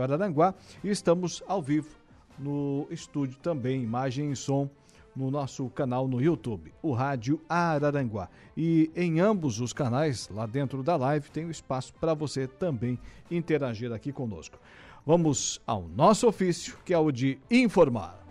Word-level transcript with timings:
Araranguá 0.01 0.55
e 0.83 0.89
estamos 0.89 1.43
ao 1.47 1.61
vivo 1.61 2.01
no 2.39 2.87
estúdio 2.89 3.37
também, 3.39 3.83
imagem 3.83 4.31
e 4.31 4.35
som 4.35 4.67
no 5.15 5.29
nosso 5.29 5.69
canal 5.69 6.07
no 6.07 6.21
YouTube, 6.21 6.73
o 6.81 6.93
Rádio 6.93 7.39
Araranguá. 7.47 8.29
E 8.55 8.89
em 8.95 9.19
ambos 9.19 9.59
os 9.59 9.73
canais, 9.73 10.29
lá 10.29 10.45
dentro 10.45 10.81
da 10.81 10.95
live, 10.95 11.29
tem 11.29 11.45
um 11.45 11.51
espaço 11.51 11.93
para 11.95 12.13
você 12.13 12.47
também 12.47 12.97
interagir 13.29 13.91
aqui 13.91 14.11
conosco. 14.11 14.57
Vamos 15.03 15.59
ao 15.65 15.87
nosso 15.87 16.27
ofício, 16.27 16.77
que 16.85 16.93
é 16.93 16.97
o 16.97 17.11
de 17.11 17.39
informar. 17.49 18.23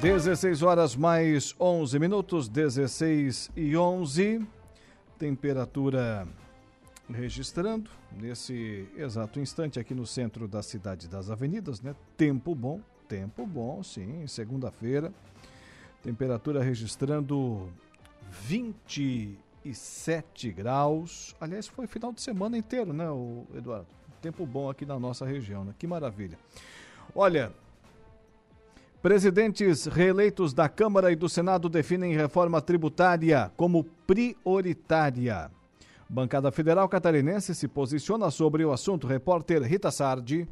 16 0.00 0.62
horas 0.62 0.96
mais 0.96 1.54
11 1.60 1.98
minutos, 1.98 2.48
16 2.48 3.50
e 3.54 3.76
11. 3.76 4.46
Temperatura 5.18 6.26
registrando 7.10 7.90
nesse 8.10 8.88
exato 8.96 9.38
instante 9.38 9.78
aqui 9.78 9.94
no 9.94 10.06
centro 10.06 10.48
da 10.48 10.62
cidade 10.62 11.06
das 11.06 11.30
avenidas, 11.30 11.82
né? 11.82 11.94
Tempo 12.16 12.54
bom, 12.54 12.80
tempo 13.06 13.46
bom, 13.46 13.82
sim, 13.82 14.26
segunda-feira. 14.26 15.12
Temperatura 16.02 16.62
registrando 16.62 17.68
20 18.30 19.38
27 19.64 20.52
graus. 20.52 21.34
Aliás, 21.40 21.66
foi 21.66 21.86
final 21.86 22.12
de 22.12 22.20
semana 22.20 22.56
inteiro, 22.56 22.92
né, 22.92 23.06
Eduardo? 23.54 23.86
Tempo 24.20 24.44
bom 24.44 24.68
aqui 24.68 24.84
na 24.84 24.98
nossa 24.98 25.24
região, 25.24 25.64
né? 25.64 25.74
Que 25.78 25.86
maravilha. 25.86 26.38
Olha, 27.14 27.52
presidentes 29.00 29.86
reeleitos 29.86 30.52
da 30.52 30.68
Câmara 30.68 31.12
e 31.12 31.16
do 31.16 31.28
Senado 31.28 31.68
definem 31.68 32.14
reforma 32.14 32.60
tributária 32.60 33.52
como 33.56 33.84
prioritária. 34.06 35.50
Bancada 36.08 36.50
Federal 36.50 36.88
Catarinense 36.88 37.54
se 37.54 37.68
posiciona 37.68 38.30
sobre 38.30 38.64
o 38.64 38.72
assunto. 38.72 39.06
Repórter 39.06 39.62
Rita 39.62 39.90
Sardi. 39.90 40.48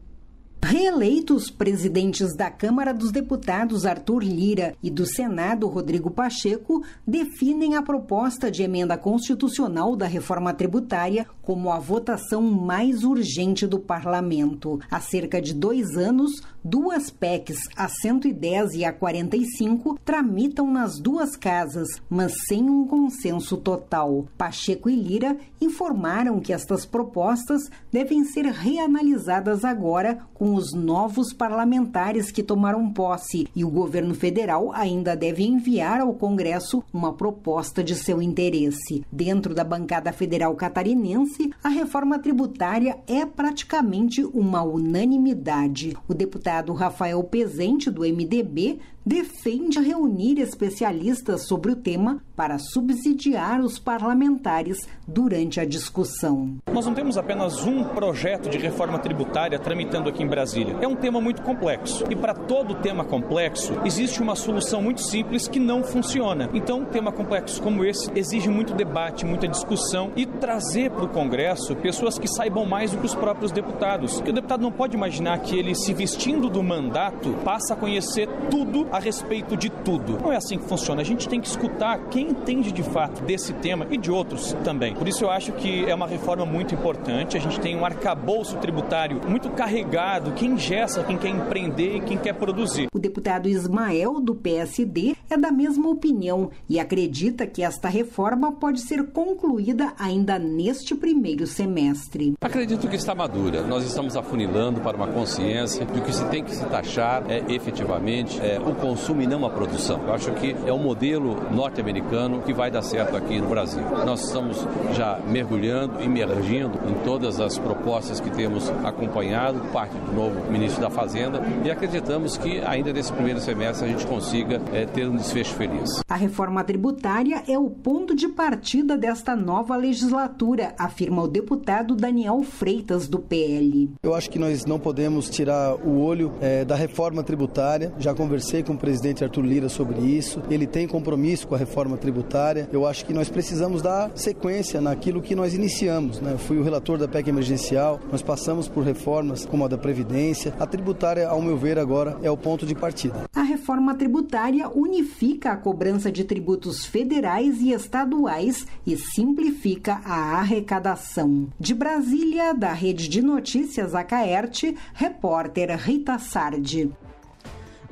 Reeleitos 0.63 1.49
presidentes 1.49 2.35
da 2.35 2.51
Câmara 2.51 2.93
dos 2.93 3.13
Deputados 3.13 3.87
Arthur 3.87 4.25
Lira 4.25 4.75
e 4.83 4.91
do 4.91 5.07
Senado 5.07 5.69
Rodrigo 5.69 6.11
Pacheco 6.11 6.83
definem 7.07 7.77
a 7.77 7.83
proposta 7.83 8.51
de 8.51 8.65
emenda 8.65 8.99
constitucional 8.99 9.95
da 9.95 10.07
reforma 10.07 10.53
tributária 10.53 11.27
como 11.41 11.71
a 11.71 11.79
votação 11.79 12.43
mais 12.43 13.05
urgente 13.05 13.65
do 13.67 13.79
parlamento. 13.79 14.81
Há 14.91 14.99
cerca 14.99 15.41
de 15.41 15.55
dois 15.55 15.97
anos, 15.97 16.33
duas 16.69 17.11
PECs, 17.11 17.61
a 17.77 17.87
110 17.89 18.75
e 18.75 18.85
a 18.85 18.93
45, 18.93 20.01
tramitam 20.05 20.69
nas 20.69 20.99
duas 20.99 21.37
casas, 21.37 21.87
mas 22.11 22.35
sem 22.49 22.69
um 22.69 22.85
consenso 22.85 23.57
total. 23.57 24.27
Pacheco 24.37 24.91
e 24.91 24.97
Lira 24.97 25.37
informaram 25.61 26.41
que 26.41 26.53
estas 26.53 26.85
propostas 26.85 27.71
devem 27.93 28.25
ser 28.25 28.47
reanalisadas 28.47 29.65
agora 29.65 30.19
com 30.35 30.55
os 30.55 30.75
novos 30.75 31.33
parlamentares 31.33 32.33
que 32.33 32.43
tomaram 32.43 32.91
posse 32.91 33.47
e 33.55 33.65
o 33.65 33.71
governo 33.71 34.15
federal 34.15 34.73
ainda 34.73 35.15
deve 35.15 35.45
enviar 35.45 36.01
ao 36.01 36.15
Congresso 36.15 36.83
uma 36.93 37.13
proposta 37.13 37.83
de 37.83 37.95
seu 37.95 38.21
interesse. 38.21 39.05
Dentro 39.11 39.55
da 39.55 39.63
bancada 39.63 40.13
federal 40.13 40.55
catarinense, 40.57 41.53
a 41.63 41.69
reforma 41.69 42.19
tributária 42.19 42.99
é 43.07 43.25
praticamente 43.25 44.25
uma 44.25 44.63
unanimidade. 44.63 45.97
O 46.09 46.15
deputado 46.15 46.56
Rafael 46.73 47.23
Pezente, 47.25 47.91
do 47.91 48.03
MDB, 48.03 48.81
defende 49.07 49.79
reunir 49.79 50.41
especialistas 50.41 51.47
sobre 51.47 51.71
o 51.71 51.77
tema 51.77 52.21
para 52.35 52.59
subsidiar 52.59 53.61
os 53.61 53.79
parlamentares 53.79 54.79
durante 55.07 55.61
a 55.61 55.65
discussão. 55.65 56.57
Nós 56.73 56.85
não 56.85 56.93
temos 56.93 57.17
apenas 57.17 57.65
um 57.65 57.85
projeto 57.85 58.51
de 58.51 58.59
reforma 58.59 58.99
tributária 58.99 59.61
tramitando 59.61 60.09
aqui 60.09 60.25
em 60.25 60.27
Brasília. 60.27 60.77
É 60.81 60.89
um 60.89 60.97
tema 60.97 61.21
muito 61.21 61.41
complexo. 61.43 62.05
E 62.11 62.17
para 62.17 62.35
todo 62.35 62.75
tema 62.83 63.05
complexo, 63.05 63.75
existe 63.85 64.21
uma 64.21 64.35
solução 64.35 64.83
muito 64.83 65.01
simples 65.03 65.47
que 65.47 65.61
não 65.61 65.85
funciona. 65.85 66.51
Então, 66.53 66.81
um 66.81 66.85
tema 66.85 67.13
complexo 67.13 67.63
como 67.63 67.85
esse 67.85 68.11
exige 68.19 68.49
muito 68.49 68.75
debate, 68.75 69.25
muita 69.25 69.47
discussão 69.47 70.11
e 70.17 70.27
trazer 70.27 70.91
para 70.91 71.05
o 71.05 71.09
Congresso 71.09 71.77
pessoas 71.77 72.19
que 72.19 72.27
saibam 72.27 72.67
mais 72.67 72.91
do 72.91 72.99
que 72.99 73.07
os 73.07 73.15
próprios 73.15 73.53
deputados. 73.53 74.15
Porque 74.17 74.31
o 74.31 74.35
deputado 74.35 74.63
não 74.63 74.73
pode 74.73 74.97
imaginar 74.97 75.39
que 75.39 75.57
ele, 75.57 75.77
se 75.77 75.95
vestindo 75.95 76.51
do 76.51 76.63
mandato, 76.63 77.33
passa 77.45 77.75
a 77.75 77.77
conhecer 77.77 78.29
tudo 78.51 78.89
a 78.97 78.99
respeito 78.99 79.57
de 79.57 79.69
tudo. 79.69 80.19
Não 80.21 80.33
é 80.33 80.37
assim 80.37 80.59
que 80.59 80.65
funciona. 80.65 81.03
A 81.03 81.05
gente 81.05 81.29
tem 81.29 81.41
que 81.41 81.47
escutar 81.47 81.99
quem 82.09 82.31
entende 82.31 82.73
de 82.73 82.83
fato 82.83 83.23
desse 83.23 83.53
tema 83.55 83.87
e 83.91 83.99
de 83.99 84.11
outros 84.11 84.57
também. 84.65 84.95
Por 84.95 85.07
isso 85.07 85.25
eu 85.25 85.31
acho 85.31 85.53
que 85.53 85.85
é 85.85 85.95
uma 85.95 86.07
reforma 86.07 86.47
muito 86.47 86.75
importante. 86.75 87.37
A 87.37 87.41
gente 87.41 87.61
tem 87.61 87.77
um 87.77 87.85
arcabouço 87.85 88.57
tributário 88.57 89.21
muito 89.29 89.51
carregado 89.51 90.33
que 90.33 90.47
ingessa 90.47 91.03
quem 91.05 91.19
quer 91.19 91.29
empreender 91.29 91.97
e 91.97 92.01
quem 92.01 92.17
quer 92.17 92.35
produzir. 92.35 92.89
O 92.95 92.99
deputado 92.99 93.49
Ismael, 93.49 94.21
do 94.21 94.35
PSD, 94.35 95.15
é 95.29 95.37
da 95.37 95.51
mesma 95.53 95.89
opinião 95.91 96.51
e 96.69 96.81
acredita 96.81 97.47
que 97.47 97.63
esta 97.63 97.89
reforma 97.89 98.53
pode 98.53 98.81
ser 98.81 99.11
concluída 99.11 99.93
ainda 99.99 100.39
neste 100.39 100.95
primeiro 100.95 101.47
semestre. 101.47 102.35
Acredito 102.41 102.89
que 102.89 102.97
está 102.97 103.15
madura. 103.15 103.63
Nós 103.63 103.85
estamos 103.85 104.17
afunilando 104.17 104.81
para 104.81 104.97
uma 104.97 105.09
consciência 105.09 105.85
de 105.85 106.01
que 106.01 106.13
se 106.13 106.25
tem 106.27 106.43
que 106.43 106.55
se 106.55 106.65
taxar 106.67 107.25
é, 107.29 107.45
efetivamente 107.53 108.41
é, 108.41 108.59
o 108.59 108.75
consumo 108.87 109.21
e 109.21 109.27
não 109.27 109.45
a 109.45 109.51
produção. 109.51 110.01
Eu 110.07 110.15
acho 110.15 110.31
que 110.35 110.55
é 110.65 110.73
um 110.73 110.79
modelo 110.79 111.37
norte-americano 111.51 112.41
que 112.43 112.53
vai 112.53 112.71
dar 112.71 112.83
certo 112.83 113.17
aqui 113.17 113.41
no 113.41 113.49
Brasil. 113.49 113.83
Nós 114.05 114.25
estamos 114.25 114.65
já 114.95 115.19
mergulhando, 115.27 116.01
emergindo 116.01 116.79
em 116.89 116.95
todas 117.05 117.41
as 117.41 117.59
propostas 117.59 118.21
que 118.21 118.31
temos 118.31 118.71
acompanhado, 118.85 119.59
parte 119.73 119.97
do 119.99 120.13
novo 120.13 120.53
ministro 120.53 120.81
da 120.81 120.89
Fazenda, 120.89 121.43
e 121.65 121.71
acreditamos 121.71 122.37
que 122.39 122.61
ainda 122.61 122.93
nesse 122.93 123.13
primeiro 123.13 123.41
semestre 123.41 123.89
a 123.89 123.91
gente 123.91 124.07
consiga 124.07 124.63
é, 124.73 124.87
ter 124.87 125.09
um 125.09 125.17
desfecho 125.17 125.55
feliz. 125.55 126.01
A 126.09 126.15
reforma 126.15 126.63
tributária 126.63 127.43
é 127.49 127.59
o 127.59 127.69
ponto 127.69 128.15
de 128.15 128.29
partida 128.29 128.97
desta 128.97 129.35
nova 129.35 129.75
legislatura, 129.75 130.75
afirma 130.79 131.23
o 131.23 131.29
deputado 131.29 131.97
Daniel 131.97 132.41
Freitas, 132.45 133.09
do 133.09 133.19
PL. 133.19 133.91
Eu 134.01 134.15
acho 134.15 134.31
que 134.31 134.39
nós 134.39 134.65
não 134.65 134.79
podemos 134.79 135.29
tirar 135.29 135.75
o 135.75 136.01
olho 136.01 136.33
é, 136.41 136.65
da 136.65 136.77
reforma 136.77 137.25
tributária. 137.25 137.93
Já 137.99 138.15
conversei 138.15 138.63
com 138.63 138.76
o 138.77 138.79
presidente 138.79 139.25
Arthur 139.25 139.45
Lira 139.45 139.69
sobre 139.69 140.01
isso. 140.01 140.43
Ele 140.49 140.67
tem 140.67 140.87
compromisso 140.87 141.49
com 141.49 141.55
a 141.55 141.59
reforma 141.59 141.97
tributária. 141.97 142.69
Eu 142.73 142.87
acho 142.87 143.05
que 143.05 143.13
nós 143.13 143.29
precisamos 143.29 143.83
dar 143.83 144.11
sequência 144.15 144.81
naquilo 144.81 145.21
que 145.21 145.35
nós 145.35 145.55
iniciamos. 145.55 146.21
Né? 146.21 146.33
Eu 146.33 146.39
fui 146.39 146.59
o 146.59 146.63
relator 146.63 146.99
da 146.99 147.09
PEC 147.09 147.29
emergencial, 147.29 147.99
nós 148.11 148.23
passamos 148.23 148.69
por 148.69 148.85
reformas 148.85 149.45
como 149.45 149.65
a 149.65 149.69
da 149.69 149.79
Previdência. 149.79 150.55
A 150.61 150.67
tributária, 150.67 151.29
ao 151.29 151.43
meu 151.43 151.57
ver, 151.57 151.79
agora 151.79 152.19
é 152.23 152.31
o 152.31 152.37
ponto 152.37 152.67
de 152.67 152.75
partida. 152.75 153.25
A 153.35 153.43
reforma 153.43 153.95
tributária 153.95 154.69
unifica 154.69 155.53
a 155.53 155.57
cobrança 155.57 156.13
de 156.13 156.25
tributos 156.25 156.85
federais 156.85 157.61
e 157.61 157.73
estaduais 157.73 158.67
e 158.87 158.97
simplifica 158.97 160.01
a 160.05 160.39
arrecadação. 160.39 161.49
De 161.59 161.75
Brasília, 161.75 162.53
da 162.53 162.73
Rede 162.73 163.09
de 163.09 163.23
Notícias 163.23 163.95
Acaerte, 163.95 164.77
repórter 164.95 165.77
Rita 165.79 166.19
Sardi. 166.19 166.93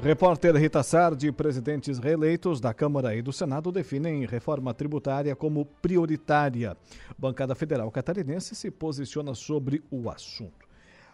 Repórter 0.03 0.55
Rita 0.57 0.83
Sardi, 0.83 1.33
presidentes 1.33 1.99
reeleitos 1.99 2.61
da 2.61 2.75
Câmara 2.75 3.15
e 3.17 3.23
do 3.23 3.33
Senado 3.33 3.73
definem 3.73 4.27
reforma 4.27 4.75
tributária 4.75 5.35
como 5.35 5.65
prioritária. 5.65 6.77
Bancada 7.19 7.55
Federal 7.55 7.91
Catarinense 7.91 8.55
se 8.55 8.71
posiciona 8.71 9.35
sobre 9.35 9.83
o 9.91 10.11
assunto. 10.11 10.69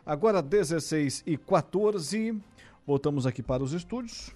Agora, 0.05 0.43
16 0.43 1.23
e 1.27 1.37
14, 1.37 2.37
voltamos 2.87 3.27
aqui 3.27 3.43
para 3.43 3.63
os 3.63 3.73
estúdios. 3.73 4.35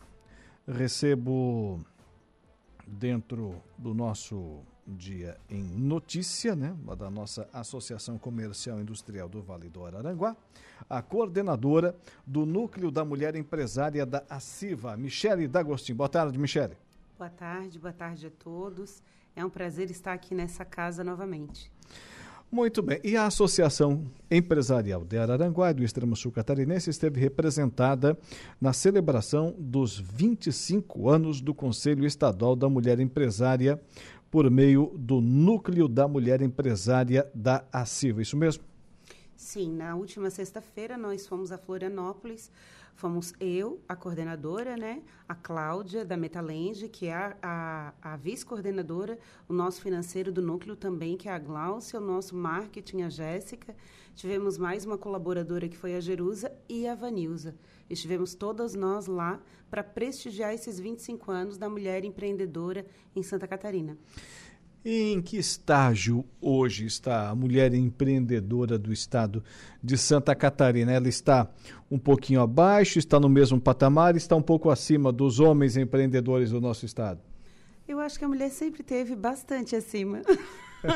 Recebo 0.68 1.84
dentro 2.86 3.56
do 3.76 3.92
nosso 3.92 4.60
dia 4.86 5.36
em 5.48 5.62
notícia, 5.62 6.54
né, 6.54 6.76
da 6.96 7.10
nossa 7.10 7.48
Associação 7.52 8.18
Comercial 8.18 8.80
Industrial 8.80 9.28
do 9.28 9.42
Vale 9.42 9.68
do 9.68 9.84
Araranguá, 9.84 10.36
a 10.88 11.02
coordenadora 11.02 11.94
do 12.26 12.44
Núcleo 12.44 12.90
da 12.90 13.04
Mulher 13.04 13.34
Empresária 13.36 14.04
da 14.04 14.22
ACIVA, 14.28 14.96
Michele 14.96 15.48
D'Agostinho. 15.48 15.96
Boa 15.96 16.08
tarde, 16.08 16.38
Michele. 16.38 16.76
Boa 17.18 17.30
tarde, 17.30 17.78
boa 17.78 17.92
tarde 17.92 18.26
a 18.26 18.30
todos. 18.30 19.02
É 19.36 19.44
um 19.44 19.50
prazer 19.50 19.90
estar 19.90 20.12
aqui 20.12 20.34
nessa 20.34 20.64
casa 20.64 21.02
novamente. 21.02 21.70
Muito 22.50 22.82
bem. 22.82 23.00
E 23.02 23.16
a 23.16 23.26
Associação 23.26 24.04
Empresarial 24.30 25.04
de 25.04 25.18
Araranguá 25.18 25.72
e 25.72 25.74
do 25.74 25.82
Extremo 25.82 26.14
Sul 26.14 26.30
Catarinense 26.30 26.88
esteve 26.88 27.20
representada 27.20 28.16
na 28.60 28.72
celebração 28.72 29.52
dos 29.58 29.98
25 29.98 31.08
anos 31.08 31.40
do 31.40 31.52
Conselho 31.52 32.06
Estadual 32.06 32.54
da 32.54 32.68
Mulher 32.68 33.00
Empresária 33.00 33.80
por 34.30 34.48
meio 34.50 34.92
do 34.96 35.20
Núcleo 35.20 35.88
da 35.88 36.06
Mulher 36.06 36.42
Empresária 36.42 37.28
da 37.34 37.64
ACIVA. 37.72 38.22
Isso 38.22 38.36
mesmo? 38.36 38.62
Sim, 39.44 39.72
na 39.72 39.94
última 39.94 40.30
sexta-feira 40.30 40.96
nós 40.96 41.26
fomos 41.26 41.52
a 41.52 41.58
Florianópolis, 41.58 42.50
fomos 42.94 43.34
eu, 43.38 43.78
a 43.86 43.94
coordenadora, 43.94 44.74
né, 44.74 45.02
a 45.28 45.34
Cláudia 45.34 46.02
da 46.02 46.16
Metalenge, 46.16 46.88
que 46.88 47.08
é 47.08 47.14
a, 47.14 47.36
a, 47.42 48.14
a 48.14 48.16
vice-coordenadora, 48.16 49.18
o 49.46 49.52
nosso 49.52 49.82
financeiro 49.82 50.32
do 50.32 50.40
núcleo 50.40 50.74
também, 50.74 51.14
que 51.14 51.28
é 51.28 51.32
a 51.32 51.38
Glaucia, 51.38 52.00
o 52.00 52.02
nosso 52.02 52.34
marketing, 52.34 53.02
a 53.02 53.10
Jéssica, 53.10 53.76
tivemos 54.14 54.56
mais 54.56 54.86
uma 54.86 54.96
colaboradora 54.96 55.68
que 55.68 55.76
foi 55.76 55.94
a 55.94 56.00
Jerusa 56.00 56.50
e 56.66 56.88
a 56.88 56.94
Vanilza. 56.94 57.54
Estivemos 57.90 58.34
todas 58.34 58.74
nós 58.74 59.06
lá 59.06 59.38
para 59.70 59.84
prestigiar 59.84 60.54
esses 60.54 60.80
25 60.80 61.30
anos 61.30 61.58
da 61.58 61.68
mulher 61.68 62.02
empreendedora 62.02 62.86
em 63.14 63.22
Santa 63.22 63.46
Catarina. 63.46 63.98
Em 64.86 65.22
que 65.22 65.38
estágio 65.38 66.26
hoje 66.38 66.84
está 66.84 67.30
a 67.30 67.34
mulher 67.34 67.72
empreendedora 67.72 68.78
do 68.78 68.92
estado 68.92 69.42
de 69.82 69.96
Santa 69.96 70.34
Catarina? 70.34 70.92
Ela 70.92 71.08
está 71.08 71.48
um 71.90 71.98
pouquinho 71.98 72.42
abaixo, 72.42 72.98
está 72.98 73.18
no 73.18 73.30
mesmo 73.30 73.58
patamar, 73.58 74.14
está 74.14 74.36
um 74.36 74.42
pouco 74.42 74.68
acima 74.68 75.10
dos 75.10 75.40
homens 75.40 75.78
empreendedores 75.78 76.50
do 76.50 76.60
nosso 76.60 76.84
estado? 76.84 77.18
Eu 77.88 77.98
acho 77.98 78.18
que 78.18 78.26
a 78.26 78.28
mulher 78.28 78.50
sempre 78.50 78.82
teve 78.82 79.16
bastante 79.16 79.74
acima. 79.74 80.20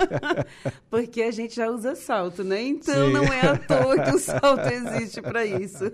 Porque 0.90 1.22
a 1.22 1.30
gente 1.30 1.56
já 1.56 1.70
usa 1.70 1.94
salto, 1.94 2.44
né? 2.44 2.60
Então 2.60 3.06
Sim. 3.06 3.12
não 3.14 3.24
é 3.24 3.40
à 3.40 3.56
toa 3.56 4.04
que 4.04 4.14
o 4.14 4.18
salto 4.20 4.68
existe 4.68 5.22
para 5.22 5.46
isso. 5.46 5.90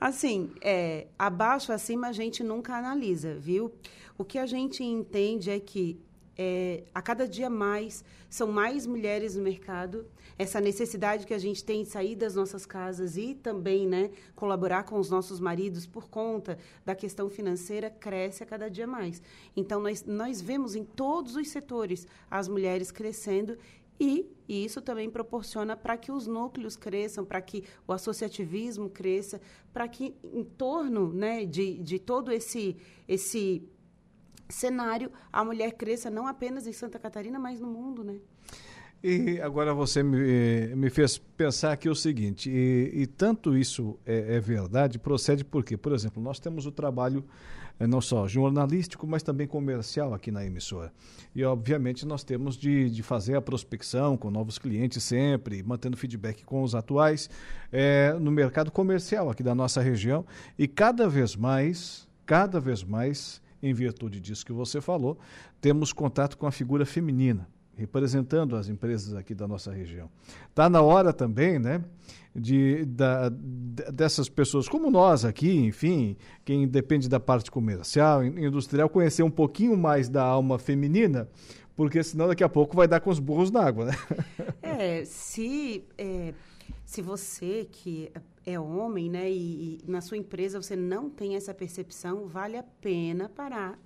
Assim, 0.00 0.52
é, 0.60 1.08
abaixo, 1.18 1.72
acima 1.72 2.08
a 2.08 2.12
gente 2.12 2.44
nunca 2.44 2.76
analisa, 2.76 3.34
viu? 3.34 3.72
O 4.16 4.24
que 4.24 4.38
a 4.38 4.46
gente 4.46 4.84
entende 4.84 5.50
é 5.50 5.58
que 5.58 5.98
é, 6.36 6.84
a 6.94 7.00
cada 7.00 7.26
dia 7.28 7.48
mais 7.48 8.04
são 8.28 8.50
mais 8.50 8.86
mulheres 8.86 9.36
no 9.36 9.42
mercado. 9.42 10.06
Essa 10.36 10.60
necessidade 10.60 11.26
que 11.26 11.34
a 11.34 11.38
gente 11.38 11.64
tem 11.64 11.84
de 11.84 11.88
sair 11.88 12.16
das 12.16 12.34
nossas 12.34 12.66
casas 12.66 13.16
e 13.16 13.34
também 13.34 13.86
né, 13.86 14.10
colaborar 14.34 14.82
com 14.82 14.98
os 14.98 15.08
nossos 15.08 15.38
maridos 15.38 15.86
por 15.86 16.08
conta 16.08 16.58
da 16.84 16.94
questão 16.94 17.30
financeira 17.30 17.88
cresce 17.88 18.42
a 18.42 18.46
cada 18.46 18.68
dia 18.68 18.86
mais. 18.86 19.22
Então, 19.56 19.80
nós, 19.80 20.04
nós 20.04 20.40
vemos 20.40 20.74
em 20.74 20.84
todos 20.84 21.36
os 21.36 21.48
setores 21.48 22.06
as 22.28 22.48
mulheres 22.48 22.90
crescendo 22.90 23.56
e, 23.98 24.26
e, 24.48 24.64
isso 24.64 24.82
também 24.82 25.08
proporciona 25.08 25.76
para 25.76 25.96
que 25.96 26.10
os 26.10 26.26
núcleos 26.26 26.76
cresçam, 26.76 27.24
para 27.24 27.40
que 27.40 27.62
o 27.86 27.92
associativismo 27.92 28.90
cresça, 28.90 29.40
para 29.72 29.86
que 29.86 30.16
em 30.32 30.42
torno 30.42 31.12
né, 31.12 31.44
de, 31.44 31.74
de 31.78 32.00
todo 32.00 32.32
esse, 32.32 32.76
esse 33.06 33.62
cenário 34.48 35.10
a 35.32 35.44
mulher 35.44 35.72
cresça 35.72 36.10
não 36.10 36.26
apenas 36.26 36.66
em 36.66 36.72
Santa 36.72 36.98
Catarina, 36.98 37.38
mas 37.38 37.60
no 37.60 37.66
mundo, 37.66 38.04
né? 38.04 38.16
E 39.06 39.38
agora 39.42 39.74
você 39.74 40.02
me, 40.02 40.74
me 40.74 40.88
fez 40.88 41.18
pensar 41.18 41.72
aqui 41.72 41.90
o 41.90 41.94
seguinte, 41.94 42.48
e, 42.48 43.02
e 43.02 43.06
tanto 43.06 43.54
isso 43.54 43.98
é, 44.06 44.36
é, 44.36 44.40
verdade, 44.40 44.98
procede 44.98 45.44
porque, 45.44 45.76
por 45.76 45.92
exemplo, 45.92 46.22
nós 46.22 46.40
temos 46.40 46.64
o 46.64 46.72
trabalho 46.72 47.22
é, 47.78 47.86
não 47.86 48.00
só 48.00 48.26
jornalístico, 48.26 49.06
mas 49.06 49.22
também 49.22 49.46
comercial 49.46 50.14
aqui 50.14 50.30
na 50.30 50.46
emissora. 50.46 50.90
E, 51.34 51.44
obviamente, 51.44 52.06
nós 52.06 52.24
temos 52.24 52.56
de, 52.56 52.88
de 52.88 53.02
fazer 53.02 53.36
a 53.36 53.42
prospecção 53.42 54.16
com 54.16 54.30
novos 54.30 54.58
clientes 54.58 55.02
sempre, 55.02 55.62
mantendo 55.62 55.98
feedback 55.98 56.42
com 56.42 56.62
os 56.62 56.74
atuais 56.74 57.28
é, 57.70 58.14
no 58.18 58.30
mercado 58.30 58.70
comercial 58.70 59.28
aqui 59.28 59.42
da 59.42 59.54
nossa 59.54 59.82
região. 59.82 60.24
E 60.58 60.66
cada 60.66 61.06
vez 61.08 61.36
mais, 61.36 62.08
cada 62.24 62.58
vez 62.58 62.82
mais, 62.82 63.42
em 63.64 63.72
virtude 63.72 64.20
disso 64.20 64.44
que 64.44 64.52
você 64.52 64.80
falou, 64.80 65.18
temos 65.60 65.92
contato 65.92 66.36
com 66.36 66.46
a 66.46 66.52
figura 66.52 66.84
feminina, 66.84 67.48
representando 67.74 68.56
as 68.56 68.68
empresas 68.68 69.14
aqui 69.14 69.34
da 69.34 69.48
nossa 69.48 69.72
região. 69.72 70.10
Está 70.50 70.68
na 70.68 70.82
hora 70.82 71.12
também, 71.12 71.58
né? 71.58 71.82
De, 72.36 72.84
da, 72.84 73.30
dessas 73.30 74.28
pessoas 74.28 74.68
como 74.68 74.90
nós 74.90 75.24
aqui, 75.24 75.56
enfim, 75.56 76.16
quem 76.44 76.66
depende 76.68 77.08
da 77.08 77.18
parte 77.18 77.50
comercial, 77.50 78.24
industrial, 78.24 78.88
conhecer 78.88 79.22
um 79.22 79.30
pouquinho 79.30 79.76
mais 79.76 80.08
da 80.08 80.22
alma 80.22 80.58
feminina, 80.58 81.28
porque 81.76 82.02
senão 82.02 82.28
daqui 82.28 82.44
a 82.44 82.48
pouco 82.48 82.76
vai 82.76 82.86
dar 82.86 83.00
com 83.00 83.08
os 83.08 83.18
burros 83.18 83.50
na 83.50 83.62
água, 83.62 83.86
né? 83.86 83.92
É, 84.76 85.04
se, 85.04 85.84
é, 85.96 86.34
se 86.94 87.02
você 87.02 87.66
que 87.72 88.08
é 88.46 88.58
homem, 88.58 89.10
né, 89.10 89.28
e, 89.28 89.80
e, 89.84 89.90
na 89.90 90.00
sua 90.00 90.16
empresa 90.16 90.62
você 90.62 90.76
não 90.76 91.10
tem 91.10 91.34
essa 91.34 91.52
percepção, 91.52 92.28
vale 92.28 92.56
a 92.56 92.62
pena 92.62 93.28
parar 93.28 93.76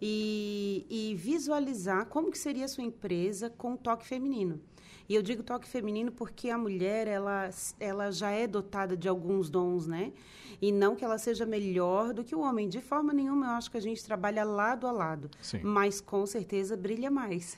e, 0.00 0.86
e 0.88 1.14
visualizar 1.16 2.06
como 2.06 2.30
que 2.30 2.38
seria 2.38 2.64
a 2.64 2.68
sua 2.68 2.82
empresa 2.82 3.50
com 3.50 3.76
toque 3.76 4.06
feminino. 4.06 4.58
E 5.06 5.14
eu 5.14 5.22
digo 5.22 5.42
toque 5.42 5.68
feminino 5.68 6.10
porque 6.10 6.48
a 6.48 6.56
mulher, 6.56 7.06
ela, 7.06 7.50
ela 7.78 8.10
já 8.10 8.30
é 8.30 8.46
dotada 8.46 8.96
de 8.96 9.06
alguns 9.06 9.50
dons, 9.50 9.86
né? 9.86 10.12
E 10.60 10.72
não 10.72 10.96
que 10.96 11.04
ela 11.04 11.18
seja 11.18 11.44
melhor 11.44 12.14
do 12.14 12.24
que 12.24 12.34
o 12.34 12.40
homem. 12.40 12.68
De 12.70 12.80
forma 12.80 13.12
nenhuma, 13.12 13.46
eu 13.46 13.52
acho 13.52 13.70
que 13.70 13.76
a 13.76 13.82
gente 13.82 14.02
trabalha 14.02 14.42
lado 14.42 14.86
a 14.86 14.92
lado. 14.92 15.30
Sim. 15.42 15.60
Mas, 15.62 16.00
com 16.00 16.26
certeza, 16.26 16.76
brilha 16.76 17.10
mais. 17.10 17.56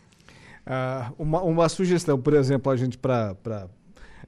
Ah, 0.66 1.12
uma, 1.18 1.40
uma 1.42 1.68
sugestão, 1.68 2.20
por 2.20 2.34
exemplo, 2.34 2.70
a 2.70 2.76
gente 2.76 2.98
para 2.98 3.34
é, 3.46 3.68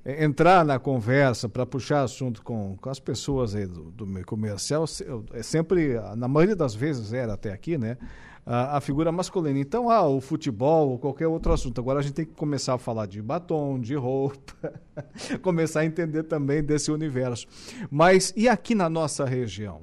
entrar 0.04 0.64
na 0.64 0.78
conversa 0.78 1.48
para 1.48 1.66
puxar 1.66 2.02
assunto 2.02 2.42
com, 2.42 2.76
com 2.80 2.90
as 2.90 2.98
pessoas 2.98 3.54
aí 3.54 3.66
do, 3.66 3.90
do 3.90 4.06
meio 4.06 4.24
comercial 4.24 4.84
é 5.32 5.42
sempre, 5.42 5.94
na 6.16 6.26
maioria 6.26 6.56
das 6.56 6.74
vezes 6.74 7.12
era 7.12 7.34
até 7.34 7.52
aqui, 7.52 7.76
né? 7.76 7.98
A, 8.46 8.78
a, 8.78 8.80
figura 8.80 9.12
masculina. 9.12 9.58
Então, 9.58 9.90
ah, 9.90 10.08
o 10.08 10.20
futebol 10.20 10.90
ou 10.90 10.98
qualquer 10.98 11.26
outro 11.26 11.52
assunto. 11.52 11.78
Agora 11.78 11.98
a 11.98 12.02
gente 12.02 12.14
tem 12.14 12.24
que 12.24 12.32
começar 12.32 12.74
a 12.74 12.78
falar 12.78 13.04
de 13.04 13.20
batom, 13.20 13.78
de 13.78 13.94
roupa, 13.94 14.72
começar 15.42 15.80
a 15.80 15.84
entender 15.84 16.22
também 16.22 16.62
desse 16.62 16.90
universo. 16.90 17.46
Mas 17.90 18.32
e 18.34 18.48
aqui 18.48 18.74
na 18.74 18.88
nossa 18.88 19.26
região? 19.26 19.82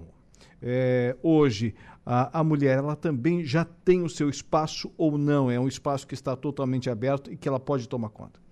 É, 0.59 1.15
hoje, 1.21 1.75
a, 2.03 2.39
a 2.39 2.43
mulher 2.43 2.79
ela 2.79 2.95
também 2.95 3.45
já 3.45 3.63
tem 3.63 4.01
o 4.01 4.09
seu 4.09 4.27
espaço 4.27 4.91
ou 4.97 5.19
não? 5.19 5.51
É 5.51 5.59
um 5.59 5.67
espaço 5.67 6.07
que 6.07 6.15
está 6.15 6.36
totalmente 6.36 6.89
aberto 6.89 7.31
e 7.31 7.38
que 7.38 7.47
ela 7.47 7.59
pode 7.59 7.88
tomar 7.88 8.09
conta? 8.09 8.46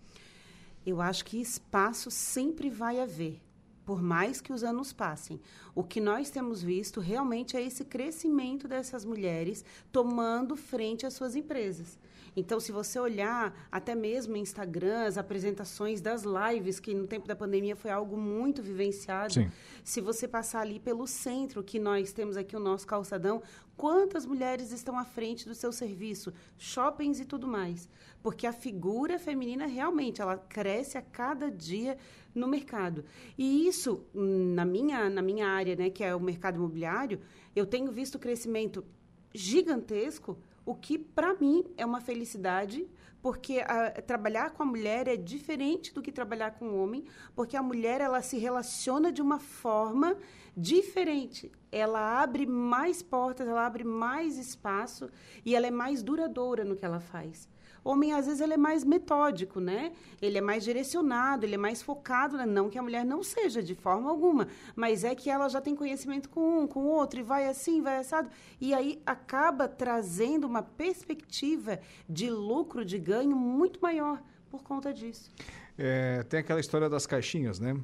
Eu 0.86 1.02
acho 1.02 1.26
que 1.26 1.42
espaço 1.42 2.12
sempre 2.12 2.70
vai 2.70 3.00
haver, 3.00 3.42
por 3.86 4.02
mais 4.02 4.40
que 4.40 4.54
os 4.54 4.64
anos 4.64 4.94
passem. 4.94 5.42
O 5.74 5.84
que 5.84 6.00
nós 6.00 6.30
temos 6.30 6.62
visto 6.62 7.00
realmente 7.00 7.58
é 7.58 7.62
esse 7.62 7.84
crescimento 7.84 8.68
dessas 8.68 9.04
mulheres 9.04 9.66
tomando 9.92 10.56
frente 10.56 11.06
às 11.06 11.14
suas 11.14 11.36
empresas. 11.36 11.98
Então, 12.36 12.60
se 12.60 12.72
você 12.72 13.00
olhar 13.00 13.68
até 13.72 13.96
mesmo 13.96 14.36
Instagram, 14.36 15.06
as 15.06 15.18
apresentações 15.18 16.02
das 16.02 16.24
lives, 16.24 16.80
que 16.80 16.94
no 16.94 17.08
tempo 17.08 17.28
da 17.28 17.36
pandemia 17.36 17.76
foi 17.76 17.92
algo 17.92 18.18
muito 18.18 18.62
vivenciado. 18.62 19.34
Sim. 19.34 19.52
Se 19.84 20.02
você 20.02 20.28
passar 20.28 20.60
ali 20.60 20.80
pelo 20.80 21.08
centro, 21.08 21.64
que 21.64 21.80
nós 21.80 22.12
temos 22.12 22.36
aqui 22.36 22.56
o 22.56 22.60
nosso 22.60 22.86
calçadão, 22.86 23.42
quantas 23.78 24.26
mulheres 24.26 24.72
estão 24.72 25.00
à 25.00 25.06
frente 25.06 25.48
do 25.48 25.56
seu 25.56 25.72
serviço, 25.72 26.34
shoppings 26.58 27.20
e 27.22 27.26
tudo 27.26 27.48
mais. 27.48 27.88
Porque 28.26 28.48
a 28.48 28.52
figura 28.52 29.20
feminina 29.20 29.68
realmente, 29.68 30.20
ela 30.20 30.36
cresce 30.36 30.98
a 30.98 31.02
cada 31.04 31.52
dia 31.52 31.96
no 32.34 32.48
mercado. 32.48 33.06
E 33.38 33.68
isso, 33.68 34.04
na 34.16 34.66
minha, 34.66 35.08
na 35.12 35.22
minha 35.22 35.48
área, 35.48 35.76
né, 35.76 35.92
que 35.92 36.04
é 36.04 36.16
o 36.16 36.20
mercado 36.20 36.56
imobiliário, 36.56 37.22
eu 37.56 37.68
tenho 37.68 37.92
visto 37.92 38.18
crescimento 38.18 38.84
gigantesco, 39.32 40.40
o 40.66 40.74
que 40.74 40.98
para 40.98 41.36
mim 41.36 41.66
é 41.78 41.86
uma 41.86 42.02
felicidade, 42.02 42.88
porque 43.22 43.60
a, 43.60 43.92
trabalhar 44.02 44.54
com 44.54 44.64
a 44.64 44.66
mulher 44.66 45.08
é 45.08 45.16
diferente 45.16 45.94
do 45.94 46.02
que 46.02 46.12
trabalhar 46.12 46.58
com 46.58 46.66
o 46.70 46.82
homem, 46.82 47.06
porque 47.36 47.56
a 47.56 47.62
mulher 47.62 48.02
ela 48.02 48.24
se 48.24 48.40
relaciona 48.40 49.12
de 49.12 49.22
uma 49.22 49.38
forma 49.38 50.18
diferente. 50.58 51.52
Ela 51.72 52.24
abre 52.24 52.48
mais 52.48 53.04
portas, 53.04 53.48
ela 53.48 53.68
abre 53.68 53.84
mais 53.84 54.40
espaço 54.40 55.12
e 55.46 55.54
ela 55.54 55.68
é 55.68 55.72
mais 55.72 56.02
duradoura 56.02 56.66
no 56.66 56.76
que 56.76 56.84
ela 56.84 57.00
faz 57.00 57.48
homem, 57.86 58.14
às 58.14 58.26
vezes, 58.26 58.42
ele 58.42 58.56
é 58.56 58.58
mais 58.58 58.84
metódico, 58.84 59.60
né? 59.60 59.94
Ele 60.22 60.38
é 60.38 60.42
mais 60.42 60.64
direcionado, 60.64 61.46
ele 61.46 61.56
é 61.56 61.58
mais 61.58 61.82
focado. 61.82 62.36
Né? 62.38 62.46
Não 62.46 62.70
que 62.70 62.78
a 62.78 62.82
mulher 62.82 63.06
não 63.06 63.24
seja, 63.24 63.62
de 63.62 63.76
forma 63.76 64.10
alguma. 64.10 64.48
Mas 64.76 65.04
é 65.04 65.14
que 65.14 65.30
ela 65.30 65.48
já 65.48 65.62
tem 65.62 65.76
conhecimento 65.76 66.28
com 66.30 66.64
um, 66.64 66.68
com 66.68 66.82
o 66.82 66.88
outro, 66.88 67.20
e 67.20 67.24
vai 67.24 67.48
assim, 67.48 67.82
vai 67.82 67.98
assado. 67.98 68.30
E 68.60 68.74
aí 68.74 69.02
acaba 69.06 69.68
trazendo 69.68 70.46
uma 70.48 70.64
perspectiva 70.64 71.80
de 72.10 72.30
lucro, 72.30 72.84
de 72.84 72.98
ganho 72.98 73.36
muito 73.36 73.80
maior 73.82 74.22
por 74.50 74.64
conta 74.64 74.94
disso. 74.94 75.32
É, 75.78 76.24
tem 76.24 76.40
aquela 76.40 76.60
história 76.60 76.90
das 76.90 77.06
caixinhas, 77.06 77.60
né? 77.60 77.76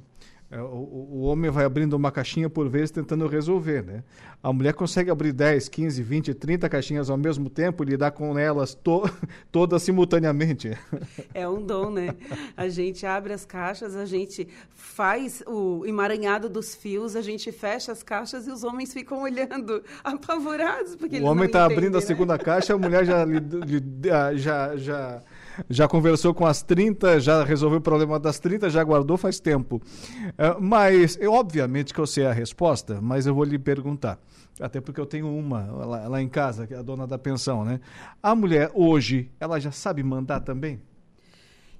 É, 0.51 0.61
o, 0.61 0.65
o, 0.65 1.21
homem 1.21 1.49
vai 1.49 1.63
abrindo 1.63 1.93
uma 1.93 2.11
caixinha 2.11 2.49
por 2.49 2.67
vez 2.67 2.91
tentando 2.91 3.25
resolver, 3.25 3.81
né? 3.85 4.03
A 4.43 4.51
mulher 4.51 4.73
consegue 4.73 5.09
abrir 5.09 5.31
10, 5.31 5.69
15, 5.69 6.03
20, 6.03 6.33
30 6.33 6.67
caixinhas 6.67 7.09
ao 7.09 7.15
mesmo 7.15 7.49
tempo 7.49 7.81
e 7.83 7.85
lidar 7.85 8.11
com 8.11 8.37
elas 8.37 8.73
to 8.75 9.03
todas 9.49 9.81
simultaneamente. 9.81 10.77
É 11.33 11.47
um 11.47 11.61
dom, 11.65 11.89
né? 11.89 12.15
A 12.57 12.67
gente 12.67 13.05
abre 13.05 13.31
as 13.31 13.45
caixas, 13.45 13.95
a 13.95 14.05
gente 14.05 14.47
faz 14.71 15.41
o 15.47 15.85
emaranhado 15.85 16.49
dos 16.49 16.75
fios, 16.75 17.15
a 17.15 17.21
gente 17.21 17.51
fecha 17.51 17.91
as 17.91 18.03
caixas 18.03 18.47
e 18.47 18.51
os 18.51 18.63
homens 18.63 18.91
ficam 18.91 19.21
olhando 19.23 19.81
apavorados. 20.03 20.95
Porque 20.97 21.19
o 21.19 21.25
homem 21.25 21.45
está 21.45 21.63
abrindo 21.63 21.93
né? 21.93 21.99
a 21.99 22.01
segunda 22.01 22.37
caixa, 22.37 22.73
a 22.73 22.77
mulher 22.77 23.05
já, 23.05 23.25
já, 24.35 24.75
já 24.75 25.21
já 25.69 25.87
conversou 25.87 26.33
com 26.33 26.45
as 26.45 26.61
30, 26.61 27.19
já 27.19 27.43
resolveu 27.43 27.79
o 27.79 27.81
problema 27.81 28.19
das 28.19 28.39
30, 28.39 28.69
já 28.69 28.83
guardou 28.83 29.17
faz 29.17 29.39
tempo. 29.39 29.75
Uh, 29.77 30.61
mas, 30.61 31.17
obviamente 31.27 31.93
que 31.93 31.99
eu 31.99 32.07
sei 32.07 32.25
a 32.25 32.33
resposta, 32.33 32.99
mas 33.01 33.25
eu 33.25 33.33
vou 33.33 33.43
lhe 33.43 33.59
perguntar. 33.59 34.19
Até 34.59 34.79
porque 34.79 34.99
eu 34.99 35.05
tenho 35.05 35.27
uma 35.27 35.63
lá, 35.71 36.07
lá 36.07 36.21
em 36.21 36.29
casa, 36.29 36.67
que 36.67 36.73
é 36.73 36.77
a 36.77 36.81
dona 36.81 37.07
da 37.07 37.17
pensão, 37.17 37.65
né? 37.65 37.79
A 38.21 38.35
mulher 38.35 38.69
hoje, 38.73 39.31
ela 39.39 39.59
já 39.59 39.71
sabe 39.71 40.03
mandar 40.03 40.41
também? 40.41 40.81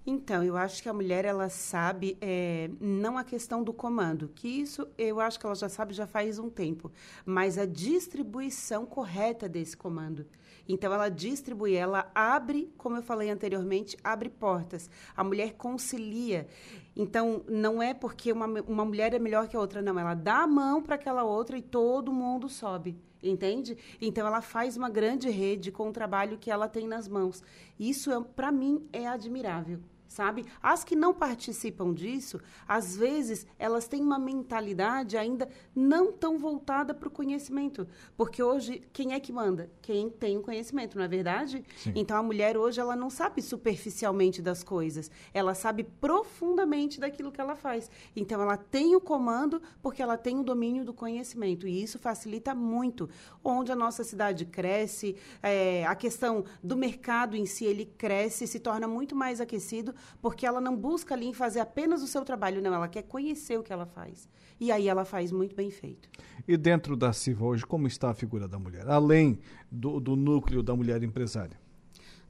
Então, 0.06 0.44
eu 0.44 0.58
acho 0.58 0.82
que 0.82 0.90
a 0.90 0.94
mulher 0.94 1.26
ela 1.26 1.48
sabe 1.48 2.18
é, 2.20 2.72
não 2.80 3.20
a 3.20 3.24
questão 3.24 3.64
do 3.64 3.72
comando, 3.72 4.30
que 4.30 4.48
isso 4.48 4.88
eu 4.98 5.20
acho 5.20 5.40
que 5.40 5.46
ela 5.46 5.54
já 5.54 5.70
sabe 5.70 5.94
já 5.94 6.08
faz 6.08 6.40
um 6.40 6.50
tempo, 6.50 6.92
mas 7.24 7.58
a 7.58 7.68
distribuição 7.68 8.84
correta 8.84 9.48
desse 9.48 9.78
comando. 9.78 10.26
Então, 10.72 10.94
ela 10.94 11.10
distribui, 11.10 11.74
ela 11.74 12.10
abre, 12.16 12.74
como 12.78 12.96
eu 12.96 13.02
falei 13.02 13.30
anteriormente, 13.30 13.98
abre 14.04 14.30
portas. 14.30 14.90
A 15.16 15.24
mulher 15.24 15.54
concilia. 15.54 16.48
Então, 16.96 17.44
não 17.50 17.84
é 17.84 17.94
porque 17.94 18.32
uma, 18.32 18.46
uma 18.46 18.86
mulher 18.86 19.14
é 19.14 19.20
melhor 19.20 19.48
que 19.48 19.56
a 19.56 19.60
outra, 19.60 19.82
não. 19.82 20.00
Ela 20.00 20.14
dá 20.14 20.44
a 20.44 20.48
mão 20.48 20.82
para 20.82 20.96
aquela 20.96 21.24
outra 21.24 21.58
e 21.58 21.62
todo 21.62 22.14
mundo 22.14 22.48
sobe. 22.48 22.98
Entende? 23.22 23.78
Então, 24.02 24.26
ela 24.26 24.42
faz 24.42 24.78
uma 24.78 24.90
grande 24.90 25.30
rede 25.30 25.72
com 25.72 25.90
o 25.90 25.94
trabalho 25.94 26.38
que 26.38 26.50
ela 26.50 26.68
tem 26.68 26.88
nas 26.88 27.08
mãos. 27.08 27.44
Isso, 27.78 28.12
é, 28.12 28.24
para 28.24 28.52
mim, 28.52 28.88
é 28.94 29.08
admirável 29.08 29.80
sabe? 30.12 30.46
As 30.62 30.84
que 30.84 30.94
não 30.94 31.14
participam 31.14 31.94
disso, 31.94 32.40
às 32.68 32.98
vezes 32.98 33.48
elas 33.58 33.88
têm 33.88 34.02
uma 34.02 34.20
mentalidade 34.20 35.18
ainda 35.18 35.48
não 35.74 36.12
tão 36.12 36.38
voltada 36.38 36.94
para 36.94 37.08
o 37.08 37.12
conhecimento, 37.12 37.88
porque 38.18 38.44
hoje 38.44 38.84
quem 38.92 39.14
é 39.14 39.20
que 39.22 39.32
manda? 39.32 39.72
Quem 39.82 40.10
tem 40.10 40.38
o 40.38 40.42
conhecimento, 40.42 40.98
não 40.98 41.06
é 41.06 41.08
verdade? 41.08 41.64
Sim. 41.78 41.94
Então 41.96 42.18
a 42.18 42.22
mulher 42.24 42.58
hoje 42.58 42.82
ela 42.82 42.94
não 42.94 43.10
sabe 43.10 43.42
superficialmente 43.42 44.42
das 44.42 44.64
coisas, 44.64 45.10
ela 45.34 45.56
sabe 45.56 45.86
profundamente 45.86 47.00
daquilo 47.00 47.32
que 47.32 47.40
ela 47.40 47.56
faz. 47.56 47.90
Então 48.14 48.42
ela 48.42 48.58
tem 48.58 48.94
o 48.98 49.00
comando 49.00 49.62
porque 49.82 50.02
ela 50.02 50.18
tem 50.18 50.38
o 50.38 50.44
domínio 50.44 50.84
do 50.84 50.94
conhecimento 50.94 51.66
e 51.66 51.82
isso 51.82 51.98
facilita 51.98 52.54
muito. 52.54 53.10
Onde 53.42 53.72
a 53.72 53.76
nossa 53.78 54.04
cidade 54.04 54.44
cresce, 54.44 55.16
é, 55.42 55.86
a 55.86 55.96
questão 55.96 56.44
do 56.62 56.76
mercado 56.76 57.38
em 57.38 57.46
si 57.46 57.64
ele 57.64 57.86
cresce, 57.86 58.46
se 58.46 58.60
torna 58.60 58.90
muito 58.90 59.16
mais 59.16 59.40
aquecido 59.40 59.96
porque 60.22 60.46
ela 60.46 60.62
não 60.62 60.76
busca 60.76 61.14
ali 61.14 61.34
fazer 61.34 61.60
apenas 61.60 62.02
o 62.02 62.08
seu 62.08 62.24
trabalho, 62.24 62.62
não, 62.62 62.74
ela 62.74 62.88
quer 62.88 63.04
conhecer 63.04 63.58
o 63.58 63.64
que 63.64 63.74
ela 63.74 63.86
faz. 63.86 64.28
E 64.60 64.72
aí 64.72 64.88
ela 64.88 65.04
faz 65.04 65.32
muito 65.32 65.56
bem 65.56 65.72
feito. 65.72 66.10
E 66.48 66.56
dentro 66.56 66.96
da 66.96 67.12
CIVA 67.12 67.46
hoje, 67.46 67.66
como 67.66 67.88
está 67.88 68.12
a 68.12 68.14
figura 68.14 68.48
da 68.48 68.60
mulher? 68.60 68.88
Além 68.88 69.40
do, 69.72 70.00
do 70.00 70.16
núcleo 70.16 70.62
da 70.62 70.76
mulher 70.76 71.02
empresária. 71.04 71.60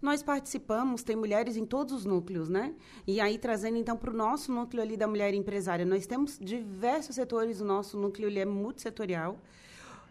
Nós 0.02 0.24
participamos, 0.24 1.04
tem 1.04 1.16
mulheres 1.16 1.56
em 1.56 1.66
todos 1.66 1.94
os 1.94 2.06
núcleos, 2.06 2.50
né? 2.50 2.74
E 3.06 3.22
aí, 3.22 3.38
trazendo 3.38 3.78
então 3.78 3.96
para 3.96 4.10
o 4.10 4.14
nosso 4.14 4.52
núcleo 4.52 4.82
ali 4.82 4.98
da 4.98 5.08
mulher 5.08 5.32
empresária, 5.34 5.86
nós 5.86 6.08
temos 6.08 6.40
diversos 6.40 7.16
setores, 7.16 7.62
o 7.62 7.66
nosso 7.66 8.00
núcleo 8.00 8.28
ele 8.28 8.40
é 8.40 8.46
multissetorial. 8.46 9.38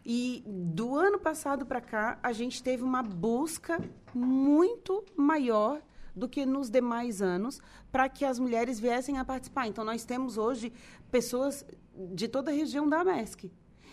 E 0.07 0.45
do 0.47 0.97
ano 0.97 1.19
passado 1.19 1.67
para 1.67 1.81
cá, 1.81 2.19
a 2.23 2.33
gente 2.33 2.63
teve 2.63 2.85
uma 2.85 3.03
busca 3.03 3.81
muito 4.15 5.05
maior 5.17 5.83
do 6.15 6.29
que 6.29 6.45
nos 6.47 6.71
demais 6.71 7.23
anos 7.23 7.61
para 7.91 8.09
que 8.09 8.25
as 8.25 8.39
mulheres 8.39 8.79
viessem 8.79 9.19
a 9.19 9.25
participar. 9.25 9.67
Então, 9.67 9.85
nós 9.85 10.05
temos 10.05 10.37
hoje 10.37 10.73
pessoas 11.11 11.65
de 12.13 12.29
toda 12.29 12.51
a 12.51 12.55
região 12.55 12.89
da 12.89 13.05
MESC. 13.05 13.51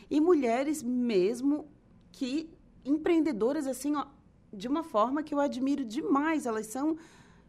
E 0.10 0.22
mulheres 0.22 0.82
mesmo 0.82 1.68
que 2.12 2.50
empreendedoras, 2.86 3.68
assim, 3.68 3.96
ó, 3.96 4.06
de 4.54 4.68
uma 4.68 4.84
forma 4.84 5.22
que 5.24 5.34
eu 5.34 5.40
admiro 5.40 5.84
demais. 5.84 6.46
Elas 6.46 6.68
são 6.68 6.98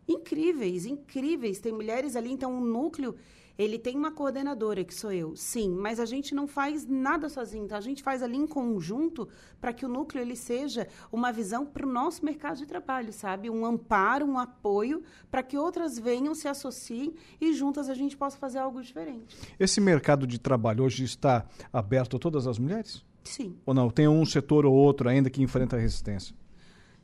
incríveis, 0.06 0.86
incríveis. 0.86 1.60
Tem 1.60 1.72
mulheres 1.72 2.16
ali, 2.16 2.32
então, 2.32 2.52
um 2.52 2.60
núcleo 2.60 3.14
ele 3.58 3.76
tem 3.76 3.96
uma 3.96 4.12
coordenadora, 4.12 4.84
que 4.84 4.94
sou 4.94 5.10
eu, 5.10 5.34
sim, 5.34 5.68
mas 5.68 5.98
a 5.98 6.06
gente 6.06 6.32
não 6.32 6.46
faz 6.46 6.86
nada 6.86 7.28
sozinho. 7.28 7.64
Então, 7.64 7.76
a 7.76 7.80
gente 7.80 8.04
faz 8.04 8.22
ali 8.22 8.36
em 8.36 8.46
conjunto 8.46 9.28
para 9.60 9.72
que 9.72 9.84
o 9.84 9.88
núcleo 9.88 10.22
ele 10.22 10.36
seja 10.36 10.86
uma 11.10 11.32
visão 11.32 11.66
para 11.66 11.84
o 11.84 11.90
nosso 11.90 12.24
mercado 12.24 12.58
de 12.58 12.66
trabalho, 12.66 13.12
sabe? 13.12 13.50
Um 13.50 13.66
amparo, 13.66 14.24
um 14.24 14.38
apoio 14.38 15.02
para 15.28 15.42
que 15.42 15.58
outras 15.58 15.98
venham, 15.98 16.36
se 16.36 16.46
associem 16.46 17.12
e 17.40 17.52
juntas 17.52 17.88
a 17.90 17.94
gente 17.94 18.16
possa 18.16 18.38
fazer 18.38 18.58
algo 18.58 18.80
diferente. 18.80 19.36
Esse 19.58 19.80
mercado 19.80 20.24
de 20.24 20.38
trabalho 20.38 20.84
hoje 20.84 21.02
está 21.02 21.44
aberto 21.72 22.16
a 22.16 22.20
todas 22.20 22.46
as 22.46 22.60
mulheres? 22.60 23.04
Sim. 23.24 23.56
Ou 23.66 23.74
não? 23.74 23.90
Tem 23.90 24.06
um 24.06 24.24
setor 24.24 24.64
ou 24.64 24.72
outro 24.72 25.08
ainda 25.08 25.28
que 25.28 25.42
enfrenta 25.42 25.76
resistência? 25.76 26.34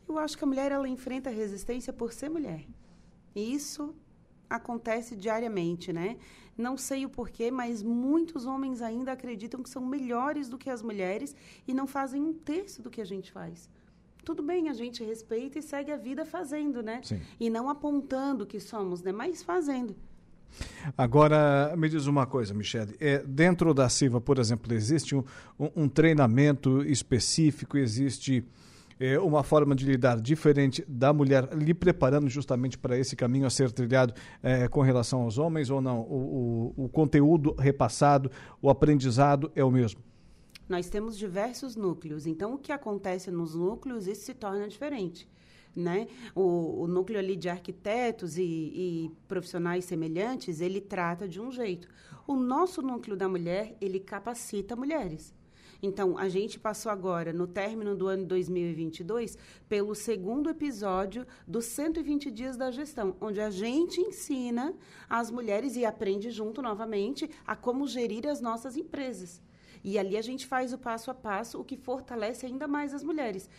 Eu 0.08 0.18
acho 0.18 0.38
que 0.38 0.44
a 0.44 0.46
mulher 0.46 0.70
ela 0.70 0.88
enfrenta 0.88 1.30
resistência 1.30 1.92
por 1.92 2.12
ser 2.12 2.30
mulher. 2.30 2.64
E 3.34 3.54
isso 3.54 3.92
acontece 4.56 5.16
diariamente, 5.16 5.92
né? 5.92 6.16
Não 6.56 6.76
sei 6.76 7.04
o 7.04 7.08
porquê, 7.08 7.50
mas 7.50 7.82
muitos 7.82 8.46
homens 8.46 8.80
ainda 8.80 9.12
acreditam 9.12 9.62
que 9.62 9.68
são 9.68 9.84
melhores 9.84 10.48
do 10.48 10.56
que 10.56 10.70
as 10.70 10.82
mulheres 10.82 11.34
e 11.66 11.74
não 11.74 11.86
fazem 11.86 12.22
um 12.22 12.32
terço 12.32 12.80
do 12.80 12.90
que 12.90 13.00
a 13.00 13.04
gente 13.04 13.32
faz. 13.32 13.68
Tudo 14.24 14.42
bem, 14.42 14.68
a 14.68 14.72
gente 14.72 15.04
respeita 15.04 15.58
e 15.58 15.62
segue 15.62 15.92
a 15.92 15.96
vida 15.96 16.24
fazendo, 16.24 16.82
né? 16.82 17.00
Sim. 17.02 17.20
E 17.38 17.50
não 17.50 17.68
apontando 17.68 18.46
que 18.46 18.58
somos, 18.58 19.02
né? 19.02 19.12
Mas 19.12 19.42
fazendo. 19.42 19.94
Agora, 20.96 21.74
me 21.76 21.88
diz 21.88 22.06
uma 22.06 22.26
coisa, 22.26 22.54
Michele. 22.54 22.96
É, 23.00 23.18
dentro 23.18 23.74
da 23.74 23.88
CIVA, 23.88 24.20
por 24.20 24.38
exemplo, 24.38 24.72
existe 24.72 25.14
um, 25.14 25.24
um 25.58 25.88
treinamento 25.88 26.82
específico, 26.84 27.76
existe 27.76 28.44
é, 28.98 29.18
uma 29.18 29.42
forma 29.42 29.74
de 29.74 29.84
lidar 29.84 30.20
diferente 30.20 30.84
da 30.88 31.12
mulher, 31.12 31.48
lhe 31.54 31.74
preparando 31.74 32.28
justamente 32.28 32.78
para 32.78 32.98
esse 32.98 33.16
caminho 33.16 33.46
a 33.46 33.50
ser 33.50 33.72
trilhado 33.72 34.14
é, 34.42 34.68
com 34.68 34.80
relação 34.80 35.22
aos 35.22 35.38
homens 35.38 35.70
ou 35.70 35.80
não? 35.80 36.00
O, 36.00 36.72
o, 36.76 36.84
o 36.84 36.88
conteúdo 36.88 37.54
repassado, 37.58 38.30
o 38.60 38.70
aprendizado 38.70 39.50
é 39.54 39.64
o 39.64 39.70
mesmo? 39.70 40.00
Nós 40.68 40.88
temos 40.88 41.18
diversos 41.18 41.76
núcleos, 41.76 42.26
então 42.26 42.54
o 42.54 42.58
que 42.58 42.72
acontece 42.72 43.30
nos 43.30 43.54
núcleos, 43.54 44.06
isso 44.06 44.24
se 44.24 44.34
torna 44.34 44.66
diferente. 44.66 45.28
Né? 45.76 46.06
O, 46.34 46.82
o, 46.82 46.86
núcleo 46.86 47.18
ali 47.18 47.34
de 47.34 47.48
arquitetos 47.48 48.38
e, 48.38 48.42
e, 48.42 49.10
profissionais 49.26 49.84
semelhantes, 49.84 50.60
ele 50.60 50.80
trata 50.80 51.28
de 51.28 51.40
um 51.40 51.50
jeito. 51.50 51.88
O 52.28 52.36
nosso 52.36 52.80
núcleo 52.80 53.16
da 53.16 53.28
mulher, 53.28 53.76
ele 53.80 53.98
capacita 53.98 54.76
mulheres. 54.76 55.34
Então, 55.84 56.16
a 56.16 56.30
gente 56.30 56.58
passou 56.58 56.90
agora, 56.90 57.30
no 57.30 57.46
término 57.46 57.94
do 57.94 58.06
ano 58.06 58.24
2022, 58.24 59.36
pelo 59.68 59.94
segundo 59.94 60.48
episódio 60.48 61.26
dos 61.46 61.66
120 61.66 62.30
dias 62.30 62.56
da 62.56 62.70
gestão, 62.70 63.14
onde 63.20 63.38
a 63.38 63.50
gente 63.50 64.00
ensina 64.00 64.74
as 65.10 65.30
mulheres 65.30 65.76
e 65.76 65.84
aprende 65.84 66.30
junto 66.30 66.62
novamente 66.62 67.28
a 67.46 67.54
como 67.54 67.86
gerir 67.86 68.26
as 68.26 68.40
nossas 68.40 68.78
empresas. 68.78 69.42
E 69.84 69.98
ali 69.98 70.16
a 70.16 70.22
gente 70.22 70.46
faz 70.46 70.72
o 70.72 70.78
passo 70.78 71.10
a 71.10 71.14
passo, 71.14 71.60
o 71.60 71.64
que 71.64 71.76
fortalece 71.76 72.46
ainda 72.46 72.66
mais 72.66 72.94
as 72.94 73.04
mulheres. 73.04 73.50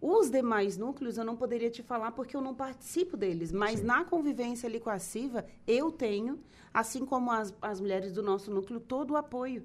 Os 0.00 0.30
demais 0.30 0.78
núcleos 0.78 1.18
eu 1.18 1.26
não 1.26 1.36
poderia 1.36 1.70
te 1.70 1.82
falar 1.82 2.12
porque 2.12 2.34
eu 2.34 2.40
não 2.40 2.54
participo 2.54 3.18
deles, 3.18 3.52
mas 3.52 3.80
Sim. 3.80 3.84
na 3.86 4.02
convivência 4.02 4.66
ali 4.66 4.80
com 4.80 4.88
a 4.88 4.98
CIVA, 4.98 5.44
eu 5.66 5.92
tenho, 5.92 6.40
assim 6.72 7.04
como 7.04 7.30
as, 7.30 7.54
as 7.60 7.82
mulheres 7.82 8.14
do 8.14 8.22
nosso 8.22 8.50
núcleo, 8.50 8.80
todo 8.80 9.10
o 9.10 9.16
apoio. 9.18 9.62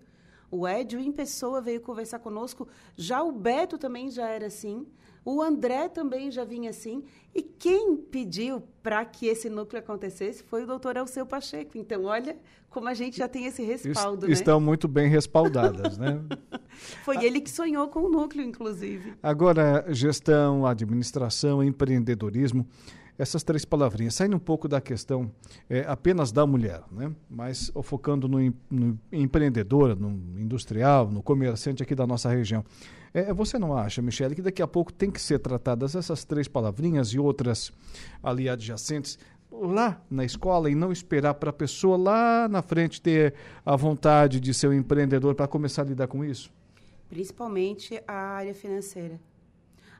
O 0.51 0.67
Edio 0.67 0.99
em 0.99 1.11
pessoa 1.11 1.61
veio 1.61 1.79
conversar 1.79 2.19
conosco, 2.19 2.67
já 2.95 3.23
o 3.23 3.31
Beto 3.31 3.77
também 3.77 4.11
já 4.11 4.27
era 4.27 4.47
assim. 4.47 4.85
O 5.23 5.41
André 5.41 5.87
também 5.87 6.31
já 6.31 6.43
vinha 6.43 6.71
assim. 6.71 7.03
E 7.33 7.41
quem 7.41 7.95
pediu 7.95 8.63
para 8.81 9.05
que 9.05 9.27
esse 9.27 9.49
núcleo 9.49 9.79
acontecesse 9.79 10.43
foi 10.43 10.63
o 10.63 10.67
doutor 10.67 10.97
Alceu 10.97 11.25
Pacheco. 11.25 11.77
Então, 11.77 12.05
olha 12.05 12.35
como 12.71 12.87
a 12.87 12.93
gente 12.93 13.17
já 13.17 13.27
tem 13.27 13.45
esse 13.45 13.61
respaldo. 13.63 14.25
Est 14.25 14.39
estão 14.39 14.59
muito 14.59 14.87
bem 14.87 15.07
respaldadas, 15.07 15.97
né? 15.97 16.21
foi 17.03 17.23
ele 17.23 17.39
que 17.39 17.51
sonhou 17.51 17.87
com 17.89 18.01
o 18.01 18.09
núcleo, 18.09 18.43
inclusive. 18.43 19.13
Agora, 19.21 19.85
gestão, 19.89 20.65
administração, 20.65 21.63
empreendedorismo 21.63 22.65
essas 23.21 23.43
três 23.43 23.63
palavrinhas, 23.63 24.15
saindo 24.15 24.35
um 24.35 24.39
pouco 24.39 24.67
da 24.67 24.81
questão 24.81 25.31
é, 25.69 25.85
apenas 25.87 26.31
da 26.31 26.43
mulher, 26.43 26.81
né? 26.91 27.13
mas 27.29 27.71
focando 27.83 28.27
no, 28.27 28.39
no, 28.67 28.99
empreendedor, 29.11 29.95
no 29.95 30.09
industrial, 30.39 31.11
no 31.11 31.21
comerciante 31.21 31.83
aqui 31.83 31.93
da 31.93 32.07
nossa 32.07 32.29
região. 32.29 32.65
É, 33.13 33.31
você 33.31 33.59
não 33.59 33.77
acha, 33.77 34.01
Michele, 34.01 34.33
que 34.33 34.41
daqui 34.41 34.59
a 34.59 34.67
pouco 34.67 34.91
tem 34.91 35.11
que 35.11 35.21
ser 35.21 35.37
tratadas 35.37 35.95
essas 35.95 36.23
três 36.23 36.47
palavrinhas 36.47 37.09
e 37.09 37.19
outras 37.19 37.71
ali 38.23 38.49
adjacentes 38.49 39.19
lá 39.51 40.01
na 40.09 40.25
escola 40.25 40.67
e 40.67 40.73
não 40.73 40.91
esperar 40.91 41.35
para 41.35 41.51
a 41.51 41.53
pessoa 41.53 41.97
lá 41.97 42.47
na 42.47 42.63
frente 42.63 42.99
ter 42.99 43.35
a 43.63 43.75
vontade 43.75 44.39
de 44.39 44.51
ser 44.51 44.67
um 44.67 44.73
empreendedor 44.73 45.35
para 45.35 45.47
começar 45.47 45.83
a 45.83 45.85
lidar 45.85 46.07
com 46.07 46.25
isso? 46.25 46.51
Principalmente 47.07 48.01
a 48.07 48.13
área 48.13 48.53
financeira. 48.55 49.19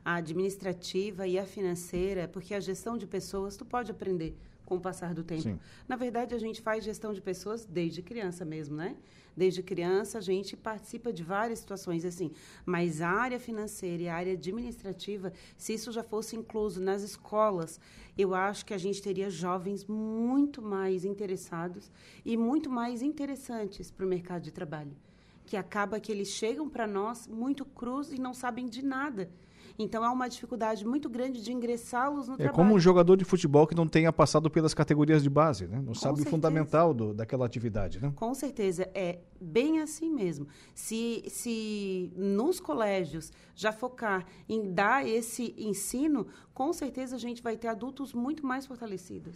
A 0.04 0.16
administrativa 0.16 1.26
e 1.26 1.38
a 1.38 1.46
financeira, 1.46 2.26
porque 2.28 2.54
a 2.54 2.60
gestão 2.60 2.96
de 2.96 3.06
pessoas 3.06 3.56
tu 3.56 3.64
pode 3.64 3.90
aprender 3.90 4.36
com 4.64 4.76
o 4.76 4.80
passar 4.80 5.12
do 5.12 5.22
tempo. 5.22 5.42
Sim. 5.42 5.58
Na 5.86 5.96
verdade, 5.96 6.34
a 6.34 6.38
gente 6.38 6.60
faz 6.60 6.82
gestão 6.82 7.12
de 7.12 7.20
pessoas 7.20 7.64
desde 7.66 8.02
criança 8.02 8.44
mesmo, 8.44 8.76
né? 8.76 8.96
Desde 9.36 9.62
criança, 9.62 10.18
a 10.18 10.20
gente 10.20 10.56
participa 10.56 11.12
de 11.12 11.22
várias 11.22 11.58
situações 11.58 12.04
assim. 12.04 12.30
Mas 12.64 13.00
a 13.00 13.08
área 13.08 13.40
financeira 13.40 14.02
e 14.02 14.08
a 14.08 14.14
área 14.14 14.32
administrativa, 14.34 15.32
se 15.56 15.74
isso 15.74 15.90
já 15.92 16.02
fosse 16.02 16.36
incluso 16.36 16.80
nas 16.80 17.02
escolas, 17.02 17.80
eu 18.16 18.34
acho 18.34 18.64
que 18.64 18.74
a 18.74 18.78
gente 18.78 19.02
teria 19.02 19.30
jovens 19.30 19.84
muito 19.84 20.60
mais 20.60 21.04
interessados 21.04 21.90
e 22.24 22.36
muito 22.36 22.70
mais 22.70 23.02
interessantes 23.02 23.90
para 23.90 24.04
o 24.04 24.08
mercado 24.08 24.42
de 24.42 24.52
trabalho. 24.52 24.96
Que 25.44 25.56
acaba 25.56 25.98
que 25.98 26.12
eles 26.12 26.28
chegam 26.28 26.68
para 26.68 26.86
nós 26.86 27.26
muito 27.26 27.64
crus 27.64 28.12
e 28.12 28.20
não 28.20 28.32
sabem 28.32 28.68
de 28.68 28.82
nada. 28.82 29.30
Então 29.78 30.04
há 30.04 30.10
uma 30.10 30.28
dificuldade 30.28 30.86
muito 30.86 31.08
grande 31.08 31.42
de 31.42 31.52
ingressá-los 31.52 32.28
no 32.28 32.34
é 32.34 32.36
trabalho. 32.36 32.54
É 32.54 32.56
como 32.56 32.74
um 32.74 32.78
jogador 32.78 33.16
de 33.16 33.24
futebol 33.24 33.66
que 33.66 33.74
não 33.74 33.86
tenha 33.86 34.12
passado 34.12 34.50
pelas 34.50 34.74
categorias 34.74 35.22
de 35.22 35.30
base, 35.30 35.66
né? 35.66 35.78
Não 35.78 35.86
Com 35.86 35.94
sabe 35.94 36.16
certeza. 36.16 36.28
o 36.28 36.30
fundamental 36.30 36.94
do, 36.94 37.14
daquela 37.14 37.46
atividade, 37.46 38.00
né? 38.00 38.12
Com 38.14 38.34
certeza, 38.34 38.88
é 38.94 39.18
bem 39.40 39.80
assim 39.80 40.10
mesmo. 40.10 40.46
Se, 40.74 41.24
se 41.28 42.12
nos 42.16 42.60
colégios 42.60 43.32
já 43.54 43.72
focar 43.72 44.26
em 44.48 44.72
dar 44.72 45.06
esse 45.06 45.54
ensino, 45.58 46.26
com 46.54 46.72
certeza 46.72 47.16
a 47.16 47.18
gente 47.18 47.42
vai 47.42 47.56
ter 47.56 47.68
adultos 47.68 48.12
muito 48.12 48.46
mais 48.46 48.66
fortalecidos 48.66 49.34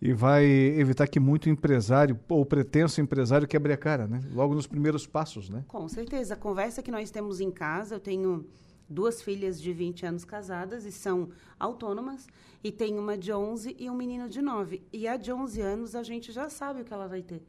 e 0.00 0.12
vai 0.12 0.44
evitar 0.44 1.06
que 1.06 1.20
muito 1.20 1.48
empresário 1.48 2.18
ou 2.28 2.44
pretenso 2.44 3.00
empresário 3.00 3.46
quebre 3.46 3.72
a 3.72 3.76
cara, 3.76 4.08
né? 4.08 4.20
Logo 4.32 4.52
nos 4.52 4.66
primeiros 4.66 5.06
passos, 5.06 5.48
né? 5.48 5.64
Com 5.68 5.88
certeza. 5.88 6.34
A 6.34 6.36
conversa 6.36 6.82
que 6.82 6.90
nós 6.90 7.08
temos 7.12 7.40
em 7.40 7.52
casa, 7.52 7.94
eu 7.94 8.00
tenho 8.00 8.44
duas 8.92 9.22
filhas 9.22 9.60
de 9.60 9.72
20 9.72 10.06
anos 10.06 10.24
casadas 10.24 10.84
e 10.84 10.92
são 10.92 11.30
autônomas, 11.58 12.28
e 12.62 12.70
tem 12.70 12.98
uma 12.98 13.16
de 13.16 13.32
11 13.32 13.76
e 13.78 13.90
um 13.90 13.96
menino 13.96 14.28
de 14.28 14.40
9. 14.40 14.82
E 14.92 15.08
a 15.08 15.16
de 15.16 15.32
11 15.32 15.60
anos 15.60 15.94
a 15.96 16.02
gente 16.02 16.30
já 16.30 16.48
sabe 16.48 16.82
o 16.82 16.84
que 16.84 16.92
ela 16.92 17.08
vai 17.08 17.22
ter. 17.22 17.42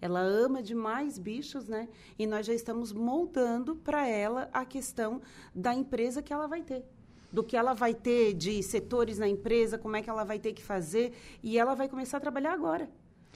Ela 0.00 0.20
ama 0.20 0.62
demais 0.62 1.18
bichos, 1.18 1.68
né? 1.68 1.88
E 2.18 2.26
nós 2.26 2.46
já 2.46 2.52
estamos 2.52 2.92
moldando 2.92 3.76
para 3.76 4.06
ela 4.06 4.48
a 4.52 4.64
questão 4.64 5.20
da 5.54 5.74
empresa 5.74 6.22
que 6.22 6.32
ela 6.32 6.46
vai 6.46 6.62
ter. 6.62 6.84
Do 7.32 7.42
que 7.42 7.56
ela 7.56 7.74
vai 7.74 7.94
ter 7.94 8.34
de 8.34 8.62
setores 8.62 9.18
na 9.18 9.26
empresa, 9.26 9.78
como 9.78 9.96
é 9.96 10.02
que 10.02 10.10
ela 10.10 10.24
vai 10.24 10.38
ter 10.38 10.52
que 10.52 10.62
fazer. 10.62 11.14
E 11.42 11.58
ela 11.58 11.74
vai 11.74 11.88
começar 11.88 12.18
a 12.18 12.20
trabalhar 12.20 12.52
agora. 12.52 12.88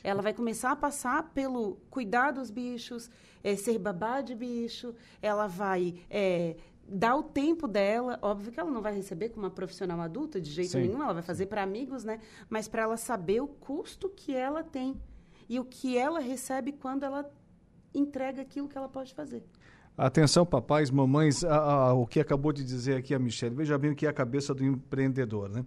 Ela 0.02 0.22
vai 0.22 0.32
começar 0.32 0.70
a 0.70 0.76
passar 0.76 1.30
pelo 1.30 1.78
cuidar 1.90 2.30
dos 2.30 2.50
bichos, 2.50 3.10
é, 3.42 3.56
ser 3.56 3.78
babá 3.78 4.20
de 4.20 4.34
bicho, 4.34 4.94
ela 5.20 5.46
vai 5.46 5.94
é, 6.08 6.56
dar 6.88 7.16
o 7.16 7.22
tempo 7.22 7.68
dela, 7.68 8.18
óbvio 8.22 8.50
que 8.50 8.58
ela 8.58 8.70
não 8.70 8.80
vai 8.80 8.94
receber 8.94 9.28
como 9.28 9.44
uma 9.44 9.50
profissional 9.50 10.00
adulta 10.00 10.40
de 10.40 10.50
jeito 10.50 10.72
Sim. 10.72 10.80
nenhum, 10.80 11.02
ela 11.02 11.12
vai 11.12 11.22
fazer 11.22 11.46
para 11.46 11.62
amigos, 11.62 12.04
né? 12.04 12.20
Mas 12.48 12.66
para 12.66 12.82
ela 12.82 12.96
saber 12.96 13.40
o 13.40 13.46
custo 13.46 14.08
que 14.08 14.34
ela 14.34 14.62
tem 14.62 14.96
e 15.48 15.60
o 15.60 15.64
que 15.64 15.96
ela 15.96 16.20
recebe 16.20 16.72
quando 16.72 17.04
ela 17.04 17.30
entrega 17.94 18.42
aquilo 18.42 18.68
que 18.68 18.76
ela 18.76 18.88
pode 18.88 19.14
fazer. 19.14 19.44
Atenção, 19.96 20.46
papais, 20.46 20.92
mamães, 20.92 21.42
a, 21.42 21.56
a, 21.56 21.92
o 21.92 22.06
que 22.06 22.20
acabou 22.20 22.52
de 22.52 22.62
dizer 22.62 22.96
aqui 22.96 23.12
a 23.12 23.18
Michelle. 23.18 23.56
Veja 23.56 23.76
bem 23.76 23.90
o 23.90 23.96
que 23.96 24.06
é 24.06 24.08
a 24.08 24.12
cabeça 24.12 24.54
do 24.54 24.64
empreendedor, 24.64 25.48
né? 25.48 25.64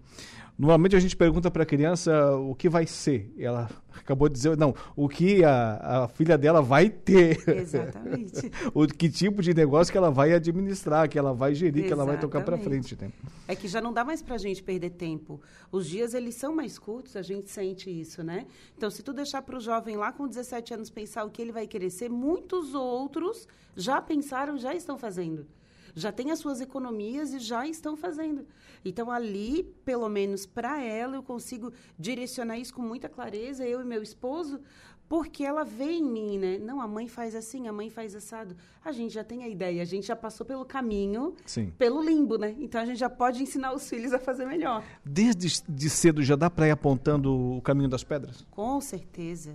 Normalmente 0.61 0.95
a 0.95 0.99
gente 0.99 1.17
pergunta 1.17 1.49
para 1.49 1.63
a 1.63 1.65
criança 1.65 2.35
o 2.35 2.53
que 2.53 2.69
vai 2.69 2.85
ser. 2.85 3.33
Ela 3.35 3.67
acabou 3.95 4.29
de 4.29 4.35
dizer, 4.35 4.55
não, 4.55 4.75
o 4.95 5.09
que 5.09 5.43
a, 5.43 6.03
a 6.03 6.07
filha 6.07 6.37
dela 6.37 6.61
vai 6.61 6.87
ter. 6.87 7.41
Exatamente. 7.49 8.51
o 8.71 8.85
que 8.85 9.09
tipo 9.09 9.41
de 9.41 9.55
negócio 9.55 9.91
que 9.91 9.97
ela 9.97 10.11
vai 10.11 10.33
administrar, 10.33 11.09
que 11.09 11.17
ela 11.17 11.33
vai 11.33 11.55
gerir, 11.55 11.85
Exatamente. 11.85 11.87
que 11.87 11.93
ela 11.93 12.05
vai 12.05 12.19
tocar 12.19 12.45
para 12.45 12.59
frente. 12.59 12.95
Né? 13.01 13.11
É 13.47 13.55
que 13.55 13.67
já 13.67 13.81
não 13.81 13.91
dá 13.91 14.05
mais 14.05 14.21
para 14.21 14.35
a 14.35 14.37
gente 14.37 14.61
perder 14.61 14.91
tempo. 14.91 15.41
Os 15.71 15.87
dias, 15.87 16.13
eles 16.13 16.35
são 16.35 16.53
mais 16.55 16.77
curtos, 16.77 17.15
a 17.15 17.23
gente 17.23 17.49
sente 17.49 17.89
isso, 17.89 18.23
né? 18.23 18.45
Então, 18.77 18.91
se 18.91 19.01
tu 19.01 19.13
deixar 19.13 19.41
para 19.41 19.57
o 19.57 19.59
jovem 19.59 19.97
lá 19.97 20.11
com 20.11 20.27
17 20.27 20.75
anos 20.75 20.91
pensar 20.91 21.23
o 21.23 21.31
que 21.31 21.41
ele 21.41 21.51
vai 21.51 21.65
querer 21.65 21.89
ser, 21.89 22.07
muitos 22.07 22.75
outros 22.75 23.47
já 23.75 23.99
pensaram, 23.99 24.59
já 24.59 24.75
estão 24.75 24.95
fazendo 24.95 25.47
já 25.95 26.11
têm 26.11 26.31
as 26.31 26.39
suas 26.39 26.61
economias 26.61 27.33
e 27.33 27.39
já 27.39 27.67
estão 27.67 27.95
fazendo. 27.95 28.45
Então, 28.83 29.11
ali, 29.11 29.63
pelo 29.85 30.09
menos 30.09 30.45
para 30.45 30.81
ela, 30.81 31.15
eu 31.15 31.23
consigo 31.23 31.71
direcionar 31.97 32.57
isso 32.57 32.73
com 32.73 32.81
muita 32.81 33.07
clareza, 33.07 33.65
eu 33.65 33.81
e 33.81 33.85
meu 33.85 34.01
esposo, 34.01 34.59
porque 35.07 35.43
ela 35.43 35.65
vê 35.65 35.91
em 35.91 36.03
mim, 36.03 36.37
né? 36.37 36.57
Não, 36.57 36.79
a 36.79 36.87
mãe 36.87 37.05
faz 37.05 37.35
assim, 37.35 37.67
a 37.67 37.73
mãe 37.73 37.89
faz 37.89 38.15
assado. 38.15 38.55
A 38.83 38.93
gente 38.93 39.13
já 39.13 39.25
tem 39.25 39.43
a 39.43 39.47
ideia, 39.49 39.81
a 39.81 39.85
gente 39.85 40.07
já 40.07 40.15
passou 40.15 40.45
pelo 40.45 40.63
caminho, 40.63 41.35
Sim. 41.45 41.69
pelo 41.77 42.01
limbo, 42.01 42.37
né? 42.37 42.55
Então 42.57 42.79
a 42.79 42.85
gente 42.85 42.97
já 42.97 43.09
pode 43.09 43.43
ensinar 43.43 43.73
os 43.73 43.89
filhos 43.89 44.13
a 44.13 44.19
fazer 44.19 44.45
melhor. 44.45 44.81
Desde 45.03 45.61
de 45.67 45.89
cedo 45.89 46.23
já 46.23 46.37
dá 46.37 46.49
para 46.49 46.67
ir 46.67 46.71
apontando 46.71 47.57
o 47.57 47.61
caminho 47.61 47.89
das 47.89 48.05
pedras? 48.05 48.45
Com 48.51 48.79
certeza. 48.79 49.51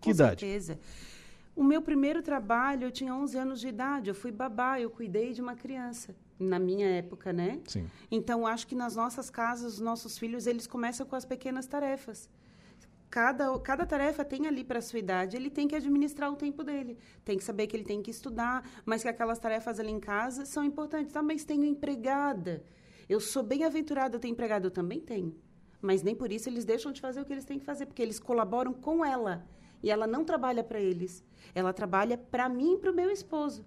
Que 0.00 0.04
Com 0.04 0.10
idade? 0.12 0.40
certeza. 0.40 0.78
O 1.54 1.62
meu 1.62 1.82
primeiro 1.82 2.22
trabalho, 2.22 2.86
eu 2.86 2.90
tinha 2.90 3.14
11 3.14 3.38
anos 3.38 3.60
de 3.60 3.68
idade, 3.68 4.08
eu 4.08 4.14
fui 4.14 4.30
babá, 4.30 4.80
eu 4.80 4.90
cuidei 4.90 5.32
de 5.32 5.42
uma 5.42 5.54
criança, 5.54 6.16
na 6.38 6.58
minha 6.58 6.88
época, 6.88 7.32
né? 7.32 7.60
Sim. 7.66 7.86
Então, 8.10 8.46
acho 8.46 8.66
que 8.66 8.74
nas 8.74 8.96
nossas 8.96 9.28
casas, 9.28 9.74
os 9.74 9.80
nossos 9.80 10.16
filhos, 10.16 10.46
eles 10.46 10.66
começam 10.66 11.06
com 11.06 11.14
as 11.14 11.26
pequenas 11.26 11.66
tarefas. 11.66 12.28
Cada, 13.10 13.58
cada 13.58 13.84
tarefa 13.84 14.24
tem 14.24 14.46
ali 14.46 14.64
para 14.64 14.78
a 14.78 14.82
sua 14.82 14.98
idade, 14.98 15.36
ele 15.36 15.50
tem 15.50 15.68
que 15.68 15.76
administrar 15.76 16.32
o 16.32 16.36
tempo 16.36 16.64
dele. 16.64 16.96
Tem 17.22 17.36
que 17.36 17.44
saber 17.44 17.66
que 17.66 17.76
ele 17.76 17.84
tem 17.84 18.00
que 18.00 18.10
estudar, 18.10 18.66
mas 18.86 19.02
que 19.02 19.08
aquelas 19.08 19.38
tarefas 19.38 19.78
ali 19.78 19.90
em 19.90 20.00
casa 20.00 20.46
são 20.46 20.64
importantes. 20.64 21.14
Ah, 21.14 21.22
mas 21.22 21.44
tenho 21.44 21.64
empregada. 21.64 22.64
Eu 23.06 23.20
sou 23.20 23.42
bem 23.42 23.64
aventurada, 23.64 24.16
eu 24.16 24.20
tenho 24.20 24.32
empregada, 24.32 24.66
eu 24.66 24.70
também 24.70 24.98
tenho. 24.98 25.36
Mas 25.82 26.02
nem 26.02 26.14
por 26.14 26.32
isso 26.32 26.48
eles 26.48 26.64
deixam 26.64 26.90
de 26.90 27.02
fazer 27.02 27.20
o 27.20 27.24
que 27.26 27.34
eles 27.34 27.44
têm 27.44 27.58
que 27.58 27.66
fazer, 27.66 27.84
porque 27.84 28.00
eles 28.00 28.18
colaboram 28.18 28.72
com 28.72 29.04
ela. 29.04 29.46
E 29.82 29.90
ela 29.90 30.06
não 30.06 30.24
trabalha 30.24 30.62
para 30.62 30.80
eles. 30.80 31.24
Ela 31.54 31.72
trabalha 31.72 32.16
para 32.16 32.48
mim 32.48 32.74
e 32.74 32.78
para 32.78 32.90
o 32.90 32.94
meu 32.94 33.10
esposo. 33.10 33.64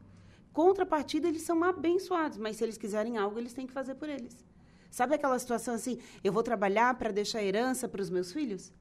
Contrapartida, 0.53 1.27
eles 1.27 1.41
são 1.41 1.63
abençoados, 1.63 2.37
mas 2.37 2.55
se 2.55 2.63
eles 2.63 2.77
quiserem 2.77 3.17
algo, 3.17 3.37
eles 3.37 3.53
têm 3.53 3.67
que 3.67 3.73
fazer 3.73 3.95
por 3.95 4.07
eles. 4.07 4.45
Sabe 4.89 5.15
aquela 5.15 5.37
situação 5.37 5.73
assim, 5.73 5.99
eu 6.23 6.31
vou 6.31 6.41
trabalhar 6.41 6.97
para 6.97 7.11
deixar 7.11 7.43
herança 7.43 7.89
para 7.89 8.01
os 8.01 8.09
meus 8.09 8.31
filhos? 8.31 8.71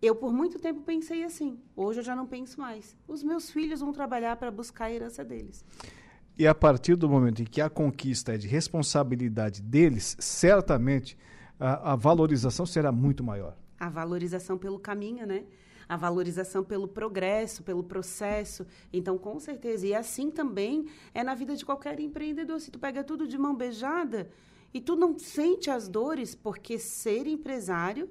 Eu, 0.00 0.14
por 0.14 0.32
muito 0.32 0.58
tempo, 0.60 0.82
pensei 0.82 1.24
assim. 1.24 1.58
Hoje 1.74 2.00
eu 2.00 2.04
já 2.04 2.14
não 2.14 2.26
penso 2.26 2.60
mais. 2.60 2.96
Os 3.08 3.22
meus 3.22 3.50
filhos 3.50 3.80
vão 3.80 3.92
trabalhar 3.92 4.36
para 4.36 4.50
buscar 4.50 4.84
a 4.84 4.92
herança 4.92 5.24
deles. 5.24 5.64
E 6.38 6.46
a 6.46 6.54
partir 6.54 6.94
do 6.94 7.08
momento 7.08 7.42
em 7.42 7.44
que 7.44 7.60
a 7.60 7.70
conquista 7.70 8.34
é 8.34 8.36
de 8.36 8.46
responsabilidade 8.46 9.62
deles, 9.62 10.16
certamente 10.20 11.16
a, 11.58 11.92
a 11.92 11.96
valorização 11.96 12.66
será 12.66 12.92
muito 12.92 13.24
maior. 13.24 13.56
A 13.78 13.88
valorização 13.88 14.58
pelo 14.58 14.78
caminho, 14.78 15.26
né? 15.26 15.44
A 15.88 15.96
valorização 15.96 16.64
pelo 16.64 16.88
progresso, 16.88 17.62
pelo 17.62 17.82
processo. 17.82 18.66
Então, 18.92 19.18
com 19.18 19.38
certeza. 19.38 19.86
E 19.86 19.94
assim 19.94 20.30
também 20.30 20.86
é 21.12 21.22
na 21.22 21.34
vida 21.34 21.54
de 21.56 21.64
qualquer 21.64 22.00
empreendedor. 22.00 22.60
Se 22.60 22.70
tu 22.70 22.78
pega 22.78 23.04
tudo 23.04 23.26
de 23.26 23.38
mão 23.38 23.54
beijada 23.54 24.30
e 24.72 24.80
tu 24.80 24.96
não 24.96 25.18
sente 25.18 25.70
as 25.70 25.88
dores, 25.88 26.34
porque 26.34 26.78
ser 26.78 27.26
empresário 27.26 28.08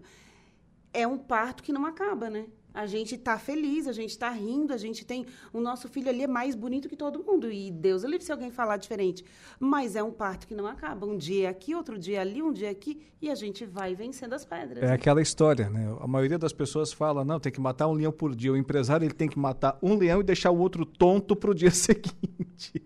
é 0.93 1.07
um 1.07 1.17
parto 1.17 1.63
que 1.63 1.73
não 1.73 1.85
acaba, 1.85 2.29
né? 2.29 2.45
A 2.73 2.85
gente 2.85 3.15
está 3.15 3.37
feliz, 3.37 3.87
a 3.87 3.91
gente 3.91 4.09
está 4.09 4.29
rindo, 4.29 4.73
a 4.73 4.77
gente 4.77 5.05
tem. 5.05 5.25
O 5.51 5.61
nosso 5.61 5.87
filho 5.87 6.09
ali 6.09 6.23
é 6.23 6.27
mais 6.27 6.55
bonito 6.55 6.89
que 6.89 6.95
todo 6.95 7.23
mundo. 7.23 7.51
E 7.51 7.69
Deus 7.69 8.03
livre 8.03 8.25
se 8.25 8.31
alguém 8.31 8.49
falar 8.49 8.77
diferente. 8.77 9.23
Mas 9.59 9.95
é 9.95 10.01
um 10.01 10.11
parto 10.11 10.47
que 10.47 10.55
não 10.55 10.65
acaba. 10.65 11.05
Um 11.05 11.17
dia 11.17 11.47
é 11.47 11.49
aqui, 11.49 11.75
outro 11.75 11.99
dia 11.99 12.17
é 12.17 12.21
ali, 12.21 12.41
um 12.41 12.51
dia 12.51 12.69
é 12.69 12.71
aqui. 12.71 13.01
E 13.21 13.29
a 13.29 13.35
gente 13.35 13.65
vai 13.65 13.95
vencendo 13.95 14.33
as 14.33 14.43
pedras. 14.43 14.83
É 14.83 14.91
aquela 14.91 15.21
história, 15.21 15.69
né? 15.69 15.95
A 16.01 16.07
maioria 16.07 16.37
das 16.37 16.51
pessoas 16.51 16.91
fala: 16.91 17.23
não, 17.23 17.39
tem 17.39 17.51
que 17.51 17.61
matar 17.61 17.87
um 17.87 17.93
leão 17.93 18.11
por 18.11 18.35
dia. 18.35 18.51
O 18.51 18.57
empresário 18.57 19.05
ele 19.05 19.13
tem 19.13 19.29
que 19.29 19.39
matar 19.39 19.77
um 19.81 19.95
leão 19.95 20.19
e 20.19 20.23
deixar 20.23 20.51
o 20.51 20.57
outro 20.57 20.85
tonto 20.85 21.35
para 21.35 21.51
o 21.51 21.53
dia 21.53 21.71
seguinte. 21.71 22.83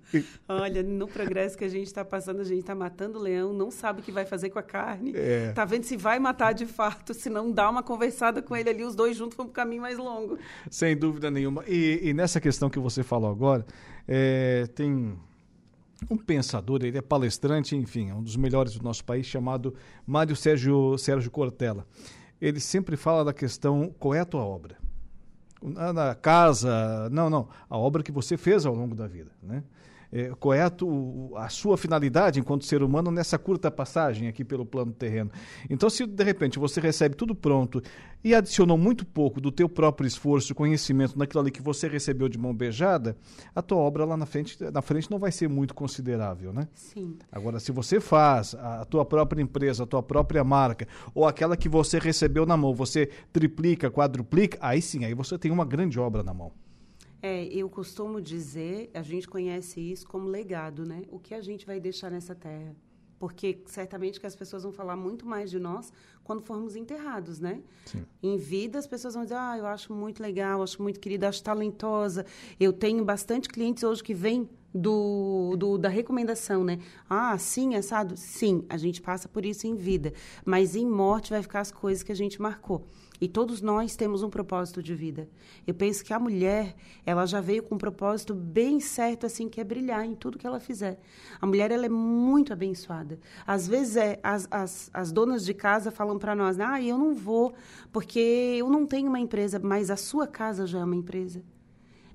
Olha, 0.47 0.83
no 0.83 1.07
progresso 1.07 1.57
que 1.57 1.63
a 1.63 1.69
gente 1.69 1.87
está 1.87 2.03
passando, 2.03 2.41
a 2.41 2.43
gente 2.43 2.59
está 2.59 2.75
matando 2.75 3.19
o 3.19 3.21
leão, 3.21 3.53
não 3.53 3.69
sabe 3.69 4.01
o 4.01 4.03
que 4.03 4.11
vai 4.11 4.25
fazer 4.25 4.49
com 4.49 4.59
a 4.59 4.63
carne. 4.63 5.13
É. 5.15 5.51
Tá 5.53 5.65
vendo 5.65 5.83
se 5.83 5.97
vai 5.97 6.19
matar 6.19 6.53
de 6.53 6.65
fato, 6.65 7.13
se 7.13 7.29
não 7.29 7.51
dá 7.51 7.69
uma 7.69 7.83
conversada 7.83 8.41
com 8.41 8.55
ele 8.55 8.69
ali, 8.69 8.83
os 8.83 8.95
dois 8.95 9.17
juntos 9.17 9.35
vão 9.35 9.45
para 9.45 9.51
o 9.51 9.53
caminho 9.53 9.76
caminho 9.77 9.81
mais 9.81 9.97
longo. 9.97 10.37
Sem 10.69 10.97
dúvida 10.97 11.29
nenhuma. 11.29 11.63
E, 11.67 12.01
e 12.03 12.13
nessa 12.13 12.41
questão 12.41 12.69
que 12.69 12.79
você 12.79 13.03
falou 13.03 13.29
agora, 13.29 13.65
é, 14.07 14.67
tem 14.75 15.17
um 16.09 16.17
pensador, 16.17 16.83
ele 16.83 16.97
é 16.97 17.01
palestrante, 17.01 17.75
enfim, 17.75 18.09
é 18.09 18.13
um 18.13 18.21
dos 18.21 18.35
melhores 18.35 18.75
do 18.75 18.83
nosso 18.83 19.03
país, 19.03 19.25
chamado 19.25 19.73
Mário 20.05 20.35
Sérgio, 20.35 20.97
Sérgio 20.97 21.31
Cortella. 21.31 21.85
Ele 22.41 22.59
sempre 22.59 22.95
fala 22.95 23.25
da 23.25 23.33
questão 23.33 23.93
qual 23.99 24.13
é 24.13 24.19
a 24.19 24.37
obra. 24.37 24.77
Na 25.61 26.13
casa, 26.13 27.09
não, 27.09 27.31
não, 27.31 27.49
a 27.67 27.77
obra 27.77 28.03
que 28.03 28.11
você 28.11 28.37
fez 28.37 28.63
ao 28.65 28.75
longo 28.75 28.93
da 28.93 29.07
vida, 29.07 29.31
né? 29.41 29.63
É, 30.11 30.69
tu, 30.69 31.31
a, 31.35 31.49
sua 31.49 31.77
finalidade 31.77 32.39
enquanto 32.39 32.65
ser 32.65 32.81
humano 32.83 33.11
nessa 33.11 33.37
curta 33.37 33.69
passagem 33.69 34.27
aqui 34.27 34.43
pelo 34.43 34.65
plano 34.65 34.91
terreno. 34.91 35.31
Então, 35.69 35.89
se 35.89 36.05
de 36.05 36.23
repente 36.23 36.59
você 36.59 36.79
recebe 36.79 37.15
tudo 37.15 37.35
pronto 37.35 37.81
e 38.23 38.33
adicionou 38.33 38.77
muito 38.77 39.05
pouco 39.05 39.39
do 39.39 39.51
teu 39.51 39.69
próprio 39.69 40.07
esforço, 40.07 40.55
conhecimento 40.55 41.17
naquilo 41.17 41.41
ali 41.41 41.51
que 41.51 41.61
você 41.61 41.87
recebeu 41.87 42.27
de 42.27 42.37
mão 42.37 42.53
beijada, 42.53 43.15
a 43.53 43.61
tua 43.61 43.77
obra 43.77 44.05
lá 44.05 44.17
na 44.17 44.25
frente, 44.25 44.57
na 44.71 44.81
frente 44.81 45.09
não 45.09 45.19
vai 45.19 45.31
ser 45.31 45.47
muito 45.47 45.73
considerável, 45.73 46.51
né? 46.51 46.67
Sim. 46.73 47.17
Agora, 47.31 47.59
se 47.59 47.71
você 47.71 47.99
faz 47.99 48.55
a 48.55 48.85
tua 48.85 49.05
própria 49.05 49.41
empresa, 49.41 49.83
a 49.83 49.87
tua 49.87 50.03
própria 50.03 50.43
marca, 50.43 50.87
ou 51.13 51.25
aquela 51.25 51.55
que 51.55 51.69
você 51.69 51.99
recebeu 51.99 52.45
na 52.45 52.57
mão, 52.57 52.73
você 52.73 53.09
triplica, 53.31 53.91
quadruplica, 53.91 54.57
aí 54.61 54.81
sim, 54.81 55.05
aí 55.05 55.13
você 55.13 55.37
tem 55.37 55.51
uma 55.51 55.65
grande 55.65 55.99
obra 55.99 56.23
na 56.23 56.33
mão. 56.33 56.51
É, 57.27 57.43
eu 57.51 57.69
costumo 57.69 58.21
dizer, 58.21 58.89
a 58.93 59.01
gente 59.01 59.27
conhece 59.27 59.81
isso 59.81 60.07
como 60.07 60.29
legado, 60.29 60.85
né? 60.85 61.03
O 61.09 61.19
que 61.19 61.33
a 61.33 61.41
gente 61.41 61.65
vai 61.65 61.77
deixar 61.77 62.09
nessa 62.09 62.33
terra? 62.33 62.73
Porque 63.19 63.63
certamente 63.65 64.17
que 64.17 64.25
as 64.25 64.35
pessoas 64.35 64.63
vão 64.63 64.71
falar 64.71 64.95
muito 64.95 65.27
mais 65.27 65.49
de 65.49 65.59
nós 65.59 65.91
quando 66.23 66.41
formos 66.41 66.77
enterrados, 66.77 67.37
né? 67.39 67.61
Sim. 67.85 68.05
Em 68.23 68.37
vida, 68.37 68.79
as 68.79 68.87
pessoas 68.87 69.13
vão 69.15 69.23
dizer: 69.23 69.35
Ah, 69.35 69.57
eu 69.57 69.65
acho 69.65 69.91
muito 69.91 70.21
legal, 70.21 70.63
acho 70.63 70.81
muito 70.81 71.01
querida, 71.01 71.27
acho 71.27 71.43
talentosa. 71.43 72.25
Eu 72.57 72.71
tenho 72.71 73.03
bastante 73.03 73.49
clientes 73.49 73.83
hoje 73.83 74.01
que 74.01 74.13
vêm 74.13 74.47
do, 74.73 75.55
do, 75.57 75.77
da 75.77 75.89
recomendação, 75.89 76.63
né? 76.63 76.79
Ah, 77.09 77.37
sim, 77.37 77.75
assado? 77.75 78.15
Sim, 78.15 78.63
a 78.69 78.77
gente 78.77 79.01
passa 79.01 79.27
por 79.27 79.45
isso 79.45 79.67
em 79.67 79.75
vida. 79.75 80.13
Mas 80.45 80.75
em 80.77 80.85
morte 80.85 81.31
vai 81.31 81.41
ficar 81.41 81.59
as 81.59 81.71
coisas 81.71 82.03
que 82.03 82.11
a 82.13 82.15
gente 82.15 82.41
marcou. 82.41 82.87
E 83.19 83.27
todos 83.27 83.61
nós 83.61 83.95
temos 83.95 84.21
um 84.21 84.29
propósito 84.29 84.81
de 84.81 84.93
vida. 84.93 85.27
Eu 85.65 85.73
penso 85.73 86.03
que 86.05 86.13
a 86.13 86.19
mulher, 86.19 86.75
ela 87.05 87.25
já 87.25 87.41
veio 87.41 87.63
com 87.63 87.75
um 87.75 87.77
propósito 87.77 88.33
bem 88.33 88.79
certo, 88.79 89.25
assim, 89.25 89.49
que 89.49 89.59
é 89.59 89.63
brilhar 89.63 90.05
em 90.05 90.13
tudo 90.13 90.37
que 90.37 90.45
ela 90.45 90.59
fizer. 90.59 90.99
A 91.41 91.45
mulher, 91.47 91.71
ela 91.71 91.85
é 91.85 91.89
muito 91.89 92.53
abençoada. 92.53 93.19
Às 93.45 93.67
vezes, 93.67 93.95
é, 93.95 94.19
as, 94.21 94.47
as, 94.51 94.89
as 94.93 95.11
donas 95.11 95.43
de 95.43 95.53
casa 95.53 95.89
falam 95.89 96.19
para 96.19 96.35
nós, 96.35 96.59
ah, 96.59 96.81
eu 96.81 96.97
não 96.97 97.15
vou, 97.15 97.53
porque 97.91 98.19
eu 98.19 98.69
não 98.69 98.85
tenho 98.85 99.09
uma 99.09 99.19
empresa, 99.19 99.59
mas 99.59 99.89
a 99.89 99.95
sua 99.95 100.27
casa 100.27 100.67
já 100.67 100.79
é 100.79 100.83
uma 100.83 100.95
empresa 100.95 101.43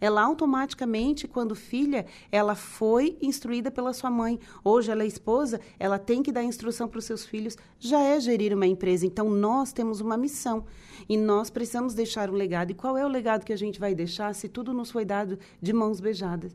ela 0.02 0.20
automaticamente, 0.20 1.28
quando 1.28 1.54
filha, 1.54 2.04
ela 2.32 2.56
foi 2.56 3.16
instruída 3.22 3.70
pela 3.70 3.92
sua 3.92 4.10
mãe. 4.10 4.36
Hoje 4.64 4.90
ela 4.90 5.04
é 5.04 5.06
esposa, 5.06 5.60
ela 5.78 5.96
tem 5.96 6.24
que 6.24 6.32
dar 6.32 6.42
instrução 6.42 6.88
para 6.88 6.98
os 6.98 7.04
seus 7.04 7.24
filhos, 7.24 7.56
já 7.78 8.00
é 8.00 8.18
gerir 8.18 8.52
uma 8.52 8.66
empresa. 8.66 9.06
Então 9.06 9.30
nós 9.30 9.72
temos 9.72 10.00
uma 10.00 10.16
missão 10.16 10.64
e 11.08 11.16
nós 11.16 11.50
precisamos 11.50 11.94
deixar 11.94 12.28
um 12.30 12.34
legado. 12.34 12.72
E 12.72 12.74
qual 12.74 12.96
é 12.96 13.06
o 13.06 13.08
legado 13.08 13.44
que 13.44 13.52
a 13.52 13.56
gente 13.56 13.78
vai 13.78 13.94
deixar 13.94 14.34
se 14.34 14.48
tudo 14.48 14.74
nos 14.74 14.90
foi 14.90 15.04
dado 15.04 15.38
de 15.60 15.72
mãos 15.72 16.00
beijadas? 16.00 16.52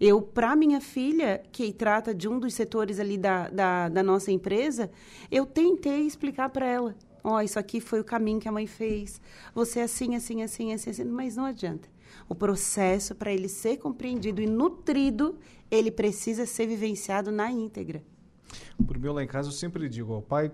Eu, 0.00 0.22
para 0.22 0.54
minha 0.54 0.80
filha, 0.80 1.42
que 1.50 1.72
trata 1.72 2.14
de 2.14 2.28
um 2.28 2.38
dos 2.38 2.54
setores 2.54 3.00
ali 3.00 3.18
da, 3.18 3.48
da, 3.48 3.88
da 3.88 4.02
nossa 4.04 4.30
empresa, 4.30 4.88
eu 5.32 5.44
tentei 5.44 6.02
explicar 6.02 6.48
para 6.48 6.64
ela. 6.64 6.94
Ó, 7.24 7.38
oh, 7.38 7.40
isso 7.40 7.58
aqui 7.58 7.80
foi 7.80 7.98
o 7.98 8.04
caminho 8.04 8.38
que 8.38 8.48
a 8.48 8.52
mãe 8.52 8.68
fez. 8.68 9.20
Você 9.52 9.80
é 9.80 9.82
assim, 9.82 10.14
assim, 10.14 10.44
assim, 10.44 10.72
assim, 10.72 10.90
assim. 10.90 11.04
Mas 11.04 11.34
não 11.34 11.44
adianta. 11.44 11.93
O 12.28 12.34
processo, 12.34 13.14
para 13.14 13.32
ele 13.32 13.48
ser 13.48 13.76
compreendido 13.76 14.40
e 14.40 14.46
nutrido, 14.46 15.38
ele 15.70 15.90
precisa 15.90 16.46
ser 16.46 16.66
vivenciado 16.66 17.30
na 17.30 17.50
íntegra. 17.50 18.02
Por 18.86 18.98
mim, 18.98 19.08
lá 19.08 19.22
em 19.22 19.26
casa, 19.26 19.48
eu 19.48 19.52
sempre 19.52 19.88
digo: 19.88 20.16
o 20.16 20.22
pai 20.22 20.50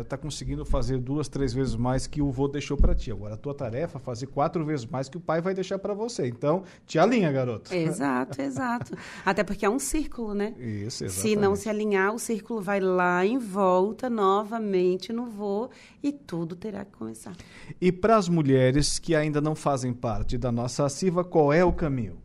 está 0.00 0.16
conseguindo 0.16 0.64
fazer 0.64 0.98
duas, 0.98 1.28
três 1.28 1.52
vezes 1.52 1.76
mais 1.76 2.06
que 2.06 2.20
o 2.20 2.30
vô 2.30 2.48
deixou 2.48 2.76
para 2.76 2.94
ti. 2.94 3.10
Agora, 3.10 3.34
a 3.34 3.36
tua 3.36 3.54
tarefa 3.54 3.98
é 3.98 4.00
fazer 4.00 4.26
quatro 4.26 4.64
vezes 4.64 4.84
mais 4.86 5.08
que 5.08 5.16
o 5.16 5.20
pai 5.20 5.40
vai 5.40 5.54
deixar 5.54 5.78
para 5.78 5.94
você. 5.94 6.26
Então, 6.26 6.64
te 6.86 6.98
alinha, 6.98 7.30
garoto. 7.30 7.72
Exato, 7.72 8.40
exato. 8.42 8.96
Até 9.24 9.44
porque 9.44 9.64
é 9.64 9.70
um 9.70 9.78
círculo, 9.78 10.34
né? 10.34 10.54
Isso, 10.58 11.04
exatamente. 11.04 11.10
Se 11.10 11.36
não 11.36 11.56
se 11.56 11.68
alinhar, 11.68 12.14
o 12.14 12.18
círculo 12.18 12.60
vai 12.60 12.80
lá 12.80 13.24
em 13.24 13.38
volta, 13.38 14.10
novamente 14.10 15.12
no 15.12 15.26
vô, 15.26 15.70
e 16.02 16.12
tudo 16.12 16.56
terá 16.56 16.84
que 16.84 16.92
começar. 16.92 17.36
E 17.80 17.92
para 17.92 18.16
as 18.16 18.28
mulheres 18.28 18.98
que 18.98 19.14
ainda 19.14 19.40
não 19.40 19.54
fazem 19.54 19.92
parte 19.92 20.36
da 20.36 20.50
nossa 20.50 20.88
CIVA, 20.88 21.24
qual 21.24 21.52
é 21.52 21.64
o 21.64 21.72
caminho? 21.72 22.18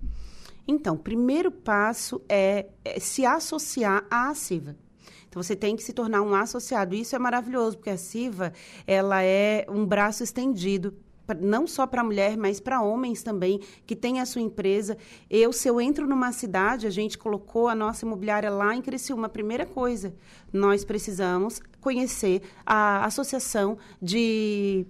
Então, 0.67 0.95
o 0.95 0.99
primeiro 0.99 1.51
passo 1.51 2.21
é, 2.27 2.67
é 2.83 2.99
se 2.99 3.23
associar 3.25 4.03
à 4.09 4.33
CIVA. 4.33 4.75
Então 5.35 5.43
você 5.43 5.53
tem 5.53 5.75
que 5.75 5.83
se 5.83 5.91
tornar 5.91 6.21
um 6.21 6.33
associado. 6.33 6.95
Isso 6.95 7.13
é 7.13 7.19
maravilhoso, 7.19 7.75
porque 7.75 7.89
a 7.89 7.97
CIVA, 7.97 8.53
ela 8.87 9.21
é 9.21 9.65
um 9.67 9.85
braço 9.85 10.23
estendido 10.23 10.95
não 11.41 11.67
só 11.67 11.85
para 11.85 12.05
mulher, 12.05 12.37
mas 12.37 12.61
para 12.61 12.81
homens 12.81 13.21
também, 13.21 13.59
que 13.85 13.97
tem 13.97 14.21
a 14.21 14.25
sua 14.25 14.41
empresa. 14.41 14.97
Eu, 15.29 15.51
se 15.51 15.67
eu 15.67 15.81
entro 15.81 16.07
numa 16.07 16.31
cidade, 16.31 16.87
a 16.87 16.89
gente 16.89 17.17
colocou 17.17 17.67
a 17.67 17.75
nossa 17.75 18.05
imobiliária 18.05 18.49
lá 18.49 18.73
em 18.73 18.81
Criciúma. 18.81 19.27
Primeira 19.27 19.65
coisa, 19.65 20.15
nós 20.53 20.85
precisamos 20.85 21.61
conhecer 21.81 22.41
a 22.65 23.03
associação 23.03 23.77
de, 24.01 24.85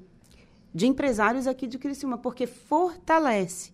de 0.72 0.86
empresários 0.86 1.48
aqui 1.48 1.66
de 1.66 1.80
Criciúma, 1.80 2.20
porque 2.20 2.46
fortalece 2.46 3.74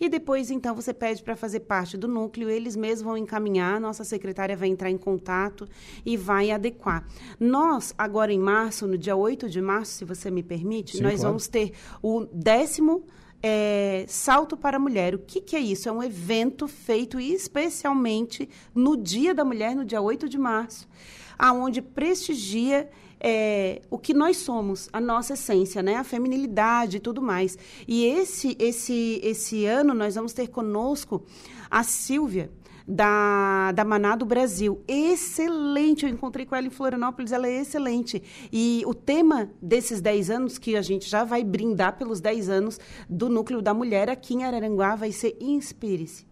e 0.00 0.08
depois, 0.08 0.50
então, 0.50 0.74
você 0.74 0.94
pede 0.94 1.22
para 1.22 1.36
fazer 1.36 1.60
parte 1.60 1.98
do 1.98 2.08
núcleo, 2.08 2.48
eles 2.48 2.74
mesmos 2.74 3.02
vão 3.02 3.16
encaminhar, 3.18 3.78
nossa 3.78 4.02
secretária 4.02 4.56
vai 4.56 4.68
entrar 4.68 4.90
em 4.90 4.96
contato 4.96 5.68
e 6.06 6.16
vai 6.16 6.50
adequar. 6.50 7.06
Nós, 7.38 7.94
agora 7.98 8.32
em 8.32 8.38
março, 8.38 8.86
no 8.86 8.96
dia 8.96 9.14
8 9.14 9.50
de 9.50 9.60
março, 9.60 9.92
se 9.92 10.04
você 10.06 10.30
me 10.30 10.42
permite, 10.42 10.96
Sim, 10.96 11.02
nós 11.02 11.16
claro. 11.16 11.28
vamos 11.28 11.48
ter 11.48 11.72
o 12.02 12.24
décimo 12.32 13.04
é, 13.42 14.06
Salto 14.08 14.56
para 14.56 14.78
a 14.78 14.80
Mulher. 14.80 15.14
O 15.14 15.18
que, 15.18 15.40
que, 15.40 15.54
é 15.54 15.60
isso? 15.60 15.86
É 15.86 15.92
um 15.92 16.02
evento 16.02 16.66
feito 16.66 17.20
especialmente 17.20 18.48
no 18.74 18.96
Dia 18.96 19.34
da 19.34 19.44
Mulher, 19.44 19.76
no 19.76 19.84
dia 19.84 20.00
8 20.00 20.28
de 20.28 20.38
março, 20.38 20.88
aonde 21.38 21.82
prestigia 21.82 22.88
é, 23.20 23.82
o 23.90 23.98
que 23.98 24.14
nós 24.14 24.38
somos, 24.38 24.88
a 24.92 25.00
nossa 25.00 25.34
essência, 25.34 25.82
né? 25.82 25.96
A 25.96 26.04
feminilidade 26.04 26.96
e 26.96 27.00
tudo 27.00 27.20
mais. 27.20 27.58
E 27.86 28.04
esse, 28.04 28.56
esse, 28.58 29.20
esse 29.22 29.66
ano 29.66 29.92
nós 29.92 30.14
vamos 30.14 30.32
ter 30.32 30.48
conosco 30.48 31.22
a 31.70 31.82
Silvia, 31.82 32.50
da, 32.90 33.70
da 33.72 33.84
Maná 33.84 34.16
do 34.16 34.24
Brasil. 34.24 34.82
Excelente! 34.88 36.04
Eu 36.04 36.10
encontrei 36.10 36.44
com 36.44 36.56
ela 36.56 36.66
em 36.66 36.70
Florianópolis, 36.70 37.30
ela 37.30 37.46
é 37.46 37.60
excelente. 37.60 38.20
E 38.52 38.82
o 38.84 38.92
tema 38.92 39.48
desses 39.62 40.00
10 40.00 40.30
anos, 40.30 40.58
que 40.58 40.76
a 40.76 40.82
gente 40.82 41.08
já 41.08 41.22
vai 41.22 41.44
brindar 41.44 41.96
pelos 41.96 42.20
10 42.20 42.48
anos 42.48 42.80
do 43.08 43.28
Núcleo 43.28 43.62
da 43.62 43.72
Mulher 43.72 44.10
aqui 44.10 44.34
em 44.34 44.44
Araranguá, 44.44 44.96
vai 44.96 45.12
ser 45.12 45.36
Inspire-se. 45.40 46.26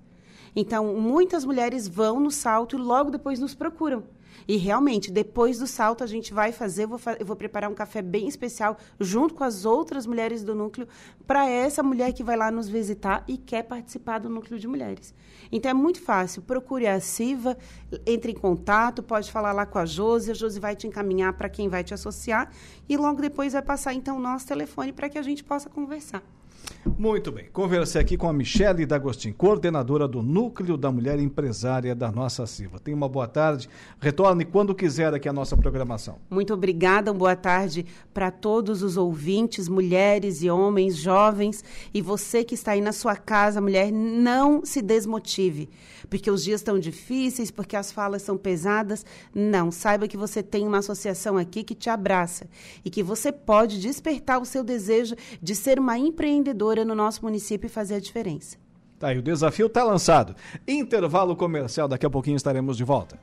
Então, 0.56 0.94
muitas 0.94 1.44
mulheres 1.44 1.86
vão 1.86 2.18
no 2.18 2.30
salto 2.30 2.76
e 2.76 2.80
logo 2.80 3.10
depois 3.10 3.38
nos 3.38 3.54
procuram. 3.54 4.02
E 4.48 4.56
realmente, 4.56 5.12
depois 5.12 5.58
do 5.58 5.66
salto, 5.66 6.02
a 6.02 6.06
gente 6.06 6.32
vai 6.32 6.52
fazer, 6.52 6.84
eu 6.84 6.88
vou, 6.88 7.00
eu 7.20 7.26
vou 7.26 7.36
preparar 7.36 7.70
um 7.70 7.74
café 7.74 8.00
bem 8.00 8.26
especial 8.26 8.78
junto 8.98 9.34
com 9.34 9.44
as 9.44 9.66
outras 9.66 10.06
mulheres 10.06 10.42
do 10.42 10.54
núcleo 10.54 10.88
para 11.26 11.46
essa 11.46 11.82
mulher 11.82 12.14
que 12.14 12.24
vai 12.24 12.34
lá 12.34 12.50
nos 12.50 12.66
visitar 12.66 13.22
e 13.28 13.36
quer 13.36 13.64
participar 13.64 14.18
do 14.18 14.30
núcleo 14.30 14.58
de 14.58 14.66
mulheres. 14.66 15.14
Então 15.52 15.70
é 15.70 15.74
muito 15.74 16.00
fácil, 16.00 16.40
procure 16.40 16.86
a 16.86 16.98
Siva, 16.98 17.58
entre 18.06 18.32
em 18.32 18.34
contato, 18.34 19.02
pode 19.02 19.30
falar 19.30 19.52
lá 19.52 19.66
com 19.66 19.78
a 19.78 19.84
Josi, 19.84 20.30
a 20.30 20.34
Josi 20.34 20.58
vai 20.58 20.74
te 20.74 20.86
encaminhar 20.86 21.34
para 21.34 21.50
quem 21.50 21.68
vai 21.68 21.84
te 21.84 21.92
associar 21.92 22.50
e 22.88 22.96
logo 22.96 23.20
depois 23.20 23.52
vai 23.52 23.60
passar 23.60 23.92
então 23.92 24.16
o 24.16 24.20
nosso 24.20 24.46
telefone 24.46 24.94
para 24.94 25.10
que 25.10 25.18
a 25.18 25.22
gente 25.22 25.44
possa 25.44 25.68
conversar. 25.68 26.22
Muito 26.98 27.30
bem. 27.30 27.46
Conversei 27.52 28.00
aqui 28.00 28.16
com 28.16 28.28
a 28.28 28.32
Michele 28.32 28.84
D'Agostin, 28.84 29.32
coordenadora 29.32 30.08
do 30.08 30.22
Núcleo 30.22 30.76
da 30.76 30.90
Mulher 30.90 31.20
Empresária 31.20 31.94
da 31.94 32.10
nossa 32.10 32.46
Silva. 32.46 32.78
Tenha 32.78 32.96
uma 32.96 33.08
boa 33.08 33.28
tarde. 33.28 33.68
Retorne 34.00 34.44
quando 34.44 34.74
quiser 34.74 35.14
aqui 35.14 35.28
a 35.28 35.32
nossa 35.32 35.56
programação. 35.56 36.18
Muito 36.28 36.52
obrigada. 36.52 37.12
Boa 37.12 37.36
tarde 37.36 37.86
para 38.12 38.30
todos 38.30 38.82
os 38.82 38.96
ouvintes, 38.96 39.68
mulheres 39.68 40.42
e 40.42 40.50
homens, 40.50 40.96
jovens. 40.96 41.62
E 41.94 42.02
você 42.02 42.42
que 42.42 42.54
está 42.54 42.72
aí 42.72 42.80
na 42.80 42.92
sua 42.92 43.16
casa, 43.16 43.60
mulher, 43.60 43.92
não 43.92 44.64
se 44.64 44.82
desmotive. 44.82 45.68
Porque 46.10 46.30
os 46.30 46.42
dias 46.42 46.60
estão 46.60 46.78
difíceis, 46.78 47.50
porque 47.50 47.76
as 47.76 47.92
falas 47.92 48.22
são 48.22 48.36
pesadas. 48.36 49.04
Não. 49.32 49.70
Saiba 49.70 50.08
que 50.08 50.16
você 50.16 50.42
tem 50.42 50.66
uma 50.66 50.78
associação 50.78 51.36
aqui 51.36 51.62
que 51.62 51.74
te 51.74 51.90
abraça 51.90 52.48
e 52.84 52.90
que 52.90 53.02
você 53.02 53.30
pode 53.30 53.80
despertar 53.80 54.40
o 54.40 54.44
seu 54.44 54.64
desejo 54.64 55.14
de 55.40 55.54
ser 55.54 55.78
uma 55.78 55.98
empreendedora 55.98 56.57
no 56.84 56.94
nosso 56.94 57.24
município 57.24 57.66
e 57.66 57.70
fazer 57.70 57.94
a 57.94 58.00
diferença. 58.00 58.56
Tá 58.98 59.08
aí, 59.08 59.18
o 59.18 59.22
desafio 59.22 59.66
está 59.66 59.84
lançado. 59.84 60.34
Intervalo 60.66 61.36
comercial, 61.36 61.86
daqui 61.86 62.04
a 62.04 62.10
pouquinho 62.10 62.36
estaremos 62.36 62.76
de 62.76 62.84
volta. 62.84 63.18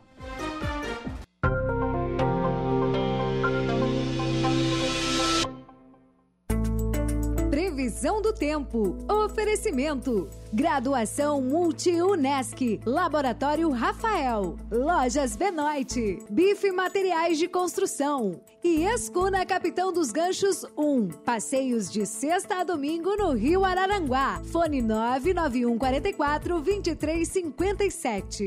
Previsão 7.95 8.21
do 8.21 8.33
tempo. 8.33 8.97
Oferecimento. 9.09 10.29
Graduação 10.51 11.41
Multi-UNESC. 11.41 12.81
Laboratório 12.85 13.69
Rafael. 13.69 14.57
Lojas 14.69 15.37
Benoit. 15.37 16.19
Bife 16.29 16.73
Materiais 16.73 17.37
de 17.37 17.47
Construção. 17.47 18.41
E 18.61 18.83
Escuna 18.83 19.45
Capitão 19.45 19.93
dos 19.93 20.11
Ganchos 20.11 20.65
1. 20.77 21.07
Passeios 21.23 21.89
de 21.89 22.05
sexta 22.05 22.59
a 22.59 22.65
domingo 22.65 23.15
no 23.15 23.31
Rio 23.31 23.63
Araranguá. 23.63 24.41
Fone 24.51 24.81
99144 24.81 26.61
2357. 26.61 28.43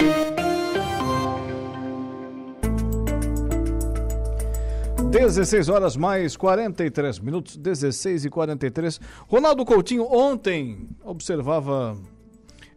16 5.11 5.71
horas 5.71 5.97
mais 5.97 6.37
43 6.37 7.19
minutos, 7.21 7.57
16 7.57 8.27
e 8.27 8.31
43. 8.31 8.99
Ronaldo 9.27 9.65
Coutinho 9.65 10.05
ontem 10.05 10.87
observava 11.03 11.97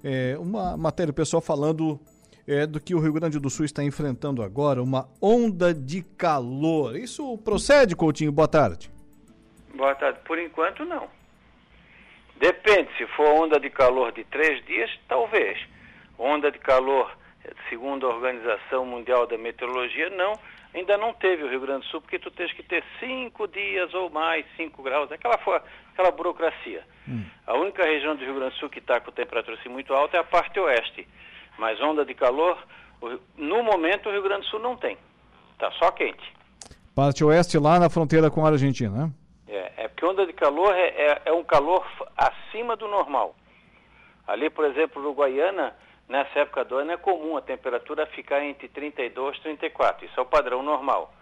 é, 0.02 0.38
uma 0.40 0.78
matéria 0.78 1.12
pessoal 1.12 1.42
falando 1.42 2.00
é, 2.48 2.66
do 2.66 2.80
que 2.80 2.96
o 2.96 3.00
Rio 3.00 3.12
Grande 3.12 3.38
do 3.38 3.50
Sul 3.50 3.66
está 3.66 3.84
enfrentando 3.84 4.42
agora, 4.42 4.82
uma 4.82 5.10
onda 5.22 5.74
de 5.74 6.04
calor. 6.18 6.96
Isso 6.96 7.38
procede, 7.40 7.98
Coutinho? 7.98 8.32
Boa 8.32 8.48
tarde. 8.48 8.90
Boa 9.76 9.94
tarde. 9.96 10.20
Por 10.24 10.40
enquanto, 10.40 10.86
não. 10.86 11.10
Depende, 12.40 12.90
se 12.98 13.06
for 13.08 13.28
onda 13.44 13.60
de 13.60 13.70
calor 13.70 14.14
de 14.14 14.24
três 14.24 14.66
dias, 14.66 14.90
talvez. 15.10 15.60
Onda 16.18 16.50
de 16.50 16.60
calor, 16.60 17.12
segundo 17.70 18.08
a 18.08 18.16
Organização 18.16 18.86
Mundial 18.86 19.28
da 19.28 19.38
Meteorologia, 19.38 20.10
não 20.12 20.40
ainda 20.74 20.98
não 20.98 21.14
teve 21.14 21.44
o 21.44 21.50
Rio 21.50 21.62
Grande 21.62 21.86
do 21.86 21.92
Sul, 21.92 22.02
porque 22.02 22.20
tu 22.20 22.32
tens 22.32 22.52
que 22.54 22.64
ter 22.64 22.84
cinco 23.00 23.48
dias 23.48 23.94
ou 23.94 24.10
mais, 24.10 24.46
cinco 24.56 24.82
graus, 24.82 25.12
aquela, 25.12 25.36
aquela 25.36 26.12
burocracia. 26.12 26.84
Hum. 27.08 27.24
A 27.46 27.54
única 27.56 27.84
região 27.84 28.16
do 28.16 28.24
Rio 28.24 28.36
Grande 28.36 28.54
do 28.56 28.60
Sul 28.60 28.70
que 28.70 28.80
está 28.80 29.00
com 29.00 29.12
temperatura 29.12 29.58
assim 29.60 29.70
muito 29.70 29.94
alta 29.94 30.18
é 30.18 30.20
a 30.20 30.24
parte 30.24 30.60
oeste. 30.60 31.08
Mas 31.58 31.80
onda 31.82 32.06
de 32.06 32.14
calor, 32.14 32.58
no 33.38 33.64
momento 33.64 34.10
o 34.10 34.12
Rio 34.12 34.24
Grande 34.24 34.42
do 34.42 34.48
Sul 34.48 34.60
não 34.60 34.78
tem. 34.78 34.98
Está 35.54 35.72
só 35.74 35.92
quente. 35.92 36.34
Parte 36.96 37.24
oeste 37.24 37.58
lá 37.58 37.80
na 37.80 37.90
fronteira 37.90 38.30
com 38.30 38.46
a 38.46 38.50
Argentina, 38.50 39.06
né? 39.06 39.12
É, 39.48 39.84
é 39.84 39.88
porque 39.88 40.06
onda 40.06 40.26
de 40.26 40.34
calor 40.34 40.74
é, 40.74 40.88
é, 40.88 41.22
é 41.26 41.34
um 41.34 41.44
calor 41.44 41.86
acima 42.18 42.76
do 42.76 42.88
normal. 42.88 43.36
Ali, 44.28 44.50
por 44.50 44.66
exemplo, 44.66 45.02
no 45.02 45.14
Guaiana, 45.14 45.76
Nessa 46.12 46.40
época 46.40 46.66
do 46.66 46.76
ano 46.76 46.92
é 46.92 46.98
comum 46.98 47.38
a 47.38 47.42
temperatura 47.42 48.06
ficar 48.06 48.44
entre 48.44 48.68
32 48.68 49.38
e 49.38 49.42
34, 49.44 50.06
isso 50.06 50.20
é 50.20 50.22
o 50.22 50.26
padrão 50.26 50.62
normal. 50.62 51.14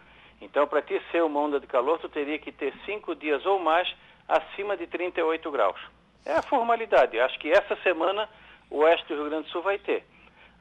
Então, 0.42 0.66
para 0.66 0.82
ti 0.82 1.00
ser 1.12 1.22
uma 1.22 1.42
onda 1.42 1.60
de 1.60 1.68
calor, 1.68 2.00
tu 2.00 2.10
teria 2.10 2.40
que 2.40 2.52
ter 2.52 2.74
cinco 2.88 3.14
dias 3.14 3.46
ou 3.46 3.60
mais 3.60 3.88
acima 4.28 4.76
de 4.76 4.88
38 4.88 5.52
graus. 5.52 5.80
É 6.26 6.34
a 6.34 6.42
formalidade. 6.42 7.20
Acho 7.20 7.38
que 7.38 7.52
essa 7.52 7.76
semana 7.84 8.28
o 8.68 8.80
oeste 8.80 9.08
do 9.10 9.14
Rio 9.14 9.30
Grande 9.30 9.44
do 9.44 9.52
Sul 9.52 9.62
vai 9.62 9.78
ter. 9.78 10.04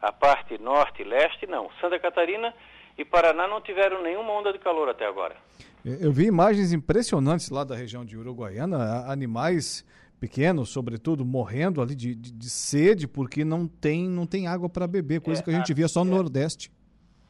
A 0.02 0.12
parte 0.12 0.60
norte 0.60 1.00
e 1.00 1.06
leste, 1.06 1.46
não. 1.46 1.70
Santa 1.80 1.98
Catarina 1.98 2.52
e 2.98 3.06
Paraná 3.06 3.48
não 3.48 3.62
tiveram 3.62 4.02
nenhuma 4.02 4.30
onda 4.32 4.52
de 4.52 4.58
calor 4.58 4.90
até 4.90 5.06
agora. 5.06 5.36
Eu 5.82 6.12
vi 6.12 6.26
imagens 6.26 6.74
impressionantes 6.74 7.48
lá 7.48 7.64
da 7.64 7.74
região 7.74 8.04
de 8.04 8.14
Uruguaiana, 8.14 9.10
animais 9.10 9.86
pequenos, 10.18 10.70
sobretudo, 10.70 11.24
morrendo 11.24 11.80
ali 11.80 11.94
de, 11.94 12.14
de, 12.14 12.32
de, 12.32 12.50
sede 12.50 13.06
porque 13.06 13.44
não 13.44 13.66
tem, 13.66 14.08
não 14.08 14.26
tem 14.26 14.46
água 14.46 14.68
para 14.68 14.86
beber, 14.86 15.20
coisa 15.20 15.40
é, 15.40 15.44
que 15.44 15.50
a 15.50 15.54
gente 15.54 15.72
via 15.72 15.88
só 15.88 16.04
no 16.04 16.12
é, 16.12 16.16
Nordeste. 16.16 16.70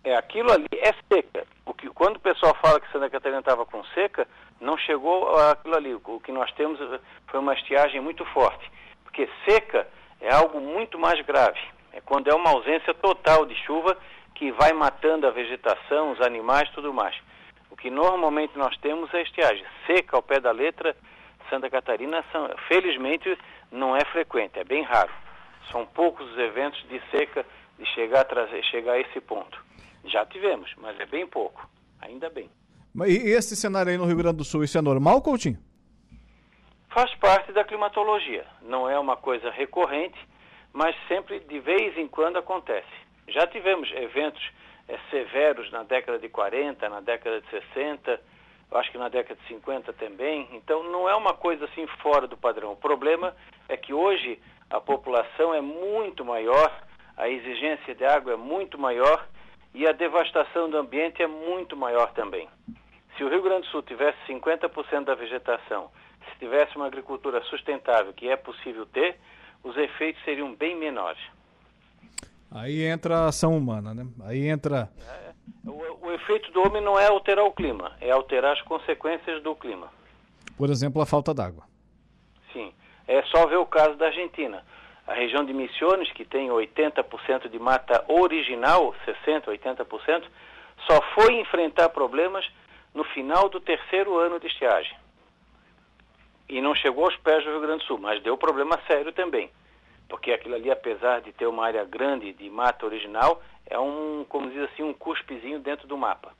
É, 0.05 0.17
aquilo 0.17 0.51
ali 0.51 0.69
é 0.73 0.93
seca. 1.13 1.47
O 1.67 1.75
que, 1.75 1.89
quando 1.91 2.17
o 2.17 2.21
pessoal 2.21 2.57
fala 2.63 2.81
que 2.81 2.91
Santa 2.91 3.11
Catarina 3.11 3.41
estava 3.41 3.67
com 3.67 3.85
seca, 3.95 4.27
não 4.61 4.77
chegou 4.79 5.37
aquilo 5.37 5.77
ali. 5.77 5.95
O 5.95 6.21
que 6.21 6.33
nós 6.33 6.51
temos 6.53 6.79
foi 7.27 7.41
uma 7.41 7.55
estiagem 7.55 8.01
muito 8.01 8.25
forte. 8.27 8.71
Porque 9.05 9.29
seca 9.47 9.87
é 10.21 10.33
algo 10.33 10.61
muito 10.61 10.99
mais 10.99 11.21
grave. 11.25 11.61
É 11.93 12.01
quando 12.01 12.29
é 12.29 12.35
uma 12.35 12.51
ausência 12.51 12.95
total 12.95 13.45
de 13.45 13.55
chuva 13.67 13.97
que 14.35 14.53
vai 14.53 14.73
matando 14.73 15.27
a 15.27 15.31
vegetação, 15.31 16.13
os 16.13 16.21
animais, 16.21 16.71
tudo 16.71 16.93
mais. 16.93 17.15
O 17.71 17.77
que 17.77 17.91
normalmente 17.91 18.57
nós 18.57 18.77
temos 18.79 19.13
é 19.13 19.23
estiagem. 19.23 19.65
Seca 19.87 20.17
ao 20.17 20.23
pé 20.23 20.41
da 20.41 20.53
letra 20.53 20.97
Santa 21.49 21.71
Catarina, 21.71 22.25
são, 22.33 22.49
felizmente, 22.69 23.37
não 23.71 23.97
é 23.97 24.05
frequente, 24.07 24.59
é 24.59 24.65
bem 24.65 24.83
raro. 24.83 25.13
São 25.71 25.87
poucos 25.87 26.31
os 26.31 26.39
eventos 26.39 26.83
de 26.89 27.01
seca 27.11 27.45
de 27.79 27.87
chegar 27.95 28.21
a, 28.21 28.25
trazer, 28.25 28.63
chegar 28.65 28.93
a 28.93 29.01
esse 29.01 29.21
ponto. 29.21 29.63
Já 30.05 30.25
tivemos, 30.27 30.73
mas 30.79 30.99
é 31.01 31.07
bem 31.07 31.27
pouco, 31.27 31.69
ainda 32.01 32.31
bem. 32.31 32.51
E 33.07 33.31
esse 33.31 33.55
cenário 33.55 33.93
aí 33.93 33.99
no 33.99 34.07
Rio 34.07 34.17
Grande 34.17 34.39
do 34.39 34.45
Sul, 34.45 34.65
isso 34.65 34.79
é 34.79 34.83
normal, 34.83 35.23
Coutinho? 35.23 35.59
Faz 36.91 37.15
parte 37.17 37.53
da 37.53 37.63
climatologia. 37.65 38.47
Não 38.63 38.89
é 38.89 38.99
uma 38.99 39.17
coisa 39.17 39.51
recorrente, 39.51 40.19
mas 40.73 40.97
sempre 41.07 41.41
de 41.41 41.61
vez 41.61 41.97
em 41.97 42.09
quando 42.09 42.39
acontece. 42.39 42.89
Já 43.29 43.47
tivemos 43.47 43.91
eventos 43.93 44.43
é, 44.89 44.99
severos 45.11 45.71
na 45.71 45.83
década 45.83 46.19
de 46.19 46.29
40, 46.29 46.89
na 46.89 47.01
década 47.01 47.41
de 47.41 47.49
60, 47.51 48.21
acho 48.73 48.91
que 48.91 48.99
na 48.99 49.09
década 49.09 49.41
de 49.41 49.49
50 49.49 49.93
também. 49.95 50.49
Então 50.53 50.83
não 50.85 51.09
é 51.09 51.15
uma 51.15 51.35
coisa 51.35 51.65
assim 51.65 51.87
fora 52.03 52.27
do 52.27 52.37
padrão. 52.37 52.73
O 52.73 52.77
problema 52.77 53.35
é 53.69 53.77
que 53.77 53.93
hoje 53.93 54.39
a 54.71 54.81
população 54.81 55.55
é 55.55 55.61
muito 55.61 56.25
maior, 56.25 56.83
a 57.17 57.29
exigência 57.29 57.95
de 57.95 58.05
água 58.05 58.35
é 58.35 58.37
muito 58.37 58.79
maior 58.79 59.27
e 59.75 59.87
a 59.87 59.93
devastação 59.93 60.69
do 60.69 60.77
ambiente 60.77 61.23
é 61.23 61.27
muito 61.27 61.77
maior 61.77 62.13
também. 62.13 62.49
Se 63.17 63.25
o 63.25 63.29
Rio 63.29 63.43
Grande 63.43 63.63
do 63.63 63.71
Sul 63.71 63.83
tivesse 63.83 64.19
50% 64.29 65.05
da 65.05 65.15
vegetação, 65.15 65.91
se 66.31 66.39
tivesse 66.39 66.77
uma 66.77 66.87
agricultura 66.87 67.43
sustentável, 67.45 68.13
que 68.13 68.29
é 68.29 68.37
possível 68.37 68.87
ter, 68.87 69.19
os 69.65 69.77
efeitos 69.77 70.23
seriam 70.25 70.55
bem 70.55 70.77
menores. 70.77 71.21
Aí 72.51 72.83
entra 72.83 73.19
a 73.19 73.27
ação 73.27 73.57
humana, 73.57 73.93
né? 73.93 74.07
Aí 74.25 74.47
entra. 74.47 74.89
É, 74.99 75.28
o, 75.69 76.07
o, 76.07 76.13
efeito 76.13 76.51
do 76.53 76.63
homem 76.63 76.83
não 76.83 76.99
é 76.99 77.07
alterar 77.07 77.45
o 77.45 77.53
clima, 77.53 77.93
é 78.01 78.11
alterar 78.11 78.53
as 78.53 78.63
consequências 78.63 79.43
do 79.43 79.55
clima. 79.55 79.89
Por 80.57 80.71
exemplo, 80.71 81.01
a 81.01 81.07
falta 81.07 81.33
d'água. 81.35 81.65
Sim. 82.53 82.73
É 83.07 83.23
só 83.25 83.47
ver 83.47 83.57
o 83.57 83.67
caso 83.67 83.97
da 83.97 84.07
Argentina. 84.07 84.65
A 85.07 85.15
região 85.15 85.45
de 85.45 85.55
Missões, 85.55 86.13
que 86.13 86.25
tem 86.25 86.49
80% 86.49 87.49
de 87.49 87.59
mata 87.59 88.05
original, 88.09 88.95
60%, 89.07 89.47
80%, 89.47 90.25
só 90.87 91.01
foi 91.15 91.41
enfrentar 91.41 91.89
problemas 91.91 92.47
no 92.95 93.05
final 93.05 93.49
do 93.49 93.61
terceiro 93.61 94.19
ano 94.19 94.39
de 94.39 94.47
estiagem. 94.47 94.97
E 96.49 96.61
não 96.61 96.75
chegou 96.75 97.05
aos 97.05 97.17
pés 97.17 97.45
do 97.45 97.51
Rio 97.51 97.61
Grande 97.61 97.85
do 97.85 97.87
Sul, 97.87 97.99
mas 97.99 98.23
deu 98.23 98.37
problema 98.37 98.79
sério 98.87 99.13
também 99.13 99.51
porque 100.09 100.33
aquilo 100.33 100.55
ali, 100.55 100.71
apesar 100.71 101.21
de 101.21 101.33
ter 101.33 101.47
uma 101.47 101.67
área 101.67 101.85
grande 101.85 102.33
de 102.33 102.49
mata 102.49 102.87
original, 102.87 103.43
é 103.69 103.79
um, 103.79 104.25
como 104.29 104.51
diz 104.51 104.63
assim, 104.71 104.83
um 104.83 104.95
cuspezinho 104.95 105.61
dentro 105.61 105.87
do 105.87 105.99
mapa. 105.99 106.33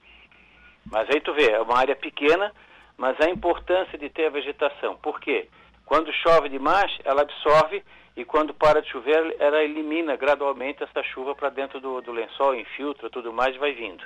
Mas 0.91 1.09
aí 1.11 1.21
tu 1.21 1.35
vê, 1.35 1.51
é 1.51 1.61
uma 1.61 1.79
área 1.79 1.95
pequena, 1.95 2.53
mas 2.97 3.21
a 3.21 3.31
importância 3.31 3.99
de 3.99 4.09
ter 4.09 4.27
a 4.27 4.31
vegetação. 4.31 4.97
Por 4.97 5.21
quê? 5.21 5.49
Quando 5.85 6.13
chove 6.13 6.49
demais, 6.49 6.91
ela 7.05 7.23
absorve 7.23 7.83
e 8.17 8.25
quando 8.25 8.53
para 8.53 8.83
de 8.83 8.91
chover, 8.91 9.37
ela 9.39 9.63
elimina 9.63 10.17
gradualmente 10.17 10.83
essa 10.83 11.03
chuva 11.05 11.35
para 11.35 11.51
dentro 11.51 11.81
do, 11.81 12.01
do 12.01 12.11
lençol, 12.11 12.55
infiltra 12.55 13.09
tudo 13.09 13.33
mais 13.33 13.57
vai 13.57 13.73
vindo. 13.73 14.05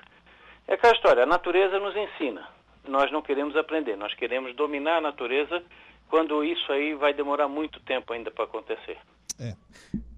É 0.69 0.75
aquela 0.75 0.95
história, 0.95 1.23
a 1.23 1.27
natureza 1.27 1.79
nos 1.79 1.97
ensina. 1.97 2.47
Nós 2.87 3.11
não 3.11 3.23
queremos 3.23 3.57
aprender, 3.57 3.97
nós 3.97 4.13
queremos 4.15 4.55
dominar 4.55 4.97
a 4.97 5.01
natureza 5.01 5.63
quando 6.11 6.45
isso 6.45 6.71
aí 6.73 6.95
vai 6.95 7.15
demorar 7.15 7.49
muito 7.49 7.81
tempo 7.81 8.13
ainda 8.13 8.31
para 8.31 8.45
acontecer. 8.45 8.99
É. 9.41 9.55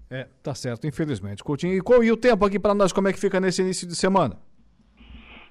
É, 0.09 0.27
tá 0.43 0.53
certo, 0.53 0.85
infelizmente. 0.85 1.43
Coutinho, 1.43 1.73
e, 1.73 1.81
qual, 1.81 2.03
e 2.03 2.11
o 2.11 2.17
tempo 2.17 2.45
aqui 2.45 2.59
para 2.59 2.75
nós, 2.75 2.93
como 2.93 3.07
é 3.07 3.13
que 3.13 3.19
fica 3.19 3.39
nesse 3.39 3.61
início 3.61 3.87
de 3.87 3.95
semana? 3.95 4.37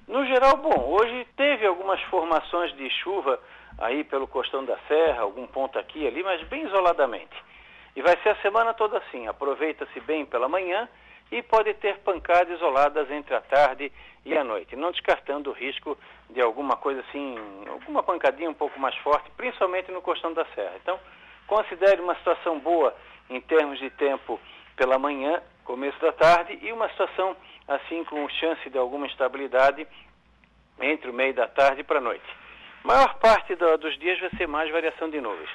No 0.07 0.25
geral, 0.25 0.57
bom, 0.57 0.91
hoje 0.91 1.27
teve 1.35 1.65
algumas 1.65 2.01
formações 2.03 2.75
de 2.77 2.89
chuva 2.89 3.39
aí 3.77 4.03
pelo 4.03 4.27
Costão 4.27 4.63
da 4.63 4.77
Serra, 4.87 5.21
algum 5.21 5.45
ponto 5.47 5.77
aqui 5.77 5.99
e 5.99 6.07
ali, 6.07 6.23
mas 6.23 6.41
bem 6.47 6.65
isoladamente. 6.65 7.35
E 7.95 8.01
vai 8.01 8.17
ser 8.23 8.29
a 8.29 8.41
semana 8.41 8.73
toda 8.73 8.97
assim, 8.97 9.27
aproveita-se 9.27 9.99
bem 10.01 10.25
pela 10.25 10.47
manhã 10.47 10.87
e 11.31 11.41
pode 11.41 11.73
ter 11.75 11.97
pancadas 11.99 12.55
isoladas 12.55 13.09
entre 13.09 13.33
a 13.33 13.41
tarde 13.41 13.91
e 14.25 14.37
a 14.37 14.43
noite, 14.43 14.75
não 14.75 14.91
descartando 14.91 15.49
o 15.49 15.53
risco 15.53 15.97
de 16.29 16.41
alguma 16.41 16.75
coisa 16.75 17.01
assim, 17.01 17.35
alguma 17.67 18.03
pancadinha 18.03 18.49
um 18.49 18.53
pouco 18.53 18.79
mais 18.79 18.95
forte, 18.97 19.29
principalmente 19.35 19.91
no 19.91 20.01
Costão 20.01 20.33
da 20.33 20.45
Serra. 20.55 20.73
Então, 20.81 20.99
considere 21.47 22.01
uma 22.01 22.15
situação 22.15 22.59
boa 22.59 22.95
em 23.29 23.41
termos 23.41 23.79
de 23.79 23.89
tempo 23.91 24.39
pela 24.75 24.99
manhã, 24.99 25.41
começo 25.63 25.99
da 25.99 26.11
tarde, 26.11 26.59
e 26.61 26.71
uma 26.71 26.89
situação 26.89 27.35
assim 27.67 28.03
com 28.03 28.27
chance 28.29 28.69
de 28.69 28.77
alguma 28.77 29.07
instabilidade 29.07 29.87
entre 30.81 31.09
o 31.09 31.13
meio 31.13 31.33
da 31.33 31.47
tarde 31.47 31.83
para 31.83 31.97
a 31.97 32.01
noite. 32.01 32.25
Maior 32.83 33.15
parte 33.15 33.55
do, 33.55 33.77
dos 33.77 33.97
dias 33.97 34.19
vai 34.19 34.29
ser 34.31 34.47
mais 34.47 34.69
variação 34.71 35.09
de 35.09 35.19
nuvens, 35.19 35.49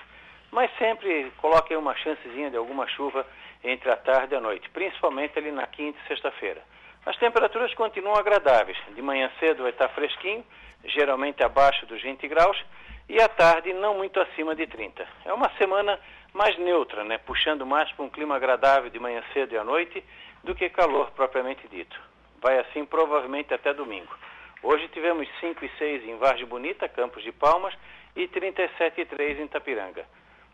mas 0.50 0.70
sempre 0.78 1.30
coloque 1.38 1.76
uma 1.76 1.94
chancezinha 1.96 2.50
de 2.50 2.56
alguma 2.56 2.88
chuva 2.88 3.26
entre 3.62 3.90
a 3.90 3.96
tarde 3.96 4.35
e 4.35 4.37
a 4.37 4.40
noite, 4.40 4.68
principalmente 4.70 5.38
ali 5.38 5.52
na 5.52 5.66
quinta 5.66 5.98
e 6.04 6.09
sexta-feira. 6.09 6.62
As 7.06 7.16
temperaturas 7.16 7.72
continuam 7.74 8.16
agradáveis. 8.16 8.76
De 8.94 9.00
manhã 9.00 9.30
cedo 9.38 9.62
vai 9.62 9.70
estar 9.70 9.88
fresquinho, 9.90 10.44
geralmente 10.85 11.42
abaixo 11.42 11.87
dos 11.87 12.02
20 12.02 12.26
graus, 12.28 12.62
e 13.09 13.20
à 13.20 13.28
tarde 13.28 13.72
não 13.72 13.94
muito 13.94 14.20
acima 14.20 14.54
de 14.54 14.66
30. 14.66 15.06
É 15.24 15.33
uma 15.33 15.50
semana 15.56 15.98
mais 16.33 16.59
neutra, 16.59 17.05
né? 17.05 17.19
puxando 17.19 17.66
mais 17.66 17.90
para 17.93 18.05
um 18.05 18.11
clima 18.11 18.37
agradável 18.37 18.90
de 18.90 18.99
manhã 18.99 19.23
cedo 19.33 19.55
e 19.55 19.59
à 19.59 19.64
noite 19.64 20.03
do 20.45 20.55
que 20.55 20.69
calor 20.71 21.11
propriamente 21.12 21.66
dito. 21.69 21.99
Vai 22.43 22.59
assim 22.59 22.85
provavelmente 22.85 23.53
até 23.53 23.75
domingo. 23.75 24.14
Hoje 24.62 24.88
tivemos 24.88 25.29
5 25.40 25.64
e 25.64 25.71
6 25.79 26.05
em 26.05 26.16
Vargem 26.19 26.47
Bonita, 26.47 26.88
Campos 26.88 27.23
de 27.23 27.33
Palmas, 27.33 27.75
e 28.14 28.29
37 28.29 29.01
e 29.01 29.07
3 29.07 29.40
em 29.40 29.49
Tapiranga. 29.49 30.05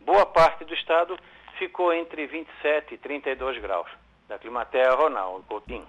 Boa 0.01 0.27
parte 0.27 0.65
do 0.65 0.75
estado 0.75 1.19
ficou 1.59 1.93
entre 1.93 2.27
27 2.27 2.95
e 2.95 2.99
32 2.99 3.61
graus. 3.61 3.89
Da 4.29 4.39
Climaterra, 4.39 4.95
Ronaldo 4.95 5.45
Coutinho. 5.45 5.87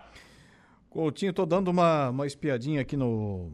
Coutinho, 0.89 1.31
estou 1.31 1.45
dando 1.45 1.69
uma, 1.69 2.09
uma 2.09 2.25
espiadinha 2.25 2.81
aqui 2.81 2.95
no, 2.95 3.51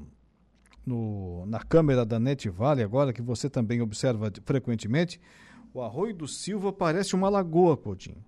no, 0.85 1.45
na 1.45 1.63
câmera 1.63 2.05
da 2.05 2.19
Net 2.19 2.49
Vale 2.49 2.83
agora, 2.83 3.13
que 3.13 3.21
você 3.21 3.49
também 3.49 3.81
observa 3.81 4.31
frequentemente. 4.45 5.19
O 5.73 5.81
Arroio 5.81 6.13
do 6.13 6.27
Silva 6.27 6.71
parece 6.71 7.15
uma 7.15 7.29
lagoa, 7.29 7.75
Coutinho. 7.75 8.23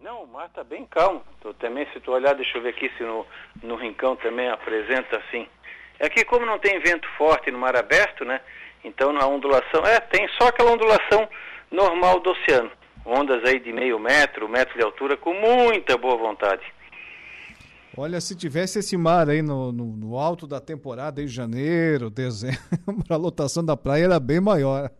Não, 0.00 0.22
o 0.22 0.26
mar 0.28 0.46
está 0.46 0.62
bem 0.62 0.86
calmo. 0.86 1.20
Tô, 1.40 1.52
também, 1.54 1.84
se 1.92 1.98
tu 1.98 2.12
olhar, 2.12 2.34
deixa 2.34 2.58
eu 2.58 2.62
ver 2.62 2.68
aqui 2.68 2.90
se 2.96 3.02
no, 3.02 3.26
no 3.62 3.74
rincão 3.74 4.14
também 4.16 4.48
apresenta 4.48 5.16
assim. 5.16 5.48
É 5.98 6.08
que 6.08 6.24
como 6.24 6.46
não 6.46 6.58
tem 6.58 6.78
vento 6.80 7.08
forte 7.18 7.50
no 7.50 7.58
mar 7.58 7.74
aberto, 7.74 8.24
né? 8.24 8.40
Então 8.84 9.16
a 9.18 9.26
ondulação, 9.26 9.84
é, 9.84 9.98
tem 9.98 10.28
só 10.40 10.48
aquela 10.48 10.72
ondulação 10.72 11.28
normal 11.70 12.20
do 12.20 12.30
oceano. 12.30 12.70
Ondas 13.04 13.42
aí 13.44 13.58
de 13.58 13.72
meio 13.72 13.98
metro, 13.98 14.48
metro 14.48 14.78
de 14.78 14.84
altura, 14.84 15.16
com 15.16 15.34
muita 15.34 15.98
boa 15.98 16.16
vontade. 16.16 16.62
Olha, 17.96 18.20
se 18.20 18.36
tivesse 18.36 18.78
esse 18.78 18.96
mar 18.96 19.28
aí 19.28 19.42
no, 19.42 19.72
no, 19.72 19.84
no 19.84 20.18
alto 20.18 20.46
da 20.46 20.60
temporada, 20.60 21.22
em 21.22 21.28
janeiro, 21.28 22.10
dezembro, 22.10 22.60
a 23.08 23.16
lotação 23.16 23.64
da 23.64 23.76
praia 23.76 24.04
era 24.04 24.20
bem 24.20 24.40
maior. 24.40 24.90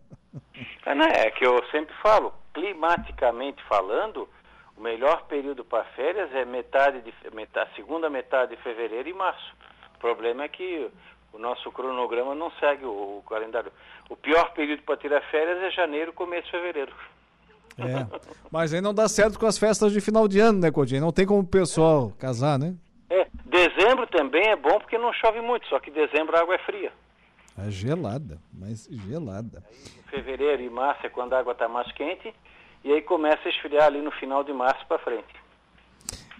É, 0.85 0.95
né? 0.95 1.07
é 1.15 1.31
que 1.31 1.45
eu 1.45 1.63
sempre 1.71 1.93
falo, 2.01 2.33
climaticamente 2.53 3.61
falando, 3.63 4.27
o 4.77 4.81
melhor 4.81 5.23
período 5.27 5.63
para 5.63 5.83
férias 5.95 6.33
é 6.33 6.45
metade 6.45 7.01
de 7.01 7.13
metade, 7.33 7.71
segunda 7.75 8.09
metade 8.09 8.55
de 8.55 8.61
fevereiro 8.61 9.09
e 9.09 9.13
março. 9.13 9.53
O 9.95 9.99
problema 9.99 10.43
é 10.43 10.47
que 10.47 10.89
o 11.33 11.39
nosso 11.39 11.71
cronograma 11.71 12.35
não 12.35 12.51
segue 12.59 12.85
o, 12.85 13.19
o 13.19 13.23
calendário. 13.27 13.71
O 14.09 14.15
pior 14.15 14.53
período 14.53 14.83
para 14.83 14.97
tirar 14.97 15.21
férias 15.31 15.61
é 15.63 15.71
janeiro, 15.71 16.13
começo 16.13 16.45
de 16.45 16.51
fevereiro. 16.51 16.93
É, 17.77 18.07
mas 18.49 18.73
aí 18.73 18.79
não 18.79 18.93
dá 18.93 19.07
certo 19.09 19.37
com 19.37 19.45
as 19.45 19.57
festas 19.57 19.91
de 19.91 19.99
final 19.99 20.27
de 20.27 20.39
ano, 20.39 20.59
né, 20.59 20.71
Codinho? 20.71 21.01
Não 21.01 21.11
tem 21.11 21.25
como 21.25 21.41
o 21.41 21.47
pessoal 21.47 22.13
casar, 22.17 22.57
né? 22.57 22.73
É, 23.09 23.27
dezembro 23.45 24.07
também 24.07 24.47
é 24.47 24.55
bom 24.55 24.79
porque 24.79 24.97
não 24.97 25.11
chove 25.13 25.41
muito, 25.41 25.67
só 25.67 25.79
que 25.79 25.91
dezembro 25.91 26.37
a 26.37 26.41
água 26.41 26.55
é 26.55 26.59
fria. 26.59 26.91
É 27.57 27.69
gelada, 27.71 28.39
mas 28.51 28.87
gelada. 28.91 29.63
Aí, 29.65 30.03
fevereiro 30.09 30.61
e 30.61 30.69
março 30.69 31.05
é 31.05 31.09
quando 31.09 31.33
a 31.33 31.39
água 31.39 31.53
está 31.53 31.67
mais 31.67 31.89
quente 31.93 32.33
e 32.83 32.91
aí 32.91 33.01
começa 33.01 33.47
a 33.47 33.49
esfriar 33.49 33.85
ali 33.85 34.01
no 34.01 34.11
final 34.11 34.43
de 34.43 34.53
março 34.53 34.85
para 34.87 34.99
frente. 34.99 35.33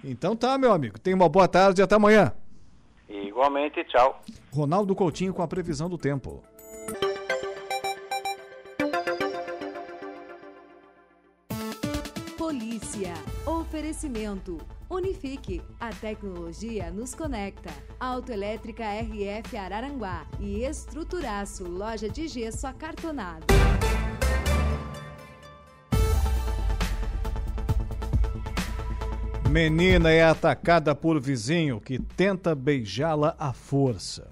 Então 0.03 0.35
tá, 0.35 0.57
meu 0.57 0.71
amigo. 0.71 0.99
Tenha 0.99 1.15
uma 1.15 1.29
boa 1.29 1.47
tarde 1.47 1.81
e 1.81 1.83
até 1.83 1.95
amanhã. 1.95 2.33
Igualmente, 3.09 3.83
tchau. 3.85 4.21
Ronaldo 4.51 4.95
Coutinho 4.95 5.33
com 5.33 5.41
a 5.41 5.47
previsão 5.47 5.89
do 5.89 5.97
tempo. 5.97 6.43
Oferecimento. 13.85 14.57
Unifique. 14.89 15.61
A 15.79 15.91
tecnologia 15.91 16.89
nos 16.89 17.13
conecta. 17.13 17.69
Autoelétrica 17.99 18.83
RF 18.83 19.55
Araranguá. 19.55 20.25
E 20.39 20.63
Estruturaço. 20.63 21.65
Loja 21.65 22.09
de 22.09 22.27
gesso 22.27 22.65
acartonado. 22.65 23.45
Menina 29.51 30.09
é 30.09 30.23
atacada 30.23 30.95
por 30.95 31.21
vizinho 31.21 31.79
que 31.79 31.99
tenta 31.99 32.55
beijá-la 32.55 33.35
à 33.37 33.53
força. 33.53 34.31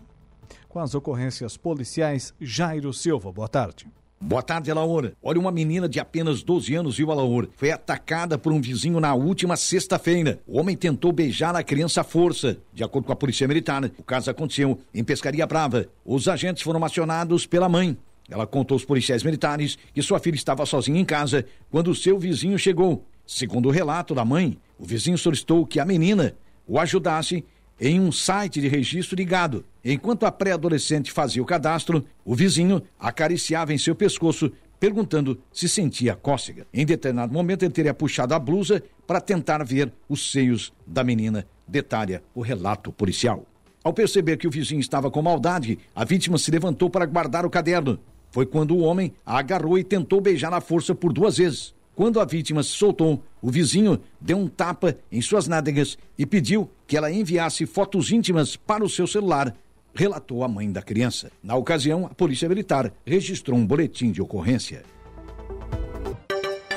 Com 0.68 0.80
as 0.80 0.96
ocorrências 0.96 1.58
policiais, 1.58 2.34
Jairo 2.42 2.92
Silva, 2.92 3.32
boa 3.32 3.48
tarde. 3.48 3.86
Boa 4.26 4.42
tarde, 4.42 4.72
Alaor. 4.72 5.12
Olha, 5.22 5.38
uma 5.38 5.52
menina 5.52 5.90
de 5.90 6.00
apenas 6.00 6.42
12 6.44 6.74
anos, 6.74 6.96
viu, 6.96 7.12
Alaor? 7.12 7.50
Foi 7.58 7.72
atacada 7.72 8.38
por 8.38 8.54
um 8.54 8.62
vizinho 8.62 8.98
na 8.98 9.14
última 9.14 9.58
sexta-feira. 9.58 10.40
O 10.48 10.58
homem 10.58 10.78
tentou 10.78 11.12
beijar 11.12 11.54
a 11.58 11.62
criança 11.62 12.00
à 12.00 12.04
força. 12.06 12.58
De 12.74 12.86
acordo 12.86 13.06
com 13.06 13.12
a 13.12 13.18
Polícia 13.18 13.46
Militar, 13.46 13.84
o 13.98 14.02
caso 14.04 14.32
aconteceu 14.32 14.80
em 14.94 15.04
Pescaria 15.04 15.46
Brava. 15.46 15.88
Os 16.06 16.30
agentes 16.30 16.64
foram 16.64 16.86
acionados 16.86 17.46
pela 17.46 17.68
mãe. 17.68 17.98
Ela 18.30 18.48
contou 18.48 18.76
aos 18.76 18.86
policiais 18.86 19.24
militares 19.24 19.78
que 19.94 20.02
sua 20.02 20.20
filha 20.20 20.36
estava 20.36 20.66
sozinha 20.66 21.02
em 21.02 21.06
casa 21.06 21.46
quando 21.70 21.94
seu 21.94 22.18
vizinho 22.18 22.58
chegou. 22.58 23.06
Segundo 23.28 23.68
o 23.68 23.72
relato 23.74 24.16
da 24.16 24.24
mãe, 24.24 24.58
o 24.80 24.86
vizinho 24.86 25.18
solicitou 25.18 25.66
que 25.66 25.82
a 25.82 25.86
menina 25.86 26.34
o 26.66 26.80
ajudasse 26.80 27.44
em 27.86 28.00
um 28.00 28.14
site 28.14 28.62
de 28.62 28.70
registro 28.70 29.14
de 29.14 29.26
gado. 29.26 29.66
Enquanto 29.84 30.26
a 30.26 30.32
pré-adolescente 30.32 31.12
fazia 31.12 31.44
o 31.44 31.46
cadastro, 31.46 32.06
o 32.24 32.34
vizinho 32.34 32.82
acariciava 32.98 33.74
em 33.74 33.78
seu 33.78 33.94
pescoço, 33.94 34.50
perguntando 34.80 35.38
se 35.52 35.68
sentia 35.68 36.16
cócega. 36.16 36.66
Em 36.74 36.86
determinado 36.86 37.34
momento, 37.34 37.64
ele 37.64 37.74
teria 37.74 37.94
puxado 37.94 38.34
a 38.34 38.40
blusa 38.40 38.82
para 39.06 39.20
tentar 39.20 39.66
ver 39.66 39.92
os 40.08 40.32
seios 40.32 40.72
da 40.88 41.04
menina, 41.04 41.46
detalha 41.68 42.24
o 42.34 42.40
relato 42.40 42.90
policial. 42.90 43.46
Ao 43.84 43.92
perceber 43.92 44.38
que 44.38 44.48
o 44.48 44.52
vizinho 44.52 44.80
estava 44.80 45.12
com 45.12 45.22
maldade, 45.22 45.78
a 45.94 46.06
vítima 46.06 46.38
se 46.38 46.52
levantou 46.52 46.90
para 46.90 47.06
guardar 47.06 47.46
o 47.46 47.50
caderno. 47.50 48.00
Foi 48.32 48.46
quando 48.46 48.78
o 48.78 48.80
homem 48.80 49.14
a 49.26 49.40
agarrou 49.40 49.78
e 49.78 49.84
tentou 49.84 50.22
beijar 50.22 50.50
na 50.50 50.62
força 50.62 50.96
por 50.96 51.12
duas 51.12 51.36
vezes. 51.36 51.76
Quando 51.94 52.22
a 52.22 52.26
vítima 52.26 52.64
se 52.64 52.70
soltou, 52.70 53.22
o 53.44 53.52
vizinho 53.52 54.00
deu 54.22 54.38
um 54.38 54.48
tapa 54.48 54.96
em 55.12 55.22
suas 55.22 55.50
nádegas 55.50 55.98
e 56.18 56.26
pediu 56.26 56.72
que 56.88 56.96
ela 56.96 57.12
enviasse 57.12 57.66
fotos 57.66 58.10
íntimas 58.10 58.56
para 58.56 58.86
o 58.86 58.90
seu 58.90 59.06
celular, 59.06 59.54
relatou 59.94 60.46
a 60.46 60.48
mãe 60.48 60.72
da 60.72 60.82
criança. 60.82 61.30
Na 61.44 61.54
ocasião, 61.58 62.06
a 62.06 62.16
Polícia 62.16 62.48
Militar 62.48 62.94
registrou 63.06 63.60
um 63.60 63.68
boletim 63.68 64.14
de 64.14 64.22
ocorrência. 64.22 64.84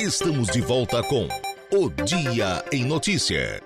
Estamos 0.00 0.48
de 0.48 0.60
volta 0.60 1.04
com 1.04 1.28
O 1.72 1.88
Dia 2.04 2.64
em 2.72 2.84
Notícia. 2.84 3.65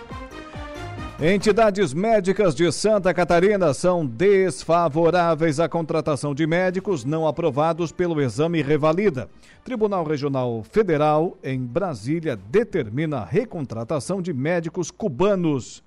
Entidades 1.23 1.93
médicas 1.93 2.55
de 2.55 2.71
Santa 2.71 3.13
Catarina 3.13 3.75
são 3.75 4.03
desfavoráveis 4.03 5.59
à 5.59 5.69
contratação 5.69 6.33
de 6.33 6.47
médicos 6.47 7.05
não 7.05 7.27
aprovados 7.27 7.91
pelo 7.91 8.19
exame 8.19 8.63
Revalida. 8.63 9.29
Tribunal 9.63 10.03
Regional 10.03 10.63
Federal, 10.63 11.37
em 11.43 11.63
Brasília, 11.63 12.35
determina 12.35 13.19
a 13.19 13.25
recontratação 13.25 14.19
de 14.19 14.33
médicos 14.33 14.89
cubanos. 14.89 15.83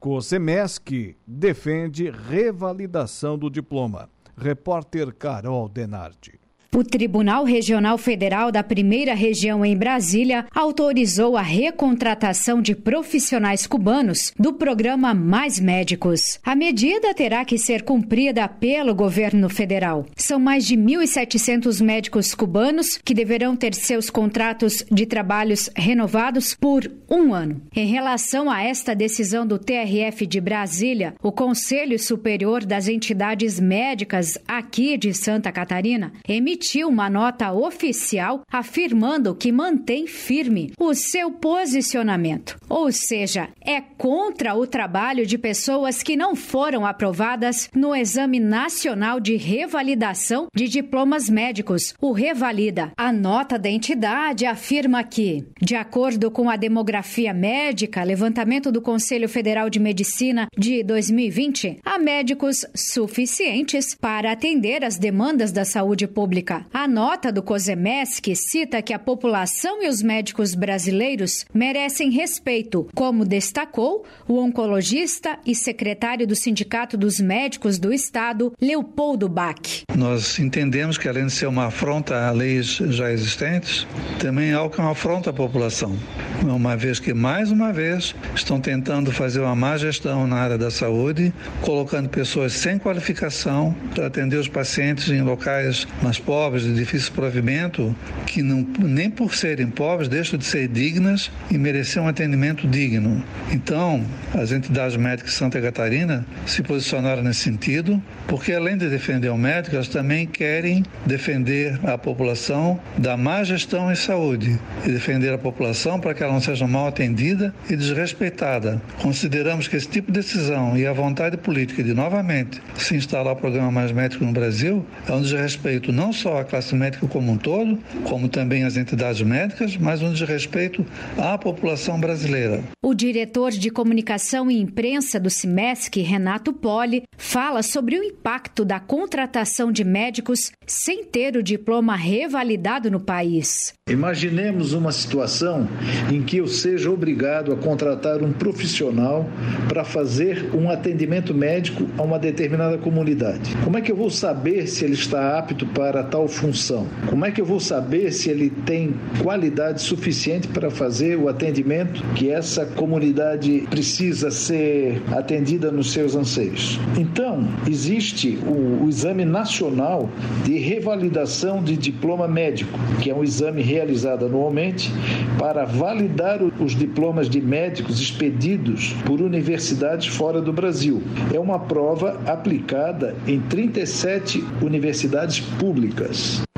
COSEMESC 0.00 1.16
defende 1.24 2.10
revalidação 2.10 3.38
do 3.38 3.48
diploma. 3.48 4.10
Repórter 4.36 5.14
Carol 5.14 5.68
Denardi. 5.68 6.41
O 6.74 6.82
Tribunal 6.82 7.44
Regional 7.44 7.98
Federal 7.98 8.50
da 8.50 8.62
Primeira 8.62 9.12
Região 9.12 9.62
em 9.62 9.76
Brasília 9.76 10.46
autorizou 10.54 11.36
a 11.36 11.42
recontratação 11.42 12.62
de 12.62 12.74
profissionais 12.74 13.66
cubanos 13.66 14.32
do 14.38 14.54
programa 14.54 15.12
Mais 15.12 15.60
Médicos. 15.60 16.40
A 16.42 16.56
medida 16.56 17.12
terá 17.12 17.44
que 17.44 17.58
ser 17.58 17.82
cumprida 17.82 18.48
pelo 18.48 18.94
governo 18.94 19.50
federal. 19.50 20.06
São 20.16 20.40
mais 20.40 20.64
de 20.64 20.74
1.700 20.74 21.84
médicos 21.84 22.34
cubanos 22.34 22.98
que 23.04 23.12
deverão 23.12 23.54
ter 23.54 23.74
seus 23.74 24.08
contratos 24.08 24.82
de 24.90 25.04
trabalhos 25.04 25.68
renovados 25.76 26.54
por 26.54 26.90
um 27.06 27.34
ano. 27.34 27.60
Em 27.76 27.86
relação 27.86 28.50
a 28.50 28.62
esta 28.62 28.94
decisão 28.94 29.46
do 29.46 29.58
TRF 29.58 30.26
de 30.26 30.40
Brasília, 30.40 31.14
o 31.22 31.30
Conselho 31.30 31.98
Superior 31.98 32.64
das 32.64 32.88
Entidades 32.88 33.60
Médicas 33.60 34.38
aqui 34.48 34.96
de 34.96 35.12
Santa 35.12 35.52
Catarina 35.52 36.14
emitiu 36.26 36.61
emitiu 36.62 36.88
uma 36.88 37.10
nota 37.10 37.52
oficial 37.52 38.42
afirmando 38.50 39.34
que 39.34 39.50
mantém 39.50 40.06
firme 40.06 40.72
o 40.78 40.94
seu 40.94 41.28
posicionamento, 41.32 42.56
ou 42.68 42.92
seja, 42.92 43.48
é 43.60 43.80
contra 43.80 44.54
o 44.54 44.64
trabalho 44.64 45.26
de 45.26 45.36
pessoas 45.36 46.04
que 46.04 46.16
não 46.16 46.36
foram 46.36 46.86
aprovadas 46.86 47.68
no 47.74 47.92
Exame 47.96 48.38
Nacional 48.38 49.18
de 49.18 49.34
Revalidação 49.36 50.46
de 50.54 50.68
Diplomas 50.68 51.28
Médicos, 51.28 51.94
o 52.00 52.12
Revalida. 52.12 52.92
A 52.96 53.12
nota 53.12 53.58
da 53.58 53.68
entidade 53.68 54.46
afirma 54.46 55.02
que, 55.02 55.44
de 55.60 55.74
acordo 55.74 56.30
com 56.30 56.48
a 56.48 56.54
demografia 56.54 57.34
médica, 57.34 58.04
levantamento 58.04 58.70
do 58.70 58.80
Conselho 58.80 59.28
Federal 59.28 59.68
de 59.68 59.80
Medicina 59.80 60.46
de 60.56 60.84
2020, 60.84 61.80
há 61.84 61.98
médicos 61.98 62.64
suficientes 62.72 63.96
para 63.96 64.30
atender 64.30 64.84
as 64.84 64.96
demandas 64.96 65.50
da 65.50 65.64
saúde 65.64 66.06
pública 66.06 66.51
pública. 66.52 66.66
A 66.72 66.86
nota 66.86 67.32
do 67.32 67.42
COSEMESC 67.42 68.34
cita 68.36 68.82
que 68.82 68.92
a 68.92 68.98
população 68.98 69.82
e 69.82 69.88
os 69.88 70.02
médicos 70.02 70.54
brasileiros 70.54 71.46
merecem 71.54 72.10
respeito, 72.10 72.88
como 72.94 73.24
destacou 73.24 74.04
o 74.28 74.38
oncologista 74.38 75.38
e 75.46 75.54
secretário 75.54 76.26
do 76.26 76.36
Sindicato 76.36 76.96
dos 76.96 77.20
Médicos 77.20 77.78
do 77.78 77.92
Estado, 77.92 78.52
Leopoldo 78.60 79.28
Bach. 79.28 79.84
Nós 79.96 80.38
entendemos 80.38 80.98
que, 80.98 81.08
além 81.08 81.26
de 81.26 81.32
ser 81.32 81.46
uma 81.46 81.66
afronta 81.66 82.26
a 82.26 82.30
leis 82.30 82.76
já 82.76 83.10
existentes, 83.10 83.86
também 84.18 84.50
é 84.50 84.54
algo 84.54 84.74
que 84.74 84.80
é 84.80 84.84
uma 84.84 84.92
afronta 84.92 85.30
à 85.30 85.32
população, 85.32 85.96
uma 86.42 86.76
vez 86.76 86.98
que, 86.98 87.14
mais 87.14 87.50
uma 87.50 87.72
vez, 87.72 88.14
estão 88.34 88.60
tentando 88.60 89.12
fazer 89.12 89.40
uma 89.40 89.54
má 89.54 89.76
gestão 89.76 90.26
na 90.26 90.36
área 90.36 90.58
da 90.58 90.70
saúde, 90.70 91.32
colocando 91.60 92.08
pessoas 92.08 92.52
sem 92.52 92.78
qualificação 92.78 93.74
para 93.94 94.06
atender 94.06 94.36
os 94.36 94.48
pacientes 94.48 95.08
em 95.08 95.22
locais 95.22 95.86
mais 96.02 96.18
pobres 96.18 96.41
pobres, 96.42 96.64
de 96.64 96.74
difícil 96.74 97.12
provimento, 97.12 97.94
que 98.26 98.42
não, 98.42 98.66
nem 98.80 99.08
por 99.08 99.32
serem 99.32 99.68
pobres 99.68 100.08
deixam 100.08 100.36
de 100.36 100.44
ser 100.44 100.66
dignas 100.66 101.30
e 101.48 101.56
merecer 101.56 102.02
um 102.02 102.08
atendimento 102.08 102.66
digno. 102.66 103.22
Então, 103.52 104.04
as 104.34 104.50
entidades 104.50 104.96
médicas 104.96 105.30
de 105.30 105.36
Santa 105.36 105.60
Catarina 105.60 106.26
se 106.44 106.60
posicionaram 106.60 107.22
nesse 107.22 107.42
sentido, 107.42 108.02
porque 108.26 108.52
além 108.52 108.76
de 108.76 108.88
defender 108.88 109.28
o 109.28 109.38
médico, 109.38 109.76
elas 109.76 109.86
também 109.86 110.26
querem 110.26 110.82
defender 111.06 111.78
a 111.84 111.96
população 111.96 112.80
da 112.98 113.16
má 113.16 113.44
gestão 113.44 113.92
em 113.92 113.94
saúde 113.94 114.58
e 114.84 114.90
defender 114.90 115.32
a 115.32 115.38
população 115.38 116.00
para 116.00 116.12
que 116.12 116.24
ela 116.24 116.32
não 116.32 116.40
seja 116.40 116.66
mal 116.66 116.88
atendida 116.88 117.54
e 117.70 117.76
desrespeitada. 117.76 118.82
Consideramos 119.00 119.68
que 119.68 119.76
esse 119.76 119.88
tipo 119.88 120.10
de 120.10 120.18
decisão 120.18 120.76
e 120.76 120.88
a 120.88 120.92
vontade 120.92 121.36
política 121.36 121.84
de 121.84 121.94
novamente 121.94 122.60
se 122.74 122.96
instalar 122.96 123.34
o 123.34 123.36
programa 123.36 123.70
Mais 123.70 123.92
Médico 123.92 124.24
no 124.24 124.32
Brasil 124.32 124.84
é 125.06 125.12
um 125.12 125.22
desrespeito 125.22 125.92
não 125.92 126.12
só 126.12 126.31
só 126.32 126.38
a 126.40 126.44
classe 126.44 126.74
médica 126.74 127.06
como 127.06 127.30
um 127.30 127.36
todo, 127.36 127.78
como 128.04 128.26
também 128.26 128.64
as 128.64 128.78
entidades 128.78 129.20
médicas, 129.20 129.76
mas 129.76 130.00
um 130.00 130.12
desrespeito 130.12 130.84
à 131.18 131.36
população 131.36 132.00
brasileira. 132.00 132.62
O 132.82 132.94
diretor 132.94 133.50
de 133.50 133.70
comunicação 133.70 134.50
e 134.50 134.58
imprensa 134.58 135.20
do 135.20 135.28
CIMESC, 135.28 136.00
Renato 136.00 136.52
Poli, 136.52 137.02
fala 137.18 137.62
sobre 137.62 137.98
o 137.98 138.02
impacto 138.02 138.64
da 138.64 138.80
contratação 138.80 139.70
de 139.70 139.84
médicos 139.84 140.50
sem 140.66 141.04
ter 141.04 141.36
o 141.36 141.42
diploma 141.42 141.94
revalidado 141.94 142.90
no 142.90 143.00
país. 143.00 143.74
Imaginemos 143.90 144.72
uma 144.72 144.92
situação 144.92 145.68
em 146.10 146.22
que 146.22 146.38
eu 146.38 146.46
seja 146.46 146.90
obrigado 146.90 147.52
a 147.52 147.56
contratar 147.56 148.22
um 148.22 148.32
profissional 148.32 149.28
para 149.68 149.84
fazer 149.84 150.50
um 150.54 150.70
atendimento 150.70 151.34
médico 151.34 151.86
a 151.98 152.02
uma 152.02 152.18
determinada 152.18 152.78
comunidade. 152.78 153.54
Como 153.64 153.76
é 153.76 153.80
que 153.80 153.92
eu 153.92 153.96
vou 153.96 154.08
saber 154.08 154.66
se 154.66 154.84
ele 154.84 154.94
está 154.94 155.36
apto 155.38 155.66
para 155.66 156.02
tal 156.12 156.28
função? 156.28 156.86
Como 157.08 157.24
é 157.24 157.30
que 157.30 157.40
eu 157.40 157.44
vou 157.44 157.58
saber 157.58 158.12
se 158.12 158.28
ele 158.28 158.50
tem 158.50 158.94
qualidade 159.22 159.80
suficiente 159.80 160.46
para 160.46 160.70
fazer 160.70 161.18
o 161.18 161.26
atendimento 161.26 162.02
que 162.14 162.30
essa 162.30 162.66
comunidade 162.66 163.66
precisa 163.70 164.30
ser 164.30 165.02
atendida 165.10 165.72
nos 165.72 165.90
seus 165.90 166.14
anseios? 166.14 166.78
Então, 166.98 167.48
existe 167.66 168.38
o, 168.46 168.84
o 168.84 168.88
exame 168.90 169.24
nacional 169.24 170.10
de 170.44 170.58
revalidação 170.58 171.64
de 171.64 171.78
diploma 171.78 172.28
médico, 172.28 172.78
que 173.00 173.08
é 173.08 173.14
um 173.14 173.24
exame 173.24 173.62
realizado 173.62 174.26
anualmente 174.26 174.92
para 175.38 175.64
validar 175.64 176.40
os 176.42 176.76
diplomas 176.76 177.28
de 177.28 177.40
médicos 177.40 177.98
expedidos 177.98 178.92
por 179.06 179.22
universidades 179.22 180.08
fora 180.08 180.42
do 180.42 180.52
Brasil. 180.52 181.02
É 181.32 181.40
uma 181.40 181.58
prova 181.58 182.20
aplicada 182.26 183.16
em 183.26 183.40
37 183.40 184.44
universidades 184.60 185.40
públicas. 185.40 186.01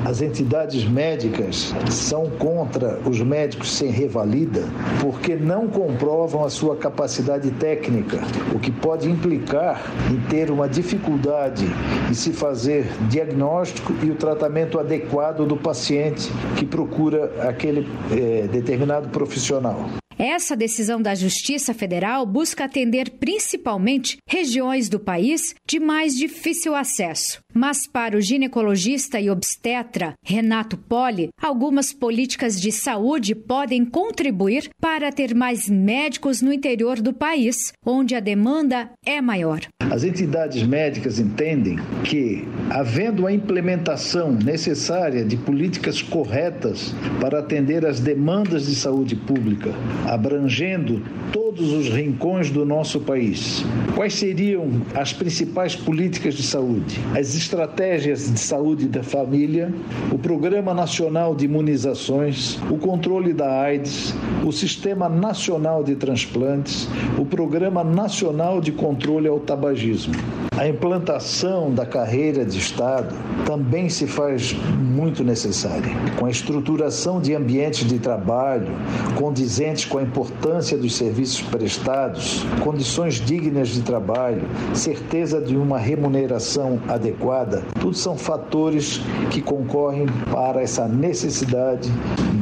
As 0.05 0.21
entidades 0.21 0.85
médicas 0.85 1.73
são 1.89 2.29
contra 2.29 2.99
os 3.09 3.19
médicos 3.21 3.71
sem 3.71 3.89
revalida 3.89 4.63
porque 5.01 5.35
não 5.35 5.67
comprovam 5.67 6.45
a 6.45 6.49
sua 6.49 6.75
capacidade 6.75 7.49
técnica, 7.51 8.19
o 8.53 8.59
que 8.59 8.71
pode 8.71 9.09
implicar 9.09 9.81
em 10.11 10.29
ter 10.29 10.51
uma 10.51 10.69
dificuldade 10.69 11.65
em 12.07 12.13
se 12.13 12.31
fazer 12.31 12.85
diagnóstico 13.09 13.95
e 14.03 14.11
o 14.11 14.15
tratamento 14.15 14.79
adequado 14.79 15.43
do 15.43 15.57
paciente 15.57 16.29
que 16.55 16.65
procura 16.65 17.49
aquele 17.49 17.87
é, 18.11 18.47
determinado 18.47 19.09
profissional. 19.09 19.89
Essa 20.17 20.55
decisão 20.55 21.01
da 21.01 21.13
Justiça 21.13 21.73
Federal 21.73 22.25
busca 22.25 22.65
atender 22.65 23.09
principalmente 23.19 24.17
regiões 24.29 24.87
do 24.87 24.99
país 24.99 25.55
de 25.67 25.79
mais 25.79 26.15
difícil 26.15 26.73
acesso. 26.73 27.39
Mas 27.57 27.87
para 27.87 28.17
o 28.17 28.21
ginecologista 28.21 29.17
e 29.17 29.29
obstetra 29.29 30.13
Renato 30.21 30.75
Poli, 30.75 31.29
algumas 31.41 31.93
políticas 31.93 32.59
de 32.59 32.69
saúde 32.69 33.33
podem 33.33 33.85
contribuir 33.85 34.69
para 34.81 35.09
ter 35.09 35.33
mais 35.33 35.69
médicos 35.69 36.41
no 36.41 36.51
interior 36.51 36.99
do 36.99 37.13
país, 37.13 37.71
onde 37.85 38.13
a 38.13 38.19
demanda 38.19 38.89
é 39.05 39.21
maior. 39.21 39.61
As 39.89 40.03
entidades 40.03 40.63
médicas 40.63 41.17
entendem 41.17 41.77
que, 42.03 42.45
havendo 42.69 43.25
a 43.25 43.31
implementação 43.31 44.33
necessária 44.33 45.23
de 45.23 45.37
políticas 45.37 46.01
corretas 46.01 46.93
para 47.21 47.39
atender 47.39 47.85
às 47.85 48.01
demandas 48.01 48.65
de 48.65 48.75
saúde 48.75 49.15
pública, 49.15 49.73
abrangendo 50.05 51.01
todos 51.31 51.71
os 51.71 51.87
rincões 51.87 52.49
do 52.49 52.65
nosso 52.65 52.99
país, 52.99 53.63
quais 53.95 54.15
seriam 54.15 54.69
as 54.93 55.13
principais 55.13 55.73
políticas 55.73 56.33
de 56.33 56.43
saúde? 56.43 56.99
As 57.17 57.33
estratégias 57.45 58.31
de 58.31 58.39
saúde 58.39 58.87
da 58.87 59.03
família, 59.03 59.71
o 60.11 60.17
Programa 60.17 60.73
Nacional 60.73 61.35
de 61.35 61.45
Imunizações, 61.45 62.59
o 62.71 62.77
controle 62.77 63.33
da 63.33 63.61
AIDS, 63.61 64.15
o 64.43 64.51
Sistema 64.51 65.07
Nacional 65.07 65.83
de 65.83 65.95
Transplantes, 65.95 66.89
o 67.19 67.25
Programa 67.25 67.83
Nacional 67.83 68.59
de 68.59 68.71
Controle 68.71 69.27
ao 69.27 69.39
Tabagismo. 69.39 70.15
A 70.57 70.65
implantação 70.67 71.69
da 71.73 71.85
carreira 71.85 72.45
de 72.45 72.57
Estado 72.57 73.13
também 73.45 73.89
se 73.89 74.07
faz 74.07 74.53
muito 74.79 75.21
necessária, 75.21 75.91
com 76.17 76.25
a 76.25 76.31
estruturação 76.31 77.19
de 77.19 77.35
ambientes 77.35 77.85
de 77.85 77.99
trabalho 77.99 78.71
condizentes 79.17 79.83
com 79.83 79.97
a 79.97 80.01
importância 80.01 80.77
dos 80.77 80.95
serviços 80.95 81.41
prestados, 81.41 82.45
condições 82.63 83.15
dignas 83.15 83.67
de 83.67 83.81
trabalho, 83.81 84.43
certeza 84.73 85.41
de 85.41 85.57
uma 85.57 85.77
remuneração 85.77 86.79
adequada, 86.87 87.34
tudo 87.81 87.93
são 87.95 88.17
fatores 88.17 89.01
que 89.31 89.41
concorrem 89.41 90.05
para 90.31 90.61
essa 90.61 90.87
necessidade 90.87 91.89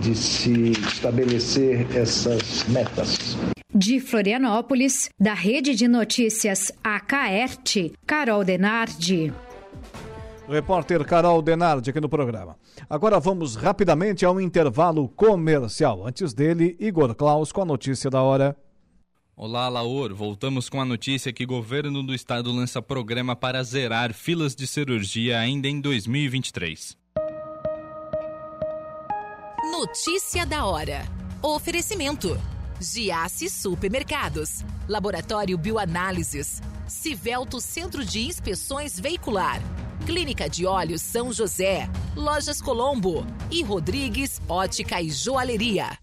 de 0.02 0.14
se 0.14 0.72
estabelecer 0.72 1.88
essas 1.96 2.66
metas. 2.68 3.38
De 3.74 4.00
Florianópolis, 4.00 5.10
da 5.20 5.34
Rede 5.34 5.74
de 5.74 5.88
Notícias 5.88 6.72
AKERT, 6.84 7.94
Carol 8.06 8.44
Denardi. 8.44 9.34
Repórter 10.48 11.04
Carol 11.06 11.42
Denardi 11.42 11.90
aqui 11.90 12.02
no 12.02 12.10
programa. 12.10 12.56
Agora 12.90 13.20
vamos 13.20 13.56
rapidamente 13.56 14.26
ao 14.26 14.40
intervalo 14.40 15.08
comercial. 15.08 16.06
Antes 16.06 16.34
dele, 16.34 16.76
Igor 16.80 17.16
Klaus 17.16 17.52
com 17.52 17.62
a 17.62 17.66
notícia 17.66 18.10
da 18.10 18.22
hora. 18.22 18.56
Olá, 19.36 19.68
Laor. 19.68 20.14
Voltamos 20.14 20.70
com 20.70 20.80
a 20.80 20.86
notícia 20.86 21.34
que 21.34 21.44
o 21.44 21.48
governo 21.48 22.04
do 22.04 22.14
estado 22.14 22.52
lança 22.52 22.84
programa 22.84 23.36
para 23.36 23.64
zerar 23.64 24.14
filas 24.14 24.56
de 24.56 24.68
cirurgia 24.68 25.40
ainda 25.40 25.68
em 25.68 25.82
2023. 25.82 26.96
Notícia 29.72 30.46
da 30.46 30.66
hora. 30.66 31.04
Oferecimento. 31.42 32.40
Giasse 32.80 33.50
Supermercados. 33.50 34.64
Laboratório 34.88 35.58
Bioanálises. 35.58 36.62
Civelto 36.88 37.60
Centro 37.60 38.06
de 38.06 38.22
Inspeções 38.22 39.00
Veicular. 39.00 39.60
Clínica 40.06 40.48
de 40.48 40.68
Olhos 40.68 41.02
São 41.02 41.34
José. 41.34 41.90
Lojas 42.16 42.62
Colombo. 42.62 43.26
E 43.50 43.64
Rodrigues 43.64 44.40
Ótica 44.48 45.02
e 45.02 45.10
Joalheria. 45.10 45.98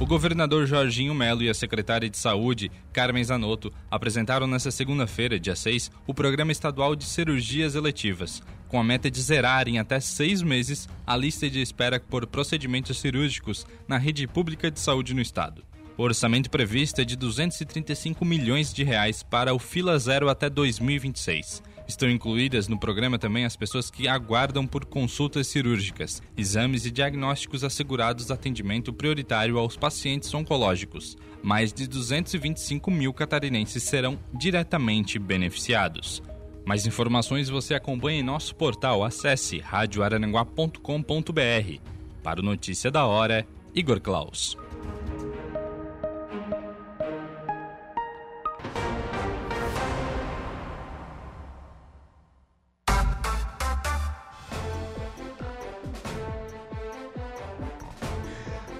O 0.00 0.06
governador 0.06 0.66
Jorginho 0.66 1.14
Melo 1.14 1.42
e 1.42 1.50
a 1.50 1.52
secretária 1.52 2.08
de 2.08 2.16
Saúde, 2.16 2.72
Carmen 2.90 3.22
Zanotto, 3.22 3.70
apresentaram 3.90 4.46
nesta 4.46 4.70
segunda-feira, 4.70 5.38
dia 5.38 5.54
6, 5.54 5.90
o 6.06 6.14
Programa 6.14 6.50
Estadual 6.50 6.96
de 6.96 7.04
Cirurgias 7.04 7.74
Eletivas, 7.74 8.42
com 8.66 8.80
a 8.80 8.82
meta 8.82 9.10
de 9.10 9.20
zerar 9.20 9.68
em 9.68 9.78
até 9.78 10.00
seis 10.00 10.40
meses 10.40 10.88
a 11.06 11.14
lista 11.14 11.50
de 11.50 11.60
espera 11.60 12.00
por 12.00 12.26
procedimentos 12.26 12.98
cirúrgicos 12.98 13.66
na 13.86 13.98
rede 13.98 14.26
pública 14.26 14.70
de 14.70 14.80
saúde 14.80 15.12
no 15.12 15.20
estado. 15.20 15.62
O 15.98 16.02
orçamento 16.02 16.48
previsto 16.48 17.02
é 17.02 17.04
de 17.04 17.14
235 17.14 18.24
milhões 18.24 18.72
de 18.72 18.82
reais 18.82 19.22
para 19.22 19.52
o 19.52 19.58
Fila 19.58 19.98
Zero 19.98 20.30
até 20.30 20.48
2026 20.48 21.62
Estão 21.90 22.08
incluídas 22.08 22.68
no 22.68 22.78
programa 22.78 23.18
também 23.18 23.44
as 23.44 23.56
pessoas 23.56 23.90
que 23.90 24.06
aguardam 24.06 24.64
por 24.64 24.84
consultas 24.84 25.48
cirúrgicas, 25.48 26.22
exames 26.36 26.86
e 26.86 26.90
diagnósticos 26.90 27.64
assegurados 27.64 28.30
atendimento 28.30 28.92
prioritário 28.92 29.58
aos 29.58 29.76
pacientes 29.76 30.32
oncológicos. 30.32 31.18
Mais 31.42 31.72
de 31.72 31.88
225 31.88 32.92
mil 32.92 33.12
catarinenses 33.12 33.82
serão 33.82 34.16
diretamente 34.32 35.18
beneficiados. 35.18 36.22
Mais 36.64 36.86
informações 36.86 37.48
você 37.48 37.74
acompanha 37.74 38.20
em 38.20 38.22
nosso 38.22 38.54
portal. 38.54 39.02
Acesse 39.02 39.58
radioarananguá.com.br. 39.58 41.80
Para 42.22 42.38
o 42.38 42.44
Notícia 42.44 42.88
da 42.88 43.04
Hora, 43.04 43.44
Igor 43.74 44.00
Klaus. 44.00 44.56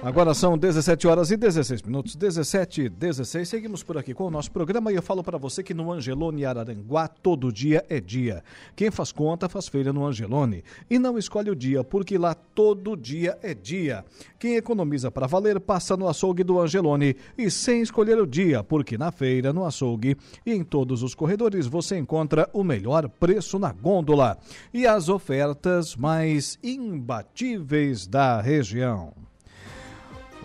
Agora 0.02 0.32
são 0.32 0.56
17 0.56 1.06
horas 1.06 1.30
e 1.30 1.36
16 1.36 1.82
minutos, 1.82 2.16
17 2.16 2.84
e 2.84 2.88
16. 2.88 3.46
Seguimos 3.46 3.82
por 3.82 3.98
aqui 3.98 4.14
com 4.14 4.24
o 4.24 4.30
nosso 4.30 4.50
programa 4.50 4.90
e 4.90 4.94
eu 4.94 5.02
falo 5.02 5.22
para 5.22 5.36
você 5.36 5.62
que 5.62 5.74
no 5.74 5.92
Angelone 5.92 6.42
Araranguá 6.42 7.06
todo 7.06 7.52
dia 7.52 7.84
é 7.86 8.00
dia. 8.00 8.42
Quem 8.74 8.90
faz 8.90 9.12
conta 9.12 9.46
faz 9.46 9.68
feira 9.68 9.92
no 9.92 10.06
Angelone 10.06 10.64
e 10.88 10.98
não 10.98 11.18
escolhe 11.18 11.50
o 11.50 11.54
dia 11.54 11.84
porque 11.84 12.16
lá 12.16 12.34
todo 12.34 12.96
dia 12.96 13.38
é 13.42 13.52
dia. 13.52 14.02
Quem 14.38 14.56
economiza 14.56 15.10
para 15.10 15.26
valer 15.26 15.60
passa 15.60 15.98
no 15.98 16.08
açougue 16.08 16.42
do 16.42 16.58
Angelone 16.58 17.14
e 17.36 17.50
sem 17.50 17.82
escolher 17.82 18.18
o 18.18 18.26
dia 18.26 18.64
porque 18.64 18.96
na 18.96 19.12
feira, 19.12 19.52
no 19.52 19.66
açougue 19.66 20.16
e 20.46 20.54
em 20.54 20.64
todos 20.64 21.02
os 21.02 21.14
corredores 21.14 21.66
você 21.66 21.98
encontra 21.98 22.48
o 22.54 22.64
melhor 22.64 23.06
preço 23.06 23.58
na 23.58 23.70
gôndola 23.70 24.38
e 24.72 24.86
as 24.86 25.10
ofertas 25.10 25.94
mais 25.94 26.58
imbatíveis 26.62 28.06
da 28.06 28.40
região. 28.40 29.29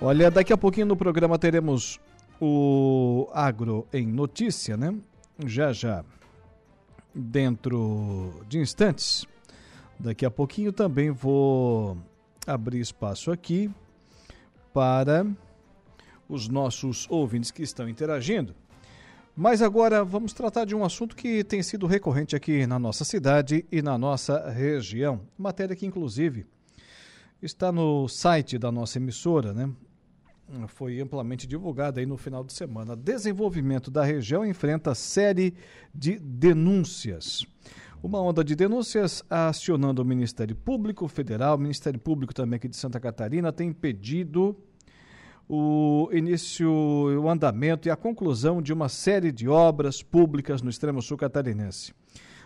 Olha, 0.02 0.30
daqui 0.30 0.52
a 0.52 0.58
pouquinho 0.58 0.88
no 0.88 0.98
programa 0.98 1.40
teremos 1.40 2.00
o 2.40 3.30
Agro 3.34 3.88
em 3.94 4.06
Notícia, 4.06 4.76
né? 4.76 4.94
Já 5.46 5.72
já. 5.72 6.04
Dentro 7.14 8.44
de 8.48 8.60
instantes. 8.60 9.26
Daqui 9.98 10.26
a 10.26 10.30
pouquinho 10.32 10.74
também 10.74 11.12
vou 11.12 11.98
abrir 12.46 12.82
espaço 12.82 13.32
aqui 13.32 13.72
para 14.74 15.26
os 16.28 16.50
nossos 16.50 17.08
ouvintes 17.10 17.50
que 17.50 17.64
estão 17.64 17.88
interagindo. 17.88 18.54
Mas 19.36 19.62
agora 19.62 20.04
vamos 20.04 20.34
tratar 20.34 20.66
de 20.66 20.76
um 20.76 20.84
assunto 20.84 21.16
que 21.16 21.42
tem 21.44 21.64
sido 21.64 21.88
recorrente 21.88 22.36
aqui 22.36 22.68
na 22.68 22.78
nossa 22.78 23.06
cidade 23.06 23.66
e 23.72 23.82
na 23.82 23.98
nossa 23.98 24.50
região. 24.50 25.22
Matéria 25.38 25.76
que, 25.76 25.86
inclusive, 25.86 26.46
está 27.42 27.72
no 27.72 28.08
site 28.08 28.58
da 28.58 28.72
nossa 28.72 28.98
emissora, 28.98 29.54
né? 29.54 29.70
Foi 30.68 31.00
amplamente 31.00 31.48
divulgada 31.48 32.00
aí 32.00 32.06
no 32.06 32.18
final 32.18 32.44
de 32.44 32.54
semana. 32.54 32.96
Desenvolvimento 32.96 33.90
da 33.90 34.04
região 34.04 34.46
enfrenta 34.46 34.94
série 34.94 35.54
de 35.94 36.20
denúncias. 36.20 37.46
Uma 38.04 38.22
onda 38.22 38.44
de 38.44 38.56
denúncias 38.56 39.24
acionando 39.30 40.02
o 40.02 40.06
Ministério 40.06 40.56
Público 40.56 41.08
Federal, 41.08 41.56
o 41.56 41.60
Ministério 41.60 42.00
Público 42.00 42.34
também 42.34 42.58
aqui 42.58 42.68
de 42.68 42.76
Santa 42.76 43.00
Catarina 43.00 43.52
tem 43.52 43.74
pedido 43.74 44.56
o 45.50 46.10
início, 46.12 46.70
o 46.70 47.30
andamento 47.30 47.88
e 47.88 47.92
a 47.92 47.96
conclusão 47.96 48.62
de 48.62 48.74
uma 48.74 48.90
série 48.90 49.32
de 49.32 49.48
obras 49.48 50.02
públicas 50.02 50.62
no 50.62 50.70
extremo 50.70 51.02
sul 51.02 51.18
catarinense. 51.18 51.94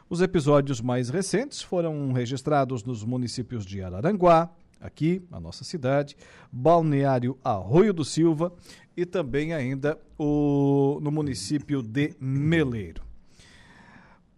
Os 0.09 0.21
episódios 0.21 0.81
mais 0.81 1.09
recentes 1.09 1.61
foram 1.61 2.11
registrados 2.13 2.83
nos 2.83 3.03
municípios 3.03 3.65
de 3.65 3.81
Araranguá, 3.81 4.49
aqui 4.79 5.21
na 5.29 5.39
nossa 5.39 5.63
cidade, 5.63 6.15
Balneário 6.51 7.37
Arroio 7.43 7.93
do 7.93 8.05
Silva 8.05 8.53
e 8.95 9.05
também 9.05 9.53
ainda 9.53 9.97
o, 10.17 10.99
no 11.01 11.11
município 11.11 11.81
de 11.81 12.15
Meleiro. 12.19 13.03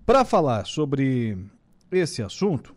Para 0.05 0.25
falar 0.25 0.65
sobre 0.65 1.37
esse 1.91 2.21
assunto, 2.21 2.75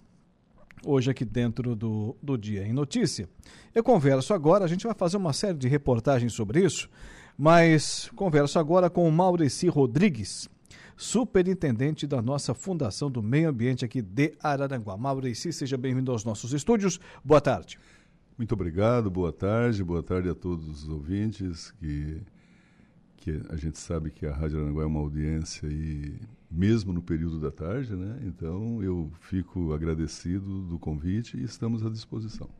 hoje 0.84 1.10
aqui 1.10 1.24
dentro 1.24 1.74
do, 1.74 2.16
do 2.22 2.36
Dia 2.36 2.66
em 2.66 2.72
Notícia, 2.72 3.28
eu 3.74 3.82
converso 3.82 4.34
agora, 4.34 4.64
a 4.64 4.68
gente 4.68 4.86
vai 4.86 4.94
fazer 4.94 5.16
uma 5.16 5.32
série 5.32 5.58
de 5.58 5.68
reportagens 5.68 6.32
sobre 6.32 6.64
isso, 6.64 6.88
mas 7.36 8.10
converso 8.14 8.58
agora 8.58 8.88
com 8.88 9.08
o 9.08 9.12
Maurici 9.12 9.68
Rodrigues, 9.68 10.48
superintendente 10.96 12.06
da 12.06 12.22
nossa 12.22 12.54
Fundação 12.54 13.10
do 13.10 13.22
Meio 13.22 13.48
Ambiente 13.48 13.84
aqui 13.84 14.00
de 14.00 14.34
Araranguá. 14.42 14.96
Maurici, 14.96 15.52
seja 15.52 15.76
bem-vindo 15.76 16.12
aos 16.12 16.24
nossos 16.24 16.52
estúdios. 16.52 17.00
Boa 17.24 17.40
tarde. 17.40 17.78
Muito 18.36 18.52
obrigado, 18.52 19.10
boa 19.10 19.32
tarde, 19.32 19.84
boa 19.84 20.02
tarde 20.02 20.28
a 20.28 20.34
todos 20.34 20.68
os 20.68 20.88
ouvintes 20.88 21.70
que 21.72 22.22
que 23.24 23.40
a 23.48 23.56
gente 23.56 23.78
sabe 23.78 24.10
que 24.10 24.26
a 24.26 24.34
Rádio 24.34 24.60
Aranguá 24.60 24.82
é 24.82 24.86
uma 24.86 25.00
audiência 25.00 25.66
e 25.66 26.14
mesmo 26.50 26.92
no 26.92 27.00
período 27.00 27.40
da 27.40 27.50
tarde, 27.50 27.96
né? 27.96 28.20
Então 28.22 28.82
eu 28.82 29.10
fico 29.18 29.72
agradecido 29.72 30.60
do 30.64 30.78
convite 30.78 31.38
e 31.38 31.42
estamos 31.42 31.84
à 31.86 31.88
disposição. 31.88 32.50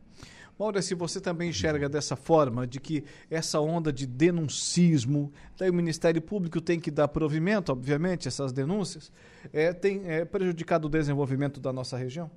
Maurício, 0.57 0.95
você 0.95 1.19
também 1.19 1.49
enxerga 1.49 1.89
dessa 1.89 2.15
forma, 2.15 2.65
de 2.65 2.79
que 2.79 3.03
essa 3.29 3.59
onda 3.59 3.91
de 3.91 4.05
denuncismo, 4.05 5.31
daí 5.57 5.69
o 5.69 5.73
Ministério 5.73 6.21
Público 6.21 6.61
tem 6.61 6.79
que 6.79 6.89
dar 6.89 7.09
provimento, 7.09 7.71
obviamente, 7.71 8.27
essas 8.27 8.53
denúncias, 8.53 9.11
é, 9.51 9.73
tem 9.73 10.03
é, 10.05 10.23
prejudicado 10.23 10.87
o 10.87 10.89
desenvolvimento 10.89 11.59
da 11.59 11.73
nossa 11.73 11.97
região? 11.97 12.31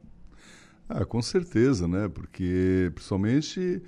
Ah, 0.88 1.04
com 1.04 1.22
certeza, 1.22 1.86
né? 1.86 2.08
Porque, 2.08 2.90
principalmente 2.94 3.82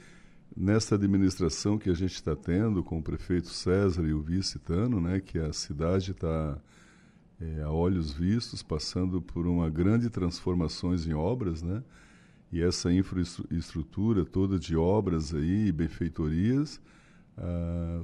nessa 0.56 0.96
administração 0.96 1.78
que 1.78 1.88
a 1.88 1.94
gente 1.94 2.14
está 2.14 2.36
tendo 2.36 2.82
com 2.82 2.98
o 2.98 3.02
prefeito 3.02 3.48
César 3.48 4.04
e 4.04 4.12
o 4.12 4.20
vice 4.20 4.58
Tano, 4.58 5.00
né? 5.00 5.18
Que 5.20 5.38
a 5.38 5.52
cidade 5.52 6.10
está 6.10 6.58
é, 7.40 7.62
a 7.62 7.70
olhos 7.70 8.12
vistos, 8.12 8.62
passando 8.62 9.22
por 9.22 9.46
uma 9.46 9.70
grande 9.70 10.10
transformações 10.10 11.06
em 11.06 11.14
obras, 11.14 11.62
né? 11.62 11.82
E 12.52 12.60
essa 12.60 12.92
infraestrutura 12.92 14.24
toda 14.24 14.58
de 14.58 14.76
obras 14.76 15.32
aí, 15.32 15.70
benfeitorias, 15.70 16.80
a, 17.36 18.02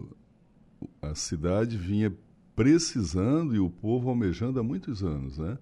a 1.11 1.15
cidade 1.15 1.77
vinha 1.77 2.13
precisando 2.55 3.55
e 3.55 3.59
o 3.59 3.69
povo 3.69 4.09
almejando 4.09 4.59
há 4.59 4.63
muitos 4.63 5.03
anos, 5.03 5.37
né? 5.37 5.59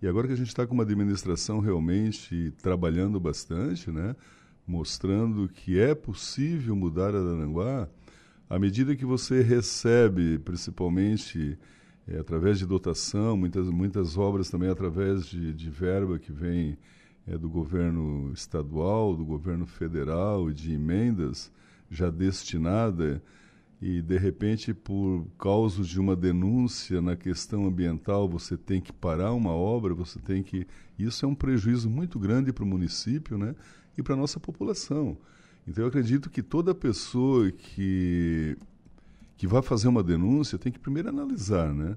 E 0.00 0.08
agora 0.08 0.26
que 0.26 0.32
a 0.32 0.36
gente 0.36 0.48
está 0.48 0.66
com 0.66 0.74
uma 0.74 0.82
administração 0.82 1.60
realmente 1.60 2.52
trabalhando 2.60 3.20
bastante, 3.20 3.90
né? 3.90 4.16
Mostrando 4.66 5.48
que 5.48 5.78
é 5.78 5.94
possível 5.94 6.74
mudar 6.74 7.14
Aranguá, 7.14 7.88
à 8.50 8.58
medida 8.58 8.96
que 8.96 9.04
você 9.04 9.42
recebe, 9.42 10.38
principalmente 10.40 11.56
é, 12.08 12.18
através 12.18 12.58
de 12.58 12.66
dotação, 12.66 13.36
muitas, 13.36 13.68
muitas 13.68 14.18
obras 14.18 14.50
também 14.50 14.68
através 14.68 15.26
de, 15.26 15.52
de 15.52 15.70
verba 15.70 16.18
que 16.18 16.32
vem 16.32 16.76
é, 17.26 17.38
do 17.38 17.48
governo 17.48 18.32
estadual, 18.32 19.14
do 19.14 19.24
governo 19.24 19.66
federal 19.66 20.50
de 20.50 20.72
emendas 20.74 21.52
já 21.90 22.10
destinada 22.10 23.22
e 23.80 24.00
de 24.00 24.16
repente 24.16 24.72
por 24.72 25.26
causa 25.38 25.82
de 25.82 25.98
uma 26.00 26.14
denúncia 26.14 27.02
na 27.02 27.16
questão 27.16 27.66
ambiental 27.66 28.28
você 28.28 28.56
tem 28.56 28.80
que 28.80 28.92
parar 28.92 29.32
uma 29.32 29.50
obra, 29.50 29.92
você 29.92 30.18
tem 30.18 30.42
que 30.42 30.66
isso 30.98 31.24
é 31.24 31.28
um 31.28 31.34
prejuízo 31.34 31.90
muito 31.90 32.18
grande 32.18 32.52
para 32.52 32.64
o 32.64 32.66
município, 32.66 33.36
né? 33.36 33.54
E 33.98 34.02
para 34.02 34.14
a 34.14 34.16
nossa 34.16 34.38
população. 34.38 35.18
Então 35.66 35.84
eu 35.84 35.88
acredito 35.88 36.30
que 36.30 36.42
toda 36.42 36.74
pessoa 36.74 37.50
que 37.50 38.56
que 39.36 39.46
vai 39.46 39.62
fazer 39.62 39.88
uma 39.88 40.02
denúncia 40.02 40.58
tem 40.58 40.70
que 40.70 40.78
primeiro 40.78 41.08
analisar, 41.08 41.74
né? 41.74 41.96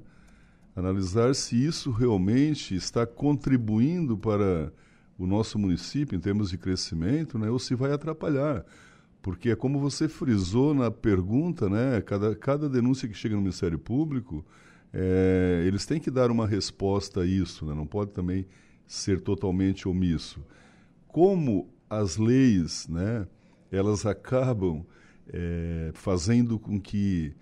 Analisar 0.76 1.34
se 1.36 1.56
isso 1.56 1.92
realmente 1.92 2.76
está 2.76 3.06
contribuindo 3.06 4.18
para 4.18 4.74
o 5.18 5.26
nosso 5.26 5.57
município 5.57 6.16
em 6.16 6.20
termos 6.20 6.49
de 6.49 6.57
crescimento, 6.57 7.38
né, 7.38 7.49
ou 7.49 7.59
se 7.59 7.76
vai 7.76 7.91
atrapalhar. 7.91 8.66
Porque 9.22 9.49
é 9.49 9.55
como 9.55 9.80
você 9.80 10.07
frisou 10.07 10.74
na 10.74 10.91
pergunta, 10.91 11.70
né, 11.70 12.01
cada, 12.01 12.36
cada 12.36 12.70
denúncia 12.70 13.07
que 13.07 13.13
chega 13.13 13.36
no 13.36 13.41
Ministério 13.41 13.80
Público, 13.80 14.45
é, 14.93 15.63
eles 15.66 15.86
têm 15.86 15.99
que 15.99 16.11
dar 16.11 16.30
uma 16.30 16.47
resposta 16.47 17.22
a 17.22 17.26
isso, 17.26 17.66
né, 17.66 17.74
não 17.74 17.88
pode 17.88 18.11
também 18.11 18.45
ser 18.86 19.22
totalmente 19.22 19.88
omisso. 19.88 20.45
Como 21.07 21.70
as 21.89 22.18
leis, 22.18 22.88
né, 22.88 23.28
elas 23.72 24.05
acabam 24.05 24.86
é, 25.28 25.91
fazendo 25.93 26.59
com 26.59 26.80
que 26.80 27.34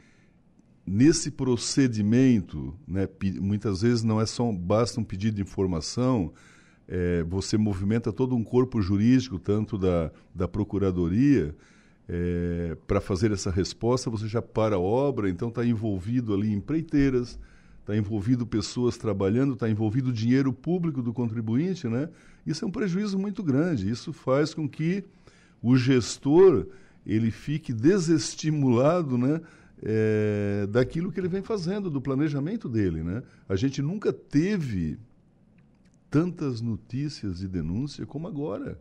nesse 0.85 1.31
procedimento, 1.31 2.77
né, 2.87 3.07
muitas 3.41 3.81
vezes 3.81 4.03
não 4.03 4.19
é 4.19 4.25
só 4.25 4.51
basta 4.51 4.99
um 4.99 5.03
pedido 5.03 5.35
de 5.35 5.41
informação, 5.41 6.33
é, 6.87 7.23
você 7.23 7.57
movimenta 7.57 8.11
todo 8.11 8.35
um 8.35 8.43
corpo 8.43 8.81
jurídico, 8.81 9.39
tanto 9.39 9.77
da, 9.77 10.11
da 10.33 10.47
procuradoria, 10.47 11.55
é, 12.07 12.75
para 12.85 12.99
fazer 12.99 13.31
essa 13.31 13.49
resposta, 13.49 14.09
você 14.09 14.27
já 14.27 14.41
para 14.41 14.75
a 14.75 14.79
obra, 14.79 15.29
então 15.29 15.49
está 15.49 15.65
envolvido 15.65 16.33
ali 16.33 16.51
empreiteiras, 16.51 17.39
está 17.79 17.95
envolvido 17.95 18.45
pessoas 18.45 18.97
trabalhando, 18.97 19.53
está 19.53 19.69
envolvido 19.69 20.11
dinheiro 20.11 20.51
público 20.51 21.01
do 21.01 21.13
contribuinte, 21.13 21.87
né? 21.87 22.09
Isso 22.45 22.63
é 22.63 22.67
um 22.67 22.71
prejuízo 22.71 23.17
muito 23.17 23.41
grande. 23.41 23.89
Isso 23.89 24.11
faz 24.11 24.53
com 24.53 24.67
que 24.67 25.03
o 25.61 25.75
gestor 25.77 26.67
ele 27.05 27.31
fique 27.31 27.73
desestimulado, 27.73 29.17
né? 29.17 29.41
É, 29.85 30.65
daquilo 30.69 31.11
que 31.11 31.19
ele 31.19 31.27
vem 31.27 31.41
fazendo, 31.41 31.89
do 31.89 31.99
planejamento 31.99 32.69
dele, 32.69 33.03
né? 33.03 33.21
A 33.49 33.55
gente 33.57 33.81
nunca 33.81 34.13
teve 34.13 34.97
tantas 36.13 36.61
notícias 36.61 37.41
e 37.41 37.47
denúncias 37.47 38.07
como 38.07 38.27
agora. 38.27 38.79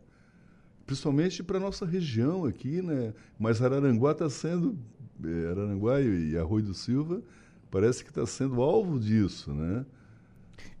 Principalmente 0.85 1.41
para 1.41 1.57
a 1.57 1.59
nossa 1.59 1.83
região 1.83 2.45
aqui, 2.45 2.79
né? 2.79 3.11
Mas 3.39 3.59
Araranguá 3.59 4.11
está 4.11 4.29
sendo, 4.29 4.77
eh, 5.23 5.49
Araranguá 5.49 5.99
e 5.99 6.37
Arroio 6.37 6.65
do 6.65 6.73
Silva, 6.75 7.23
parece 7.71 8.03
que 8.03 8.11
está 8.11 8.23
sendo 8.27 8.61
alvo 8.61 8.99
disso, 8.99 9.51
né? 9.51 9.83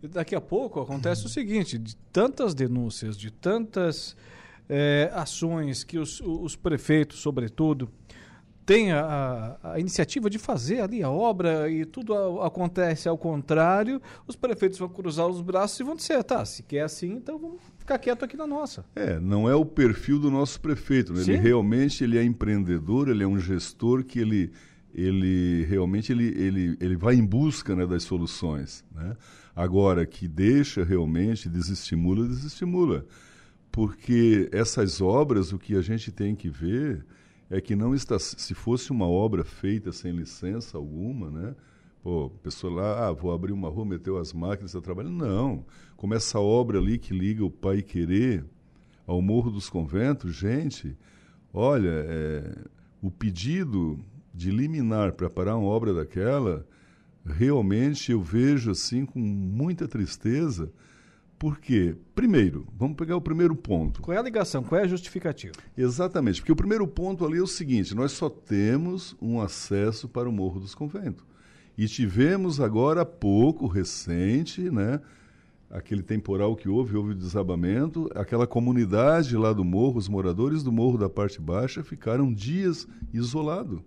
E 0.03 0.07
daqui 0.07 0.35
a 0.35 0.41
pouco 0.41 0.79
acontece 0.79 1.25
o 1.25 1.29
seguinte, 1.29 1.75
de 1.79 1.95
tantas 2.11 2.53
denúncias, 2.53 3.17
de 3.17 3.31
tantas 3.31 4.15
é, 4.69 5.09
ações 5.11 5.83
que 5.83 5.97
os, 5.97 6.21
os 6.21 6.55
prefeitos, 6.55 7.17
sobretudo, 7.19 7.89
tem 8.65 8.91
a, 8.91 9.57
a, 9.61 9.79
iniciativa 9.79 10.29
de 10.29 10.39
fazer 10.39 10.81
ali 10.81 11.03
a 11.03 11.09
obra 11.09 11.69
e 11.69 11.85
tudo 11.85 12.13
a, 12.13 12.47
acontece 12.47 13.07
ao 13.09 13.17
contrário, 13.17 14.01
os 14.27 14.35
prefeitos 14.35 14.79
vão 14.79 14.89
cruzar 14.89 15.27
os 15.27 15.41
braços 15.41 15.79
e 15.79 15.83
vão 15.83 15.95
dizer, 15.95 16.23
tá, 16.23 16.43
se 16.45 16.63
quer 16.63 16.81
assim, 16.81 17.13
então 17.13 17.37
vamos 17.37 17.61
ficar 17.77 17.97
quieto 17.97 18.23
aqui 18.23 18.37
na 18.37 18.47
nossa. 18.47 18.85
É, 18.95 19.19
não 19.19 19.49
é 19.49 19.55
o 19.55 19.65
perfil 19.65 20.19
do 20.19 20.31
nosso 20.31 20.59
prefeito, 20.61 21.13
né? 21.13 21.21
ele 21.21 21.37
realmente 21.37 22.03
ele 22.03 22.17
é 22.17 22.23
empreendedor, 22.23 23.09
ele 23.09 23.23
é 23.23 23.27
um 23.27 23.39
gestor 23.39 24.03
que 24.03 24.19
ele, 24.19 24.51
ele 24.93 25.65
realmente 25.65 26.11
ele, 26.11 26.27
ele, 26.27 26.77
ele 26.79 26.95
vai 26.95 27.15
em 27.15 27.25
busca 27.25 27.75
né, 27.75 27.85
das 27.85 28.03
soluções. 28.03 28.83
Né? 28.93 29.15
Agora, 29.55 30.05
que 30.05 30.27
deixa 30.27 30.83
realmente, 30.83 31.49
desestimula, 31.49 32.27
desestimula. 32.27 33.05
Porque 33.71 34.49
essas 34.51 35.01
obras, 35.01 35.51
o 35.51 35.57
que 35.57 35.75
a 35.75 35.81
gente 35.81 36.11
tem 36.11 36.35
que 36.35 36.47
ver 36.47 37.05
é 37.53 37.61
que 37.61 37.75
não 37.75 37.93
está. 37.93 38.17
Se 38.17 38.55
fosse 38.55 38.91
uma 38.91 39.07
obra 39.07 39.43
feita 39.43 39.91
sem 39.91 40.11
licença 40.11 40.75
alguma, 40.75 41.29
né? 41.29 41.55
Pô, 42.01 42.31
pessoa 42.41 42.73
lá, 42.73 43.07
ah, 43.07 43.11
vou 43.11 43.31
abrir 43.31 43.53
uma 43.53 43.69
rua, 43.69 43.85
meteu 43.85 44.17
as 44.17 44.33
máquinas, 44.33 44.71
está 44.71 44.81
trabalhando. 44.81 45.23
Não. 45.23 45.63
Como 45.95 46.15
essa 46.15 46.39
obra 46.39 46.79
ali 46.79 46.97
que 46.97 47.13
liga 47.13 47.45
o 47.45 47.51
Pai 47.51 47.83
Querer 47.83 48.43
ao 49.05 49.21
Morro 49.21 49.51
dos 49.51 49.69
Conventos, 49.69 50.33
gente, 50.33 50.97
olha, 51.53 51.91
é, 52.07 52.55
o 52.99 53.11
pedido 53.11 53.99
de 54.33 54.49
liminar 54.49 55.13
para 55.13 55.29
parar 55.29 55.55
uma 55.55 55.67
obra 55.67 55.93
daquela, 55.93 56.65
realmente 57.23 58.11
eu 58.11 58.21
vejo 58.21 58.71
assim 58.71 59.05
com 59.05 59.19
muita 59.19 59.87
tristeza 59.87 60.73
por 61.43 61.59
quê? 61.59 61.93
Primeiro, 62.15 62.65
vamos 62.79 62.95
pegar 62.95 63.17
o 63.17 63.21
primeiro 63.21 63.53
ponto. 63.53 64.01
Qual 64.01 64.15
é 64.15 64.17
a 64.17 64.23
ligação? 64.23 64.63
Qual 64.63 64.79
é 64.79 64.85
a 64.85 64.87
justificativa? 64.87 65.51
Exatamente, 65.77 66.39
porque 66.39 66.53
o 66.53 66.55
primeiro 66.55 66.87
ponto 66.87 67.25
ali 67.25 67.37
é 67.37 67.41
o 67.41 67.45
seguinte: 67.45 67.93
nós 67.93 68.13
só 68.13 68.29
temos 68.29 69.13
um 69.21 69.41
acesso 69.41 70.07
para 70.07 70.29
o 70.29 70.31
Morro 70.31 70.61
dos 70.61 70.73
Conventos. 70.73 71.25
E 71.77 71.85
tivemos 71.85 72.61
agora 72.61 73.01
há 73.01 73.05
pouco, 73.05 73.67
recente, 73.67 74.71
né, 74.71 75.01
aquele 75.69 76.01
temporal 76.01 76.55
que 76.55 76.69
houve, 76.69 76.95
houve 76.95 77.11
o 77.11 77.15
desabamento, 77.15 78.09
aquela 78.15 78.47
comunidade 78.47 79.35
lá 79.35 79.51
do 79.51 79.65
morro, 79.65 79.97
os 79.97 80.07
moradores 80.07 80.63
do 80.63 80.71
morro 80.71 80.97
da 80.97 81.09
parte 81.09 81.41
baixa 81.41 81.83
ficaram 81.83 82.33
dias 82.33 82.87
isolados. 83.13 83.81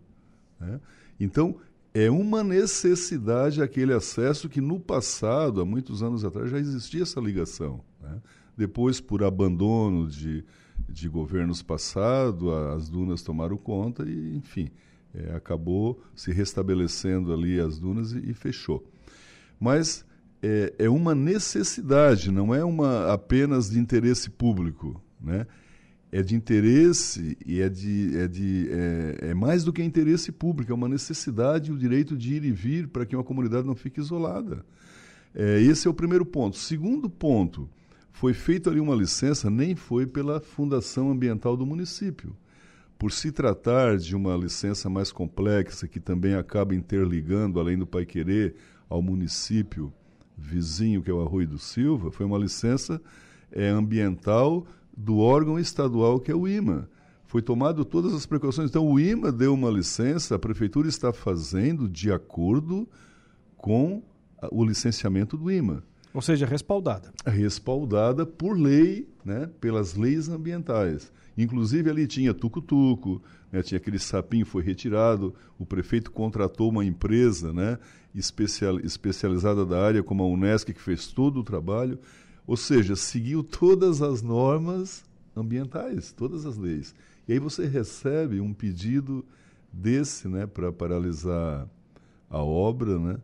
Né? 0.60 0.78
Então, 1.18 1.56
é 1.98 2.10
uma 2.10 2.44
necessidade 2.44 3.62
aquele 3.62 3.94
acesso 3.94 4.50
que 4.50 4.60
no 4.60 4.78
passado, 4.78 5.62
há 5.62 5.64
muitos 5.64 6.02
anos 6.02 6.26
atrás, 6.26 6.50
já 6.50 6.58
existia 6.58 7.02
essa 7.02 7.18
ligação. 7.18 7.82
Né? 8.02 8.20
Depois, 8.54 9.00
por 9.00 9.24
abandono 9.24 10.06
de, 10.06 10.44
de 10.86 11.08
governos 11.08 11.62
passados, 11.62 12.46
as 12.74 12.90
dunas 12.90 13.22
tomaram 13.22 13.56
conta 13.56 14.04
e, 14.06 14.36
enfim, 14.36 14.68
é, 15.14 15.34
acabou 15.34 15.98
se 16.14 16.30
restabelecendo 16.32 17.32
ali 17.32 17.58
as 17.58 17.78
dunas 17.78 18.12
e, 18.12 18.30
e 18.30 18.34
fechou. 18.34 18.86
Mas 19.58 20.04
é, 20.42 20.74
é, 20.78 20.90
uma 20.90 21.14
necessidade, 21.14 22.30
não 22.30 22.54
é 22.54 22.62
uma 22.62 23.10
apenas 23.10 23.70
de 23.70 23.78
interesse 23.78 24.28
público. 24.28 25.02
Né? 25.18 25.46
É 26.18 26.22
de 26.22 26.34
interesse 26.34 27.36
e 27.44 27.60
é, 27.60 27.68
de, 27.68 28.16
é, 28.16 28.26
de, 28.26 28.68
é, 28.70 29.18
é, 29.30 29.34
mais 29.34 29.64
do 29.64 29.72
que 29.72 29.82
interesse 29.82 30.32
público, 30.32 30.72
é 30.72 30.74
uma 30.74 30.88
necessidade 30.88 31.70
o 31.70 31.76
direito 31.76 32.16
de 32.16 32.36
ir 32.36 32.44
e 32.44 32.50
vir 32.50 32.88
para 32.88 33.04
que 33.04 33.14
uma 33.14 33.22
comunidade 33.22 33.66
não 33.66 33.74
fique 33.74 34.00
isolada. 34.00 34.64
É, 35.34 35.60
esse 35.60 35.86
é 35.86 35.90
o 35.90 35.94
primeiro 35.94 36.24
ponto. 36.24 36.56
Segundo 36.56 37.10
ponto, 37.10 37.68
foi 38.12 38.32
feita 38.32 38.70
ali 38.70 38.80
uma 38.80 38.94
licença, 38.94 39.50
nem 39.50 39.76
foi 39.76 40.06
pela 40.06 40.40
Fundação 40.40 41.10
Ambiental 41.10 41.54
do 41.54 41.66
município. 41.66 42.34
Por 42.98 43.12
se 43.12 43.30
tratar 43.30 43.98
de 43.98 44.16
uma 44.16 44.34
licença 44.38 44.88
mais 44.88 45.12
complexa, 45.12 45.86
que 45.86 46.00
também 46.00 46.34
acaba 46.34 46.74
interligando, 46.74 47.60
além 47.60 47.76
do 47.76 47.86
Pai 47.86 48.06
Querer, 48.06 48.54
ao 48.88 49.02
município 49.02 49.92
vizinho, 50.34 51.02
que 51.02 51.10
é 51.10 51.12
o 51.12 51.20
Arroio 51.20 51.46
do 51.46 51.58
Silva, 51.58 52.10
foi 52.10 52.24
uma 52.24 52.38
licença 52.38 53.02
é, 53.52 53.68
ambiental 53.68 54.66
do 54.96 55.18
órgão 55.18 55.58
estadual 55.58 56.18
que 56.18 56.30
é 56.30 56.34
o 56.34 56.48
IMA. 56.48 56.88
Foi 57.26 57.42
tomado 57.42 57.84
todas 57.84 58.14
as 58.14 58.24
precauções. 58.24 58.70
Então 58.70 58.86
o 58.86 58.98
IMA 58.98 59.30
deu 59.30 59.52
uma 59.52 59.70
licença, 59.70 60.36
a 60.36 60.38
prefeitura 60.38 60.88
está 60.88 61.12
fazendo 61.12 61.88
de 61.88 62.10
acordo 62.10 62.88
com 63.56 64.02
o 64.50 64.64
licenciamento 64.64 65.36
do 65.36 65.50
IMA. 65.50 65.82
Ou 66.14 66.22
seja, 66.22 66.46
respaldada. 66.46 67.12
Respaldada 67.26 68.24
por 68.24 68.58
lei, 68.58 69.06
né, 69.24 69.50
pelas 69.60 69.94
leis 69.94 70.28
ambientais. 70.28 71.12
Inclusive 71.36 71.90
ali 71.90 72.06
tinha 72.06 72.32
tucutuco, 72.32 73.22
né, 73.52 73.62
tinha 73.62 73.76
aquele 73.76 73.98
sapinho 73.98 74.46
foi 74.46 74.62
retirado, 74.62 75.34
o 75.58 75.66
prefeito 75.66 76.10
contratou 76.10 76.70
uma 76.70 76.84
empresa 76.84 77.52
né, 77.52 77.78
especial, 78.14 78.80
especializada 78.80 79.66
da 79.66 79.84
área, 79.84 80.02
como 80.02 80.22
a 80.22 80.26
Unesc, 80.26 80.72
que 80.72 80.80
fez 80.80 81.08
todo 81.08 81.40
o 81.40 81.44
trabalho. 81.44 81.98
Ou 82.46 82.56
seja, 82.56 82.94
seguiu 82.94 83.42
todas 83.42 84.02
as 84.02 84.22
normas 84.22 85.04
ambientais, 85.36 86.12
todas 86.12 86.46
as 86.46 86.56
leis. 86.56 86.94
E 87.26 87.32
aí 87.32 87.38
você 87.38 87.66
recebe 87.66 88.40
um 88.40 88.54
pedido 88.54 89.24
desse, 89.72 90.28
né, 90.28 90.46
para 90.46 90.72
paralisar 90.72 91.68
a 92.30 92.42
obra, 92.42 92.98
né? 92.98 93.18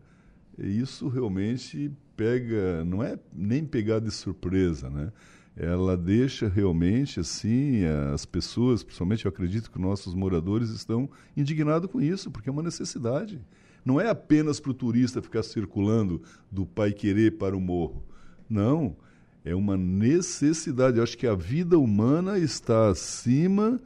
E 0.58 0.80
isso 0.80 1.08
realmente 1.08 1.90
pega, 2.16 2.84
não 2.84 3.02
é 3.02 3.18
nem 3.32 3.64
pegar 3.64 4.00
de 4.00 4.10
surpresa, 4.10 4.90
né? 4.90 5.12
Ela 5.56 5.96
deixa 5.96 6.48
realmente 6.48 7.20
assim 7.20 7.84
as 8.12 8.24
pessoas, 8.24 8.82
principalmente 8.82 9.24
eu 9.24 9.28
acredito 9.28 9.70
que 9.70 9.78
nossos 9.78 10.14
moradores 10.14 10.70
estão 10.70 11.10
indignados 11.36 11.90
com 11.90 12.00
isso, 12.00 12.30
porque 12.30 12.48
é 12.48 12.52
uma 12.52 12.62
necessidade. 12.62 13.40
Não 13.84 14.00
é 14.00 14.08
apenas 14.08 14.60
para 14.60 14.70
o 14.70 14.74
turista 14.74 15.20
ficar 15.20 15.42
circulando 15.42 16.22
do 16.50 16.64
Pai 16.64 16.92
Querer 16.92 17.32
para 17.32 17.56
o 17.56 17.60
morro. 17.60 18.02
Não, 18.48 18.96
é 19.44 19.54
uma 19.54 19.76
necessidade. 19.76 20.98
Eu 20.98 21.02
acho 21.02 21.18
que 21.18 21.26
a 21.26 21.34
vida 21.34 21.78
humana 21.78 22.38
está 22.38 22.88
acima 22.88 23.80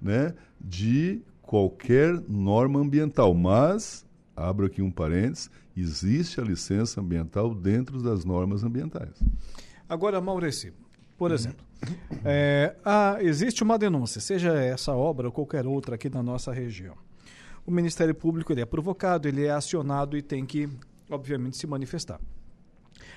né, 0.00 0.34
de 0.60 1.20
qualquer 1.42 2.20
norma 2.28 2.80
ambiental. 2.80 3.34
Mas, 3.34 4.06
abro 4.36 4.66
aqui 4.66 4.80
um 4.80 4.90
parênteses, 4.90 5.50
existe 5.76 6.40
a 6.40 6.44
licença 6.44 7.00
ambiental 7.00 7.54
dentro 7.54 8.02
das 8.02 8.24
normas 8.24 8.62
ambientais. 8.62 9.20
Agora, 9.88 10.20
Maurício, 10.20 10.72
por 11.18 11.32
exemplo, 11.32 11.66
é, 12.24 12.76
há, 12.84 13.18
existe 13.20 13.62
uma 13.62 13.78
denúncia, 13.78 14.20
seja 14.20 14.52
essa 14.52 14.92
obra 14.92 15.26
ou 15.26 15.32
qualquer 15.32 15.66
outra 15.66 15.96
aqui 15.96 16.08
na 16.08 16.22
nossa 16.22 16.52
região. 16.52 16.94
O 17.66 17.70
Ministério 17.70 18.14
Público 18.14 18.52
ele 18.52 18.60
é 18.60 18.66
provocado, 18.66 19.26
ele 19.28 19.44
é 19.44 19.50
acionado 19.50 20.16
e 20.16 20.22
tem 20.22 20.46
que, 20.46 20.68
obviamente, 21.10 21.56
se 21.56 21.66
manifestar. 21.66 22.20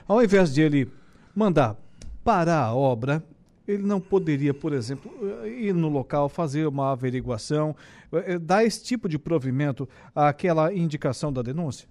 Ao 0.07 0.21
invés 0.21 0.53
de 0.53 0.61
ele 0.61 0.91
mandar 1.35 1.77
parar 2.23 2.65
a 2.65 2.75
obra, 2.75 3.23
ele 3.67 3.83
não 3.83 3.99
poderia, 3.99 4.53
por 4.53 4.73
exemplo, 4.73 5.11
ir 5.45 5.73
no 5.73 5.89
local, 5.89 6.27
fazer 6.27 6.67
uma 6.67 6.91
averiguação, 6.91 7.75
eh, 8.11 8.37
dar 8.37 8.65
esse 8.65 8.83
tipo 8.83 9.07
de 9.07 9.17
provimento 9.17 9.87
àquela 10.13 10.73
indicação 10.73 11.31
da 11.31 11.41
denúncia? 11.41 11.87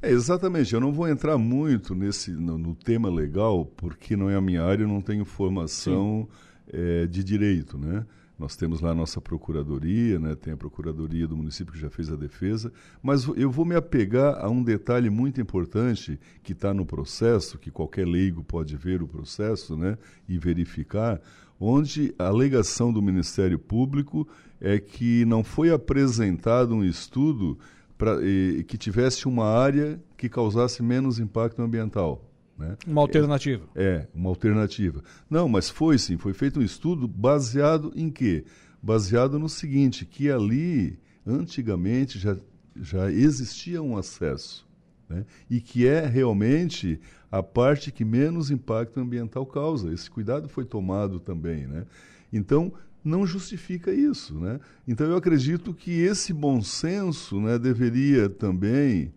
É, 0.00 0.10
exatamente. 0.10 0.72
Eu 0.74 0.80
não 0.80 0.92
vou 0.92 1.08
entrar 1.08 1.36
muito 1.38 1.94
nesse 1.94 2.30
no, 2.30 2.56
no, 2.58 2.74
tema 2.74 3.10
legal, 3.10 3.66
porque 3.76 4.16
não 4.16 4.30
é 4.30 4.36
a 4.36 4.40
minha 4.40 4.62
área, 4.62 4.84
eu 4.84 4.88
não 4.88 5.00
tenho 5.00 5.24
formação 5.24 6.28
é, 6.72 7.06
de 7.06 7.22
direito, 7.22 7.78
né? 7.78 8.04
Nós 8.38 8.54
temos 8.54 8.82
lá 8.82 8.90
a 8.90 8.94
nossa 8.94 9.18
procuradoria, 9.18 10.18
né? 10.18 10.34
tem 10.34 10.52
a 10.52 10.56
procuradoria 10.56 11.26
do 11.26 11.36
município 11.36 11.72
que 11.72 11.80
já 11.80 11.88
fez 11.88 12.12
a 12.12 12.16
defesa, 12.16 12.70
mas 13.02 13.26
eu 13.34 13.50
vou 13.50 13.64
me 13.64 13.74
apegar 13.74 14.44
a 14.44 14.50
um 14.50 14.62
detalhe 14.62 15.08
muito 15.08 15.40
importante 15.40 16.20
que 16.42 16.52
está 16.52 16.74
no 16.74 16.84
processo, 16.84 17.58
que 17.58 17.70
qualquer 17.70 18.06
leigo 18.06 18.44
pode 18.44 18.76
ver 18.76 19.02
o 19.02 19.08
processo 19.08 19.74
né? 19.74 19.96
e 20.28 20.36
verificar, 20.38 21.20
onde 21.58 22.14
a 22.18 22.26
alegação 22.26 22.92
do 22.92 23.00
Ministério 23.00 23.58
Público 23.58 24.28
é 24.60 24.78
que 24.78 25.24
não 25.24 25.42
foi 25.42 25.70
apresentado 25.70 26.74
um 26.74 26.84
estudo 26.84 27.58
pra, 27.96 28.22
e, 28.22 28.64
que 28.64 28.76
tivesse 28.76 29.26
uma 29.26 29.46
área 29.46 29.98
que 30.16 30.28
causasse 30.28 30.82
menos 30.82 31.18
impacto 31.18 31.62
ambiental. 31.62 32.25
Né? 32.58 32.76
Uma 32.86 33.02
alternativa. 33.02 33.64
É, 33.74 33.84
é, 33.84 34.08
uma 34.14 34.30
alternativa. 34.30 35.02
Não, 35.28 35.48
mas 35.48 35.68
foi 35.68 35.98
sim, 35.98 36.16
foi 36.16 36.32
feito 36.32 36.60
um 36.60 36.62
estudo 36.62 37.06
baseado 37.06 37.92
em 37.94 38.10
quê? 38.10 38.44
Baseado 38.82 39.38
no 39.38 39.48
seguinte, 39.48 40.06
que 40.06 40.30
ali, 40.30 40.98
antigamente, 41.26 42.18
já, 42.18 42.36
já 42.74 43.10
existia 43.10 43.82
um 43.82 43.96
acesso. 43.96 44.66
Né? 45.08 45.24
E 45.50 45.60
que 45.60 45.86
é 45.86 46.06
realmente 46.06 47.00
a 47.30 47.42
parte 47.42 47.92
que 47.92 48.04
menos 48.04 48.50
impacto 48.50 48.98
ambiental 48.98 49.44
causa. 49.46 49.92
Esse 49.92 50.10
cuidado 50.10 50.48
foi 50.48 50.64
tomado 50.64 51.20
também. 51.20 51.66
Né? 51.66 51.84
Então, 52.32 52.72
não 53.04 53.26
justifica 53.26 53.92
isso. 53.92 54.38
Né? 54.38 54.58
Então, 54.86 55.06
eu 55.06 55.16
acredito 55.16 55.72
que 55.72 55.90
esse 55.90 56.32
bom 56.32 56.62
senso 56.62 57.40
né, 57.40 57.58
deveria 57.58 58.28
também, 58.28 59.12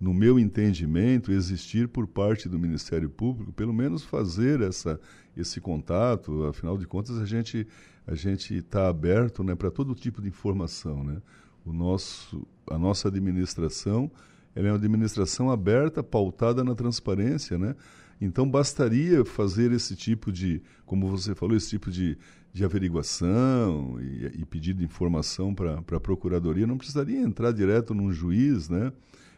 no 0.00 0.14
meu 0.14 0.38
entendimento, 0.38 1.30
existir 1.30 1.86
por 1.88 2.06
parte 2.06 2.48
do 2.48 2.58
Ministério 2.58 3.10
Público, 3.10 3.52
pelo 3.52 3.72
menos 3.72 4.02
fazer 4.02 4.62
essa, 4.62 4.98
esse 5.36 5.60
contato. 5.60 6.44
Afinal 6.44 6.78
de 6.78 6.86
contas, 6.86 7.18
a 7.18 7.26
gente 7.26 7.66
a 8.06 8.14
gente 8.14 8.56
está 8.56 8.88
aberto 8.88 9.44
né, 9.44 9.54
para 9.54 9.70
todo 9.70 9.94
tipo 9.94 10.20
de 10.20 10.28
informação. 10.28 11.04
Né? 11.04 11.20
O 11.64 11.72
nosso, 11.72 12.44
a 12.68 12.78
nossa 12.78 13.08
administração 13.08 14.10
ela 14.54 14.68
é 14.68 14.70
uma 14.72 14.78
administração 14.78 15.50
aberta, 15.50 16.02
pautada 16.02 16.64
na 16.64 16.74
transparência, 16.74 17.56
né? 17.56 17.76
Então 18.20 18.50
bastaria 18.50 19.24
fazer 19.24 19.72
esse 19.72 19.96
tipo 19.96 20.30
de, 20.30 20.60
como 20.84 21.08
você 21.08 21.34
falou, 21.34 21.56
esse 21.56 21.70
tipo 21.70 21.90
de, 21.90 22.18
de 22.52 22.64
averiguação 22.64 23.98
e, 24.00 24.40
e 24.40 24.44
pedido 24.44 24.80
de 24.80 24.84
informação 24.84 25.54
para 25.54 25.78
a 25.78 26.00
Procuradoria, 26.00 26.66
não 26.66 26.76
precisaria 26.76 27.20
entrar 27.20 27.52
direto 27.52 27.94
num 27.94 28.12
juiz, 28.12 28.68
né? 28.68 28.92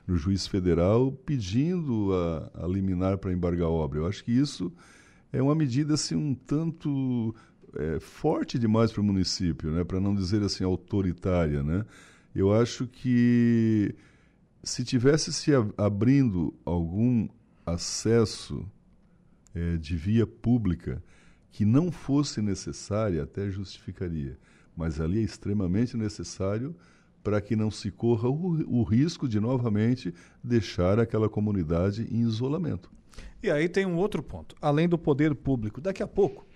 No 0.06 0.16
juiz 0.16 0.46
federal, 0.46 1.12
pedindo 1.12 2.12
a, 2.12 2.64
a 2.64 2.66
liminar 2.66 3.18
para 3.18 3.32
embargar 3.32 3.66
a 3.66 3.70
obra. 3.70 4.00
Eu 4.00 4.06
acho 4.06 4.24
que 4.24 4.32
isso 4.32 4.72
é 5.32 5.40
uma 5.40 5.54
medida 5.54 5.94
assim, 5.94 6.14
um 6.14 6.34
tanto 6.34 7.34
é, 7.74 8.00
forte 8.00 8.58
demais 8.58 8.92
para 8.92 9.00
o 9.00 9.04
município, 9.04 9.70
né? 9.70 9.84
para 9.84 10.00
não 10.00 10.14
dizer 10.14 10.42
assim 10.42 10.64
autoritária. 10.64 11.62
Né? 11.62 11.84
Eu 12.34 12.52
acho 12.52 12.86
que 12.86 13.94
se 14.62 14.84
tivesse 14.84 15.32
se 15.32 15.50
abrindo 15.76 16.54
algum 16.64 17.28
acesso 17.64 18.68
é, 19.54 19.76
de 19.76 19.96
via 19.96 20.26
pública 20.26 21.02
que 21.50 21.64
não 21.64 21.92
fosse 21.92 22.40
necessária, 22.40 23.22
até 23.22 23.50
justificaria. 23.50 24.38
Mas 24.76 25.00
ali 25.00 25.18
é 25.18 25.22
extremamente 25.22 25.96
necessário 25.96 26.74
para 27.22 27.40
que 27.40 27.54
não 27.54 27.70
se 27.70 27.90
corra 27.90 28.28
o, 28.28 28.80
o, 28.80 28.82
risco 28.82 29.28
de 29.28 29.38
novamente 29.38 30.12
deixar 30.42 30.98
aquela 30.98 31.28
comunidade 31.28 32.06
em 32.10 32.20
isolamento. 32.20 32.90
E 33.42 33.50
aí 33.50 33.68
tem 33.68 33.86
um 33.86 33.96
outro 33.96 34.22
ponto, 34.22 34.54
além 34.60 34.88
do 34.88 34.98
poder 34.98 35.34
público. 35.34 35.80
Daqui 35.80 36.02
a 36.02 36.06
pouco, 36.06 36.46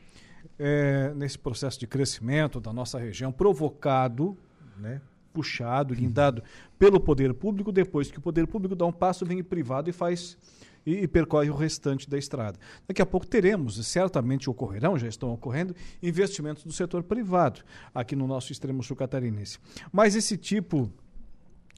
é, 0.58 1.12
nesse 1.14 1.38
processo 1.38 1.78
de 1.78 1.86
crescimento 1.86 2.60
da 2.60 2.72
nossa 2.72 2.98
região, 2.98 3.32
provocado, 3.32 4.36
né, 4.76 5.00
puxado, 5.32 5.94
guindado 5.94 6.42
pelo 6.78 6.98
poder 6.98 7.34
público, 7.34 7.70
depois 7.70 8.10
que 8.10 8.18
o 8.18 8.22
poder 8.22 8.46
público 8.46 8.74
dá 8.74 8.86
um 8.86 8.92
passo, 8.92 9.26
vem 9.26 9.40
o 9.40 9.44
privado 9.44 9.90
e 9.90 9.92
faz 9.92 10.38
e, 10.86 11.02
e, 11.02 11.08
percorre 11.08 11.50
o 11.50 11.54
restante 11.54 12.08
da 12.08 12.16
estrada. 12.16 12.58
Daqui 12.86 13.02
a 13.02 13.06
pouco 13.06 13.26
teremos, 13.26 13.76
e 13.76 13.84
certamente 13.84 14.48
ocorrerão, 14.48 14.96
já 14.96 15.08
estão 15.08 15.32
ocorrendo, 15.32 15.74
investimentos 16.00 16.62
do 16.62 16.72
setor 16.72 17.02
privado 17.02 17.62
aqui 17.92 18.14
no 18.14 18.26
nosso 18.26 18.52
extremo 18.52 18.82
sul 18.82 18.96
catarinense. 18.96 19.58
Mas 19.92 20.14
esse 20.14 20.36
tipo 20.36 20.90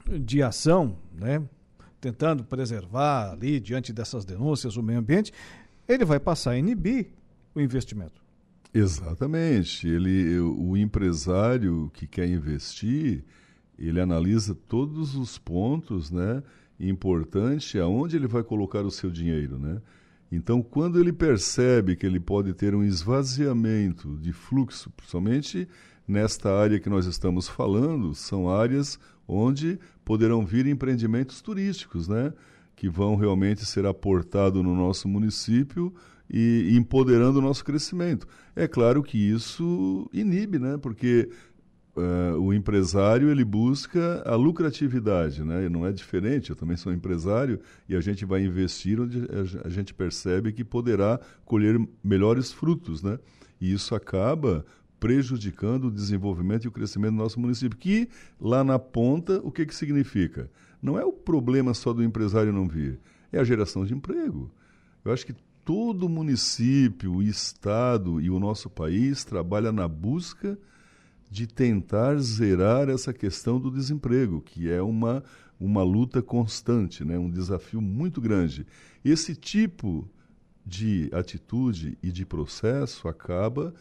de 0.05 0.43
ação, 0.43 0.95
né, 1.11 1.41
tentando 1.99 2.43
preservar 2.43 3.31
ali, 3.31 3.59
diante 3.59 3.91
dessas 3.91 4.23
denúncias, 4.23 4.77
o 4.77 4.83
meio 4.83 4.99
ambiente, 4.99 5.33
ele 5.87 6.05
vai 6.05 6.19
passar 6.19 6.51
a 6.51 6.57
inibir 6.57 7.07
o 7.53 7.59
investimento. 7.59 8.21
Exatamente. 8.73 9.87
Ele, 9.87 10.39
o 10.39 10.77
empresário 10.77 11.89
que 11.93 12.05
quer 12.05 12.27
investir, 12.27 13.23
ele 13.77 13.99
analisa 13.99 14.55
todos 14.67 15.15
os 15.15 15.37
pontos, 15.37 16.11
né? 16.11 16.43
Importante 16.79 17.77
aonde 17.77 18.15
ele 18.15 18.27
vai 18.27 18.43
colocar 18.43 18.81
o 18.81 18.91
seu 18.91 19.09
dinheiro, 19.09 19.59
né? 19.59 19.81
Então, 20.31 20.61
quando 20.61 20.99
ele 20.99 21.11
percebe 21.11 21.95
que 21.95 22.05
ele 22.05 22.19
pode 22.19 22.53
ter 22.53 22.75
um 22.75 22.83
esvaziamento 22.83 24.17
de 24.17 24.31
fluxo, 24.31 24.91
principalmente 24.91 25.67
nesta 26.07 26.53
área 26.53 26.79
que 26.79 26.89
nós 26.89 27.05
estamos 27.05 27.47
falando, 27.47 28.13
são 28.13 28.49
áreas 28.49 28.99
onde 29.27 29.79
poderão 30.05 30.45
vir 30.45 30.67
empreendimentos 30.67 31.41
turísticos, 31.41 32.07
né? 32.07 32.31
Que 32.75 32.87
vão 32.87 33.15
realmente 33.15 33.65
ser 33.65 33.85
aportados 33.85 34.63
no 34.63 34.75
nosso 34.75 35.07
município 35.07 35.93
e 36.29 36.75
empoderando 36.77 37.39
o 37.39 37.41
nosso 37.41 37.65
crescimento. 37.65 38.27
É 38.55 38.67
claro 38.67 39.01
que 39.01 39.17
isso 39.17 40.07
inibe, 40.13 40.59
né? 40.59 40.77
Porque 40.77 41.29
uh, 41.95 42.39
o 42.39 42.53
empresário 42.53 43.29
ele 43.29 43.43
busca 43.43 44.21
a 44.25 44.35
lucratividade, 44.35 45.43
né? 45.43 45.67
Não 45.69 45.85
é 45.85 45.91
diferente. 45.91 46.49
Eu 46.49 46.55
também 46.55 46.77
sou 46.77 46.93
empresário 46.93 47.59
e 47.87 47.95
a 47.95 48.01
gente 48.01 48.25
vai 48.25 48.43
investir 48.43 48.99
onde 48.99 49.27
a 49.63 49.69
gente 49.69 49.93
percebe 49.93 50.51
que 50.51 50.63
poderá 50.63 51.19
colher 51.45 51.79
melhores 52.03 52.51
frutos, 52.51 53.01
né? 53.01 53.19
E 53.59 53.73
isso 53.73 53.93
acaba 53.95 54.65
prejudicando 54.99 55.85
o 55.85 55.91
desenvolvimento 55.91 56.65
e 56.65 56.67
o 56.67 56.71
crescimento 56.71 57.11
do 57.11 57.17
nosso 57.17 57.39
município. 57.39 57.77
Que 57.77 58.09
lá 58.39 58.63
na 58.63 58.77
ponta, 58.77 59.39
o 59.43 59.51
que, 59.51 59.65
que 59.65 59.75
significa? 59.75 60.49
Não 60.81 60.97
é 60.97 61.05
o 61.05 61.11
problema 61.11 61.73
só 61.73 61.93
do 61.93 62.03
empresário 62.03 62.53
não 62.53 62.67
vir, 62.67 62.99
é 63.31 63.39
a 63.39 63.43
geração 63.43 63.85
de 63.85 63.93
emprego. 63.93 64.51
Eu 65.03 65.11
acho 65.11 65.25
que 65.25 65.35
todo 65.63 66.09
município, 66.09 67.13
o 67.13 67.23
estado 67.23 68.19
e 68.19 68.29
o 68.29 68.39
nosso 68.39 68.69
país 68.69 69.23
trabalha 69.23 69.71
na 69.71 69.87
busca 69.87 70.57
de 71.29 71.45
tentar 71.45 72.17
zerar 72.17 72.89
essa 72.89 73.13
questão 73.13 73.59
do 73.59 73.69
desemprego, 73.69 74.41
que 74.41 74.69
é 74.69 74.81
uma, 74.81 75.23
uma 75.59 75.83
luta 75.83 76.21
constante, 76.21 77.05
né? 77.05 77.17
um 77.19 77.29
desafio 77.29 77.79
muito 77.79 78.19
grande. 78.19 78.65
Esse 79.05 79.35
tipo 79.35 80.09
de 80.65 81.09
atitude 81.13 81.97
e 82.01 82.11
de 82.11 82.25
processo 82.25 83.07
acaba 83.07 83.73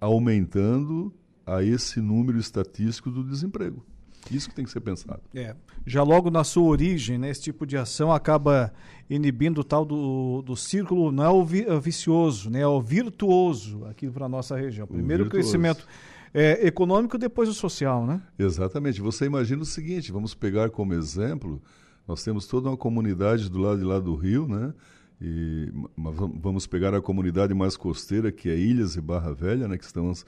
aumentando 0.00 1.12
a 1.46 1.62
esse 1.62 2.00
número 2.00 2.38
estatístico 2.38 3.10
do 3.10 3.22
desemprego. 3.22 3.84
Isso 4.30 4.48
que 4.48 4.54
tem 4.54 4.64
que 4.64 4.70
ser 4.70 4.80
pensado. 4.80 5.20
É. 5.34 5.54
Já 5.86 6.02
logo 6.02 6.30
na 6.30 6.44
sua 6.44 6.64
origem, 6.64 7.18
né, 7.18 7.30
esse 7.30 7.42
tipo 7.42 7.66
de 7.66 7.76
ação 7.76 8.10
acaba 8.10 8.72
inibindo 9.08 9.60
o 9.60 9.64
tal 9.64 9.84
do, 9.84 10.40
do 10.42 10.56
círculo, 10.56 11.12
não 11.12 11.24
é 11.24 11.28
o 11.28 11.44
vi, 11.44 11.62
é 11.62 11.78
vicioso, 11.78 12.48
né, 12.48 12.60
é 12.60 12.66
o 12.66 12.80
virtuoso 12.80 13.84
aqui 13.84 14.08
para 14.08 14.24
a 14.24 14.28
nossa 14.28 14.56
região. 14.56 14.86
Primeiro 14.86 15.26
o 15.26 15.28
crescimento 15.28 15.86
é, 16.34 16.66
econômico, 16.66 17.16
depois 17.16 17.48
o 17.48 17.54
social, 17.54 18.04
né? 18.04 18.20
Exatamente. 18.36 19.00
Você 19.00 19.24
imagina 19.24 19.62
o 19.62 19.66
seguinte, 19.66 20.10
vamos 20.10 20.34
pegar 20.34 20.68
como 20.68 20.92
exemplo, 20.92 21.62
nós 22.08 22.24
temos 22.24 22.48
toda 22.48 22.68
uma 22.68 22.76
comunidade 22.76 23.48
do 23.48 23.60
lado 23.60 23.78
de 23.78 23.84
lá 23.84 24.00
do 24.00 24.16
rio, 24.16 24.48
né? 24.48 24.74
E 25.20 25.72
vamos 25.96 26.66
pegar 26.66 26.92
a 26.92 27.00
comunidade 27.00 27.54
mais 27.54 27.76
costeira, 27.76 28.32
que 28.32 28.50
é 28.50 28.58
Ilhas 28.58 28.96
e 28.96 29.00
Barra 29.00 29.32
Velha, 29.32 29.68
né? 29.68 29.78
Que 29.78 29.84
estamos 29.84 30.22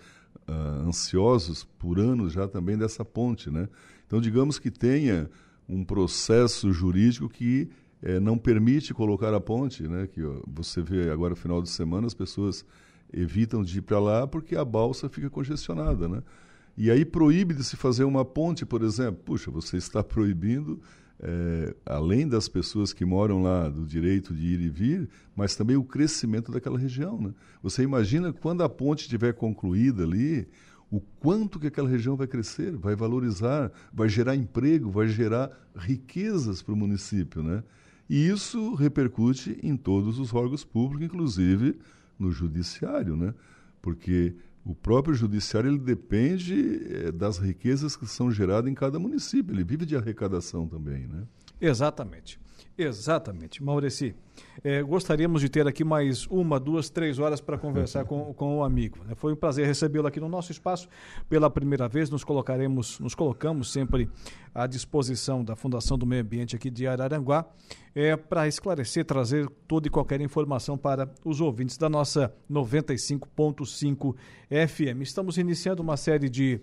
uh, 0.49 0.87
ansiosos 0.87 1.65
por 1.65 1.99
anos 1.99 2.33
já 2.33 2.47
também 2.47 2.79
dessa 2.79 3.05
ponte, 3.05 3.51
né? 3.51 3.69
Então, 4.07 4.21
digamos 4.21 4.61
que 4.61 4.71
tenha 4.71 5.29
um 5.69 5.85
processo 5.85 6.73
jurídico 6.73 7.29
que 7.29 7.69
eh, 8.01 8.21
não 8.21 8.39
permite 8.39 8.95
colocar 8.95 9.35
a 9.35 9.41
ponte, 9.41 9.83
né? 9.83 10.07
Que 10.07 10.23
ó, 10.23 10.41
você 10.47 10.81
vê 10.81 11.11
agora 11.11 11.31
no 11.31 11.37
final 11.37 11.61
de 11.61 11.69
semana 11.69 12.07
as 12.07 12.15
pessoas 12.15 12.65
evitam 13.17 13.65
de 13.65 13.79
ir 13.79 13.83
para 13.83 13.99
lá 13.99 14.27
porque 14.27 14.55
a 14.55 14.65
balsa 14.65 15.09
fica 15.09 15.31
congestionada, 15.31 16.07
né? 16.07 16.23
E 16.77 16.91
aí 16.91 17.05
proíbe 17.05 17.55
de 17.55 17.65
se 17.65 17.75
fazer 17.75 18.05
uma 18.05 18.25
ponte, 18.25 18.67
por 18.67 18.83
exemplo. 18.83 19.23
Puxa, 19.25 19.51
você 19.51 19.79
está 19.79 20.05
proibindo 20.05 20.79
é, 21.19 21.75
além 21.87 22.29
das 22.29 22.49
pessoas 22.49 22.93
que 22.93 23.05
moram 23.05 23.43
lá, 23.43 23.69
do 23.71 23.87
direito 23.87 24.35
de 24.35 24.47
ir 24.47 24.61
e 24.61 24.69
vir, 24.69 25.09
mas 25.35 25.57
também 25.57 25.77
o 25.77 25.85
crescimento 25.85 26.53
daquela 26.53 26.79
região. 26.79 27.19
Né? 27.19 27.33
Você 27.63 27.83
imagina 27.83 28.33
quando 28.33 28.63
a 28.63 28.69
ponte 28.69 29.03
estiver 29.03 29.33
concluída 29.33 30.03
ali, 30.03 30.47
o 30.91 31.01
quanto 31.01 31.59
que 31.59 31.67
aquela 31.67 31.89
região 31.89 32.15
vai 32.15 32.27
crescer, 32.27 32.77
vai 32.77 32.95
valorizar, 32.95 33.73
vai 33.93 34.09
gerar 34.09 34.37
emprego, 34.37 34.91
vai 34.91 35.09
gerar 35.09 35.51
riquezas 35.75 36.61
para 36.61 36.75
o 36.75 36.77
município. 36.77 37.43
Né? 37.43 37.65
E 38.09 38.29
isso 38.29 38.75
repercute 38.75 39.59
em 39.63 39.77
todos 39.77 40.19
os 40.19 40.35
órgãos 40.35 40.63
públicos, 40.63 41.07
inclusive 41.07 41.79
no 42.19 42.31
judiciário, 42.31 43.17
né? 43.17 43.35
porque 43.87 44.35
o 44.65 44.75
próprio 44.75 45.15
judiciário 45.15 45.71
ele 45.71 45.79
depende 45.79 46.81
é, 46.91 47.13
das 47.13 47.39
riquezas 47.39 47.95
que 47.95 48.05
são 48.05 48.33
geradas 48.33 48.69
em 48.69 48.75
cada 48.75 48.99
município. 48.99 49.55
Ele 49.55 49.63
vive 49.63 49.87
de 49.87 49.97
arrecadação 49.97 50.67
também, 50.67 51.07
né? 51.07 51.23
Exatamente. 51.61 52.41
Exatamente. 52.79 53.63
Maureci, 53.63 54.15
é, 54.63 54.83
gostaríamos 54.83 55.41
de 55.41 55.49
ter 55.49 55.67
aqui 55.67 55.83
mais 55.83 56.27
uma, 56.27 56.61
duas, 56.61 56.91
três 56.91 57.19
horas 57.19 57.41
para 57.41 57.57
conversar 57.57 58.05
com, 58.07 58.35
com 58.35 58.59
o 58.59 58.65
amigo. 58.65 58.99
Né? 59.07 59.15
Foi 59.15 59.33
um 59.33 59.37
prazer 59.37 59.67
recebê-lo 59.67 60.07
aqui 60.07 60.21
no 60.21 60.29
nosso 60.29 60.53
espaço. 60.53 60.87
Pela 61.29 61.49
primeira 61.49 61.89
vez, 61.89 62.11
nos 62.11 62.23
colocaremos, 62.23 63.01
nos 63.01 63.15
colocamos 63.15 63.73
sempre 63.73 64.11
à 64.55 64.67
disposição 64.67 65.43
da 65.43 65.57
Fundação 65.57 65.97
do 65.97 66.05
Meio 66.05 66.23
Ambiente 66.23 66.55
aqui 66.55 66.71
de 66.71 66.87
Araranguá 66.87 67.47
é, 67.95 68.15
para 68.15 68.47
esclarecer, 68.47 69.07
trazer 69.07 69.49
toda 69.67 69.87
e 69.87 69.91
qualquer 69.91 70.21
informação 70.21 70.77
para 70.77 71.11
os 71.25 71.41
ouvintes 71.41 71.79
da 71.79 71.89
nossa 71.89 72.35
95.5 72.51 74.15
FM. 74.51 75.01
Estamos 75.01 75.39
iniciando 75.39 75.83
uma 75.83 75.97
série 75.97 76.29
de 76.29 76.61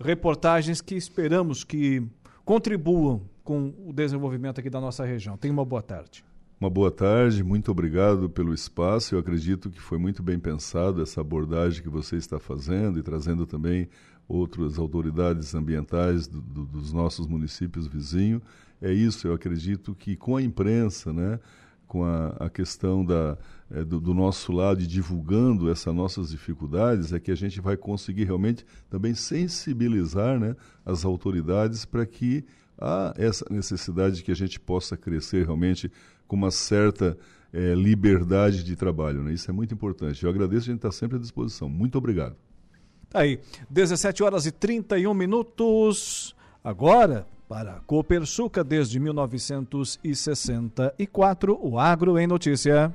reportagens 0.00 0.80
que 0.80 0.96
esperamos 0.96 1.62
que 1.62 2.02
contribuam 2.44 3.30
com 3.42 3.74
o 3.86 3.92
desenvolvimento 3.92 4.60
aqui 4.60 4.70
da 4.70 4.80
nossa 4.80 5.04
região. 5.04 5.36
Tenha 5.36 5.52
uma 5.52 5.64
boa 5.64 5.82
tarde. 5.82 6.24
Uma 6.60 6.70
boa 6.70 6.92
tarde, 6.92 7.42
muito 7.42 7.72
obrigado 7.72 8.30
pelo 8.30 8.54
espaço. 8.54 9.14
Eu 9.14 9.18
acredito 9.18 9.68
que 9.68 9.80
foi 9.80 9.98
muito 9.98 10.22
bem 10.22 10.38
pensado 10.38 11.02
essa 11.02 11.20
abordagem 11.20 11.82
que 11.82 11.88
você 11.88 12.16
está 12.16 12.38
fazendo 12.38 13.00
e 13.00 13.02
trazendo 13.02 13.44
também 13.46 13.88
outras 14.28 14.78
autoridades 14.78 15.54
ambientais 15.54 16.28
do, 16.28 16.40
do, 16.40 16.64
dos 16.64 16.92
nossos 16.92 17.26
municípios 17.26 17.88
vizinhos. 17.88 18.42
É 18.80 18.92
isso, 18.92 19.26
eu 19.26 19.34
acredito 19.34 19.94
que 19.94 20.16
com 20.16 20.36
a 20.36 20.42
imprensa, 20.42 21.12
né, 21.12 21.40
com 21.86 22.04
a, 22.04 22.28
a 22.38 22.48
questão 22.48 23.04
da, 23.04 23.36
é, 23.70 23.84
do, 23.84 24.00
do, 24.00 24.14
nosso 24.14 24.50
lado 24.52 24.80
e 24.80 24.86
divulgando 24.86 25.70
essas 25.70 25.94
nossas 25.94 26.30
dificuldades, 26.30 27.12
é 27.12 27.20
que 27.20 27.30
a 27.30 27.34
gente 27.34 27.60
vai 27.60 27.76
conseguir 27.76 28.24
realmente 28.24 28.64
também 28.88 29.14
sensibilizar 29.14 30.40
né, 30.40 30.56
as 30.86 31.04
autoridades 31.04 31.84
para 31.84 32.06
que 32.06 32.44
há 32.82 33.14
essa 33.16 33.46
necessidade 33.48 34.16
de 34.16 34.24
que 34.24 34.32
a 34.32 34.36
gente 34.36 34.58
possa 34.58 34.96
crescer 34.96 35.44
realmente 35.44 35.88
com 36.26 36.34
uma 36.34 36.50
certa 36.50 37.16
é, 37.52 37.74
liberdade 37.74 38.64
de 38.64 38.74
trabalho. 38.74 39.22
Né? 39.22 39.34
Isso 39.34 39.48
é 39.50 39.54
muito 39.54 39.72
importante. 39.72 40.24
Eu 40.24 40.30
agradeço, 40.30 40.62
a 40.62 40.72
gente 40.72 40.76
está 40.76 40.90
sempre 40.90 41.16
à 41.16 41.20
disposição. 41.20 41.68
Muito 41.68 41.96
obrigado. 41.96 42.34
Tá 43.08 43.20
aí, 43.20 43.38
17 43.70 44.20
horas 44.22 44.46
e 44.46 44.50
31 44.50 45.14
minutos. 45.14 46.34
Agora, 46.64 47.26
para 47.48 47.76
a 47.76 47.80
Copersuca, 47.80 48.64
desde 48.64 48.98
1964, 48.98 51.58
o 51.62 51.78
Agro 51.78 52.18
em 52.18 52.26
Notícia. 52.26 52.92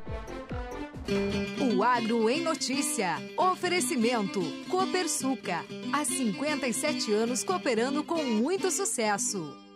O 1.61 1.83
Agro 1.83 2.27
em 2.29 2.41
Notícia. 2.41 3.15
Oferecimento. 3.37 4.41
Copersuca. 4.67 5.63
Há 5.93 6.03
57 6.03 7.13
anos 7.13 7.43
cooperando 7.43 8.03
com 8.03 8.23
muito 8.23 8.71
sucesso. 8.71 9.66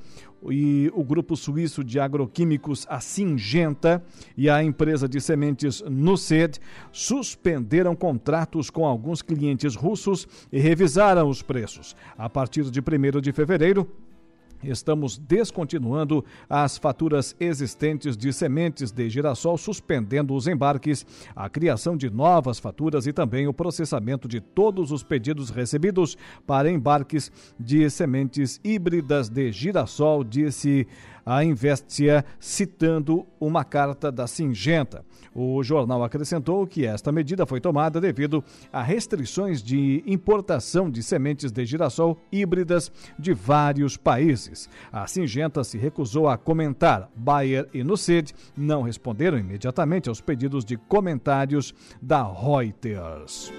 e 0.50 0.90
o 0.94 1.04
grupo 1.04 1.36
suíço 1.36 1.84
de 1.84 2.00
agroquímicos, 2.00 2.86
a 2.88 3.00
Singenta, 3.00 4.02
e 4.36 4.48
a 4.48 4.62
empresa 4.62 5.08
de 5.08 5.20
sementes 5.20 5.82
Nuced 5.82 6.58
suspenderam 6.90 7.94
contratos 7.94 8.70
com 8.70 8.86
alguns 8.86 9.22
clientes 9.22 9.74
russos 9.74 10.26
e 10.50 10.58
revisaram 10.58 11.28
os 11.28 11.42
preços. 11.42 11.94
A 12.16 12.28
partir 12.28 12.64
de 12.70 12.80
1 12.80 13.20
de 13.20 13.32
fevereiro, 13.32 13.88
Estamos 14.62 15.18
descontinuando 15.18 16.24
as 16.48 16.78
faturas 16.78 17.34
existentes 17.40 18.16
de 18.16 18.32
sementes 18.32 18.92
de 18.92 19.08
girassol, 19.10 19.58
suspendendo 19.58 20.34
os 20.34 20.46
embarques, 20.46 21.04
a 21.34 21.48
criação 21.48 21.96
de 21.96 22.08
novas 22.08 22.58
faturas 22.58 23.06
e 23.06 23.12
também 23.12 23.46
o 23.46 23.52
processamento 23.52 24.28
de 24.28 24.40
todos 24.40 24.92
os 24.92 25.02
pedidos 25.02 25.50
recebidos 25.50 26.16
para 26.46 26.70
embarques 26.70 27.30
de 27.58 27.88
sementes 27.90 28.60
híbridas 28.62 29.28
de 29.28 29.50
girassol, 29.50 30.22
disse 30.22 30.86
a 31.24 31.44
Investia, 31.44 32.24
citando 32.38 33.26
uma 33.40 33.64
carta 33.64 34.10
da 34.10 34.26
Singenta. 34.26 35.04
O 35.34 35.62
jornal 35.62 36.04
acrescentou 36.04 36.66
que 36.66 36.86
esta 36.86 37.10
medida 37.10 37.46
foi 37.46 37.60
tomada 37.60 38.00
devido 38.00 38.44
a 38.72 38.82
restrições 38.82 39.62
de 39.62 40.02
importação 40.06 40.90
de 40.90 41.02
sementes 41.02 41.50
de 41.50 41.64
girassol 41.64 42.18
híbridas 42.30 42.92
de 43.18 43.32
vários 43.32 43.96
países. 43.96 44.68
A 44.92 45.06
Singenta 45.06 45.64
se 45.64 45.78
recusou 45.78 46.28
a 46.28 46.36
comentar. 46.36 47.08
Bayer 47.14 47.68
e 47.72 47.82
Nucid 47.82 48.32
não 48.56 48.82
responderam 48.82 49.38
imediatamente 49.38 50.08
aos 50.08 50.20
pedidos 50.20 50.64
de 50.64 50.76
comentários 50.76 51.74
da 52.00 52.22
Reuters. 52.22 53.52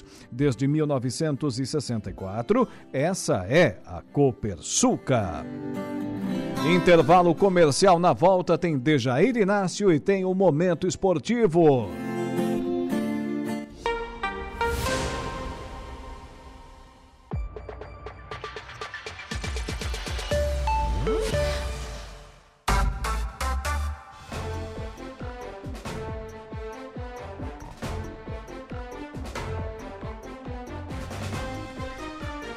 desde 0.31 0.67
1964. 0.67 2.67
Essa 2.91 3.45
é 3.47 3.77
a 3.85 4.01
Copersuca. 4.01 5.45
Intervalo 6.65 7.33
comercial 7.33 7.99
na 7.99 8.13
volta 8.13 8.57
tem 8.57 8.77
Dejair 8.77 9.35
Inácio 9.35 9.91
e 9.91 9.99
tem 9.99 10.25
o 10.25 10.33
Momento 10.33 10.87
Esportivo. 10.87 11.89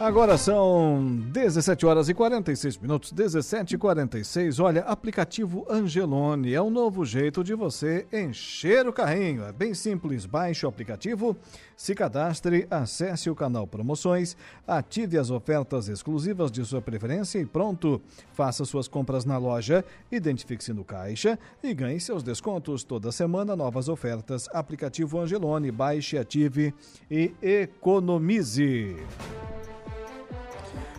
Agora 0.04 0.36
são 0.36 1.02
17 1.32 1.86
horas 1.86 2.10
e 2.10 2.14
46 2.14 2.76
minutos, 2.76 3.10
17 3.10 3.74
e 3.74 3.78
46. 3.78 4.60
Olha, 4.60 4.82
aplicativo 4.82 5.66
Angelone 5.66 6.52
é 6.52 6.60
um 6.60 6.68
novo 6.68 7.06
jeito 7.06 7.42
de 7.42 7.54
você 7.54 8.06
encher 8.12 8.86
o 8.86 8.92
carrinho. 8.92 9.44
É 9.44 9.50
bem 9.50 9.72
simples. 9.72 10.26
Baixe 10.26 10.66
o 10.66 10.68
aplicativo, 10.68 11.34
se 11.74 11.94
cadastre, 11.94 12.66
acesse 12.70 13.30
o 13.30 13.34
canal 13.34 13.66
Promoções, 13.66 14.36
ative 14.68 15.16
as 15.16 15.30
ofertas 15.30 15.88
exclusivas 15.88 16.52
de 16.52 16.62
sua 16.66 16.82
preferência 16.82 17.38
e 17.38 17.46
pronto. 17.46 17.98
Faça 18.34 18.66
suas 18.66 18.86
compras 18.86 19.24
na 19.24 19.38
loja, 19.38 19.82
identifique-se 20.12 20.74
no 20.74 20.84
caixa 20.84 21.38
e 21.62 21.72
ganhe 21.72 21.98
seus 21.98 22.22
descontos. 22.22 22.84
Toda 22.84 23.10
semana, 23.10 23.56
novas 23.56 23.88
ofertas. 23.88 24.50
Aplicativo 24.52 25.18
Angelone. 25.18 25.70
Baixe, 25.70 26.18
ative 26.18 26.74
e 27.10 27.32
economize. 27.40 28.96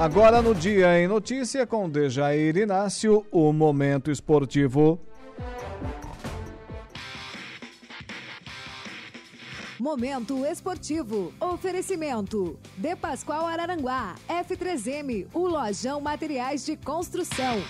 Agora 0.00 0.40
no 0.40 0.54
Dia 0.54 0.98
em 0.98 1.06
Notícia 1.06 1.66
com 1.66 1.86
Dejair 1.86 2.56
Inácio, 2.56 3.22
o 3.30 3.52
Momento 3.52 4.10
Esportivo. 4.10 4.98
Momento 9.78 10.46
Esportivo. 10.46 11.34
Oferecimento. 11.38 12.58
De 12.78 12.96
Pascoal 12.96 13.46
Araranguá. 13.46 14.14
F3M. 14.26 15.26
O 15.34 15.46
Lojão 15.46 16.00
Materiais 16.00 16.64
de 16.64 16.78
Construção. 16.78 17.62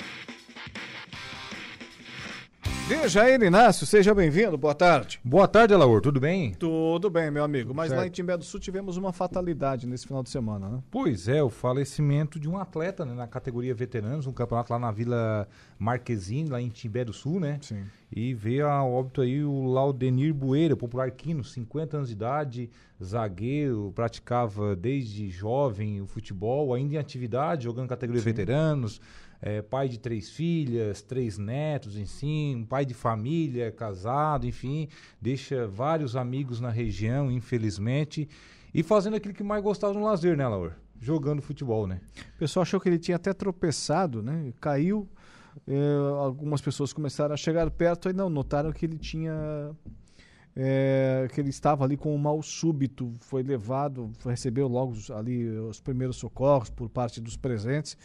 Dejair 2.90 3.40
Inácio, 3.40 3.86
seja 3.86 4.12
bem-vindo, 4.12 4.58
boa 4.58 4.74
tarde. 4.74 5.20
Boa 5.22 5.46
tarde, 5.46 5.72
Alaor, 5.72 6.00
tudo 6.00 6.18
bem? 6.18 6.54
Tudo 6.54 7.08
bem, 7.08 7.30
meu 7.30 7.44
amigo. 7.44 7.72
Mas 7.72 7.90
Certo. 7.90 8.00
lá 8.00 8.06
em 8.08 8.10
Timbé 8.10 8.36
do 8.36 8.42
Sul 8.42 8.58
tivemos 8.58 8.96
uma 8.96 9.12
fatalidade 9.12 9.86
nesse 9.86 10.08
final 10.08 10.24
de 10.24 10.28
semana, 10.28 10.68
né? 10.68 10.82
Pois 10.90 11.28
é, 11.28 11.40
o 11.40 11.48
falecimento 11.48 12.40
de 12.40 12.48
um 12.48 12.58
atleta 12.58 13.04
né, 13.04 13.14
na 13.14 13.28
categoria 13.28 13.72
veteranos, 13.72 14.26
um 14.26 14.32
campeonato 14.32 14.72
lá 14.72 14.78
na 14.80 14.90
Vila 14.90 15.46
Marquezine, 15.78 16.50
lá 16.50 16.60
em 16.60 16.68
Timbé 16.68 17.04
do 17.04 17.12
Sul, 17.12 17.38
né? 17.38 17.60
Sim. 17.62 17.84
E 18.10 18.34
veio 18.34 18.66
a 18.66 18.82
óbito 18.82 19.20
aí 19.20 19.44
o 19.44 19.66
Laudenir 19.66 20.34
Bueira, 20.34 20.74
popular 20.74 21.12
Quino, 21.12 21.44
50 21.44 21.96
anos 21.96 22.08
de 22.08 22.16
idade, 22.16 22.70
zagueiro, 23.00 23.92
praticava 23.94 24.74
desde 24.74 25.30
jovem 25.30 26.00
o 26.00 26.08
futebol, 26.08 26.74
ainda 26.74 26.96
em 26.96 26.98
atividade, 26.98 27.64
jogando 27.64 27.88
categoria 27.88 28.20
veteranos, 28.20 29.00
é, 29.42 29.62
pai 29.62 29.88
de 29.88 29.98
três 29.98 30.30
filhas, 30.30 31.02
três 31.02 31.38
netos, 31.38 31.96
enfim, 31.96 32.66
pai 32.68 32.84
de 32.84 32.94
família, 32.94 33.72
casado, 33.72 34.46
enfim, 34.46 34.88
deixa 35.20 35.66
vários 35.66 36.14
amigos 36.16 36.60
na 36.60 36.70
região, 36.70 37.30
infelizmente, 37.30 38.28
e 38.74 38.82
fazendo 38.82 39.16
aquilo 39.16 39.34
que 39.34 39.42
mais 39.42 39.62
gostava 39.62 39.94
no 39.94 40.04
lazer, 40.04 40.36
né, 40.36 40.46
Laura? 40.46 40.76
Jogando 41.00 41.40
futebol, 41.40 41.86
né? 41.86 42.00
O 42.34 42.38
pessoal 42.38 42.62
achou 42.62 42.78
que 42.78 42.88
ele 42.88 42.98
tinha 42.98 43.16
até 43.16 43.32
tropeçado, 43.32 44.22
né? 44.22 44.52
Caiu. 44.60 45.08
eh, 45.66 45.96
algumas 46.18 46.60
pessoas 46.60 46.92
começaram 46.92 47.34
a 47.34 47.36
chegar 47.36 47.70
perto 47.70 48.08
e 48.10 48.12
não 48.12 48.28
notaram 48.30 48.72
que 48.72 48.84
ele 48.86 48.98
tinha. 48.98 49.32
eh, 50.56 51.28
que 51.32 51.40
ele 51.40 51.50
estava 51.50 51.84
ali 51.84 51.96
com 51.96 52.14
um 52.14 52.18
mal 52.18 52.42
súbito, 52.42 53.14
foi 53.20 53.42
levado, 53.42 54.12
recebeu 54.24 54.68
logo 54.68 54.94
ali 55.16 55.48
os 55.48 55.80
primeiros 55.80 56.16
socorros 56.16 56.70
por 56.70 56.88
parte 56.88 57.20
dos 57.20 57.36
presentes, 57.36 57.96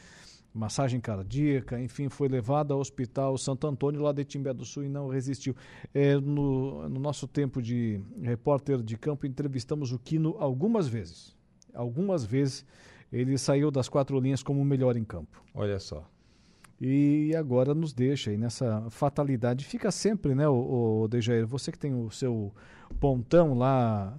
massagem 0.55 1.01
cardíaca, 1.01 1.79
enfim, 1.79 2.07
foi 2.07 2.29
levado 2.29 2.73
ao 2.73 2.79
Hospital 2.79 3.37
Santo 3.37 3.67
Antônio 3.67 4.01
lá 4.01 4.13
de 4.13 4.23
Timbé 4.23 4.53
do 4.53 4.63
Sul 4.63 4.85
e 4.85 4.89
não 4.89 5.09
resistiu. 5.09 5.53
Eh, 5.93 6.15
no, 6.15 6.87
no 6.87 6.99
nosso 6.99 7.27
tempo 7.27 7.61
de 7.61 8.01
repórter 8.21 8.81
de 8.81 8.97
campo, 8.97 9.27
entrevistamos 9.27 9.91
o 9.91 9.99
Quino 9.99 10.35
algumas 10.39 10.87
vezes. 10.87 11.35
Algumas 11.73 12.23
vezes 12.23 12.65
ele 13.11 13.37
saiu 13.37 13.69
das 13.69 13.89
quatro 13.89 14.17
linhas 14.19 14.41
como 14.41 14.61
o 14.61 14.65
melhor 14.65 14.95
em 14.95 15.03
campo. 15.03 15.43
Olha 15.53 15.77
só. 15.77 16.09
E 16.79 17.33
agora 17.37 17.73
nos 17.73 17.93
deixa 17.93 18.31
aí 18.31 18.37
nessa 18.37 18.89
fatalidade. 18.89 19.65
Fica 19.65 19.91
sempre, 19.91 20.33
né, 20.35 20.47
o, 20.47 21.01
o 21.03 21.07
Dejair, 21.07 21.45
você 21.45 21.71
que 21.71 21.79
tem 21.79 21.93
o 21.93 22.09
seu 22.09 22.53
pontão 22.99 23.53
lá, 23.57 24.17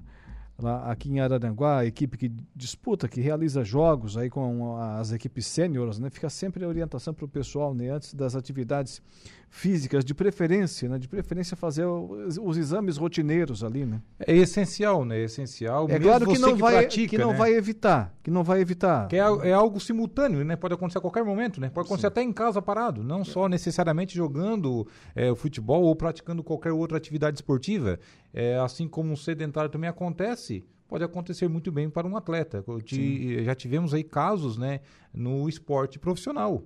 lá 0.58 0.90
aqui 0.90 1.10
em 1.10 1.20
Araranguá, 1.20 1.80
a 1.80 1.86
equipe 1.86 2.16
que 2.16 2.32
disputa, 2.54 3.08
que 3.08 3.20
realiza 3.20 3.62
jogos 3.62 4.16
aí 4.16 4.30
com 4.30 4.76
as 4.78 5.12
equipes 5.12 5.46
sêniores, 5.46 5.98
né, 5.98 6.08
fica 6.08 6.30
sempre 6.30 6.64
a 6.64 6.68
orientação 6.68 7.12
para 7.12 7.24
o 7.24 7.28
pessoal, 7.28 7.74
né, 7.74 7.90
antes 7.90 8.14
das 8.14 8.34
atividades 8.34 9.02
físicas, 9.48 10.04
de 10.04 10.14
preferência, 10.14 10.88
né, 10.88 10.98
de 10.98 11.08
preferência 11.08 11.56
fazer 11.56 11.84
os, 11.84 12.38
os 12.38 12.56
exames 12.56 12.96
rotineiros 12.96 13.64
ali, 13.64 13.86
né. 13.86 14.02
É 14.18 14.34
essencial, 14.36 15.04
né? 15.04 15.18
É 15.18 15.24
essencial. 15.24 15.86
É 15.88 15.98
claro 15.98 16.26
que 16.26 16.38
não 16.38 16.56
vai, 16.56 16.78
pratica, 16.78 17.08
que 17.08 17.18
não 17.18 17.32
né? 17.32 17.38
vai 17.38 17.54
evitar, 17.54 18.14
que 18.22 18.30
não 18.30 18.44
vai 18.44 18.60
evitar. 18.60 19.08
Que 19.08 19.16
é, 19.16 19.20
é 19.20 19.52
algo 19.52 19.80
simultâneo, 19.80 20.44
né? 20.44 20.56
Pode 20.56 20.74
acontecer 20.74 20.98
a 20.98 21.00
qualquer 21.00 21.24
momento, 21.24 21.60
né? 21.60 21.70
Pode 21.70 21.86
acontecer 21.86 22.08
até 22.08 22.22
em 22.22 22.32
casa 22.32 22.60
parado, 22.60 23.02
não 23.02 23.24
só 23.24 23.48
necessariamente 23.48 24.14
jogando 24.14 24.86
é, 25.14 25.30
o 25.30 25.36
futebol 25.36 25.84
ou 25.84 25.96
praticando 25.96 26.42
qualquer 26.42 26.72
outra 26.72 26.96
atividade 26.96 27.36
esportiva. 27.36 27.98
É, 28.34 28.58
assim 28.58 28.86
como 28.86 29.10
um 29.12 29.16
sedentário 29.16 29.70
também 29.70 29.88
acontece, 29.88 30.64
pode 30.86 31.02
acontecer 31.02 31.48
muito 31.48 31.72
bem 31.72 31.88
para 31.88 32.06
um 32.06 32.16
atleta. 32.16 32.64
Ti- 32.84 33.42
já 33.44 33.54
tivemos 33.54 33.94
aí 33.94 34.04
casos, 34.04 34.58
né, 34.58 34.80
no 35.14 35.48
esporte 35.48 35.98
profissional. 35.98 36.62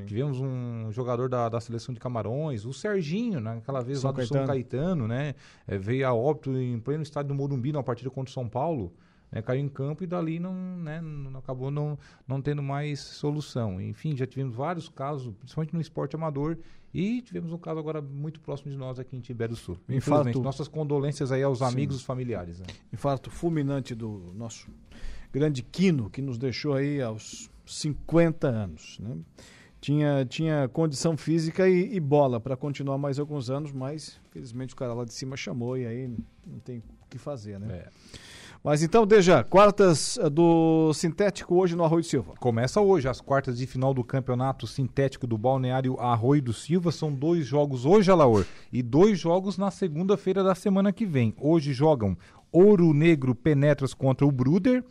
Tivemos 0.00 0.40
um 0.40 0.90
jogador 0.90 1.28
da, 1.28 1.48
da 1.48 1.60
seleção 1.60 1.92
de 1.94 2.00
Camarões, 2.00 2.64
o 2.64 2.72
Serginho, 2.72 3.40
naquela 3.40 3.80
vez 3.82 4.00
São 4.00 4.10
lá 4.10 4.16
do 4.16 4.26
São 4.26 4.46
Caetano. 4.46 5.06
Né? 5.06 5.34
É, 5.66 5.76
veio 5.78 6.06
a 6.06 6.14
óbito 6.14 6.50
em 6.56 6.78
pleno 6.80 7.02
estádio 7.02 7.28
do 7.28 7.34
Morumbi, 7.34 7.72
numa 7.72 7.82
partida 7.82 8.10
contra 8.10 8.30
o 8.30 8.32
São 8.34 8.48
Paulo. 8.48 8.92
né, 9.30 9.40
caiu 9.40 9.62
em 9.64 9.68
campo 9.68 10.04
e 10.04 10.06
dali 10.06 10.38
não, 10.38 10.52
né, 10.52 11.00
não- 11.00 11.38
acabou 11.38 11.70
não, 11.70 11.98
não 12.28 12.42
tendo 12.42 12.62
mais 12.62 13.00
solução. 13.00 13.80
Enfim, 13.80 14.14
já 14.14 14.26
tivemos 14.26 14.54
vários 14.54 14.90
casos, 14.90 15.34
principalmente 15.36 15.72
no 15.72 15.80
esporte 15.80 16.14
amador, 16.14 16.58
e 16.92 17.22
tivemos 17.22 17.50
um 17.50 17.56
caso 17.56 17.78
agora 17.78 18.02
muito 18.02 18.38
próximo 18.40 18.70
de 18.70 18.76
nós 18.76 18.98
aqui 18.98 19.16
em 19.16 19.20
Tibé 19.20 19.48
do 19.48 19.56
Sul. 19.56 19.76
Infarto. 19.88 19.94
Infelizmente, 19.96 20.38
nossas 20.44 20.68
condolências 20.68 21.32
aí 21.32 21.42
aos 21.42 21.60
Sim. 21.60 21.64
amigos 21.64 22.02
e 22.02 22.04
familiares. 22.04 22.60
Né? 22.60 22.66
infarto 22.92 23.30
fulminante 23.30 23.94
do 23.94 24.34
nosso 24.34 24.68
grande 25.32 25.62
Quino, 25.62 26.10
que 26.10 26.20
nos 26.20 26.36
deixou 26.36 26.74
aí 26.74 27.00
aos 27.00 27.50
50 27.64 28.48
anos. 28.48 28.98
Né? 29.00 29.16
Tinha, 29.82 30.24
tinha 30.24 30.68
condição 30.68 31.16
física 31.16 31.68
e, 31.68 31.96
e 31.96 31.98
bola 31.98 32.38
para 32.38 32.56
continuar 32.56 32.96
mais 32.98 33.18
alguns 33.18 33.50
anos, 33.50 33.72
mas 33.72 34.20
infelizmente 34.28 34.74
o 34.74 34.76
cara 34.76 34.94
lá 34.94 35.04
de 35.04 35.12
cima 35.12 35.36
chamou 35.36 35.76
e 35.76 35.84
aí 35.84 36.06
não 36.46 36.60
tem 36.60 36.78
o 36.78 37.08
que 37.10 37.18
fazer, 37.18 37.58
né? 37.58 37.86
Mas 38.62 38.80
então, 38.84 39.04
Deja, 39.04 39.42
quartas 39.42 40.16
eh, 40.18 40.30
do 40.30 40.94
sintético 40.94 41.56
hoje 41.56 41.74
no 41.74 41.82
Arroio 41.82 42.02
do 42.02 42.06
Silva. 42.06 42.34
Começa 42.38 42.80
hoje 42.80 43.08
as 43.08 43.20
quartas 43.20 43.58
de 43.58 43.66
final 43.66 43.92
do 43.92 44.04
campeonato 44.04 44.68
sintético 44.68 45.26
do 45.26 45.36
Balneário 45.36 45.98
Arroio 45.98 46.40
do 46.40 46.52
Silva. 46.52 46.92
São 46.92 47.12
dois 47.12 47.44
jogos 47.44 47.84
hoje, 47.84 48.08
Alaor, 48.08 48.46
e 48.72 48.84
dois 48.84 49.18
jogos 49.18 49.58
na 49.58 49.72
segunda-feira 49.72 50.44
da 50.44 50.54
semana 50.54 50.92
que 50.92 51.04
vem. 51.04 51.34
Hoje 51.40 51.72
jogam 51.72 52.16
Ouro 52.52 52.94
Negro 52.94 53.34
Penetras 53.34 53.94
contra 53.94 54.24
o 54.24 54.30
Bruder. 54.30 54.84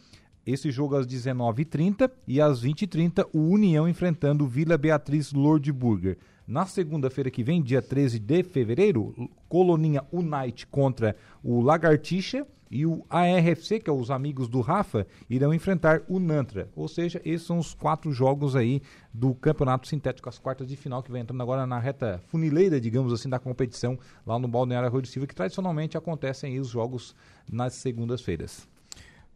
Esse 0.46 0.72
jogo 0.72 0.96
às 0.96 1.06
19h30 1.06 2.10
e 2.28 2.42
às 2.42 2.64
20h30 2.64 3.28
o 3.32 3.40
União 3.40 3.88
enfrentando 3.88 4.48
Vila 4.48 4.78
Beatriz 4.78 5.32
Lordburger. 5.32 6.18
Na 6.48 6.66
segunda-feira 6.66 7.30
que 7.30 7.44
vem, 7.44 7.62
dia 7.62 7.82
13 7.82 8.18
de 8.18 8.44
fevereiro, 8.44 9.30
Coloninha 9.48 10.04
Unite 10.12 10.66
contra 10.66 11.16
o 11.44 11.62
Lagartixa 11.62 12.46
e 12.72 12.86
o 12.86 13.06
ARFC, 13.10 13.80
que 13.80 13.90
é 13.90 13.94
os 13.94 14.10
amigos 14.10 14.48
do 14.48 14.62
Rafa, 14.62 15.06
irão 15.30 15.54
enfrentar 15.54 16.02
o 16.08 16.20
Nantra. 16.20 16.70
Ou 16.76 16.88
seja, 16.88 17.22
esses 17.24 17.46
são 17.46 17.60
os 17.60 17.74
quatro 17.76 18.12
jogos 18.12 18.56
aí 18.56 18.82
do 19.14 19.36
Campeonato 19.36 19.88
Sintético, 19.88 20.28
as 20.28 20.40
quartas 20.40 20.68
de 20.68 20.76
final, 20.76 21.04
que 21.04 21.12
vem 21.12 21.22
entrando 21.22 21.42
agora 21.42 21.68
na 21.68 21.78
reta 21.78 22.20
funileira, 22.28 22.82
digamos 22.82 23.14
assim, 23.14 23.30
da 23.30 23.38
competição 23.38 24.00
lá 24.26 24.40
no 24.40 24.48
Balneário 24.48 24.88
Arroio 24.88 25.06
Silva, 25.06 25.28
que 25.28 25.36
tradicionalmente 25.36 25.98
acontecem 25.98 26.54
aí 26.54 26.60
os 26.60 26.70
jogos 26.70 27.14
nas 27.52 27.74
segundas-feiras. 27.76 28.71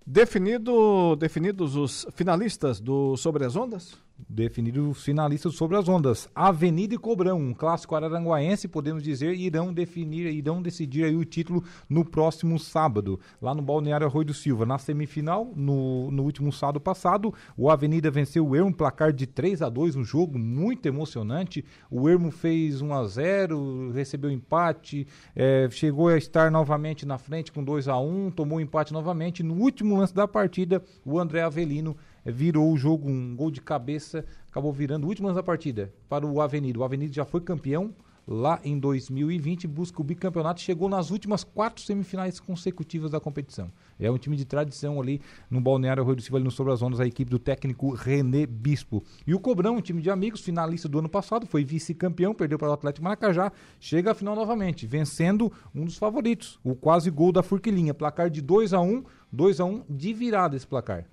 Definido, 0.05 1.15
definidos 1.15 1.75
os 1.75 2.05
finalistas 2.13 2.79
do 2.79 3.17
Sobre 3.17 3.43
as 3.43 3.55
Ondas? 3.55 3.97
Definido 4.29 4.89
os 4.89 5.03
finalistas 5.03 5.55
sobre 5.55 5.77
as 5.77 5.87
ondas. 5.87 6.29
Avenida 6.33 6.95
e 6.95 6.97
Cobrão, 6.97 7.39
um 7.39 7.53
clássico 7.53 7.95
araranguaense, 7.95 8.67
podemos 8.67 9.03
dizer, 9.03 9.35
irão 9.35 9.73
definir, 9.73 10.27
irão 10.33 10.61
decidir 10.61 11.03
aí 11.03 11.15
o 11.15 11.25
título 11.25 11.63
no 11.89 12.05
próximo 12.05 12.57
sábado, 12.57 13.19
lá 13.41 13.53
no 13.53 13.61
Balneário 13.61 14.07
Arroio 14.07 14.27
do 14.27 14.33
Silva. 14.33 14.65
Na 14.65 14.77
semifinal, 14.77 15.51
no, 15.55 16.09
no 16.11 16.23
último 16.23 16.51
sábado 16.51 16.79
passado, 16.79 17.33
o 17.57 17.69
Avenida 17.69 18.09
venceu 18.09 18.47
o 18.47 18.55
Ermo, 18.55 18.73
placar 18.73 19.11
de 19.11 19.27
3 19.27 19.61
a 19.61 19.69
2 19.69 19.95
um 19.95 20.03
jogo 20.03 20.39
muito 20.39 20.85
emocionante. 20.85 21.65
O 21.89 22.09
Ermo 22.09 22.31
fez 22.31 22.81
1 22.81 22.93
a 22.93 23.07
0 23.07 23.91
recebeu 23.93 24.31
empate, 24.31 25.07
é, 25.35 25.67
chegou 25.71 26.07
a 26.07 26.17
estar 26.17 26.49
novamente 26.49 27.05
na 27.05 27.17
frente 27.17 27.51
com 27.51 27.63
2 27.63 27.87
a 27.87 27.97
1 27.97 28.31
tomou 28.31 28.59
empate 28.59 28.93
novamente. 28.93 29.43
No 29.43 29.55
último 29.55 29.97
lance 29.97 30.13
da 30.13 30.27
partida, 30.27 30.81
o 31.05 31.19
André 31.19 31.41
Avelino 31.41 31.95
virou 32.25 32.71
o 32.71 32.77
jogo, 32.77 33.09
um 33.09 33.35
gol 33.35 33.51
de 33.51 33.61
cabeça, 33.61 34.25
acabou 34.49 34.71
virando 34.71 35.05
o 35.05 35.07
último 35.07 35.27
lance 35.27 35.37
da 35.37 35.43
partida 35.43 35.93
para 36.09 36.25
o 36.25 36.41
Avenida. 36.41 36.79
O 36.79 36.83
Avenida 36.83 37.13
já 37.13 37.25
foi 37.25 37.41
campeão 37.41 37.93
lá 38.27 38.59
em 38.63 38.77
2020, 38.79 39.67
busca 39.67 40.01
o 40.01 40.03
bicampeonato, 40.03 40.61
chegou 40.61 40.89
nas 40.89 41.11
últimas 41.11 41.43
quatro 41.43 41.83
semifinais 41.83 42.39
consecutivas 42.39 43.11
da 43.11 43.19
competição. 43.19 43.71
É 43.99 44.09
um 44.09 44.17
time 44.17 44.35
de 44.35 44.45
tradição 44.45 44.99
ali 44.99 45.21
no 45.49 45.61
Balneário 45.61 46.03
Rio 46.03 46.15
do 46.15 46.21
Silva, 46.21 46.37
ali 46.37 46.45
no 46.45 46.51
Sobre 46.51 46.73
as 46.73 46.81
Ondas, 46.81 46.99
a 46.99 47.05
equipe 47.05 47.29
do 47.29 47.39
técnico 47.39 47.93
René 47.93 48.45
Bispo. 48.45 49.03
E 49.25 49.33
o 49.33 49.39
Cobrão, 49.39 49.77
um 49.77 49.81
time 49.81 50.01
de 50.01 50.09
amigos, 50.09 50.41
finalista 50.41 50.89
do 50.89 50.99
ano 50.99 51.09
passado, 51.09 51.45
foi 51.45 51.63
vice-campeão, 51.63 52.33
perdeu 52.33 52.57
para 52.57 52.69
o 52.69 52.73
Atlético 52.73 53.03
Maracajá, 53.03 53.51
chega 53.79 54.11
à 54.11 54.15
final 54.15 54.35
novamente, 54.35 54.87
vencendo 54.87 55.51
um 55.73 55.85
dos 55.85 55.97
favoritos, 55.97 56.59
o 56.63 56.75
quase 56.75 57.09
gol 57.11 57.31
da 57.31 57.43
Furquilinha, 57.43 57.93
placar 57.93 58.29
de 58.29 58.41
2 58.41 58.73
a 58.73 58.81
1 58.81 59.03
2 59.31 59.59
a 59.59 59.65
1 59.65 59.83
de 59.89 60.13
virada 60.13 60.55
esse 60.55 60.65
placar. 60.65 61.05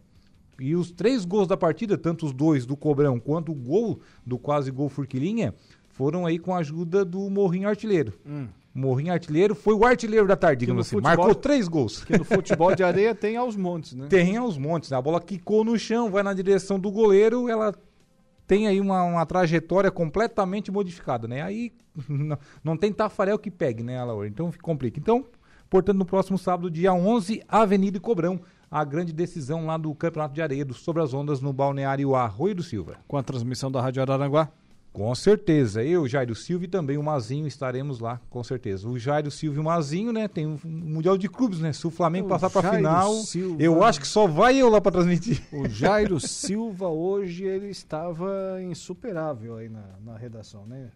E 0.61 0.77
os 0.77 0.91
três 0.91 1.25
gols 1.25 1.49
da 1.49 1.57
partida, 1.57 1.97
tanto 1.97 2.27
os 2.27 2.33
dois 2.33 2.67
do 2.67 2.77
Cobrão 2.77 3.19
quanto 3.19 3.53
o 3.53 3.55
gol 3.55 4.01
do 4.25 4.39
quase 4.39 4.71
gol 4.71 4.89
Furquilinha, 4.89 5.55
foram 5.89 6.27
aí 6.27 6.39
com 6.39 6.55
a 6.55 6.59
ajuda 6.59 7.05
do 7.05 7.29
Morrinho 7.31 7.69
Artilheiro. 7.69 8.13
Hum. 8.27 8.47
Morrinho 8.75 9.13
Artilheiro 9.13 9.55
foi 9.55 9.75
o 9.75 9.85
artilheiro 9.85 10.27
da 10.27 10.37
tarde, 10.37 10.61
digamos 10.61 10.87
assim. 10.87 10.97
Futebol, 10.97 11.17
Marcou 11.17 11.35
três 11.35 11.69
gols. 11.69 12.05
Que 12.05 12.17
no 12.17 12.25
futebol 12.25 12.75
de 12.75 12.83
areia 12.83 13.15
tem 13.15 13.37
aos 13.37 13.55
montes, 13.55 13.93
né? 13.93 14.07
Tem 14.09 14.37
aos 14.37 14.57
montes. 14.57 14.91
Né? 14.91 14.97
A 14.97 15.03
bola 15.03 15.21
quicou 15.21 15.63
no 15.63 15.79
chão, 15.79 16.11
vai 16.11 16.23
na 16.23 16.33
direção 16.33 16.81
do 16.81 16.91
goleiro, 16.91 17.49
ela 17.49 17.75
tem 18.47 18.67
aí 18.67 18.81
uma, 18.81 19.03
uma 19.05 19.27
trajetória 19.27 19.91
completamente 19.91 20.71
modificada, 20.71 21.29
né? 21.29 21.43
Aí 21.43 21.73
não, 22.09 22.39
não 22.65 22.77
tem 22.77 22.93
tafarel 22.93 23.39
que 23.39 23.51
pegue, 23.51 23.83
né, 23.83 23.99
Alaor? 23.99 24.27
Então 24.27 24.51
complica. 24.63 24.99
Então, 24.99 25.27
portanto, 25.69 25.99
no 25.99 26.07
próximo 26.07 26.39
sábado, 26.39 26.71
dia 26.71 26.95
11, 26.95 27.43
Avenida 27.47 27.99
e 27.99 28.01
Cobrão 28.01 28.41
a 28.73 28.85
grande 28.85 29.13
decisão 29.13 29.67
lá 29.67 29.77
do 29.77 29.95
Campeonato 29.95 30.35
de 30.35 30.41
Areia 30.41 30.65
do 30.65 30.73
Sobre 30.73 31.03
as 31.03 31.13
Ondas 31.13 31.43
no 31.43 31.53
Balneário 31.53 32.15
Arroio 32.15 32.55
do 32.55 32.63
Silva. 32.63 32.97
Com 33.07 33.19
a 33.19 33.23
transmissão 33.23 33.71
da 33.71 33.83
Rádio 33.83 34.01
Araranguá? 34.01 34.51
Com 34.95 35.15
certeza. 35.15 35.85
Eu, 35.85 36.09
Jairo 36.09 36.35
Silva 36.35 36.65
e 36.65 36.69
também 36.69 36.97
o 36.97 37.03
Mazinho 37.03 37.47
estaremos 37.47 37.99
lá, 37.99 38.19
com 38.31 38.43
certeza. 38.43 38.89
O 38.89 38.99
Jairo 38.99 39.31
Silva 39.31 39.59
e 39.59 39.61
o 39.61 39.65
Mazinho, 39.65 40.11
né? 40.11 40.27
Tem 40.27 40.47
um 40.47 40.59
Mundial 40.65 41.19
de 41.19 41.29
Clubes, 41.29 41.61
né? 41.61 41.71
Se 41.75 41.87
o 41.87 41.91
Flamengo 41.91 42.27
o 42.27 42.29
passar 42.31 42.49
para 42.49 42.67
a 42.67 42.75
final, 42.77 43.13
Silva... 43.17 43.63
eu 43.63 43.85
acho 43.85 44.01
que 44.01 44.07
só 44.07 44.27
vai 44.27 44.57
eu 44.57 44.71
lá 44.71 44.81
para 44.81 44.93
transmitir. 44.93 45.43
O 45.53 45.69
Jairo 45.69 46.19
Silva 46.19 46.89
hoje 46.89 47.45
ele 47.45 47.69
estava 47.69 48.59
insuperável 48.63 49.57
aí 49.59 49.69
na, 49.69 49.85
na 50.03 50.17
redação, 50.17 50.67
né? 50.67 50.91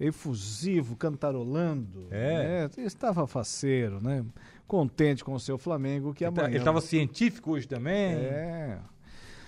Efusivo, 0.00 0.96
cantarolando. 0.96 2.08
É. 2.10 2.68
Né? 2.76 2.84
Estava 2.84 3.26
faceiro, 3.26 4.02
né? 4.02 4.24
Contente 4.66 5.24
com 5.24 5.34
o 5.34 5.40
seu 5.40 5.58
Flamengo 5.58 6.12
que 6.14 6.24
ele 6.24 6.32
tá- 6.32 6.40
amanhã. 6.42 6.54
Ele 6.54 6.58
estava 6.58 6.80
científico 6.80 7.52
hoje 7.52 7.66
também. 7.68 8.14
É. 8.14 8.78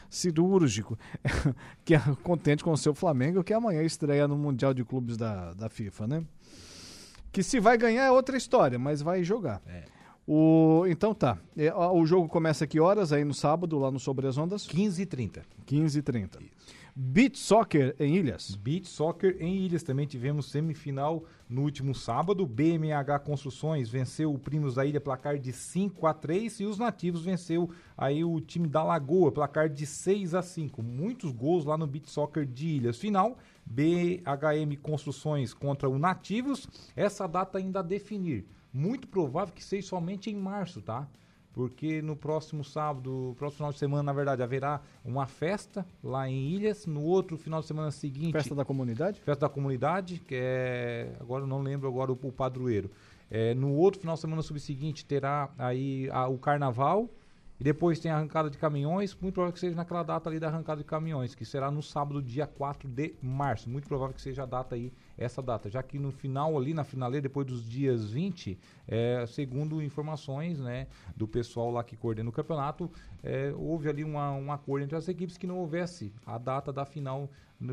Cirúrgico, 0.09 0.97
que 1.85 1.95
é 1.95 1.99
contente 2.23 2.63
com 2.63 2.71
o 2.71 2.77
seu 2.77 2.95
Flamengo, 2.95 3.43
que 3.43 3.53
amanhã 3.53 3.83
estreia 3.83 4.29
no 4.29 4.37
Mundial 4.37 4.73
de 4.73 4.85
Clubes 4.85 5.17
da, 5.17 5.53
da 5.53 5.69
FIFA, 5.69 6.07
né? 6.07 6.25
Que 7.33 7.43
se 7.43 7.59
vai 7.59 7.77
ganhar 7.77 8.05
é 8.05 8.11
outra 8.11 8.37
história, 8.37 8.79
mas 8.79 9.03
vai 9.03 9.25
jogar. 9.25 9.61
É. 9.67 9.85
O, 10.27 10.85
então 10.89 11.15
tá. 11.15 11.39
É, 11.57 11.73
o 11.75 12.05
jogo 12.07 12.29
começa 12.29 12.67
que 12.67 12.81
horas 12.81 13.13
aí 13.13 13.25
no 13.25 13.35
sábado, 13.35 13.79
lá 13.79 13.91
no 13.91 14.01
Sobre 14.01 14.27
as 14.27 14.37
Ondas? 14.37 14.67
15h30. 14.67 15.43
15h30. 15.67 16.39
Beach 16.99 17.39
Soccer 17.39 17.95
em 18.01 18.17
Ilhas. 18.17 18.57
Beach 18.57 18.89
Soccer 18.89 19.37
em 19.39 19.55
Ilhas. 19.55 19.83
Também 19.83 20.07
tivemos 20.07 20.47
semifinal 20.47 21.25
no 21.47 21.61
último 21.61 21.95
sábado. 21.95 22.47
BMH 22.47 23.19
Construções 23.19 23.91
venceu 23.91 24.33
o 24.33 24.39
Primos 24.39 24.77
da 24.77 24.87
Ilha, 24.87 24.99
placar 24.99 25.39
de 25.39 25.53
5 25.53 26.07
a 26.07 26.15
3 26.15 26.61
e 26.61 26.65
os 26.65 26.79
nativos 26.79 27.23
venceu 27.23 27.69
aí 27.99 28.25
o 28.25 28.41
time 28.41 28.67
da 28.67 28.83
Lagoa, 28.83 29.31
placar 29.31 29.69
de 29.69 29.85
6 29.85 30.35
a 30.35 30.41
5. 30.41 30.83
Muitos 30.83 31.33
gols 31.33 31.67
lá 31.67 31.77
no 31.77 31.87
Beach 31.87 32.11
Soccer 32.11 32.47
de 32.47 32.67
Ilhas. 32.67 32.97
Final, 32.97 33.37
BHM 33.67 34.75
Construções 34.81 35.53
contra 35.53 35.91
o 35.91 35.99
Nativos. 35.99 36.67
Essa 36.97 37.27
data 37.27 37.59
ainda 37.59 37.81
a 37.81 37.83
definir. 37.83 38.47
Muito 38.73 39.07
provável 39.07 39.55
que 39.55 39.63
seja 39.63 39.87
somente 39.87 40.31
em 40.31 40.35
março, 40.35 40.81
tá? 40.81 41.07
Porque 41.57 42.03
no 42.03 42.15
próximo 42.15 42.63
sábado, 42.63 43.35
próximo 43.39 43.57
final 43.57 43.73
de 43.73 43.79
semana, 43.79 44.03
na 44.03 44.13
verdade, 44.13 44.43
haverá 44.43 44.79
uma 45.03 45.27
festa 45.27 45.87
lá 46.05 46.29
em 46.29 46.51
Ilhas. 46.51 46.85
No 46.85 47.03
outro 47.03 47.39
final 47.39 47.63
de 47.63 47.67
semana 47.67 47.91
seguinte. 47.91 48.33
Festa 48.33 48.55
da 48.55 48.63
comunidade? 48.63 49.19
Festa 49.23 49.47
da 49.47 49.49
comunidade, 49.49 50.19
que 50.19 50.35
é. 50.35 51.17
Agora 51.19 51.47
não 51.47 51.63
lembro 51.63 51.89
agora 51.89 52.13
o, 52.13 52.19
o 52.23 52.31
padroeiro. 52.31 52.91
É, 53.31 53.55
no 53.55 53.73
outro 53.73 53.99
final 53.99 54.17
de 54.17 54.21
semana 54.21 54.43
subseguinte 54.43 55.07
terá 55.07 55.49
aí 55.57 56.11
a, 56.13 56.29
o 56.29 56.37
carnaval. 56.37 57.09
E 57.59 57.65
depois 57.65 57.99
tem 57.99 58.11
a 58.11 58.17
arrancada 58.17 58.51
de 58.51 58.59
caminhões, 58.59 59.17
muito 59.19 59.33
provável 59.33 59.55
que 59.55 59.61
seja 59.61 59.75
naquela 59.75 60.03
data 60.03 60.29
ali 60.29 60.39
da 60.39 60.49
arrancada 60.49 60.83
de 60.83 60.87
caminhões, 60.87 61.35
que 61.35 61.47
será 61.47 61.71
no 61.71 61.83
sábado, 61.83 62.23
dia 62.23 62.47
4 62.47 62.87
de 62.87 63.15
março. 63.23 63.71
Muito 63.71 63.89
provável 63.89 64.15
que 64.15 64.21
seja 64.21 64.43
a 64.43 64.47
data 64.47 64.75
aí 64.75 64.93
essa 65.19 65.43
data, 65.43 65.69
já 65.71 65.83
que 65.83 65.99
no 65.99 66.13
final 66.13 66.57
ali, 66.57 66.75
na 66.75 66.85
finaleira, 66.85 67.23
depois 67.23 67.47
dos 67.47 67.69
dias 67.69 68.11
20, 68.11 68.59
é, 68.87 69.25
segundo 69.27 69.83
informações 69.83 70.59
né, 70.59 70.87
do 71.17 71.27
pessoal 71.27 71.71
lá 71.71 71.83
que 71.83 71.97
coordena 71.97 72.29
o 72.29 72.33
campeonato, 72.33 72.91
é, 73.27 73.53
houve 73.57 73.89
ali 73.89 74.05
uma, 74.05 74.33
um 74.33 74.53
acordo 74.53 74.85
entre 74.85 74.97
as 74.97 75.09
equipes 75.09 75.37
que 75.37 75.47
não 75.47 75.59
houvesse 75.59 76.13
a 76.25 76.39
data 76.39 76.73
da 76.73 76.85
final 76.85 77.29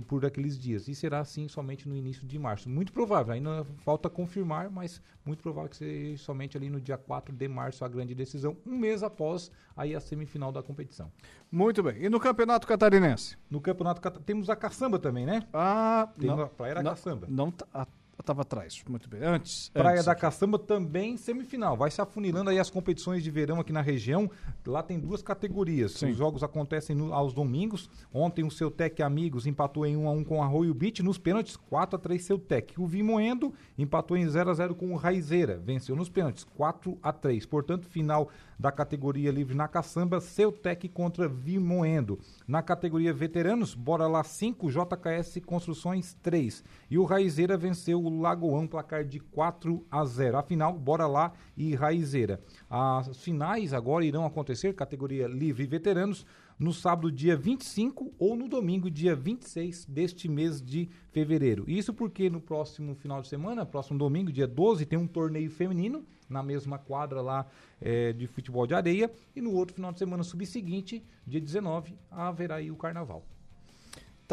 por 0.08 0.26
aqueles 0.26 0.58
dias. 0.58 0.88
E 0.88 0.96
será 0.96 1.20
assim 1.20 1.48
somente 1.48 1.88
no 1.88 1.96
início 1.96 2.26
de 2.26 2.40
março. 2.40 2.70
Muito 2.70 2.92
provável, 2.92 3.34
ainda 3.34 3.64
falta 3.84 4.10
confirmar, 4.10 4.70
mas 4.72 5.02
muito 5.26 5.44
provável 5.44 5.70
que 5.70 5.76
seja 5.76 6.24
somente 6.24 6.58
ali 6.58 6.70
no 6.70 6.82
dia 6.82 6.98
4 6.98 7.36
de 7.36 7.48
março 7.48 7.86
a 7.86 7.88
grande 7.88 8.16
decisão, 8.16 8.58
um 8.66 8.78
mês 8.78 9.04
após 9.04 9.52
aí 9.76 9.94
a 9.94 10.00
semifinal 10.00 10.52
da 10.52 10.64
competição. 10.64 11.12
Muito 11.52 11.84
bem. 11.84 12.04
E 12.04 12.10
no 12.10 12.20
Campeonato 12.20 12.66
Catarinense? 12.66 13.38
No 13.50 13.62
Campeonato 13.62 14.02
Catarinense 14.02 14.26
temos 14.26 14.50
a 14.50 14.56
caçamba 14.56 14.98
também, 14.98 15.26
né? 15.26 15.44
Ah, 15.54 16.10
Tem 16.18 16.30
não, 16.30 16.42
a 16.42 16.48
Praia 16.48 16.76
da 16.76 16.84
não, 16.84 16.92
Caçamba. 16.92 17.28
Não, 17.30 17.52
tá, 17.52 17.88
estava 18.24 18.42
atrás. 18.42 18.82
Muito 18.88 19.10
bem. 19.10 19.22
Antes. 19.22 19.70
Praia 19.70 19.96
antes 19.96 20.06
da 20.06 20.14
aqui. 20.14 20.22
Caçamba 20.22 20.58
também 20.58 21.18
semifinal. 21.18 21.78
Vai 21.78 21.92
se 21.92 22.02
afunilando 22.02 22.50
aí 22.50 22.58
as 22.58 22.70
competições 22.70 23.24
de 23.24 23.30
verão 23.30 23.60
aqui 23.60 23.72
na 23.72 23.82
região. 23.82 24.30
Lá 24.66 24.82
tem 24.82 25.00
duas 25.00 25.22
categorias. 25.22 25.94
Sim. 25.94 26.12
Os 26.12 26.18
jogos 26.18 26.44
acontecem 26.44 26.96
no, 26.96 27.14
aos 27.14 27.34
domingos. 27.34 27.90
Ontem 28.14 28.44
o 28.44 28.52
seu 28.52 28.72
Tec 28.72 29.02
Amigos 29.02 29.46
empatou 29.46 29.86
em 29.86 29.96
1 29.96 30.08
a 30.08 30.12
1 30.12 30.24
com 30.24 30.40
o 30.40 30.42
Arroio 30.42 30.74
Beach. 30.74 31.04
Nos 31.04 31.18
pênaltis, 31.18 31.56
4 31.56 31.98
a 31.98 32.00
3 32.00 32.24
seu 32.24 32.40
Tec. 32.40 32.74
O 32.78 32.88
Vimoendo 32.88 33.54
empatou 33.78 34.18
em 34.18 34.28
0 34.28 34.50
a 34.50 34.54
0 34.54 34.76
com 34.76 34.92
o 34.92 34.96
Raizeira. 34.96 35.58
Venceu 35.58 35.96
nos 35.96 36.10
pênaltis, 36.10 36.44
4 36.56 36.98
a 37.04 37.12
3. 37.12 37.46
Portanto, 37.46 37.88
final 37.88 38.30
da 38.58 38.72
categoria 38.72 39.32
livre 39.32 39.56
na 39.56 39.68
caçamba, 39.68 40.20
seu 40.20 40.52
Tec 40.52 40.88
contra 40.90 41.28
Vimoendo. 41.28 42.20
Na 42.48 42.62
categoria 42.62 43.14
veteranos, 43.14 43.74
bora 43.74 44.08
lá 44.08 44.24
5, 44.24 44.70
JKS 44.70 45.40
Construções 45.46 46.16
3. 46.22 46.64
E 46.90 46.98
o 46.98 47.06
Raizeira 47.06 47.58
venceu 47.58 48.04
o 48.04 48.22
Lagoão, 48.22 48.68
placar 48.68 49.04
de 49.04 49.20
4 49.20 49.86
a 49.90 50.06
0. 50.06 50.38
Afinal, 50.38 50.74
bora 50.74 51.08
lá 51.08 51.34
e 51.56 51.76
raizeira. 51.76 52.42
As 52.70 53.18
finais 53.18 53.74
agora 53.74 54.06
irão 54.06 54.26
acontecer, 54.26 54.74
categoria 54.74 55.28
livre 55.28 55.64
e 55.64 55.68
veteranos, 55.68 56.26
no 56.64 56.72
sábado, 56.72 57.12
dia 57.12 57.36
25 57.36 58.14
ou 58.18 58.38
no 58.38 58.48
domingo, 58.48 58.90
dia 58.90 59.14
26 59.14 59.84
deste 59.84 60.30
mês 60.30 60.62
de 60.62 60.90
fevereiro. 61.12 61.66
Isso 61.68 61.94
porque 61.94 62.30
no 62.30 62.40
próximo 62.40 62.96
final 62.96 63.22
de 63.22 63.28
semana, 63.28 63.66
próximo 63.66 64.00
domingo, 64.00 64.32
dia 64.32 64.48
12, 64.48 64.86
tem 64.86 64.98
um 64.98 65.06
torneio 65.06 65.52
feminino 65.52 66.06
na 66.30 66.42
mesma 66.42 66.80
quadra 66.80 67.22
lá 67.22 67.46
é, 67.82 68.14
de 68.14 68.26
futebol 68.28 68.66
de 68.66 68.74
areia. 68.74 69.12
E 69.36 69.42
no 69.42 69.52
outro 69.52 69.76
final 69.76 69.92
de 69.92 70.00
semana 70.00 70.24
subseguinte, 70.24 71.04
dia 71.28 71.42
19, 71.42 71.98
haverá 72.10 72.56
aí 72.56 72.72
o 72.72 72.78
carnaval. 72.78 73.26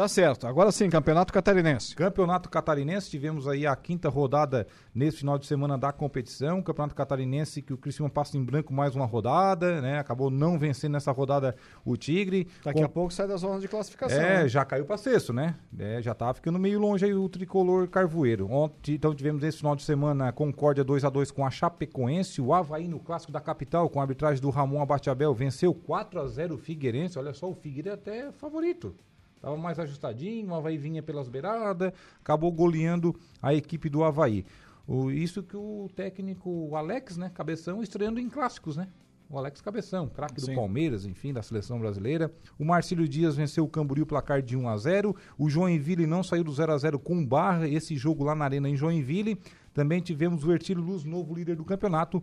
Tá 0.01 0.07
certo. 0.07 0.47
Agora 0.47 0.71
sim, 0.71 0.89
Campeonato 0.89 1.31
Catarinense. 1.31 1.95
Campeonato 1.95 2.49
Catarinense, 2.49 3.07
tivemos 3.07 3.47
aí 3.47 3.67
a 3.67 3.75
quinta 3.75 4.09
rodada 4.09 4.65
nesse 4.95 5.17
final 5.17 5.37
de 5.37 5.45
semana 5.45 5.77
da 5.77 5.91
competição. 5.91 6.59
Campeonato 6.59 6.95
Catarinense 6.95 7.61
que 7.61 7.71
o 7.71 7.77
Criciúma 7.77 8.09
passa 8.09 8.35
em 8.35 8.43
branco 8.43 8.73
mais 8.73 8.95
uma 8.95 9.05
rodada, 9.05 9.79
né? 9.79 9.99
Acabou 9.99 10.31
não 10.31 10.57
vencendo 10.57 10.93
nessa 10.93 11.11
rodada 11.11 11.55
o 11.85 11.95
Tigre. 11.95 12.47
Daqui 12.63 12.79
Com... 12.79 12.85
a 12.85 12.89
pouco 12.89 13.13
sai 13.13 13.27
da 13.27 13.37
zona 13.37 13.59
de 13.59 13.67
classificação. 13.67 14.19
É, 14.19 14.41
né? 14.41 14.47
já 14.49 14.65
caiu 14.65 14.85
para 14.85 14.97
sexto, 14.97 15.33
né? 15.33 15.53
É, 15.77 16.01
já 16.01 16.15
tá 16.15 16.33
ficando 16.33 16.57
meio 16.57 16.79
longe 16.79 17.05
aí 17.05 17.13
o 17.13 17.29
tricolor 17.29 17.87
carvoeiro. 17.87 18.51
Ontem, 18.51 18.95
então 18.95 19.13
tivemos 19.13 19.43
esse 19.43 19.59
final 19.59 19.75
de 19.75 19.83
semana 19.83 20.31
Concórdia 20.31 20.83
2 20.83 21.05
a 21.05 21.11
2 21.11 21.29
com 21.29 21.45
a 21.45 21.51
Chapecoense, 21.51 22.41
o 22.41 22.55
Havaí 22.55 22.87
no 22.87 22.99
clássico 22.99 23.31
da 23.31 23.39
capital 23.39 23.87
com 23.87 23.99
a 23.99 24.01
arbitragem 24.01 24.41
do 24.41 24.49
Ramon 24.49 24.81
Abateabel 24.81 25.31
venceu 25.35 25.75
4 25.75 26.21
a 26.21 26.25
0 26.25 26.55
o 26.55 26.57
Figueirense. 26.57 27.19
Olha 27.19 27.35
só, 27.35 27.47
o 27.47 27.53
Figueirense 27.53 27.91
é 27.91 27.93
até 27.93 28.31
favorito. 28.31 28.95
Estava 29.41 29.57
mais 29.57 29.79
ajustadinho, 29.79 30.51
o 30.51 30.53
Havaí 30.53 30.77
vinha 30.77 31.01
pelas 31.01 31.27
beiradas, 31.27 31.91
acabou 32.21 32.51
goleando 32.51 33.19
a 33.41 33.55
equipe 33.55 33.89
do 33.89 34.03
Havaí. 34.03 34.45
O, 34.85 35.09
isso 35.09 35.41
que 35.41 35.57
o 35.57 35.89
técnico 35.95 36.75
Alex, 36.75 37.17
né, 37.17 37.31
Cabeção, 37.33 37.81
estreando 37.81 38.19
em 38.19 38.29
clássicos, 38.29 38.77
né? 38.77 38.87
O 39.27 39.39
Alex 39.39 39.59
Cabeção, 39.59 40.07
craque 40.07 40.39
do 40.41 40.53
Palmeiras, 40.53 41.07
enfim, 41.07 41.33
da 41.33 41.41
seleção 41.41 41.79
brasileira. 41.79 42.31
O 42.59 42.65
Marcílio 42.65 43.07
Dias 43.07 43.35
venceu 43.35 43.63
o 43.63 43.67
Camboriú 43.67 44.05
placar 44.05 44.43
de 44.43 44.55
1 44.55 44.69
a 44.69 44.77
0. 44.77 45.15
O 45.39 45.49
Joinville 45.49 46.05
não 46.05 46.21
saiu 46.21 46.43
do 46.43 46.51
0 46.51 46.73
a 46.73 46.77
0 46.77 46.99
com 46.99 47.25
Barra, 47.25 47.67
esse 47.67 47.95
jogo 47.95 48.23
lá 48.23 48.35
na 48.35 48.45
Arena 48.45 48.69
em 48.69 48.75
Joinville. 48.75 49.39
Também 49.73 50.01
tivemos 50.01 50.43
o 50.43 50.51
Ertílio 50.51 50.83
Luz, 50.83 51.03
novo 51.03 51.33
líder 51.33 51.55
do 51.55 51.65
campeonato, 51.65 52.21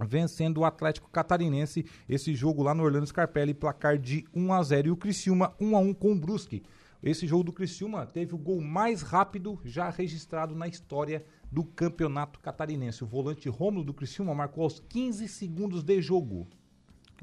vencendo 0.00 0.58
o 0.58 0.64
Atlético 0.64 1.10
Catarinense 1.10 1.84
esse 2.08 2.34
jogo 2.34 2.62
lá 2.62 2.74
no 2.74 2.82
Orlando 2.82 3.06
Scarpelli, 3.06 3.54
placar 3.54 3.98
de 3.98 4.24
1 4.34 4.52
a 4.52 4.62
0 4.62 4.88
e 4.88 4.90
o 4.90 4.96
Criciúma 4.96 5.54
1 5.60 5.76
a 5.76 5.80
1 5.80 5.94
com 5.94 6.12
o 6.12 6.18
Brusque. 6.18 6.62
Esse 7.02 7.26
jogo 7.26 7.44
do 7.44 7.52
Criciúma 7.52 8.06
teve 8.06 8.34
o 8.34 8.38
gol 8.38 8.62
mais 8.62 9.02
rápido 9.02 9.60
já 9.62 9.90
registrado 9.90 10.54
na 10.54 10.66
história 10.66 11.22
do 11.52 11.62
Campeonato 11.62 12.40
Catarinense. 12.40 13.04
O 13.04 13.06
volante 13.06 13.48
Rômulo 13.48 13.84
do 13.84 13.92
Criciúma 13.92 14.34
marcou 14.34 14.64
aos 14.64 14.80
15 14.80 15.28
segundos 15.28 15.82
de 15.82 16.00
jogo. 16.00 16.48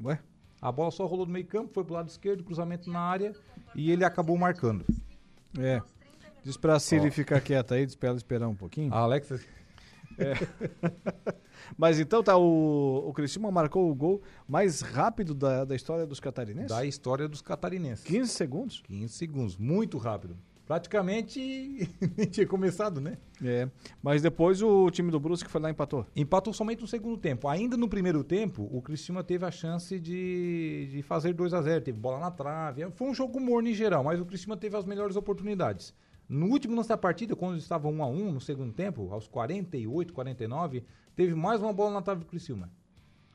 Ué? 0.00 0.20
A 0.60 0.70
bola 0.70 0.92
só 0.92 1.04
rolou 1.04 1.26
no 1.26 1.32
meio-campo, 1.32 1.74
foi 1.74 1.82
pro 1.82 1.94
lado 1.94 2.08
esquerdo, 2.08 2.44
cruzamento 2.44 2.88
na 2.88 3.00
área 3.00 3.34
e 3.74 3.90
ele 3.90 4.04
acabou 4.04 4.38
marcando. 4.38 4.86
É. 5.58 5.82
Diz 6.44 6.56
pra 6.56 6.78
Siri 6.78 7.10
ficar 7.10 7.40
quieta 7.40 7.74
aí, 7.74 7.84
diz 7.84 7.96
pra 7.96 8.10
ela 8.10 8.16
esperar 8.16 8.48
um 8.48 8.54
pouquinho. 8.54 8.94
A 8.94 8.98
Alexa 8.98 9.40
é. 10.18 11.34
Mas 11.76 11.98
então 11.98 12.22
tá, 12.22 12.36
o, 12.36 13.08
o 13.08 13.12
Criciúma 13.12 13.50
marcou 13.50 13.90
o 13.90 13.94
gol 13.94 14.22
mais 14.46 14.80
rápido 14.80 15.34
da, 15.34 15.64
da 15.64 15.74
história 15.74 16.06
dos 16.06 16.20
catarinenses? 16.20 16.68
Da 16.68 16.84
história 16.84 17.28
dos 17.28 17.40
catarinenses. 17.40 18.04
15 18.04 18.30
segundos? 18.30 18.82
15 18.86 19.12
segundos, 19.12 19.56
muito 19.56 19.98
rápido. 19.98 20.36
Praticamente 20.66 21.40
nem 22.16 22.26
tinha 22.28 22.46
começado, 22.46 23.00
né? 23.00 23.18
É. 23.44 23.68
Mas 24.02 24.22
depois 24.22 24.62
o 24.62 24.90
time 24.90 25.10
do 25.10 25.18
Brusque 25.18 25.50
foi 25.50 25.60
lá 25.60 25.68
e 25.68 25.72
empatou. 25.72 26.06
Empatou 26.14 26.52
somente 26.52 26.80
no 26.80 26.86
segundo 26.86 27.16
tempo. 27.18 27.48
Ainda 27.48 27.76
no 27.76 27.88
primeiro 27.88 28.22
tempo, 28.22 28.68
o 28.72 28.80
Criciúma 28.80 29.24
teve 29.24 29.44
a 29.44 29.50
chance 29.50 29.98
de, 29.98 30.88
de 30.90 31.02
fazer 31.02 31.34
2 31.34 31.52
a 31.52 31.62
0 31.62 31.84
Teve 31.84 31.98
bola 31.98 32.20
na 32.20 32.30
trave. 32.30 32.88
Foi 32.92 33.08
um 33.08 33.14
jogo 33.14 33.40
morno 33.40 33.68
em 33.68 33.74
geral, 33.74 34.04
mas 34.04 34.20
o 34.20 34.24
Criciúma 34.24 34.56
teve 34.56 34.76
as 34.76 34.84
melhores 34.84 35.16
oportunidades. 35.16 35.92
No 36.32 36.46
último 36.46 36.74
lance 36.74 36.88
da 36.88 36.96
partida, 36.96 37.36
quando 37.36 37.58
estava 37.58 37.88
1 37.88 38.02
a 38.02 38.06
1 38.06 38.32
no 38.32 38.40
segundo 38.40 38.72
tempo, 38.72 39.12
aos 39.12 39.28
48, 39.28 40.14
49, 40.14 40.82
teve 41.14 41.34
mais 41.34 41.60
uma 41.60 41.74
bola 41.74 41.92
na 41.92 42.00
trave 42.00 42.20
do 42.20 42.26
Criciúma. 42.26 42.70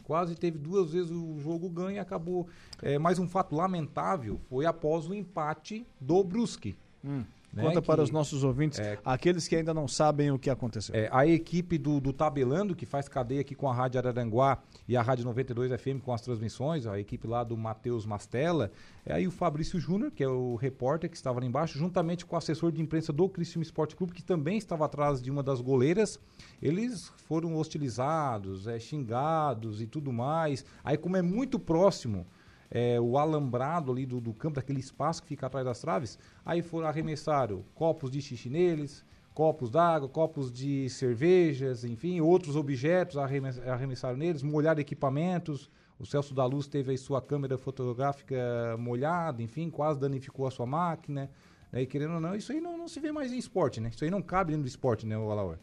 Quase 0.02 0.34
teve 0.34 0.58
duas 0.58 0.94
vezes 0.94 1.12
o 1.12 1.38
jogo 1.38 1.70
ganho 1.70 1.98
e 1.98 2.00
acabou. 2.00 2.48
É, 2.82 2.98
mais 2.98 3.20
um 3.20 3.28
fato 3.28 3.56
lamentável 3.56 4.40
foi 4.50 4.66
após 4.66 5.08
o 5.08 5.14
empate 5.14 5.86
do 6.02 6.24
Brusque. 6.24 6.76
Hum. 7.06 7.24
Né, 7.54 7.64
Conta 7.64 7.82
para 7.82 8.04
os 8.04 8.12
nossos 8.12 8.44
ouvintes, 8.44 8.78
é, 8.78 9.00
aqueles 9.04 9.48
que 9.48 9.56
ainda 9.56 9.74
não 9.74 9.88
sabem 9.88 10.30
o 10.32 10.38
que 10.38 10.50
aconteceu. 10.50 10.94
É, 10.94 11.10
a 11.12 11.26
equipe 11.26 11.78
do, 11.78 12.00
do, 12.00 12.14
Tabelando, 12.14 12.76
que 12.76 12.86
faz 12.86 13.08
cadeia 13.08 13.42
aqui 13.42 13.56
com 13.56 13.68
a 13.68 13.74
Rádio 13.74 14.00
Araranguá 14.00 14.60
e 14.88 14.96
a 14.96 15.02
Rádio 15.02 15.26
92 15.26 15.72
FM 15.82 16.02
com 16.04 16.14
as 16.14 16.22
transmissões, 16.22 16.86
a 16.86 17.00
equipe 17.00 17.26
lá 17.28 17.44
do 17.44 17.58
Matheus 17.58 18.06
Mastella, 18.06 18.72
é 19.06 19.14
aí 19.14 19.28
o 19.28 19.32
Fabrício 19.32 19.80
Júnior, 19.80 20.12
que 20.12 20.24
é 20.24 20.28
o 20.28 20.56
repórter 20.56 21.10
que 21.10 21.16
estava 21.16 21.40
lá 21.40 21.46
embaixo, 21.46 21.80
juntamente 21.80 22.26
com 22.26 22.36
o 22.36 22.38
assessor 22.38 22.72
de 22.72 22.82
imprensa 22.82 23.12
do 23.14 23.28
Criciúma 23.28 23.64
Esporte 23.64 23.96
Clube, 23.96 24.14
que 24.14 24.24
também 24.24 24.58
estava 24.58 24.86
atrás 24.86 25.22
de 25.22 25.32
uma 25.32 25.42
das 25.42 25.62
goleiras, 25.62 26.20
eles 26.62 27.12
foram 27.28 27.56
hostilizados, 27.56 28.68
é, 28.68 28.78
xingados 28.78 29.82
e 29.82 29.88
tudo 29.88 30.12
mais. 30.12 30.66
Aí 30.84 30.98
como 30.98 31.18
é 31.18 31.22
muito 31.22 31.58
próximo 31.58 32.28
é, 32.70 33.00
o 33.00 33.18
alambrado 33.18 33.92
ali 33.92 34.06
do, 34.06 34.20
do, 34.20 34.34
campo, 34.34 34.56
daquele 34.56 34.80
espaço 34.80 35.22
que 35.22 35.28
fica 35.28 35.48
atrás 35.48 35.66
das 35.66 35.80
traves, 35.80 36.20
aí 36.46 36.62
foram 36.62 36.88
arremessaram 36.88 37.64
copos 37.74 38.12
de 38.12 38.22
xixi 38.22 38.50
neles, 38.50 39.04
copos 39.34 39.70
d'água, 39.70 40.10
copos 40.10 40.52
de 40.52 40.90
cervejas, 40.90 41.84
enfim, 41.84 42.20
outros 42.22 42.56
objetos 42.56 43.18
arremessaram 43.18 44.18
neles, 44.18 44.42
molharam 44.42 44.82
equipamentos. 44.82 45.70
O 46.00 46.06
Celso 46.06 46.34
da 46.34 46.46
Luz 46.46 46.68
teve 46.68 46.92
aí 46.92 46.98
sua 46.98 47.22
câmera 47.22 47.58
fotográfica 47.58 48.36
molhada, 48.78 49.42
enfim, 49.42 49.70
quase 49.70 50.00
danificou 50.00 50.48
a 50.48 50.52
sua 50.52 50.66
máquina. 50.66 51.30
Né? 51.72 51.82
E 51.82 51.86
querendo 51.86 52.16
ou 52.16 52.20
não, 52.20 52.36
isso 52.36 52.52
aí 52.52 52.62
não, 52.62 52.78
não, 52.78 52.88
se 52.88 53.00
vê 53.00 53.12
mais 53.12 53.32
em 53.32 53.38
esporte, 53.38 53.80
né? 53.80 53.90
Isso 53.90 54.04
aí 54.04 54.12
não 54.12 54.22
cabe 54.22 54.52
dentro 54.52 54.64
do 54.64 54.68
esporte, 54.68 55.06
né, 55.06 55.16
Alaor? 55.16 55.58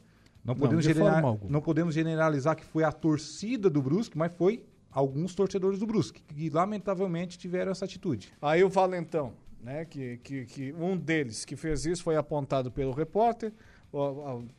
Não 0.45 0.55
podemos, 0.55 0.87
não, 0.87 1.41
não 1.49 1.61
podemos 1.61 1.95
generalizar 1.95 2.55
que 2.55 2.65
foi 2.65 2.85
a 2.85 2.93
torcida 2.93 3.71
do 3.71 3.81
Brusque, 3.81 4.17
mas 4.19 4.33
foi 4.35 4.63
alguns 4.95 5.35
torcedores 5.35 5.81
do 5.81 5.87
Brusque, 5.87 6.23
que 6.23 6.49
lamentavelmente 6.49 7.37
tiveram 7.37 7.73
essa 7.73 7.85
atitude. 7.85 8.33
Aí 8.41 8.63
o 8.63 8.69
Valentão, 8.69 9.33
né, 9.61 9.85
que, 9.85 10.19
que, 10.19 10.45
que 10.47 10.73
um 10.75 10.97
deles 10.97 11.45
que 11.45 11.57
fez 11.57 11.85
isso 11.85 12.05
foi 12.05 12.17
apontado 12.17 12.71
pelo 12.71 12.93
repórter, 12.93 13.53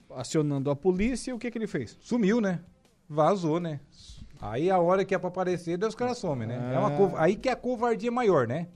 acionando 0.10 0.70
a 0.70 0.76
polícia, 0.76 1.32
e 1.32 1.34
o 1.34 1.40
que, 1.40 1.50
que 1.50 1.58
ele 1.58 1.68
fez? 1.68 1.98
Sumiu, 2.02 2.42
né? 2.42 2.62
Vazou, 3.08 3.60
né? 3.60 3.80
Aí 4.42 4.70
a 4.70 4.78
hora 4.78 5.06
que 5.06 5.16
é 5.16 5.18
pra 5.18 5.30
aparecer, 5.30 5.78
Deus 5.78 5.96
cara 5.96 6.14
some, 6.14 6.46
né? 6.46 6.72
É. 6.72 6.76
é 6.76 6.80
uma 6.80 7.20
Aí 7.22 7.36
que 7.36 7.48
é 7.48 7.54
a 7.54 7.56
covardia 7.56 8.12
maior, 8.12 8.48
né? 8.48 8.68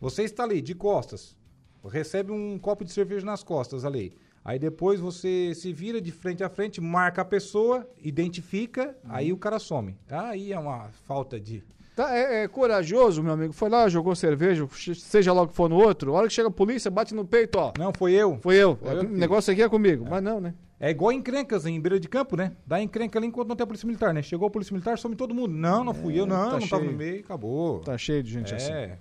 Você 0.00 0.22
está 0.22 0.44
ali, 0.44 0.60
de 0.60 0.74
costas, 0.74 1.36
recebe 1.84 2.32
um 2.32 2.58
copo 2.58 2.84
de 2.84 2.92
cerveja 2.92 3.24
nas 3.24 3.42
costas 3.42 3.84
ali. 3.84 4.16
Aí 4.48 4.58
depois 4.58 4.98
você 4.98 5.52
se 5.54 5.74
vira 5.74 6.00
de 6.00 6.10
frente 6.10 6.42
a 6.42 6.48
frente, 6.48 6.80
marca 6.80 7.20
a 7.20 7.24
pessoa, 7.24 7.86
identifica, 8.02 8.96
uhum. 9.04 9.10
aí 9.12 9.30
o 9.30 9.36
cara 9.36 9.58
some. 9.58 9.94
Aí 10.08 10.54
é 10.54 10.58
uma 10.58 10.88
falta 11.04 11.38
de. 11.38 11.62
Tá, 11.94 12.16
é, 12.16 12.44
é, 12.44 12.48
corajoso, 12.48 13.22
meu 13.22 13.34
amigo. 13.34 13.52
Foi 13.52 13.68
lá, 13.68 13.90
jogou 13.90 14.16
cerveja, 14.16 14.66
seja 14.94 15.34
lá 15.34 15.42
o 15.42 15.48
que 15.48 15.54
for 15.54 15.68
no 15.68 15.76
outro. 15.76 16.14
A 16.14 16.20
hora 16.20 16.28
que 16.28 16.32
chega 16.32 16.48
a 16.48 16.50
polícia, 16.50 16.90
bate 16.90 17.14
no 17.14 17.26
peito, 17.26 17.58
ó. 17.58 17.74
Não, 17.78 17.92
foi 17.92 18.12
eu. 18.12 18.38
Foi 18.40 18.56
eu. 18.56 18.78
o 18.80 19.02
negócio 19.02 19.52
aqui 19.52 19.60
é 19.60 19.68
comigo. 19.68 20.06
É. 20.06 20.08
Mas 20.08 20.22
não, 20.22 20.40
né? 20.40 20.54
É 20.80 20.88
igual 20.88 21.12
encrencas 21.12 21.66
em 21.66 21.78
beira 21.78 22.00
de 22.00 22.08
campo, 22.08 22.34
né? 22.34 22.52
Dá 22.66 22.80
encrenca 22.80 23.18
ali 23.18 23.26
enquanto 23.26 23.48
não 23.48 23.56
tem 23.56 23.64
a 23.64 23.66
polícia 23.66 23.86
militar, 23.86 24.14
né? 24.14 24.22
Chegou 24.22 24.48
a 24.48 24.50
polícia 24.50 24.72
militar, 24.72 24.96
some 24.96 25.14
todo 25.14 25.34
mundo. 25.34 25.52
Não, 25.52 25.84
não 25.84 25.92
fui 25.92 26.18
eu, 26.18 26.24
não, 26.24 26.36
tá 26.46 26.52
não 26.52 26.60
cheio. 26.60 26.70
tava 26.70 26.84
no 26.84 26.92
meio, 26.92 27.20
acabou. 27.20 27.80
Tá 27.80 27.98
cheio 27.98 28.22
de 28.22 28.30
gente 28.30 28.54
é. 28.54 28.56
assim. 28.56 28.98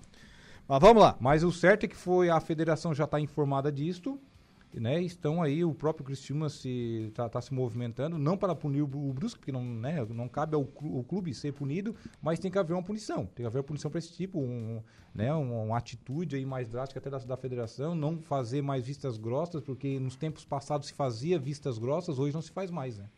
Mas 0.67 0.79
vamos 0.81 1.01
lá. 1.01 1.15
Mas 1.21 1.41
o 1.45 1.53
certo 1.53 1.85
é 1.85 1.87
que 1.87 1.95
foi, 1.95 2.29
a 2.29 2.41
federação 2.41 2.93
já 2.93 3.05
está 3.05 3.17
informada 3.17 3.71
disto 3.71 4.19
né, 4.73 5.01
estão 5.01 5.41
aí, 5.41 5.63
o 5.63 5.73
próprio 5.73 6.05
Cristiúma 6.05 6.49
se 6.49 7.07
está 7.09 7.27
tá 7.29 7.41
se 7.41 7.53
movimentando, 7.53 8.17
não 8.17 8.37
para 8.37 8.53
punir 8.53 8.81
o, 8.81 8.85
o 8.85 9.13
Brusque, 9.13 9.39
porque 9.39 9.51
não, 9.51 9.63
né, 9.63 10.05
não 10.05 10.27
cabe 10.27 10.55
ao 10.55 10.65
clube 10.65 11.33
ser 11.33 11.53
punido, 11.53 11.95
mas 12.21 12.39
tem 12.39 12.51
que 12.51 12.57
haver 12.57 12.73
uma 12.73 12.83
punição. 12.83 13.25
Tem 13.25 13.43
que 13.43 13.45
haver 13.45 13.59
uma 13.59 13.63
punição 13.63 13.89
para 13.89 13.99
esse 13.99 14.13
tipo, 14.13 14.39
um, 14.39 14.81
né, 15.13 15.33
uma, 15.33 15.61
uma, 15.61 15.77
atitude 15.77 16.35
aí 16.35 16.45
mais 16.45 16.69
drástica 16.69 16.99
até 16.99 17.09
da, 17.09 17.17
da 17.17 17.37
federação, 17.37 17.95
não 17.95 18.21
fazer 18.21 18.61
mais 18.61 18.85
vistas 18.85 19.17
grossas, 19.17 19.61
porque 19.61 19.99
nos 19.99 20.15
tempos 20.15 20.45
passados 20.45 20.87
se 20.87 20.93
fazia 20.93 21.39
vistas 21.39 21.77
grossas, 21.77 22.19
hoje 22.19 22.33
não 22.33 22.41
se 22.41 22.51
faz 22.51 22.69
mais, 22.69 22.97
né? 22.97 23.09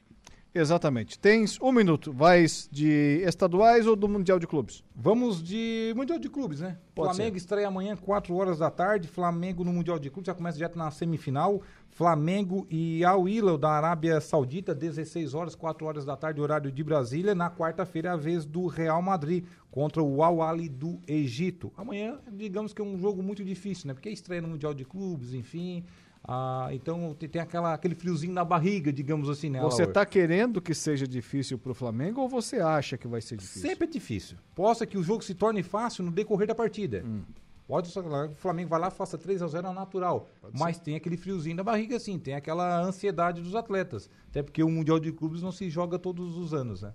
Exatamente. 0.53 1.19
Tens 1.19 1.59
um 1.61 1.71
minuto. 1.71 2.11
Vais 2.11 2.67
de 2.71 3.21
estaduais 3.25 3.85
ou 3.85 3.95
do 3.95 4.07
Mundial 4.07 4.39
de 4.39 4.47
Clubes? 4.47 4.83
Vamos 4.95 5.43
de 5.43 5.93
Mundial 5.95 6.17
de 6.17 6.27
Clubes, 6.27 6.59
né? 6.59 6.77
Pode 6.95 7.15
Flamengo 7.15 7.35
ser. 7.35 7.37
estreia 7.37 7.67
amanhã, 7.67 7.95
4 7.95 8.35
horas 8.35 8.57
da 8.57 8.71
tarde. 8.71 9.07
Flamengo 9.07 9.63
no 9.63 9.71
Mundial 9.71 9.99
de 9.99 10.09
Clubes, 10.09 10.27
já 10.27 10.33
começa 10.33 10.57
direto 10.57 10.77
na 10.77 10.89
semifinal. 10.89 11.61
Flamengo 11.91 12.65
e 12.69 13.03
Al 13.03 13.27
Hilal 13.27 13.57
da 13.57 13.71
Arábia 13.71 14.19
Saudita, 14.19 14.73
16 14.73 15.33
horas, 15.33 15.53
4 15.53 15.85
horas 15.85 16.05
da 16.05 16.15
tarde, 16.15 16.41
horário 16.41 16.71
de 16.71 16.83
Brasília. 16.83 17.35
Na 17.35 17.51
quarta-feira, 17.51 18.13
a 18.13 18.17
vez 18.17 18.45
do 18.45 18.65
Real 18.67 19.01
Madrid 19.01 19.45
contra 19.69 20.01
o 20.01 20.23
Al 20.23 20.41
Ali 20.41 20.67
do 20.67 20.99
Egito. 21.07 21.71
Amanhã, 21.77 22.17
digamos 22.31 22.73
que 22.73 22.81
é 22.81 22.85
um 22.85 22.97
jogo 22.97 23.21
muito 23.21 23.43
difícil, 23.43 23.87
né? 23.87 23.93
Porque 23.93 24.09
é 24.09 24.11
estreia 24.11 24.41
no 24.41 24.47
Mundial 24.47 24.73
de 24.73 24.83
Clubes, 24.83 25.33
enfim 25.33 25.85
Ah, 26.31 26.69
então 26.71 27.15
tem, 27.15 27.41
aquela, 27.41 27.73
aquele 27.73 27.95
friozinho 27.95 28.31
na 28.31 28.45
barriga, 28.45 28.93
digamos 28.93 29.27
assim, 29.27 29.49
né? 29.49 29.59
Você 29.61 29.81
está 29.81 30.05
querendo 30.05 30.61
que 30.61 30.75
seja 30.75 31.07
difícil 31.07 31.57
para 31.57 31.71
o 31.71 31.73
Flamengo 31.73 32.21
ou 32.21 32.29
você 32.29 32.59
acha 32.59 32.99
que 32.99 33.07
vai 33.07 33.19
ser 33.19 33.35
difícil? 33.35 33.67
Sempre 33.67 33.87
é 33.87 33.89
difícil. 33.89 34.37
Possa 34.53 34.85
que 34.85 34.95
o 34.95 35.01
jogo 35.01 35.23
se 35.23 35.33
torne 35.33 35.63
fácil 35.63 36.03
no 36.03 36.11
decorrer 36.11 36.47
da 36.47 36.53
partida. 36.53 37.03
Hum. 37.03 37.23
Pode 37.67 37.89
o 37.97 38.35
Flamengo 38.35 38.69
vai 38.69 38.79
lá 38.79 38.91
faça 38.91 39.17
3 39.17 39.41
a 39.41 39.47
0 39.47 39.67
é 39.69 39.73
natural. 39.73 40.27
Pode 40.39 40.59
mas 40.59 40.77
ser. 40.77 40.83
tem 40.83 40.95
aquele 40.95 41.17
friozinho 41.17 41.55
na 41.55 41.63
barriga, 41.63 41.99
sim. 41.99 42.19
Tem 42.19 42.35
aquela 42.35 42.79
ansiedade 42.79 43.41
dos 43.41 43.55
atletas. 43.55 44.07
Até 44.29 44.43
porque 44.43 44.61
o 44.61 44.69
Mundial 44.69 44.99
de 44.99 45.11
Clubes 45.11 45.41
não 45.41 45.51
se 45.51 45.67
joga 45.67 45.97
todos 45.97 46.37
os 46.37 46.53
anos, 46.53 46.83
né? 46.83 46.93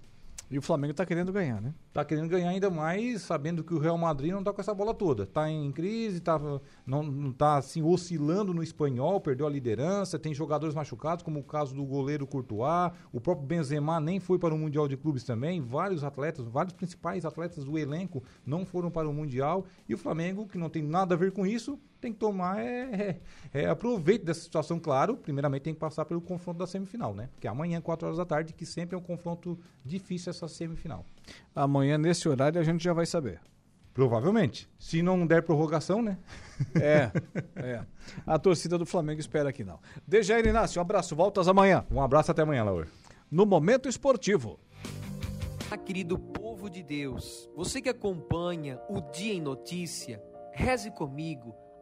E 0.54 0.58
o 0.58 0.62
Flamengo 0.62 0.92
está 0.92 1.04
querendo 1.04 1.32
ganhar, 1.32 1.60
né? 1.60 1.74
Está 1.88 2.04
querendo 2.04 2.28
ganhar 2.28 2.48
ainda 2.48 2.70
mais, 2.70 3.22
sabendo 3.22 3.64
que 3.64 3.74
o 3.74 3.78
Real 3.80 3.98
Madrid 3.98 4.30
não 4.30 4.38
está 4.38 4.52
com 4.52 4.60
essa 4.60 4.72
bola 4.72 4.94
toda. 4.94 5.24
Está 5.24 5.50
em 5.50 5.72
crise, 5.72 6.20
tá, 6.20 6.40
não 6.86 7.30
está 7.30 7.56
assim, 7.56 7.82
oscilando 7.82 8.54
no 8.54 8.62
espanhol, 8.62 9.20
perdeu 9.20 9.48
a 9.48 9.50
liderança, 9.50 10.16
tem 10.16 10.32
jogadores 10.32 10.72
machucados, 10.72 11.24
como 11.24 11.40
o 11.40 11.42
caso 11.42 11.74
do 11.74 11.84
goleiro 11.84 12.24
Courtois, 12.24 12.92
o 13.12 13.20
próprio 13.20 13.48
Benzema 13.48 13.98
nem 13.98 14.20
foi 14.20 14.38
para 14.38 14.54
o 14.54 14.58
Mundial 14.58 14.86
de 14.86 14.96
Clubes 14.96 15.24
também, 15.24 15.60
vários 15.60 16.04
atletas, 16.04 16.46
vários 16.46 16.72
principais 16.72 17.24
atletas 17.24 17.64
do 17.64 17.76
elenco 17.76 18.22
não 18.46 18.64
foram 18.64 18.92
para 18.92 19.08
o 19.08 19.12
Mundial, 19.12 19.66
e 19.88 19.94
o 19.94 19.98
Flamengo, 19.98 20.46
que 20.46 20.56
não 20.56 20.70
tem 20.70 20.84
nada 20.84 21.16
a 21.16 21.18
ver 21.18 21.32
com 21.32 21.44
isso, 21.44 21.80
tem 22.04 22.12
que 22.12 22.18
tomar 22.18 22.60
é, 22.60 23.18
é, 23.54 23.62
é 23.62 23.68
aproveito 23.68 24.24
dessa 24.24 24.40
situação, 24.40 24.78
claro. 24.78 25.16
Primeiramente 25.16 25.62
tem 25.62 25.74
que 25.74 25.80
passar 25.80 26.04
pelo 26.04 26.20
confronto 26.20 26.58
da 26.58 26.66
semifinal, 26.66 27.14
né? 27.14 27.30
Que 27.40 27.46
é 27.46 27.50
amanhã, 27.50 27.80
4 27.80 28.06
horas 28.06 28.18
da 28.18 28.26
tarde, 28.26 28.52
que 28.52 28.66
sempre 28.66 28.94
é 28.94 28.98
um 28.98 29.02
confronto 29.02 29.58
difícil 29.84 30.30
essa 30.30 30.46
semifinal. 30.46 31.04
Amanhã, 31.54 31.96
nesse 31.96 32.28
horário, 32.28 32.60
a 32.60 32.64
gente 32.64 32.84
já 32.84 32.92
vai 32.92 33.06
saber. 33.06 33.40
Provavelmente. 33.94 34.68
Se 34.78 35.02
não 35.02 35.26
der 35.26 35.42
prorrogação, 35.42 36.02
né? 36.02 36.18
É, 36.74 37.10
é. 37.56 37.84
A 38.26 38.38
torcida 38.38 38.76
do 38.76 38.84
Flamengo 38.84 39.20
espera 39.20 39.52
que 39.52 39.64
não. 39.64 39.78
Dejair 40.06 40.46
Inácio, 40.46 40.78
um 40.80 40.82
abraço. 40.82 41.16
Voltas 41.16 41.48
amanhã. 41.48 41.86
Um 41.90 42.02
abraço 42.02 42.30
até 42.30 42.42
amanhã, 42.42 42.64
Laura. 42.64 42.88
No 43.30 43.46
Momento 43.46 43.88
Esportivo. 43.88 44.58
Ah, 45.70 45.78
querido 45.78 46.18
povo 46.18 46.68
de 46.68 46.82
Deus, 46.82 47.48
você 47.56 47.80
que 47.80 47.88
acompanha 47.88 48.78
o 48.88 49.00
Dia 49.00 49.32
em 49.32 49.40
Notícia, 49.40 50.22
reze 50.52 50.90
comigo 50.90 51.54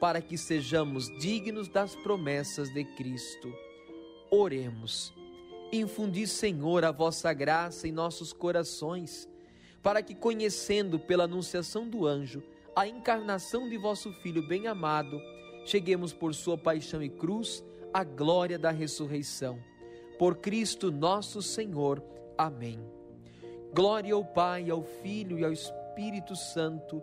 para 0.00 0.20
que 0.20 0.38
sejamos 0.38 1.08
dignos 1.18 1.68
das 1.68 1.94
promessas 1.96 2.72
de 2.72 2.84
Cristo. 2.84 3.52
Oremos. 4.30 5.12
Infundi, 5.72 6.26
Senhor, 6.26 6.84
a 6.84 6.92
vossa 6.92 7.32
graça 7.32 7.86
em 7.86 7.92
nossos 7.92 8.32
corações, 8.32 9.28
para 9.82 10.02
que, 10.02 10.14
conhecendo 10.14 10.98
pela 10.98 11.24
anunciação 11.24 11.88
do 11.88 12.06
anjo 12.06 12.42
a 12.74 12.86
encarnação 12.86 13.68
de 13.68 13.76
vosso 13.76 14.12
Filho 14.12 14.46
bem-amado, 14.46 15.20
cheguemos 15.64 16.12
por 16.12 16.34
sua 16.34 16.56
paixão 16.56 17.02
e 17.02 17.08
cruz 17.08 17.64
à 17.92 18.04
glória 18.04 18.58
da 18.58 18.70
ressurreição. 18.70 19.58
Por 20.18 20.36
Cristo 20.36 20.90
nosso 20.90 21.42
Senhor. 21.42 22.02
Amém. 22.36 22.78
Glória 23.74 24.14
ao 24.14 24.24
Pai, 24.24 24.70
ao 24.70 24.82
Filho 24.82 25.38
e 25.38 25.44
ao 25.44 25.52
Espírito 25.52 26.34
Santo 26.36 27.02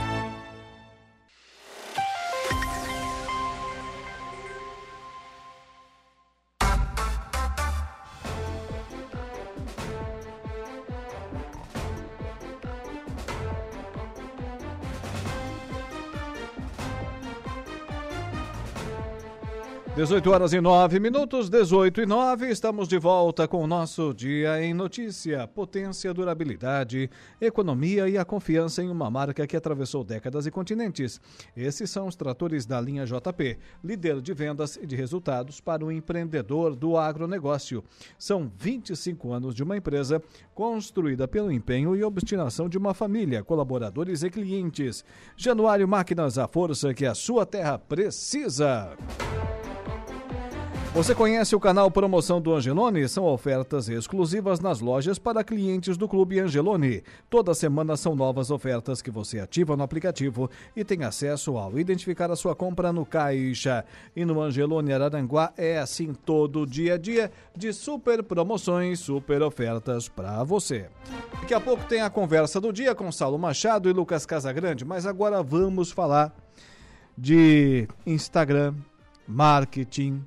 18 20.01 20.31
horas 20.31 20.51
e 20.51 20.59
9 20.59 20.99
minutos, 20.99 21.47
18 21.47 22.01
e 22.01 22.05
9, 22.07 22.49
estamos 22.49 22.87
de 22.87 22.97
volta 22.97 23.47
com 23.47 23.63
o 23.63 23.67
nosso 23.67 24.15
Dia 24.15 24.59
em 24.59 24.73
Notícia. 24.73 25.47
Potência, 25.47 26.11
durabilidade, 26.11 27.07
economia 27.39 28.09
e 28.09 28.17
a 28.17 28.25
confiança 28.25 28.81
em 28.81 28.89
uma 28.89 29.11
marca 29.11 29.45
que 29.45 29.55
atravessou 29.55 30.03
décadas 30.03 30.47
e 30.47 30.49
continentes. 30.49 31.21
Esses 31.55 31.91
são 31.91 32.07
os 32.07 32.15
tratores 32.15 32.65
da 32.65 32.81
linha 32.81 33.05
JP, 33.05 33.59
líder 33.83 34.21
de 34.21 34.33
vendas 34.33 34.75
e 34.75 34.87
de 34.87 34.95
resultados 34.95 35.61
para 35.61 35.85
o 35.85 35.91
empreendedor 35.91 36.75
do 36.75 36.97
agronegócio. 36.97 37.83
São 38.17 38.51
25 38.57 39.31
anos 39.31 39.53
de 39.53 39.61
uma 39.61 39.77
empresa 39.77 40.19
construída 40.55 41.27
pelo 41.27 41.51
empenho 41.51 41.95
e 41.95 42.03
obstinação 42.03 42.67
de 42.67 42.75
uma 42.75 42.95
família, 42.95 43.43
colaboradores 43.43 44.23
e 44.23 44.31
clientes. 44.31 45.05
Januário 45.37 45.87
Máquinas, 45.87 46.39
a 46.39 46.47
força 46.47 46.91
que 46.91 47.05
a 47.05 47.13
sua 47.13 47.45
terra 47.45 47.77
precisa. 47.77 48.97
Você 50.93 51.15
conhece 51.15 51.55
o 51.55 51.59
canal 51.59 51.89
Promoção 51.89 52.41
do 52.41 52.53
Angelone? 52.53 53.07
São 53.07 53.23
ofertas 53.23 53.87
exclusivas 53.87 54.59
nas 54.59 54.81
lojas 54.81 55.17
para 55.17 55.41
clientes 55.41 55.95
do 55.95 56.05
Clube 56.05 56.37
Angelone. 56.37 57.01
Toda 57.29 57.53
semana 57.53 57.95
são 57.95 58.13
novas 58.13 58.51
ofertas 58.51 59.01
que 59.01 59.09
você 59.09 59.39
ativa 59.39 59.77
no 59.77 59.83
aplicativo 59.83 60.49
e 60.75 60.83
tem 60.83 61.05
acesso 61.05 61.57
ao 61.57 61.79
identificar 61.79 62.29
a 62.29 62.35
sua 62.35 62.53
compra 62.53 62.91
no 62.91 63.05
caixa. 63.05 63.85
E 64.13 64.25
no 64.25 64.41
Angelone 64.41 64.91
Araranguá 64.91 65.53
é 65.57 65.79
assim 65.79 66.13
todo 66.13 66.67
dia 66.67 66.95
a 66.95 66.97
dia 66.97 67.31
de 67.55 67.71
super 67.71 68.21
promoções, 68.21 68.99
super 68.99 69.41
ofertas 69.41 70.09
para 70.09 70.43
você. 70.43 70.89
Daqui 71.39 71.53
a 71.53 71.61
pouco 71.61 71.85
tem 71.85 72.01
a 72.01 72.09
conversa 72.09 72.59
do 72.59 72.73
dia 72.73 72.93
com 72.93 73.09
Saulo 73.13 73.39
Machado 73.39 73.89
e 73.89 73.93
Lucas 73.93 74.25
Casagrande, 74.25 74.83
mas 74.83 75.05
agora 75.05 75.41
vamos 75.41 75.89
falar 75.89 76.35
de 77.17 77.87
Instagram, 78.05 78.75
marketing, 79.25 80.21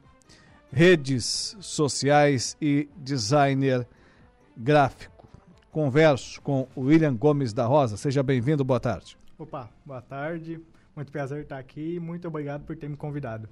redes 0.75 1.57
sociais 1.61 2.57
e 2.61 2.89
designer 2.97 3.87
gráfico. 4.57 5.29
Converso 5.71 6.43
com 6.43 6.67
o 6.75 6.83
William 6.83 7.15
Gomes 7.15 7.53
da 7.53 7.65
Rosa. 7.65 7.97
Seja 7.97 8.25
bem-vindo, 8.25 8.65
boa 8.65 8.81
tarde. 8.81 9.17
Opa, 9.39 9.71
boa 9.87 10.03
tarde. 10.03 10.61
Muito 10.97 11.13
prazer 11.13 11.43
estar 11.43 11.59
aqui 11.59 11.95
e 11.95 12.01
muito 12.01 12.27
obrigado 12.27 12.65
por 12.65 12.77
ter 12.77 12.89
me 12.89 12.97
convidado. 12.97 13.49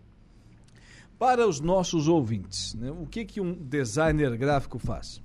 Para 1.16 1.46
os 1.46 1.60
nossos 1.60 2.08
ouvintes, 2.08 2.74
né, 2.74 2.90
o 2.90 3.06
que, 3.06 3.24
que 3.24 3.40
um 3.40 3.54
designer 3.54 4.36
gráfico 4.36 4.80
faz? 4.80 5.22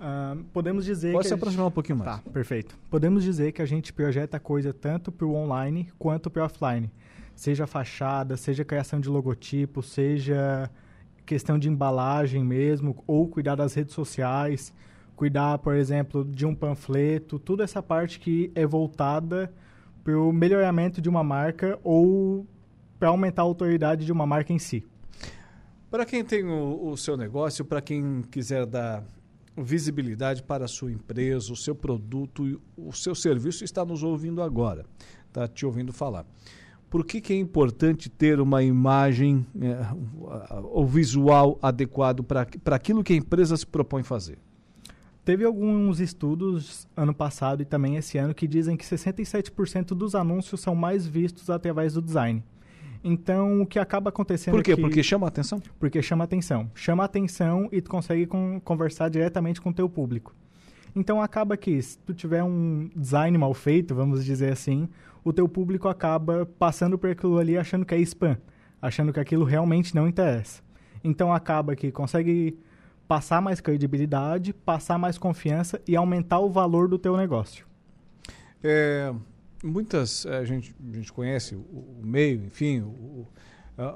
Uh, 0.00 0.42
podemos 0.52 0.84
dizer 0.84 1.12
Pode 1.12 1.28
se 1.28 1.34
aproximar 1.34 1.68
um 1.68 1.70
pouquinho 1.70 1.98
mais. 1.98 2.20
Tá, 2.20 2.30
perfeito. 2.32 2.76
Podemos 2.90 3.22
dizer 3.22 3.52
que 3.52 3.62
a 3.62 3.66
gente 3.66 3.92
projeta 3.92 4.40
coisa 4.40 4.72
tanto 4.72 5.12
para 5.12 5.26
o 5.26 5.36
online 5.36 5.88
quanto 6.00 6.28
para 6.28 6.42
o 6.42 6.46
offline. 6.46 6.90
Seja 7.36 7.64
fachada, 7.64 8.36
seja 8.36 8.64
criação 8.64 8.98
de 8.98 9.08
logotipo, 9.08 9.84
seja 9.84 10.68
questão 11.24 11.58
de 11.58 11.68
embalagem 11.68 12.44
mesmo, 12.44 13.02
ou 13.06 13.28
cuidar 13.28 13.54
das 13.54 13.74
redes 13.74 13.94
sociais, 13.94 14.72
cuidar, 15.14 15.58
por 15.58 15.74
exemplo, 15.74 16.24
de 16.24 16.44
um 16.44 16.54
panfleto, 16.54 17.38
toda 17.38 17.64
essa 17.64 17.82
parte 17.82 18.18
que 18.18 18.50
é 18.54 18.66
voltada 18.66 19.52
para 20.02 20.18
o 20.18 20.32
melhoramento 20.32 21.00
de 21.00 21.08
uma 21.08 21.22
marca 21.22 21.78
ou 21.82 22.46
para 22.98 23.08
aumentar 23.08 23.42
a 23.42 23.44
autoridade 23.44 24.04
de 24.04 24.12
uma 24.12 24.26
marca 24.26 24.52
em 24.52 24.58
si. 24.58 24.84
Para 25.90 26.04
quem 26.04 26.24
tem 26.24 26.44
o, 26.44 26.88
o 26.88 26.96
seu 26.96 27.16
negócio, 27.16 27.64
para 27.64 27.80
quem 27.80 28.22
quiser 28.30 28.64
dar 28.66 29.04
visibilidade 29.56 30.42
para 30.42 30.64
a 30.64 30.68
sua 30.68 30.90
empresa, 30.90 31.52
o 31.52 31.56
seu 31.56 31.74
produto, 31.74 32.60
o 32.76 32.92
seu 32.92 33.14
serviço 33.14 33.64
está 33.64 33.84
nos 33.84 34.02
ouvindo 34.02 34.42
agora, 34.42 34.86
está 35.28 35.46
te 35.46 35.66
ouvindo 35.66 35.92
falar. 35.92 36.24
Por 36.92 37.06
que, 37.06 37.22
que 37.22 37.32
é 37.32 37.36
importante 37.38 38.10
ter 38.10 38.38
uma 38.38 38.62
imagem, 38.62 39.46
é, 39.58 39.78
o 40.62 40.84
visual 40.84 41.58
adequado 41.62 42.22
para 42.22 42.46
aquilo 42.76 43.02
que 43.02 43.14
a 43.14 43.16
empresa 43.16 43.56
se 43.56 43.66
propõe 43.66 44.02
fazer? 44.02 44.36
Teve 45.24 45.42
alguns 45.42 46.00
estudos 46.00 46.86
ano 46.94 47.14
passado 47.14 47.62
e 47.62 47.64
também 47.64 47.96
esse 47.96 48.18
ano 48.18 48.34
que 48.34 48.46
dizem 48.46 48.76
que 48.76 48.84
67% 48.84 49.94
dos 49.94 50.14
anúncios 50.14 50.60
são 50.60 50.74
mais 50.74 51.06
vistos 51.06 51.48
através 51.48 51.94
do 51.94 52.02
design. 52.02 52.44
Então, 53.02 53.62
o 53.62 53.66
que 53.66 53.78
acaba 53.78 54.10
acontecendo 54.10 54.52
Por 54.52 54.62
quê? 54.62 54.72
É 54.72 54.76
que, 54.76 54.82
Porque 54.82 55.02
chama 55.02 55.26
a 55.26 55.28
atenção? 55.28 55.62
Porque 55.80 56.02
chama 56.02 56.24
atenção. 56.24 56.70
Chama 56.74 57.04
atenção 57.04 57.70
e 57.72 57.80
tu 57.80 57.88
consegue 57.88 58.26
com, 58.26 58.60
conversar 58.62 59.08
diretamente 59.08 59.62
com 59.62 59.70
o 59.70 59.72
teu 59.72 59.88
público. 59.88 60.34
Então, 60.94 61.22
acaba 61.22 61.56
que 61.56 61.80
se 61.80 61.96
tu 61.96 62.12
tiver 62.12 62.42
um 62.44 62.90
design 62.94 63.38
mal 63.38 63.54
feito, 63.54 63.94
vamos 63.94 64.22
dizer 64.22 64.52
assim, 64.52 64.90
o 65.24 65.32
teu 65.32 65.48
público 65.48 65.88
acaba 65.88 66.46
passando 66.58 66.98
por 66.98 67.10
aquilo 67.10 67.38
ali 67.38 67.56
achando 67.56 67.84
que 67.84 67.94
é 67.94 67.98
spam, 68.00 68.36
achando 68.80 69.12
que 69.12 69.20
aquilo 69.20 69.44
realmente 69.44 69.94
não 69.94 70.08
interessa. 70.08 70.62
Então, 71.04 71.32
acaba 71.32 71.74
que 71.74 71.90
consegue 71.90 72.58
passar 73.06 73.40
mais 73.40 73.60
credibilidade, 73.60 74.52
passar 74.52 74.98
mais 74.98 75.18
confiança 75.18 75.80
e 75.86 75.96
aumentar 75.96 76.38
o 76.40 76.50
valor 76.50 76.88
do 76.88 76.98
teu 76.98 77.16
negócio. 77.16 77.66
É, 78.62 79.12
muitas 79.62 80.24
a 80.26 80.44
gente, 80.44 80.74
a 80.90 80.96
gente 80.96 81.12
conhece 81.12 81.54
o, 81.54 81.60
o 81.60 82.00
meio, 82.02 82.44
enfim, 82.44 82.80
o, 82.80 83.26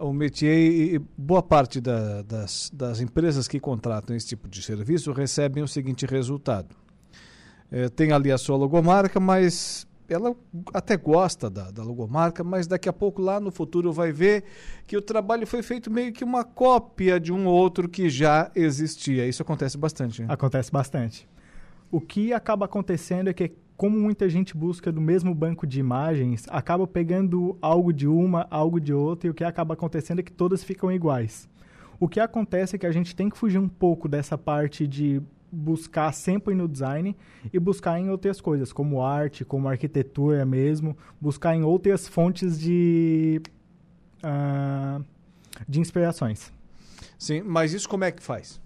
o 0.00 0.12
métier 0.12 0.56
e 0.58 0.98
boa 1.16 1.42
parte 1.42 1.80
da, 1.80 2.22
das, 2.22 2.70
das 2.74 3.00
empresas 3.00 3.46
que 3.46 3.60
contratam 3.60 4.16
esse 4.16 4.26
tipo 4.26 4.48
de 4.48 4.62
serviço 4.62 5.12
recebem 5.12 5.62
o 5.62 5.68
seguinte 5.68 6.04
resultado. 6.06 6.74
É, 7.70 7.88
tem 7.88 8.12
ali 8.12 8.30
a 8.30 8.38
sua 8.38 8.56
logomarca, 8.56 9.18
mas 9.18 9.86
ela 10.08 10.34
até 10.72 10.96
gosta 10.96 11.50
da, 11.50 11.70
da 11.70 11.82
logomarca, 11.82 12.44
mas 12.44 12.66
daqui 12.66 12.88
a 12.88 12.92
pouco 12.92 13.20
lá 13.20 13.40
no 13.40 13.50
futuro 13.50 13.92
vai 13.92 14.12
ver 14.12 14.44
que 14.86 14.96
o 14.96 15.02
trabalho 15.02 15.46
foi 15.46 15.62
feito 15.62 15.90
meio 15.90 16.12
que 16.12 16.24
uma 16.24 16.44
cópia 16.44 17.18
de 17.18 17.32
um 17.32 17.46
outro 17.46 17.88
que 17.88 18.08
já 18.08 18.50
existia. 18.54 19.26
Isso 19.26 19.42
acontece 19.42 19.76
bastante. 19.76 20.22
Né? 20.22 20.28
Acontece 20.30 20.70
bastante. 20.70 21.28
O 21.90 22.00
que 22.00 22.32
acaba 22.32 22.66
acontecendo 22.66 23.28
é 23.28 23.32
que 23.32 23.52
como 23.76 23.98
muita 23.98 24.28
gente 24.28 24.56
busca 24.56 24.90
do 24.90 25.00
mesmo 25.00 25.34
banco 25.34 25.66
de 25.66 25.78
imagens, 25.78 26.46
acaba 26.48 26.86
pegando 26.86 27.58
algo 27.60 27.92
de 27.92 28.08
uma, 28.08 28.46
algo 28.50 28.80
de 28.80 28.92
outra, 28.92 29.28
e 29.28 29.30
o 29.30 29.34
que 29.34 29.44
acaba 29.44 29.74
acontecendo 29.74 30.20
é 30.20 30.22
que 30.22 30.32
todas 30.32 30.64
ficam 30.64 30.90
iguais. 30.90 31.48
O 32.00 32.08
que 32.08 32.18
acontece 32.18 32.76
é 32.76 32.78
que 32.78 32.86
a 32.86 32.92
gente 32.92 33.14
tem 33.14 33.28
que 33.28 33.36
fugir 33.36 33.58
um 33.58 33.68
pouco 33.68 34.08
dessa 34.08 34.36
parte 34.36 34.86
de 34.86 35.20
buscar 35.50 36.12
sempre 36.12 36.54
no 36.54 36.68
design 36.68 37.16
e 37.52 37.58
buscar 37.58 37.98
em 37.98 38.10
outras 38.10 38.40
coisas, 38.40 38.72
como 38.72 39.02
arte, 39.02 39.44
como 39.44 39.68
arquitetura 39.68 40.44
mesmo, 40.44 40.96
buscar 41.20 41.54
em 41.54 41.62
outras 41.62 42.08
fontes 42.08 42.58
de, 42.58 43.40
uh, 44.24 45.04
de 45.68 45.80
inspirações. 45.80 46.52
Sim, 47.18 47.42
mas 47.42 47.72
isso 47.72 47.88
como 47.88 48.04
é 48.04 48.10
que 48.10 48.22
faz? 48.22 48.60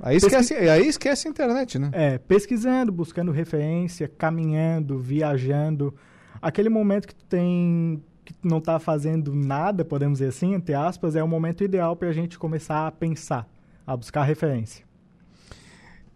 Aí 0.00 0.16
esquece, 0.16 0.54
Pesqui... 0.54 0.68
aí 0.68 0.86
esquece 0.86 1.26
a 1.26 1.30
internet, 1.30 1.78
né? 1.78 1.90
É, 1.92 2.18
pesquisando, 2.18 2.92
buscando 2.92 3.32
referência, 3.32 4.06
caminhando, 4.06 4.98
viajando. 4.98 5.94
Aquele 6.40 6.68
momento 6.68 7.08
que 7.08 7.14
tu 7.14 7.24
tem 7.24 8.02
que 8.24 8.34
tu 8.34 8.46
não 8.46 8.58
está 8.58 8.78
fazendo 8.78 9.34
nada, 9.34 9.86
podemos 9.86 10.18
dizer 10.18 10.28
assim, 10.28 10.52
entre 10.52 10.74
aspas, 10.74 11.16
é 11.16 11.22
o 11.22 11.26
momento 11.26 11.64
ideal 11.64 11.96
para 11.96 12.08
a 12.08 12.12
gente 12.12 12.38
começar 12.38 12.86
a 12.86 12.92
pensar, 12.92 13.48
a 13.86 13.96
buscar 13.96 14.22
referência. 14.22 14.84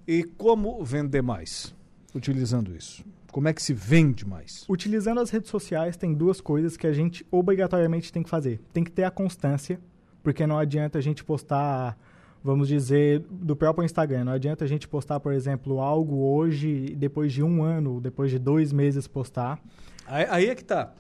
E 0.07 0.25
como 0.25 0.85
vender 0.85 1.23
mais 1.23 1.75
utilizando 2.15 2.75
isso? 2.75 3.05
Como 3.31 3.49
é 3.49 3.53
que 3.53 3.63
se 3.63 3.73
vende 3.73 4.27
mais? 4.27 4.65
Utilizando 4.69 5.21
as 5.21 5.31
redes 5.31 5.51
sociais, 5.51 5.97
tem 5.97 6.13
duas 6.13 6.41
coisas 6.41 6.77
que 6.77 6.87
a 6.87 6.93
gente 6.93 7.27
obrigatoriamente 7.31 8.13
tem 8.13 8.23
que 8.23 8.29
fazer. 8.29 8.61
Tem 8.73 8.85
que 8.85 8.91
ter 8.91 9.05
a 9.05 9.11
constância, 9.11 9.81
porque 10.23 10.47
não 10.47 10.59
adianta 10.59 10.99
a 10.99 11.03
gente 11.03 11.25
postar 11.25 11.97
vamos 12.45 12.67
dizer, 12.69 13.25
do 13.31 13.55
próprio 13.55 13.85
Instagram. 13.85 14.25
Não 14.25 14.33
adianta 14.33 14.65
a 14.65 14.69
gente 14.69 14.89
postar, 14.89 15.21
por 15.21 15.33
exemplo, 15.33 15.81
algo 15.81 16.17
hoje, 16.17 16.95
depois 16.99 17.33
de 17.33 17.43
um 17.43 17.63
ano, 17.63 18.01
depois 18.01 18.31
de 18.31 18.39
dois 18.39 18.73
meses 18.73 19.07
postar. 19.07 19.61
Aí, 20.07 20.27
aí 20.29 20.47
é 20.47 20.55
que 20.55 20.65
tá. 20.65 20.93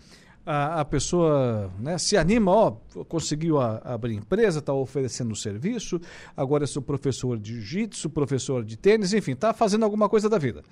A, 0.44 0.81
a 0.81 0.85
pessoa 0.85 1.70
né, 1.78 1.97
se 1.98 2.16
anima, 2.16 2.51
ó, 2.51 2.70
conseguiu 3.09 3.60
a, 3.60 3.77
abrir 3.85 4.14
empresa, 4.14 4.59
está 4.59 4.73
oferecendo 4.73 5.36
serviço, 5.36 6.01
agora 6.36 6.66
sou 6.66 6.82
professor 6.82 7.39
de 7.39 7.55
jiu-jitsu, 7.55 8.10
professor 8.10 8.64
de 8.64 8.77
tênis, 8.77 9.12
enfim, 9.12 9.32
está 9.32 9.52
fazendo 9.55 9.85
alguma 9.85 10.09
coisa 10.09 10.28
da 10.28 10.39
vida. 10.39 10.62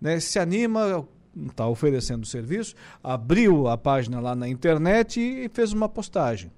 Né? 0.00 0.18
Se 0.18 0.38
anima, 0.38 1.06
está 1.46 1.68
oferecendo 1.68 2.26
serviço, 2.26 2.74
abriu 3.02 3.68
a 3.68 3.76
página 3.76 4.18
lá 4.18 4.34
na 4.34 4.48
internet 4.48 5.20
e 5.20 5.48
fez 5.50 5.72
uma 5.72 5.88
postagem 5.88 6.50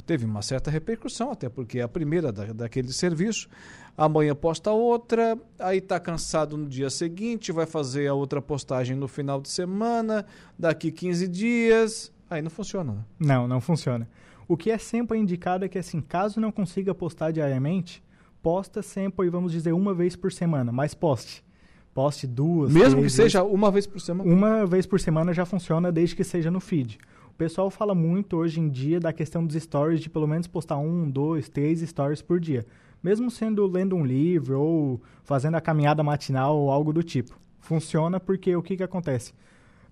teve 0.00 0.24
uma 0.24 0.42
certa 0.42 0.70
repercussão, 0.70 1.30
até 1.30 1.48
porque 1.48 1.78
é 1.78 1.82
a 1.82 1.88
primeira 1.88 2.32
da, 2.32 2.52
daquele 2.52 2.92
serviço. 2.92 3.48
Amanhã 3.96 4.34
posta 4.34 4.70
outra, 4.70 5.38
aí 5.58 5.78
está 5.78 5.98
cansado 5.98 6.56
no 6.56 6.66
dia 6.66 6.90
seguinte, 6.90 7.52
vai 7.52 7.66
fazer 7.66 8.06
a 8.06 8.14
outra 8.14 8.42
postagem 8.42 8.96
no 8.96 9.08
final 9.08 9.40
de 9.40 9.48
semana, 9.48 10.26
daqui 10.58 10.90
15 10.90 11.28
dias. 11.28 12.12
Aí 12.28 12.42
não 12.42 12.50
funciona. 12.50 12.92
Né? 12.92 13.04
Não, 13.18 13.48
não 13.48 13.60
funciona. 13.60 14.08
O 14.48 14.56
que 14.56 14.70
é 14.70 14.78
sempre 14.78 15.18
indicado 15.18 15.64
é 15.64 15.68
que, 15.68 15.78
assim, 15.78 16.00
caso 16.00 16.40
não 16.40 16.52
consiga 16.52 16.94
postar 16.94 17.32
diariamente, 17.32 18.02
posta 18.42 18.82
sempre, 18.82 19.28
vamos 19.28 19.50
dizer, 19.50 19.72
uma 19.72 19.92
vez 19.92 20.14
por 20.14 20.32
semana, 20.32 20.70
mas 20.70 20.94
poste. 20.94 21.44
Poste 21.92 22.26
duas. 22.26 22.70
Mesmo 22.70 23.02
que 23.02 23.08
seja 23.08 23.42
uma 23.42 23.70
vez 23.70 23.86
por 23.86 24.00
semana? 24.00 24.30
Uma 24.30 24.66
vez 24.66 24.84
por 24.84 25.00
semana 25.00 25.32
já 25.32 25.46
funciona 25.46 25.90
desde 25.90 26.14
que 26.14 26.22
seja 26.22 26.50
no 26.50 26.60
feed. 26.60 26.98
O 27.36 27.38
pessoal 27.38 27.70
fala 27.70 27.94
muito 27.94 28.34
hoje 28.38 28.58
em 28.58 28.66
dia 28.66 28.98
da 28.98 29.12
questão 29.12 29.44
dos 29.44 29.62
stories, 29.62 30.00
de 30.00 30.08
pelo 30.08 30.26
menos 30.26 30.46
postar 30.46 30.78
um, 30.78 31.06
dois, 31.10 31.50
três 31.50 31.82
stories 31.82 32.22
por 32.22 32.40
dia. 32.40 32.64
Mesmo 33.02 33.30
sendo 33.30 33.66
lendo 33.66 33.94
um 33.94 34.06
livro 34.06 34.58
ou 34.58 35.02
fazendo 35.22 35.54
a 35.56 35.60
caminhada 35.60 36.02
matinal 36.02 36.56
ou 36.56 36.70
algo 36.70 36.94
do 36.94 37.02
tipo. 37.02 37.38
Funciona 37.60 38.18
porque 38.18 38.56
o 38.56 38.62
que, 38.62 38.74
que 38.74 38.82
acontece? 38.82 39.34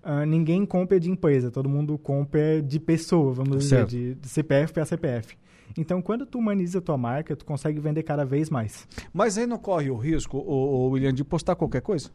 Uh, 0.03 0.25
ninguém 0.25 0.65
compra 0.65 0.99
de 0.99 1.11
empresa, 1.11 1.51
todo 1.51 1.69
mundo 1.69 1.99
compra 1.99 2.63
de 2.63 2.79
pessoa, 2.79 3.31
vamos 3.31 3.65
certo. 3.65 3.91
dizer, 3.91 4.15
de, 4.15 4.21
de 4.21 4.27
CPF 4.27 4.73
para 4.73 4.83
CPF. 4.83 5.37
Então, 5.77 6.01
quando 6.01 6.25
tu 6.25 6.39
humaniza 6.39 6.79
a 6.79 6.81
tua 6.81 6.97
marca, 6.97 7.35
tu 7.35 7.45
consegue 7.45 7.79
vender 7.79 8.01
cada 8.01 8.25
vez 8.25 8.49
mais. 8.49 8.87
Mas 9.13 9.37
aí 9.37 9.45
não 9.45 9.59
corre 9.59 9.91
o 9.91 9.95
risco, 9.95 10.39
o, 10.39 10.87
o 10.87 10.89
William, 10.89 11.13
de 11.13 11.23
postar 11.23 11.55
qualquer 11.55 11.83
coisa? 11.83 12.09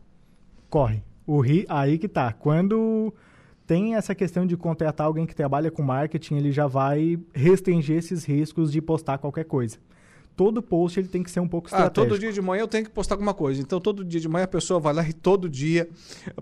Corre. 0.69 1.05
O 1.25 1.41
ri, 1.41 1.67
aí 1.69 1.99
que 1.99 2.09
tá. 2.09 2.33
Quando 2.33 3.15
tem 3.71 3.95
essa 3.95 4.17
questão 4.17 4.45
de 4.45 4.57
contratar 4.57 5.07
alguém 5.07 5.25
que 5.25 5.33
trabalha 5.33 5.71
com 5.71 5.81
marketing, 5.81 6.39
ele 6.39 6.51
já 6.51 6.67
vai 6.67 7.17
restringir 7.33 7.99
esses 7.99 8.25
riscos 8.25 8.73
de 8.73 8.83
postar 8.83 9.19
qualquer 9.19 9.45
coisa. 9.45 9.79
Todo 10.35 10.61
post 10.61 10.99
ele 10.99 11.07
tem 11.07 11.23
que 11.23 11.31
ser 11.31 11.39
um 11.39 11.47
pouco 11.47 11.69
estratégico. 11.69 12.01
Ah, 12.01 12.05
todo 12.09 12.19
dia 12.19 12.33
de 12.33 12.43
manhã 12.43 12.63
eu 12.63 12.67
tenho 12.67 12.83
que 12.83 12.91
postar 12.91 13.15
alguma 13.15 13.33
coisa. 13.33 13.63
Então, 13.63 13.79
todo 13.79 14.05
dia 14.05 14.19
de 14.19 14.29
manhã 14.29 14.43
a 14.43 14.49
pessoa 14.49 14.81
vai 14.81 14.93
lá 14.93 15.09
e 15.09 15.13
todo 15.13 15.49
dia 15.49 15.89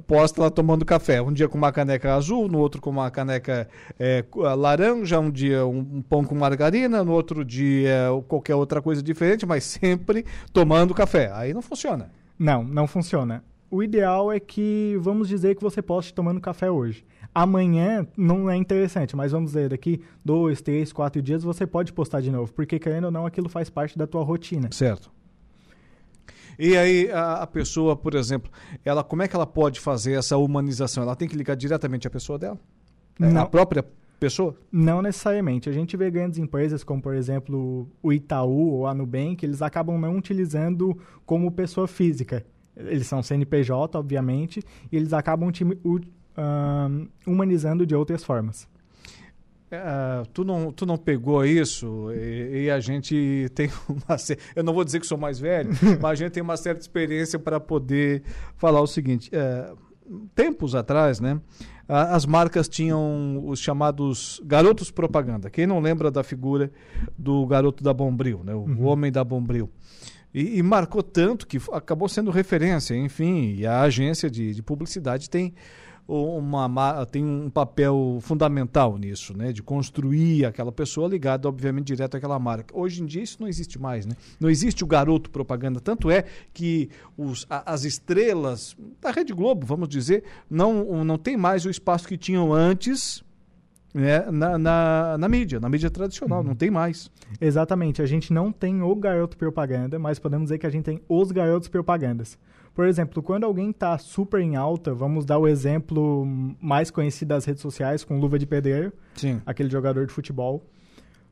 posta 0.06 0.40
lá 0.40 0.50
tomando 0.50 0.86
café. 0.86 1.20
Um 1.20 1.30
dia 1.30 1.46
com 1.50 1.58
uma 1.58 1.70
caneca 1.70 2.14
azul, 2.14 2.48
no 2.48 2.58
outro 2.58 2.80
com 2.80 2.88
uma 2.88 3.10
caneca 3.10 3.68
é, 4.00 4.24
laranja, 4.56 5.20
um 5.20 5.30
dia 5.30 5.66
um, 5.66 5.80
um, 5.80 6.00
pão 6.00 6.24
com 6.24 6.34
margarina, 6.34 7.04
no 7.04 7.12
outro 7.12 7.44
dia 7.44 8.06
qualquer 8.26 8.54
outra 8.54 8.80
coisa 8.80 9.02
diferente, 9.02 9.44
mas 9.44 9.64
sempre 9.64 10.24
tomando 10.50 10.94
café. 10.94 11.30
Aí 11.34 11.52
não 11.52 11.60
funciona. 11.60 12.10
Não, 12.38 12.64
não 12.64 12.86
funciona. 12.86 13.44
O 13.70 13.82
ideal 13.82 14.32
é 14.32 14.40
que, 14.40 14.96
vamos 14.98 15.28
dizer 15.28 15.54
que 15.54 15.62
você 15.62 15.82
poste 15.82 16.14
tomando 16.14 16.40
café 16.40 16.70
hoje. 16.70 17.04
Amanhã 17.40 18.04
não 18.16 18.50
é 18.50 18.56
interessante, 18.56 19.14
mas 19.14 19.30
vamos 19.30 19.52
dizer, 19.52 19.68
daqui 19.68 20.02
dois, 20.24 20.60
três, 20.60 20.92
quatro 20.92 21.22
dias 21.22 21.44
você 21.44 21.66
pode 21.66 21.92
postar 21.92 22.20
de 22.20 22.32
novo, 22.32 22.52
porque 22.52 22.80
querendo 22.80 23.04
ou 23.04 23.10
não, 23.12 23.24
aquilo 23.24 23.48
faz 23.48 23.70
parte 23.70 23.96
da 23.96 24.08
tua 24.08 24.24
rotina. 24.24 24.68
Certo. 24.72 25.08
E 26.58 26.76
aí 26.76 27.08
a, 27.12 27.42
a, 27.42 27.46
pessoa, 27.46 27.94
por 27.94 28.14
exemplo, 28.16 28.50
ela 28.84 29.04
como 29.04 29.22
é 29.22 29.28
que 29.28 29.36
ela 29.36 29.46
pode 29.46 29.78
fazer 29.78 30.14
essa 30.14 30.36
humanização? 30.36 31.04
Ela 31.04 31.14
tem 31.14 31.28
que 31.28 31.36
ligar 31.36 31.54
diretamente 31.54 32.08
à 32.08 32.10
pessoa 32.10 32.36
dela? 32.40 32.58
É 33.20 33.26
Não. 33.26 33.42
A 33.42 33.46
própria 33.46 33.86
pessoa? 34.18 34.56
Não 34.72 35.00
necessariamente. 35.00 35.68
A 35.68 35.72
gente 35.72 35.96
vê 35.96 36.10
grandes 36.10 36.40
empresas 36.40 36.82
como, 36.82 37.00
por 37.00 37.14
exemplo, 37.14 37.88
o 38.02 38.12
Itaú 38.12 38.72
ou 38.72 38.86
a 38.88 38.92
Nubank, 38.94 39.46
eles 39.46 39.62
acabam 39.62 39.96
não 39.96 40.16
utilizando 40.16 40.98
como 41.24 41.52
pessoa 41.52 41.86
física. 41.86 42.44
Eles 42.76 43.06
são 43.06 43.22
CNPJ, 43.22 43.96
obviamente, 43.96 44.60
e 44.90 44.96
eles 44.96 45.12
acabam 45.12 45.48
uh, 46.38 47.08
humanizando 47.26 47.84
de 47.84 47.94
outras 47.94 48.22
formas. 48.22 48.68
Uh, 49.70 50.26
tu, 50.32 50.44
não, 50.44 50.72
tu 50.72 50.86
não 50.86 50.96
pegou 50.96 51.44
isso 51.44 52.10
e, 52.12 52.64
e, 52.64 52.70
a 52.70 52.80
gente 52.80 53.48
tem 53.54 53.70
uma. 53.86 54.16
Eu 54.56 54.64
não 54.64 54.72
vou 54.72 54.82
dizer 54.82 54.98
que 54.98 55.06
sou 55.06 55.18
mais 55.18 55.38
velho, 55.38 55.70
mas 56.00 56.12
a 56.12 56.14
gente 56.14 56.32
tem 56.32 56.42
uma 56.42 56.56
certa 56.56 56.80
experiência 56.80 57.38
para 57.38 57.60
poder 57.60 58.22
falar 58.56 58.80
o 58.80 58.86
seguinte. 58.86 59.30
Uh, 59.34 59.76
tempos 60.34 60.74
atrás, 60.74 61.20
né? 61.20 61.38
As 61.86 62.26
marcas 62.26 62.68
tinham 62.68 63.42
os 63.46 63.60
chamados 63.60 64.42
garotos 64.44 64.90
propaganda. 64.90 65.48
Quem 65.48 65.66
não 65.66 65.80
lembra 65.80 66.10
da 66.10 66.22
figura 66.22 66.70
do 67.16 67.46
garoto 67.46 67.82
da 67.82 67.94
Bombril, 67.94 68.42
né? 68.44 68.54
O 68.54 68.60
uhum. 68.60 68.84
homem 68.84 69.10
da 69.10 69.24
Bombril. 69.24 69.70
E, 70.32 70.58
e, 70.58 70.62
marcou 70.62 71.02
tanto 71.02 71.46
que 71.46 71.58
acabou 71.72 72.06
sendo 72.06 72.30
referência, 72.30 72.94
enfim, 72.94 73.54
e 73.56 73.66
a 73.66 73.80
agência 73.80 74.30
de, 74.30 74.54
de 74.54 74.62
publicidade 74.62 75.30
tem 75.30 75.54
uma, 76.08 77.04
tem 77.04 77.22
um 77.22 77.50
papel 77.50 78.18
fundamental 78.22 78.96
nisso, 78.96 79.36
né? 79.36 79.52
De 79.52 79.62
construir 79.62 80.46
aquela 80.46 80.72
pessoa 80.72 81.06
ligada, 81.06 81.46
obviamente, 81.46 81.88
direto 81.88 82.16
àquela 82.16 82.38
marca. 82.38 82.74
Hoje 82.76 83.02
em 83.02 83.06
dia 83.06 83.22
isso 83.22 83.36
não 83.40 83.48
existe 83.48 83.78
mais, 83.78 84.06
né? 84.06 84.14
Não 84.40 84.48
existe 84.48 84.82
o 84.82 84.86
garoto 84.86 85.30
propaganda. 85.30 85.80
Tanto 85.80 86.10
é 86.10 86.24
que 86.54 86.88
os, 87.16 87.46
as 87.48 87.84
estrelas 87.84 88.74
da 89.00 89.10
Rede 89.10 89.34
Globo, 89.34 89.66
vamos 89.66 89.88
dizer, 89.88 90.24
não, 90.48 91.04
não 91.04 91.18
tem 91.18 91.36
mais 91.36 91.66
o 91.66 91.70
espaço 91.70 92.08
que 92.08 92.16
tinham 92.16 92.54
antes 92.54 93.22
né, 93.92 94.30
na, 94.30 94.58
na, 94.58 95.18
na, 95.18 95.28
mídia, 95.28 95.58
na 95.60 95.68
mídia 95.68 95.90
tradicional, 95.90 96.40
uhum. 96.40 96.48
não 96.48 96.54
tem 96.54 96.70
mais. 96.70 97.10
Exatamente, 97.40 98.00
a 98.00 98.06
gente 98.06 98.32
não 98.32 98.52
tem 98.52 98.82
o 98.82 98.94
garoto 98.94 99.36
propaganda, 99.36 99.98
mas 99.98 100.18
podemos 100.18 100.46
dizer 100.46 100.58
que 100.58 100.66
a 100.66 100.70
gente 100.70 100.84
tem 100.84 101.00
os 101.08 101.30
garotos 101.32 101.68
propagandas. 101.68 102.38
Por 102.78 102.86
exemplo, 102.86 103.20
quando 103.20 103.42
alguém 103.42 103.70
está 103.70 103.98
super 103.98 104.40
em 104.40 104.54
alta, 104.54 104.94
vamos 104.94 105.24
dar 105.24 105.36
o 105.36 105.48
exemplo 105.48 106.24
mais 106.60 106.92
conhecido 106.92 107.30
das 107.30 107.44
redes 107.44 107.60
sociais, 107.60 108.04
com 108.04 108.20
Luva 108.20 108.38
de 108.38 108.46
Pedreiro, 108.46 108.92
Sim. 109.16 109.42
aquele 109.44 109.68
jogador 109.68 110.06
de 110.06 110.12
futebol. 110.12 110.64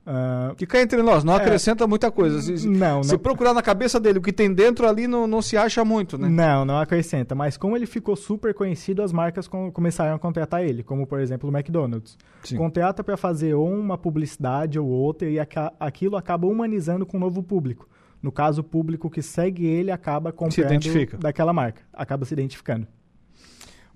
Uh, 0.05 0.57
que 0.57 0.67
cai 0.67 0.83
entre 0.83 1.01
nós, 1.03 1.23
não 1.23 1.35
é, 1.35 1.37
acrescenta 1.37 1.87
muita 1.87 2.11
coisa. 2.11 2.43
Se, 2.43 2.67
não, 2.67 3.05
se 3.05 3.17
procurar 3.17 3.55
na 3.55 3.63
cabeça 3.63 4.01
dele 4.01 4.19
o 4.19 4.23
que 4.23 4.33
tem 4.33 4.53
dentro 4.53 4.89
ali, 4.89 5.07
não, 5.07 5.29
não 5.29 5.41
se 5.41 5.57
acha 5.57 5.85
muito, 5.85 6.19
né? 6.19 6.29
Não, 6.29 6.65
não 6.65 6.81
acrescenta. 6.81 7.33
Mas 7.33 7.57
como 7.57 7.77
ele 7.77 7.87
ficou 7.87 8.17
super 8.17 8.53
conhecido, 8.53 9.01
as 9.01 9.13
marcas 9.13 9.47
com, 9.47 9.71
começaram 9.71 10.17
a 10.17 10.19
contratar 10.19 10.65
ele, 10.65 10.83
como 10.83 11.07
por 11.07 11.21
exemplo 11.21 11.49
o 11.49 11.57
McDonald's. 11.57 12.19
Sim. 12.43 12.57
Contrata 12.57 13.05
para 13.05 13.17
fazer 13.17 13.55
ou 13.55 13.73
uma 13.73 13.97
publicidade 13.97 14.81
ou 14.81 14.89
outra 14.89 15.31
e 15.31 15.39
aquilo 15.79 16.17
acaba 16.17 16.45
humanizando 16.49 17.07
com 17.07 17.19
um 17.19 17.21
novo 17.21 17.41
público. 17.41 17.89
No 18.27 18.33
caso, 18.33 18.61
o 18.61 18.65
público 18.65 19.09
que 19.09 19.23
segue 19.23 19.65
ele 19.65 19.93
acaba 19.93 20.33
comprando 20.33 20.81
daquela 21.21 21.53
marca, 21.53 21.83
acaba 21.93 22.25
se 22.25 22.35
identificando. 22.35 22.85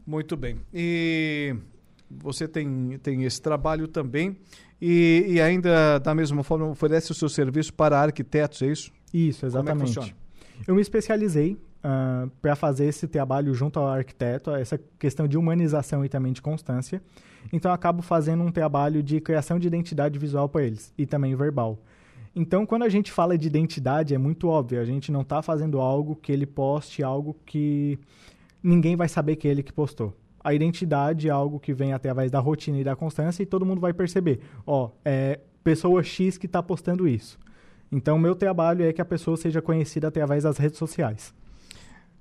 Muito 0.06 0.36
bem. 0.36 0.60
E 0.72 1.56
você 2.08 2.46
tem, 2.46 2.96
tem 3.02 3.24
esse 3.24 3.42
trabalho 3.42 3.88
também 3.88 4.36
e, 4.80 5.24
e 5.30 5.40
ainda, 5.40 5.98
da 5.98 6.14
mesma 6.14 6.44
forma, 6.44 6.66
oferece 6.66 7.10
o 7.10 7.14
seu 7.14 7.28
serviço 7.28 7.74
para 7.74 7.98
arquitetos, 7.98 8.62
é 8.62 8.66
isso? 8.66 8.92
Isso, 9.12 9.44
exatamente. 9.46 9.94
Como 9.94 10.06
é 10.06 10.10
que 10.10 10.14
Eu 10.70 10.76
me 10.76 10.80
especializei 10.80 11.54
uh, 11.84 12.30
para 12.40 12.54
fazer 12.54 12.84
esse 12.84 13.08
trabalho 13.08 13.52
junto 13.52 13.80
ao 13.80 13.88
arquiteto, 13.88 14.52
essa 14.52 14.78
questão 14.96 15.26
de 15.26 15.36
humanização 15.36 16.04
e 16.04 16.08
também 16.08 16.32
de 16.32 16.40
constância. 16.40 17.02
Então, 17.52 17.72
acabo 17.72 18.00
fazendo 18.00 18.44
um 18.44 18.52
trabalho 18.52 19.02
de 19.02 19.20
criação 19.20 19.58
de 19.58 19.66
identidade 19.66 20.20
visual 20.20 20.48
para 20.48 20.62
eles 20.62 20.94
e 20.96 21.04
também 21.04 21.34
verbal. 21.34 21.82
Então, 22.34 22.64
quando 22.64 22.84
a 22.84 22.88
gente 22.88 23.10
fala 23.10 23.36
de 23.36 23.46
identidade, 23.46 24.14
é 24.14 24.18
muito 24.18 24.48
óbvio. 24.48 24.80
A 24.80 24.84
gente 24.84 25.10
não 25.10 25.22
está 25.22 25.42
fazendo 25.42 25.80
algo 25.80 26.14
que 26.14 26.30
ele 26.30 26.46
poste, 26.46 27.02
algo 27.02 27.36
que 27.44 27.98
ninguém 28.62 28.94
vai 28.96 29.08
saber 29.08 29.36
que 29.36 29.48
é 29.48 29.50
ele 29.50 29.62
que 29.62 29.72
postou. 29.72 30.16
A 30.42 30.54
identidade 30.54 31.28
é 31.28 31.30
algo 31.30 31.58
que 31.58 31.74
vem 31.74 31.92
através 31.92 32.30
da 32.30 32.38
rotina 32.38 32.78
e 32.78 32.84
da 32.84 32.96
constância 32.96 33.42
e 33.42 33.46
todo 33.46 33.66
mundo 33.66 33.80
vai 33.80 33.92
perceber. 33.92 34.40
Ó, 34.66 34.90
é 35.04 35.40
pessoa 35.62 36.02
X 36.02 36.38
que 36.38 36.46
está 36.46 36.62
postando 36.62 37.06
isso. 37.06 37.38
Então, 37.92 38.18
meu 38.18 38.34
trabalho 38.34 38.84
é 38.84 38.92
que 38.92 39.02
a 39.02 39.04
pessoa 39.04 39.36
seja 39.36 39.60
conhecida 39.60 40.08
através 40.08 40.44
das 40.44 40.56
redes 40.56 40.78
sociais 40.78 41.34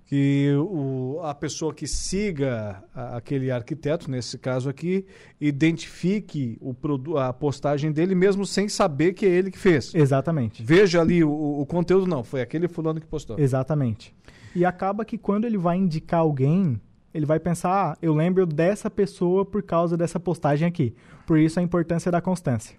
que 0.10 0.52
o, 0.56 1.19
a 1.22 1.36
pessoa 1.36 1.72
que 1.72 1.86
siga 1.86 2.84
a, 2.95 3.18
aquele 3.18 3.52
arquiteto, 3.52 4.10
nesse 4.10 4.40
caso 4.40 4.68
aqui, 4.68 5.06
identifique 5.40 6.57
o, 6.60 6.76
a 7.19 7.31
postagem 7.31 7.91
dele 7.91 8.15
mesmo 8.15 8.44
sem 8.44 8.68
saber 8.68 9.14
que 9.14 9.23
é 9.23 9.30
ele 9.30 9.52
que 9.52 9.60
fez. 9.60 9.94
Exatamente. 9.94 10.64
Veja 10.64 10.99
ali 10.99 11.23
o, 11.23 11.60
o 11.60 11.64
conteúdo, 11.64 12.07
não, 12.07 12.23
foi 12.23 12.41
aquele 12.41 12.68
fulano 12.68 12.99
que 12.99 13.06
postou. 13.06 13.38
Exatamente. 13.38 14.11
E 14.56 14.65
acaba 14.65 15.06
que 15.06 15.15
quando 15.15 15.45
ele 15.45 15.60
vai 15.60 15.77
indicar 15.77 16.22
alguém, 16.22 16.81
ele 17.14 17.27
vai 17.27 17.40
pensar, 17.40 17.69
ah, 17.69 17.98
eu 18.02 18.15
lembro 18.15 18.48
dessa 18.48 18.90
pessoa 18.90 19.45
por 19.45 19.61
causa 19.61 19.95
dessa 19.95 20.19
postagem 20.19 20.68
aqui. 20.68 20.95
Por 21.27 21.38
isso 21.38 21.60
a 21.60 21.61
importância 21.61 22.11
da 22.11 22.19
constância. 22.19 22.76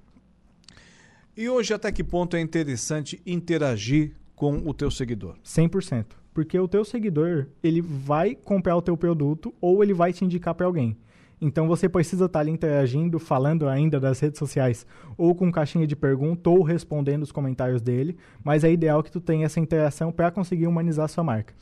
E 1.36 1.48
hoje 1.48 1.73
até 1.73 1.93
que 1.93 2.02
ponto 2.02 2.36
é 2.36 2.40
interessante 2.40 3.23
interagir 3.24 4.16
com 4.35 4.57
o 4.66 4.74
teu 4.74 4.90
seguidor? 4.90 5.36
100%. 5.44 6.19
Porque 6.32 6.59
o 6.59 6.69
teu 6.69 6.85
seguidor, 6.85 7.47
ele 7.62 7.81
vai 7.81 8.35
comprar 8.35 8.77
o 8.77 8.82
teu 8.82 8.97
produto 8.97 9.52
ou 9.61 9.82
ele 9.82 9.93
vai 9.93 10.12
te 10.12 10.24
indicar 10.24 10.55
para 10.55 10.66
alguém. 10.66 10.97
Então 11.40 11.66
você 11.66 11.89
precisa 11.89 12.27
estar 12.27 12.39
tá 12.39 12.40
ali 12.40 12.51
interagindo, 12.51 13.19
falando 13.19 13.66
ainda 13.66 13.98
das 13.98 14.20
redes 14.20 14.39
sociais, 14.39 14.86
ou 15.16 15.35
com 15.35 15.51
caixinha 15.51 15.86
de 15.86 15.97
pergunta, 15.97 16.51
ou 16.51 16.62
respondendo 16.62 17.23
os 17.23 17.32
comentários 17.32 17.81
dele, 17.81 18.16
mas 18.44 18.62
é 18.62 18.70
ideal 18.70 19.02
que 19.02 19.11
tu 19.11 19.20
tenha 19.20 19.47
essa 19.47 19.59
interação 19.59 20.12
para 20.12 20.31
conseguir 20.31 20.66
humanizar 20.66 21.07
a 21.07 21.09
sua 21.09 21.24
marca. 21.24 21.55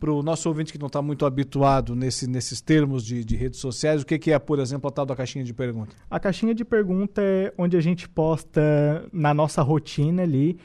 Para 0.00 0.10
o 0.10 0.22
nosso 0.22 0.48
ouvinte 0.48 0.72
que 0.72 0.78
não 0.78 0.88
está 0.88 1.00
muito 1.00 1.24
habituado 1.24 1.94
nesse, 1.94 2.26
nesses 2.26 2.60
termos 2.60 3.04
de, 3.04 3.24
de, 3.24 3.36
redes 3.36 3.60
sociais, 3.60 4.02
o 4.02 4.06
que, 4.06 4.18
que 4.18 4.32
é, 4.32 4.38
por 4.38 4.58
exemplo, 4.58 4.88
a 4.88 4.90
tal 4.90 5.06
da 5.06 5.14
caixinha 5.14 5.44
de 5.44 5.54
pergunta? 5.54 5.94
A 6.10 6.18
caixinha 6.18 6.54
de 6.54 6.64
pergunta 6.64 7.22
é 7.22 7.52
onde 7.56 7.76
a 7.76 7.80
gente 7.80 8.08
posta 8.08 9.06
na 9.12 9.32
nossa 9.32 9.62
rotina 9.62 10.22
ali 10.22 10.58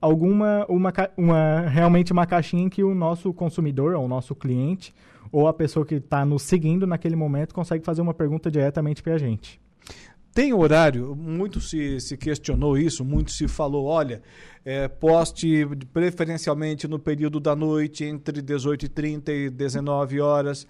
alguma 0.00 0.64
uma, 0.68 0.92
uma 1.16 1.60
realmente 1.62 2.12
uma 2.12 2.26
caixinha 2.26 2.64
em 2.64 2.68
que 2.68 2.82
o 2.82 2.94
nosso 2.94 3.32
consumidor 3.32 3.94
ou 3.94 4.04
o 4.04 4.08
nosso 4.08 4.34
cliente 4.34 4.94
ou 5.30 5.46
a 5.46 5.52
pessoa 5.52 5.84
que 5.84 5.96
está 5.96 6.24
nos 6.24 6.42
seguindo 6.42 6.86
naquele 6.86 7.16
momento 7.16 7.54
consegue 7.54 7.84
fazer 7.84 8.00
uma 8.00 8.14
pergunta 8.14 8.50
diretamente 8.50 9.02
para 9.02 9.14
a 9.14 9.18
gente. 9.18 9.60
Tem 10.32 10.52
horário? 10.52 11.16
Muito 11.16 11.60
se, 11.60 12.00
se 12.00 12.16
questionou 12.16 12.78
isso, 12.78 13.04
muito 13.04 13.30
se 13.32 13.48
falou, 13.48 13.86
olha, 13.86 14.22
é, 14.64 14.86
poste 14.86 15.66
preferencialmente 15.92 16.86
no 16.86 16.98
período 16.98 17.40
da 17.40 17.56
noite, 17.56 18.04
entre 18.04 18.40
18h30 18.40 19.28
e 19.30 19.50
19 19.50 20.20
horas 20.20 20.66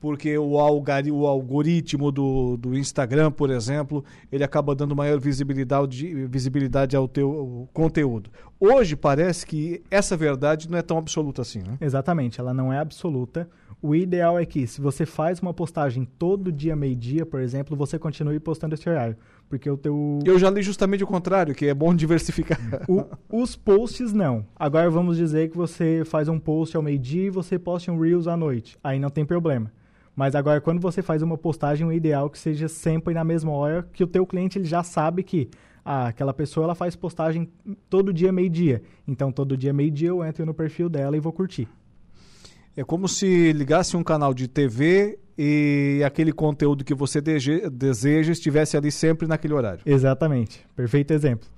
porque 0.00 0.36
o, 0.36 0.52
o 0.52 1.26
algoritmo 1.26 2.12
do, 2.12 2.56
do 2.56 2.76
Instagram, 2.76 3.30
por 3.30 3.50
exemplo, 3.50 4.04
ele 4.30 4.44
acaba 4.44 4.74
dando 4.74 4.94
maior 4.94 5.18
visibilidade, 5.18 6.26
visibilidade 6.26 6.94
ao 6.94 7.08
teu 7.08 7.68
conteúdo. 7.72 8.30
Hoje 8.60 8.96
parece 8.96 9.46
que 9.46 9.82
essa 9.90 10.16
verdade 10.16 10.70
não 10.70 10.78
é 10.78 10.82
tão 10.82 10.98
absoluta 10.98 11.42
assim, 11.42 11.60
né? 11.60 11.76
Exatamente, 11.80 12.40
ela 12.40 12.52
não 12.52 12.72
é 12.72 12.78
absoluta. 12.78 13.48
O 13.82 13.94
ideal 13.94 14.38
é 14.38 14.46
que, 14.46 14.66
se 14.66 14.80
você 14.80 15.04
faz 15.04 15.40
uma 15.40 15.52
postagem 15.52 16.08
todo 16.18 16.50
dia, 16.50 16.74
meio-dia, 16.74 17.26
por 17.26 17.40
exemplo, 17.40 17.76
você 17.76 17.98
continue 17.98 18.40
postando 18.40 18.74
esse 18.74 18.88
horário. 18.88 19.16
Porque 19.46 19.68
o 19.68 19.76
teu. 19.76 20.20
Eu 20.24 20.38
já 20.38 20.48
li 20.48 20.62
justamente 20.62 21.04
o 21.04 21.06
contrário, 21.06 21.54
que 21.54 21.66
é 21.66 21.74
bom 21.74 21.92
diversificar. 21.96 22.58
O, 22.88 23.04
os 23.30 23.56
posts 23.56 24.12
não. 24.12 24.46
Agora 24.56 24.88
vamos 24.88 25.18
dizer 25.18 25.50
que 25.50 25.56
você 25.56 26.02
faz 26.06 26.28
um 26.28 26.38
post 26.38 26.74
ao 26.76 26.82
meio-dia 26.82 27.26
e 27.26 27.30
você 27.30 27.58
posta 27.58 27.92
um 27.92 28.00
Reels 28.00 28.26
à 28.26 28.36
noite. 28.36 28.78
Aí 28.82 28.98
não 28.98 29.10
tem 29.10 29.24
problema. 29.24 29.70
Mas 30.14 30.34
agora, 30.34 30.60
quando 30.60 30.80
você 30.80 31.02
faz 31.02 31.22
uma 31.22 31.36
postagem, 31.36 31.86
o 31.86 31.92
ideal 31.92 32.26
é 32.26 32.30
que 32.30 32.38
seja 32.38 32.68
sempre 32.68 33.14
na 33.14 33.24
mesma 33.24 33.50
hora, 33.50 33.86
que 33.92 34.04
o 34.04 34.06
teu 34.06 34.24
cliente 34.26 34.58
ele 34.58 34.64
já 34.64 34.82
sabe 34.82 35.22
que 35.22 35.48
ah, 35.84 36.08
aquela 36.08 36.32
pessoa 36.32 36.64
ela 36.64 36.74
faz 36.74 36.94
postagem 36.94 37.48
todo 37.90 38.12
dia, 38.12 38.32
meio-dia. 38.32 38.82
Então, 39.06 39.32
todo 39.32 39.56
dia, 39.56 39.72
meio-dia, 39.72 40.08
eu 40.08 40.24
entro 40.24 40.46
no 40.46 40.54
perfil 40.54 40.88
dela 40.88 41.16
e 41.16 41.20
vou 41.20 41.32
curtir. 41.32 41.68
É 42.76 42.82
como 42.82 43.08
se 43.08 43.52
ligasse 43.52 43.96
um 43.96 44.02
canal 44.02 44.32
de 44.32 44.48
TV 44.48 45.18
e 45.36 46.00
aquele 46.04 46.32
conteúdo 46.32 46.84
que 46.84 46.94
você 46.94 47.20
deseja 47.20 48.32
estivesse 48.32 48.76
ali 48.76 48.90
sempre 48.90 49.26
naquele 49.26 49.54
horário. 49.54 49.80
Exatamente. 49.84 50.64
Perfeito 50.74 51.12
exemplo. 51.12 51.48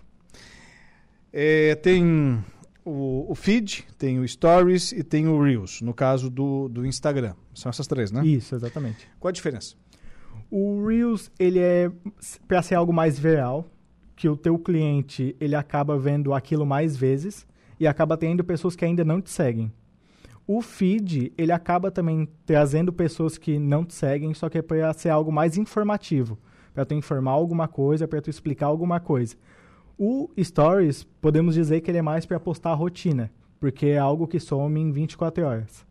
É, 1.32 1.74
tem 1.74 2.42
o, 2.86 3.26
o, 3.28 3.34
feed, 3.34 3.84
tem 3.98 4.20
o 4.20 4.26
stories 4.26 4.92
e 4.92 5.02
tem 5.02 5.26
o 5.26 5.42
reels, 5.42 5.82
no 5.82 5.92
caso 5.92 6.30
do, 6.30 6.68
do 6.68 6.86
Instagram. 6.86 7.34
São 7.52 7.68
essas 7.68 7.88
três, 7.88 8.12
né? 8.12 8.24
Isso, 8.24 8.54
exatamente. 8.54 9.08
Qual 9.18 9.28
a 9.28 9.32
diferença? 9.32 9.74
O 10.48 10.86
Reels, 10.86 11.28
ele 11.38 11.58
é 11.58 11.90
para 12.46 12.62
ser 12.62 12.76
algo 12.76 12.92
mais 12.92 13.18
viral, 13.18 13.66
que 14.14 14.28
o 14.28 14.36
teu 14.36 14.56
cliente, 14.56 15.34
ele 15.40 15.56
acaba 15.56 15.98
vendo 15.98 16.32
aquilo 16.32 16.64
mais 16.64 16.96
vezes 16.96 17.44
e 17.80 17.86
acaba 17.86 18.16
tendo 18.16 18.44
pessoas 18.44 18.76
que 18.76 18.84
ainda 18.84 19.04
não 19.04 19.20
te 19.20 19.30
seguem. 19.30 19.72
O 20.46 20.62
feed, 20.62 21.32
ele 21.36 21.50
acaba 21.50 21.90
também 21.90 22.28
trazendo 22.46 22.92
pessoas 22.92 23.36
que 23.36 23.58
não 23.58 23.84
te 23.84 23.94
seguem, 23.94 24.32
só 24.32 24.48
que 24.48 24.58
é 24.58 24.62
para 24.62 24.92
ser 24.92 25.08
algo 25.08 25.32
mais 25.32 25.58
informativo, 25.58 26.38
para 26.72 26.84
tu 26.84 26.94
informar 26.94 27.32
alguma 27.32 27.66
coisa, 27.66 28.06
para 28.06 28.22
tu 28.22 28.30
explicar 28.30 28.66
alguma 28.66 29.00
coisa. 29.00 29.34
O 29.98 30.28
Stories, 30.39 31.05
podemos 31.20 31.55
dizer 31.55 31.81
que 31.81 31.90
ele 31.90 31.98
é 31.98 32.02
mais 32.02 32.27
para 32.27 32.39
postar 32.39 32.70
a 32.70 32.74
rotina, 32.74 33.31
porque 33.59 33.86
é 33.86 33.98
algo 33.98 34.27
que 34.27 34.39
some 34.39 34.78
em 34.78 34.93
24 34.93 35.44
horas. 35.44 35.86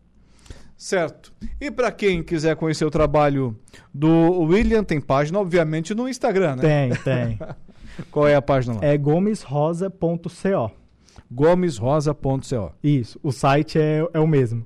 Certo. 0.77 1.34
E 1.60 1.72
para 1.72 1.91
quem 1.91 2.22
quiser 2.22 2.56
conhecer 2.56 2.86
o 2.86 2.91
trabalho 2.91 3.57
do 3.94 4.41
William, 4.41 4.84
tem 4.84 4.99
página, 4.99 5.40
obviamente, 5.40 5.95
no 5.95 6.07
Instagram, 6.07 6.57
né? 6.57 6.61
Tem, 6.61 6.95
tem. 7.03 7.40
Qual 8.11 8.27
é 8.27 8.36
a 8.36 8.41
página 8.41 8.76
lá? 8.76 8.80
É 8.84 8.98
gomesrosa.co. 8.98 10.72
Gomesrosa.co. 11.32 12.72
Isso, 12.84 13.19
o 13.23 13.32
site 13.32 13.80
é, 13.80 14.06
é 14.14 14.19
o 14.19 14.27
mesmo. 14.27 14.65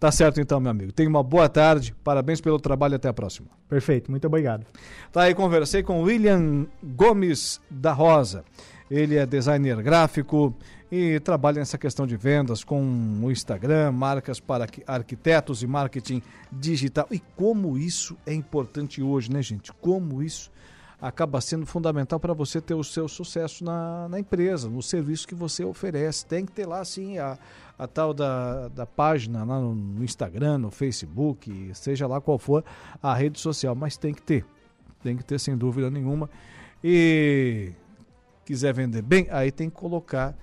Tá 0.00 0.10
certo 0.10 0.40
então, 0.40 0.58
meu 0.58 0.70
amigo. 0.70 0.92
Tenha 0.92 1.10
uma 1.10 1.22
boa 1.22 1.46
tarde, 1.46 1.94
parabéns 2.02 2.40
pelo 2.40 2.58
trabalho 2.58 2.94
e 2.94 2.96
até 2.96 3.10
a 3.10 3.12
próxima. 3.12 3.48
Perfeito, 3.68 4.10
muito 4.10 4.26
obrigado. 4.26 4.64
Tá 5.12 5.24
aí, 5.24 5.34
conversei 5.34 5.82
com 5.82 6.00
William 6.00 6.66
Gomes 6.82 7.60
da 7.70 7.92
Rosa. 7.92 8.42
Ele 8.90 9.16
é 9.16 9.26
designer 9.26 9.76
gráfico 9.82 10.56
e 10.90 11.20
trabalha 11.20 11.58
nessa 11.58 11.76
questão 11.76 12.06
de 12.06 12.16
vendas 12.16 12.64
com 12.64 12.80
o 13.22 13.30
Instagram, 13.30 13.92
marcas 13.92 14.40
para 14.40 14.66
arquitetos 14.86 15.62
e 15.62 15.66
marketing 15.66 16.22
digital. 16.50 17.06
E 17.10 17.20
como 17.36 17.76
isso 17.76 18.16
é 18.24 18.32
importante 18.32 19.02
hoje, 19.02 19.30
né, 19.30 19.42
gente? 19.42 19.70
Como 19.82 20.22
isso 20.22 20.50
acaba 21.00 21.40
sendo 21.40 21.64
fundamental 21.64 22.20
para 22.20 22.34
você 22.34 22.60
ter 22.60 22.74
o 22.74 22.84
seu 22.84 23.08
sucesso 23.08 23.64
na, 23.64 24.08
na, 24.08 24.18
empresa, 24.18 24.68
no 24.68 24.82
serviço 24.82 25.26
que 25.26 25.34
você 25.34 25.64
oferece. 25.64 26.26
Tem 26.26 26.44
que 26.44 26.52
ter 26.52 26.66
lá, 26.66 26.84
sim, 26.84 27.18
a, 27.18 27.38
a 27.80 27.86
tal 27.86 28.12
da, 28.12 28.68
da 28.68 28.84
página 28.84 29.42
lá 29.42 29.58
no, 29.58 29.74
no 29.74 30.04
Instagram, 30.04 30.58
no 30.58 30.70
Facebook, 30.70 31.70
seja 31.72 32.06
lá 32.06 32.20
qual 32.20 32.38
for 32.38 32.62
a 33.02 33.14
rede 33.14 33.40
social, 33.40 33.74
mas 33.74 33.96
tem 33.96 34.12
que 34.12 34.20
ter. 34.20 34.44
Tem 35.02 35.16
que 35.16 35.24
ter, 35.24 35.40
sem 35.40 35.56
dúvida 35.56 35.90
nenhuma. 35.90 36.28
E 36.84 37.72
quiser 38.44 38.74
vender 38.74 39.00
bem, 39.00 39.26
aí 39.30 39.50
tem 39.50 39.70
que 39.70 39.76
colocar 39.76 40.36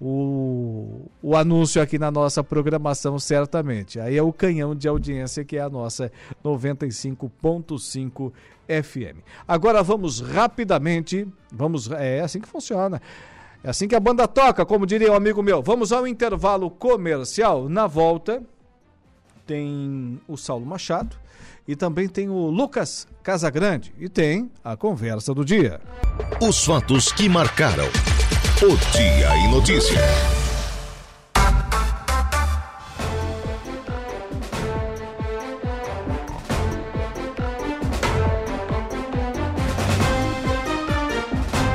o, 0.00 1.10
o 1.20 1.34
anúncio 1.34 1.82
aqui 1.82 1.98
na 1.98 2.08
nossa 2.08 2.44
programação, 2.44 3.18
certamente. 3.18 3.98
Aí 3.98 4.16
é 4.16 4.22
o 4.22 4.32
canhão 4.32 4.72
de 4.72 4.86
audiência 4.86 5.44
que 5.44 5.56
é 5.56 5.62
a 5.62 5.68
nossa 5.68 6.12
95.5 6.44 8.32
FM. 8.68 9.24
Agora 9.48 9.82
vamos 9.82 10.20
rapidamente, 10.20 11.26
vamos, 11.52 11.90
é 11.90 12.20
assim 12.20 12.40
que 12.40 12.48
funciona. 12.48 13.02
É 13.66 13.70
assim 13.70 13.88
que 13.88 13.96
a 13.96 14.00
banda 14.00 14.28
toca, 14.28 14.64
como 14.64 14.86
diria 14.86 15.10
um 15.10 15.16
amigo 15.16 15.42
meu. 15.42 15.60
Vamos 15.60 15.90
ao 15.90 16.06
intervalo 16.06 16.70
comercial. 16.70 17.68
Na 17.68 17.88
volta 17.88 18.40
tem 19.44 20.20
o 20.28 20.36
Saulo 20.36 20.64
Machado 20.64 21.16
e 21.66 21.74
também 21.74 22.06
tem 22.06 22.28
o 22.28 22.46
Lucas 22.46 23.08
Casagrande 23.24 23.92
e 23.98 24.08
tem 24.08 24.48
a 24.62 24.76
conversa 24.76 25.34
do 25.34 25.44
dia. 25.44 25.80
Os 26.40 26.64
fatos 26.64 27.10
que 27.10 27.28
marcaram 27.28 27.86
o 28.62 28.96
Dia 28.96 29.36
em 29.36 29.50
Notícia. 29.50 30.35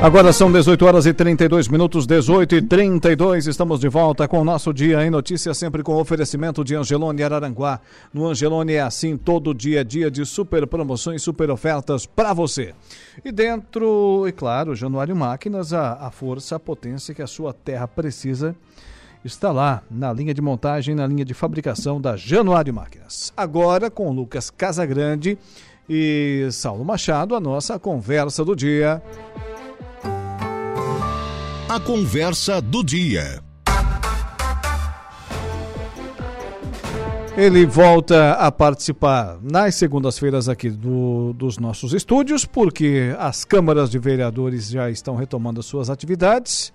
Agora 0.02 0.34
são 0.34 0.52
18 0.52 0.84
horas 0.84 1.06
e 1.06 1.14
32 1.14 1.68
minutos, 1.68 2.08
18 2.08 2.56
e 2.56 2.62
32. 2.64 3.46
Estamos 3.46 3.80
de 3.80 3.88
volta 3.88 4.28
com 4.28 4.40
o 4.40 4.44
nosso 4.44 4.74
Dia 4.74 5.06
em 5.06 5.12
Notícias, 5.12 5.60
sempre 5.60 5.84
com 5.84 5.94
oferecimento 5.94 6.64
de 6.64 6.74
Angelone 6.74 7.22
Araranguá. 7.22 7.80
No 8.12 8.26
Angelone 8.26 8.74
é 8.74 8.82
assim, 8.82 9.16
todo 9.16 9.54
dia, 9.54 9.86
dia 9.86 10.10
de 10.10 10.26
super 10.26 10.66
promoções, 10.66 11.22
super 11.22 11.52
ofertas 11.52 12.08
para 12.08 12.34
você. 12.34 12.74
E 13.24 13.32
dentro, 13.32 14.26
e 14.28 14.32
claro, 14.32 14.76
Januário 14.76 15.16
Máquinas, 15.16 15.72
a, 15.72 15.94
a 15.94 16.10
força, 16.10 16.56
a 16.56 16.60
potência 16.60 17.14
que 17.14 17.22
a 17.22 17.28
sua 17.28 17.54
terra 17.54 17.88
precisa 17.88 18.56
está 19.24 19.52
lá 19.52 19.84
na 19.90 20.12
linha 20.12 20.34
de 20.34 20.42
montagem, 20.42 20.96
na 20.96 21.06
linha 21.06 21.24
de 21.24 21.36
fabricação 21.36 22.02
da 22.02 22.18
Januário 22.18 22.74
Máquinas. 22.74 23.32
Agora 23.38 23.92
com 23.92 24.12
Lucas 24.12 24.50
Casagrande 24.50 25.38
e 25.88 26.48
Saulo 26.52 26.84
Machado, 26.84 27.36
a 27.36 27.40
nossa 27.40 27.78
conversa 27.78 28.44
do 28.44 28.56
dia. 28.56 29.00
A 31.74 31.80
conversa 31.80 32.62
do 32.62 32.84
dia. 32.84 33.42
Ele 37.38 37.66
volta 37.66 38.34
a 38.34 38.52
participar 38.52 39.38
nas 39.42 39.76
segundas-feiras 39.76 40.50
aqui 40.50 40.70
do, 40.70 41.32
dos 41.32 41.58
nossos 41.58 41.94
estúdios, 41.94 42.44
porque 42.44 43.16
as 43.18 43.46
câmaras 43.46 43.90
de 43.90 43.98
vereadores 43.98 44.70
já 44.70 44.90
estão 44.90 45.16
retomando 45.16 45.62
as 45.62 45.66
suas 45.66 45.90
atividades. 45.90 46.74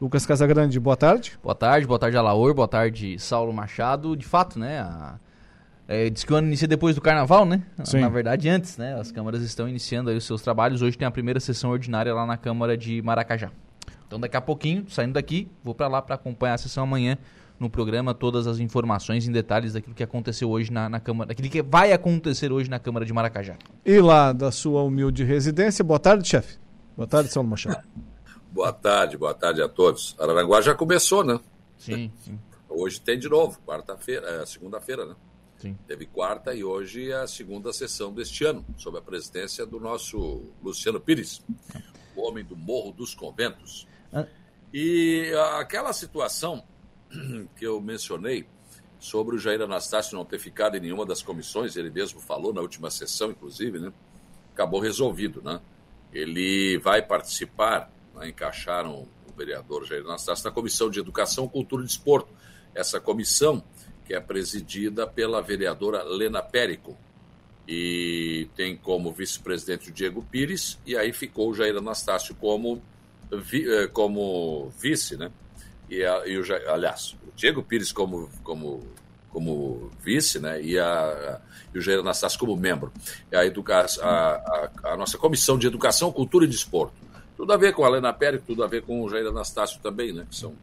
Lucas 0.00 0.24
Casagrande, 0.24 0.80
boa 0.80 0.96
tarde. 0.96 1.38
Boa 1.42 1.54
tarde, 1.54 1.86
boa 1.86 1.98
tarde, 1.98 2.16
Alaor, 2.16 2.54
boa 2.54 2.66
tarde, 2.66 3.18
Saulo 3.18 3.52
Machado. 3.52 4.16
De 4.16 4.24
fato, 4.24 4.58
né? 4.58 4.78
A, 4.78 5.16
é, 5.86 6.08
diz 6.08 6.24
que 6.24 6.32
o 6.32 6.36
ano 6.36 6.46
inicia 6.46 6.66
depois 6.66 6.94
do 6.94 7.02
carnaval, 7.02 7.44
né? 7.44 7.62
Sim. 7.84 8.00
Na 8.00 8.08
verdade, 8.08 8.48
antes, 8.48 8.78
né? 8.78 8.98
As 8.98 9.12
câmaras 9.12 9.42
estão 9.42 9.68
iniciando 9.68 10.08
aí 10.08 10.16
os 10.16 10.24
seus 10.24 10.40
trabalhos. 10.40 10.80
Hoje 10.80 10.96
tem 10.96 11.06
a 11.06 11.10
primeira 11.10 11.38
sessão 11.40 11.68
ordinária 11.68 12.14
lá 12.14 12.24
na 12.24 12.38
Câmara 12.38 12.74
de 12.74 13.02
Maracajá. 13.02 13.50
Então 14.14 14.20
daqui 14.20 14.36
a 14.36 14.40
pouquinho, 14.40 14.88
saindo 14.88 15.14
daqui, 15.14 15.48
vou 15.64 15.74
para 15.74 15.88
lá 15.88 16.00
para 16.00 16.14
acompanhar 16.14 16.54
a 16.54 16.58
sessão 16.58 16.84
amanhã 16.84 17.18
no 17.58 17.68
programa, 17.68 18.14
todas 18.14 18.46
as 18.46 18.60
informações 18.60 19.26
em 19.26 19.32
detalhes 19.32 19.72
daquilo 19.72 19.92
que 19.92 20.04
aconteceu 20.04 20.48
hoje 20.48 20.72
na, 20.72 20.88
na 20.88 21.00
Câmara, 21.00 21.26
daquilo 21.26 21.50
que 21.50 21.60
vai 21.60 21.92
acontecer 21.92 22.52
hoje 22.52 22.70
na 22.70 22.78
Câmara 22.78 23.04
de 23.04 23.12
Maracajá. 23.12 23.56
E 23.84 24.00
lá 24.00 24.32
da 24.32 24.52
sua 24.52 24.84
humilde 24.84 25.24
residência, 25.24 25.84
boa 25.84 25.98
tarde, 25.98 26.28
chefe. 26.28 26.58
Boa 26.96 27.08
tarde, 27.08 27.32
Saulo 27.32 27.48
Machado. 27.48 27.84
boa 28.52 28.72
tarde, 28.72 29.18
boa 29.18 29.34
tarde 29.34 29.60
a 29.60 29.68
todos. 29.68 30.14
Araranguá 30.16 30.60
já 30.60 30.76
começou, 30.76 31.24
né? 31.24 31.40
Sim, 31.76 32.12
sim. 32.24 32.38
Hoje 32.68 33.00
tem 33.00 33.18
de 33.18 33.28
novo, 33.28 33.58
quarta-feira, 33.66 34.28
é, 34.28 34.46
segunda-feira, 34.46 35.06
né? 35.06 35.16
Sim. 35.58 35.76
Teve 35.88 36.06
quarta 36.06 36.54
e 36.54 36.62
hoje 36.62 37.10
é 37.10 37.16
a 37.16 37.26
segunda 37.26 37.72
sessão 37.72 38.14
deste 38.14 38.44
ano, 38.44 38.64
sob 38.76 38.96
a 38.96 39.02
presidência 39.02 39.66
do 39.66 39.80
nosso 39.80 40.42
Luciano 40.62 41.00
Pires, 41.00 41.42
o 42.14 42.22
homem 42.22 42.44
do 42.44 42.54
Morro 42.54 42.92
dos 42.92 43.12
Conventos. 43.12 43.92
E 44.72 45.32
aquela 45.58 45.92
situação 45.92 46.64
que 47.56 47.64
eu 47.64 47.80
mencionei 47.80 48.46
sobre 48.98 49.36
o 49.36 49.38
Jair 49.38 49.60
Anastácio 49.60 50.16
não 50.16 50.24
ter 50.24 50.38
ficado 50.38 50.76
em 50.76 50.80
nenhuma 50.80 51.04
das 51.04 51.22
comissões, 51.22 51.76
ele 51.76 51.90
mesmo 51.90 52.20
falou 52.20 52.52
na 52.52 52.60
última 52.60 52.90
sessão, 52.90 53.30
inclusive, 53.30 53.78
né? 53.78 53.92
acabou 54.52 54.80
resolvido. 54.80 55.42
Né? 55.42 55.60
Ele 56.12 56.78
vai 56.78 57.02
participar, 57.02 57.92
né? 58.14 58.28
encaixaram 58.28 59.06
o 59.28 59.36
vereador 59.36 59.84
Jair 59.84 60.04
Anastácio 60.04 60.44
na 60.44 60.50
Comissão 60.50 60.88
de 60.90 60.98
Educação, 60.98 61.46
Cultura 61.46 61.82
e 61.82 61.86
Desporto. 61.86 62.32
Essa 62.74 62.98
comissão 62.98 63.62
que 64.04 64.14
é 64.14 64.20
presidida 64.20 65.06
pela 65.06 65.40
vereadora 65.40 66.02
Lena 66.02 66.42
Périco. 66.42 66.96
E 67.66 68.48
tem 68.54 68.76
como 68.76 69.12
vice-presidente 69.12 69.88
o 69.88 69.92
Diego 69.92 70.22
Pires, 70.30 70.78
e 70.84 70.96
aí 70.96 71.12
ficou 71.12 71.50
o 71.50 71.54
Jair 71.54 71.76
Anastácio 71.76 72.34
como 72.34 72.82
vi, 73.40 73.68
eh, 73.68 73.86
como 73.88 74.70
vice, 74.80 75.16
né? 75.16 75.30
E, 75.88 76.04
a, 76.04 76.26
e 76.26 76.38
o, 76.38 76.44
aliás, 76.72 77.16
o 77.26 77.32
Diego 77.36 77.62
Pires 77.62 77.92
como, 77.92 78.28
como, 78.42 78.82
como 79.30 79.90
vice, 80.02 80.38
né? 80.38 80.62
E, 80.62 80.78
a, 80.78 81.40
e 81.74 81.78
o 81.78 81.80
Jair 81.80 82.00
Anastácio 82.00 82.38
como 82.38 82.56
membro. 82.56 82.92
A, 83.32 83.44
educa, 83.44 83.86
a, 84.00 84.06
a, 84.06 84.70
a, 84.92 84.96
nossa 84.96 85.18
comissão 85.18 85.58
de 85.58 85.66
Educação, 85.66 86.12
Cultura 86.12 86.44
e 86.44 86.48
Desporto. 86.48 86.94
Tudo 87.36 87.52
a 87.52 87.56
ver 87.56 87.74
com 87.74 87.84
a 87.84 87.88
Helena 87.88 88.12
Pérez, 88.12 88.42
tudo 88.46 88.62
a 88.62 88.66
ver 88.66 88.82
com 88.82 89.02
o 89.02 89.08
Jair 89.08 89.26
Anastácio 89.26 89.80
também, 89.82 90.12
né? 90.12 90.26
Que 90.28 90.36
são 90.36 90.54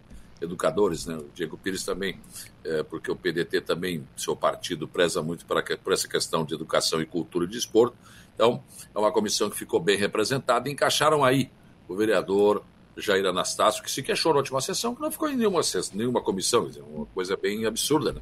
educadores, 0.41 1.05
né? 1.05 1.15
O 1.15 1.29
Diego 1.35 1.57
Pires 1.57 1.83
também, 1.83 2.19
é, 2.63 2.81
porque 2.83 3.11
o 3.11 3.15
PDT 3.15 3.61
também, 3.61 4.07
seu 4.17 4.35
partido, 4.35 4.87
preza 4.87 5.21
muito 5.21 5.45
para, 5.45 5.61
por 5.77 5.93
essa 5.93 6.07
questão 6.07 6.43
de 6.43 6.53
educação 6.53 7.01
e 7.01 7.05
cultura 7.05 7.45
e 7.45 7.47
desporto. 7.47 7.95
Então, 8.33 8.63
é 8.93 8.97
uma 8.97 9.11
comissão 9.11 9.49
que 9.49 9.57
ficou 9.57 9.79
bem 9.79 9.97
representada 9.97 10.67
e 10.67 10.71
encaixaram 10.71 11.23
aí 11.23 11.51
o 11.91 11.95
vereador 11.95 12.63
Jair 12.97 13.25
Anastácio, 13.25 13.83
que 13.83 13.91
se 13.91 14.01
queixou 14.01 14.33
na 14.33 14.39
última 14.39 14.61
sessão, 14.61 14.95
que 14.95 15.01
não 15.01 15.11
ficou 15.11 15.29
em 15.29 15.35
nenhuma, 15.35 15.61
nenhuma 15.93 16.21
comissão, 16.21 16.69
uma 16.93 17.05
coisa 17.07 17.37
bem 17.37 17.65
absurda, 17.65 18.13
né? 18.13 18.21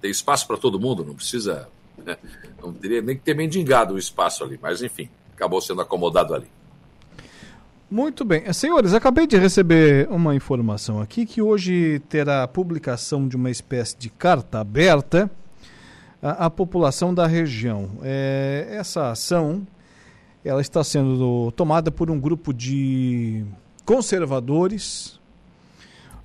Tem 0.00 0.10
espaço 0.10 0.46
para 0.46 0.56
todo 0.56 0.80
mundo, 0.80 1.04
não 1.04 1.14
precisa. 1.14 1.68
Né? 2.04 2.16
Não 2.60 2.72
teria 2.72 3.00
nem 3.00 3.16
que 3.16 3.22
ter 3.22 3.34
mendigado 3.34 3.94
o 3.94 3.98
espaço 3.98 4.42
ali, 4.42 4.58
mas 4.60 4.82
enfim, 4.82 5.08
acabou 5.32 5.60
sendo 5.60 5.80
acomodado 5.80 6.34
ali. 6.34 6.46
Muito 7.90 8.24
bem. 8.24 8.50
Senhores, 8.52 8.94
acabei 8.94 9.26
de 9.26 9.36
receber 9.36 10.08
uma 10.10 10.34
informação 10.34 11.00
aqui 11.00 11.26
que 11.26 11.42
hoje 11.42 12.00
terá 12.08 12.48
publicação 12.48 13.28
de 13.28 13.36
uma 13.36 13.50
espécie 13.50 13.96
de 13.96 14.08
carta 14.08 14.60
aberta 14.60 15.30
a, 16.22 16.46
a 16.46 16.50
população 16.50 17.12
da 17.12 17.26
região. 17.26 17.90
É, 18.02 18.66
essa 18.70 19.10
ação 19.10 19.66
ela 20.44 20.60
está 20.60 20.82
sendo 20.82 21.52
tomada 21.52 21.90
por 21.90 22.10
um 22.10 22.18
grupo 22.18 22.52
de 22.52 23.44
conservadores 23.84 25.20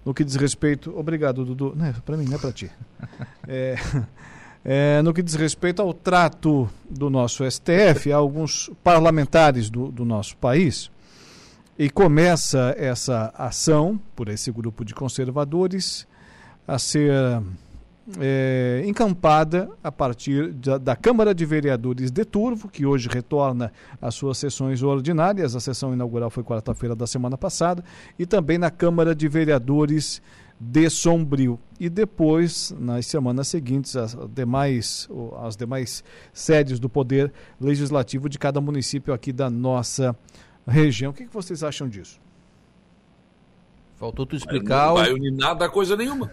no 0.06 0.14
que 0.14 0.24
diz 0.24 0.36
respeito. 0.36 0.98
Obrigado, 0.98 1.44
Dudu. 1.44 1.74
Não 1.76 1.86
é 1.86 1.94
para 1.94 2.16
mim, 2.16 2.26
não 2.26 2.36
é 2.36 2.40
para 2.40 2.52
ti. 2.52 2.72
É, 3.50 3.78
é, 4.66 5.02
no 5.02 5.14
que 5.14 5.24
diz 5.24 5.36
respeito 5.36 5.82
ao 5.82 5.94
trato 5.94 6.70
do 6.90 7.10
nosso 7.10 7.50
STF, 7.50 8.12
há 8.12 8.18
alguns 8.18 8.70
parlamentares 8.84 9.70
do, 9.70 9.90
do 9.90 10.04
nosso 10.04 10.36
país. 10.36 10.92
E 11.80 11.90
começa 11.90 12.76
essa 12.78 13.34
ação 13.38 13.98
por 14.14 14.28
esse 14.28 14.52
grupo 14.52 14.84
de 14.84 14.94
conservadores 14.94 16.06
a 16.68 16.78
ser 16.78 17.14
é, 18.20 18.84
encampada 18.86 19.70
a 19.84 19.92
partir 19.92 20.54
da, 20.54 20.78
da, 20.78 20.96
Câmara 20.96 21.36
de 21.36 21.46
Vereadores 21.46 22.10
de 22.10 22.24
Turvo, 22.24 22.70
que 22.70 22.86
hoje 22.86 23.10
retorna 23.10 23.72
às 24.02 24.16
suas 24.16 24.38
sessões 24.38 24.82
ordinárias. 24.82 25.56
A 25.56 25.60
sessão 25.60 25.94
inaugural 25.94 26.30
foi 26.30 26.44
quarta-feira 26.44 26.96
da 26.96 27.06
semana 27.06 27.38
passada, 27.38 27.84
e 28.18 28.26
também 28.26 28.58
na 28.58 28.72
Câmara 28.72 29.14
de 29.14 29.28
Vereadores 29.28 30.22
de 30.60 30.90
Sombrio. 30.90 31.60
E 31.80 31.90
depois, 31.90 32.74
nas 32.80 33.06
semanas 33.06 33.48
seguintes, 33.48 33.96
as 33.96 34.18
demais, 34.34 35.08
as 35.44 35.56
demais 35.56 36.04
sedes 36.34 36.80
do 36.80 36.90
Poder 36.90 37.32
Legislativo 37.60 38.30
de 38.30 38.40
cada 38.40 38.62
município 38.62 39.14
aqui 39.14 39.32
da 39.34 39.50
nossa 39.50 40.16
região. 40.66 41.12
O 41.12 41.14
que, 41.14 41.26
que 41.26 41.34
vocês 41.34 41.64
acham 41.64 41.88
disso? 41.88 42.20
Faltou 43.98 44.26
tu 44.26 44.36
explicar. 44.36 44.88
Não 44.88 44.96
vai 44.96 45.12
unir 45.12 45.32
nada 45.32 45.66
a 45.66 45.70
coisa 45.70 45.96
nenhuma. 45.96 46.32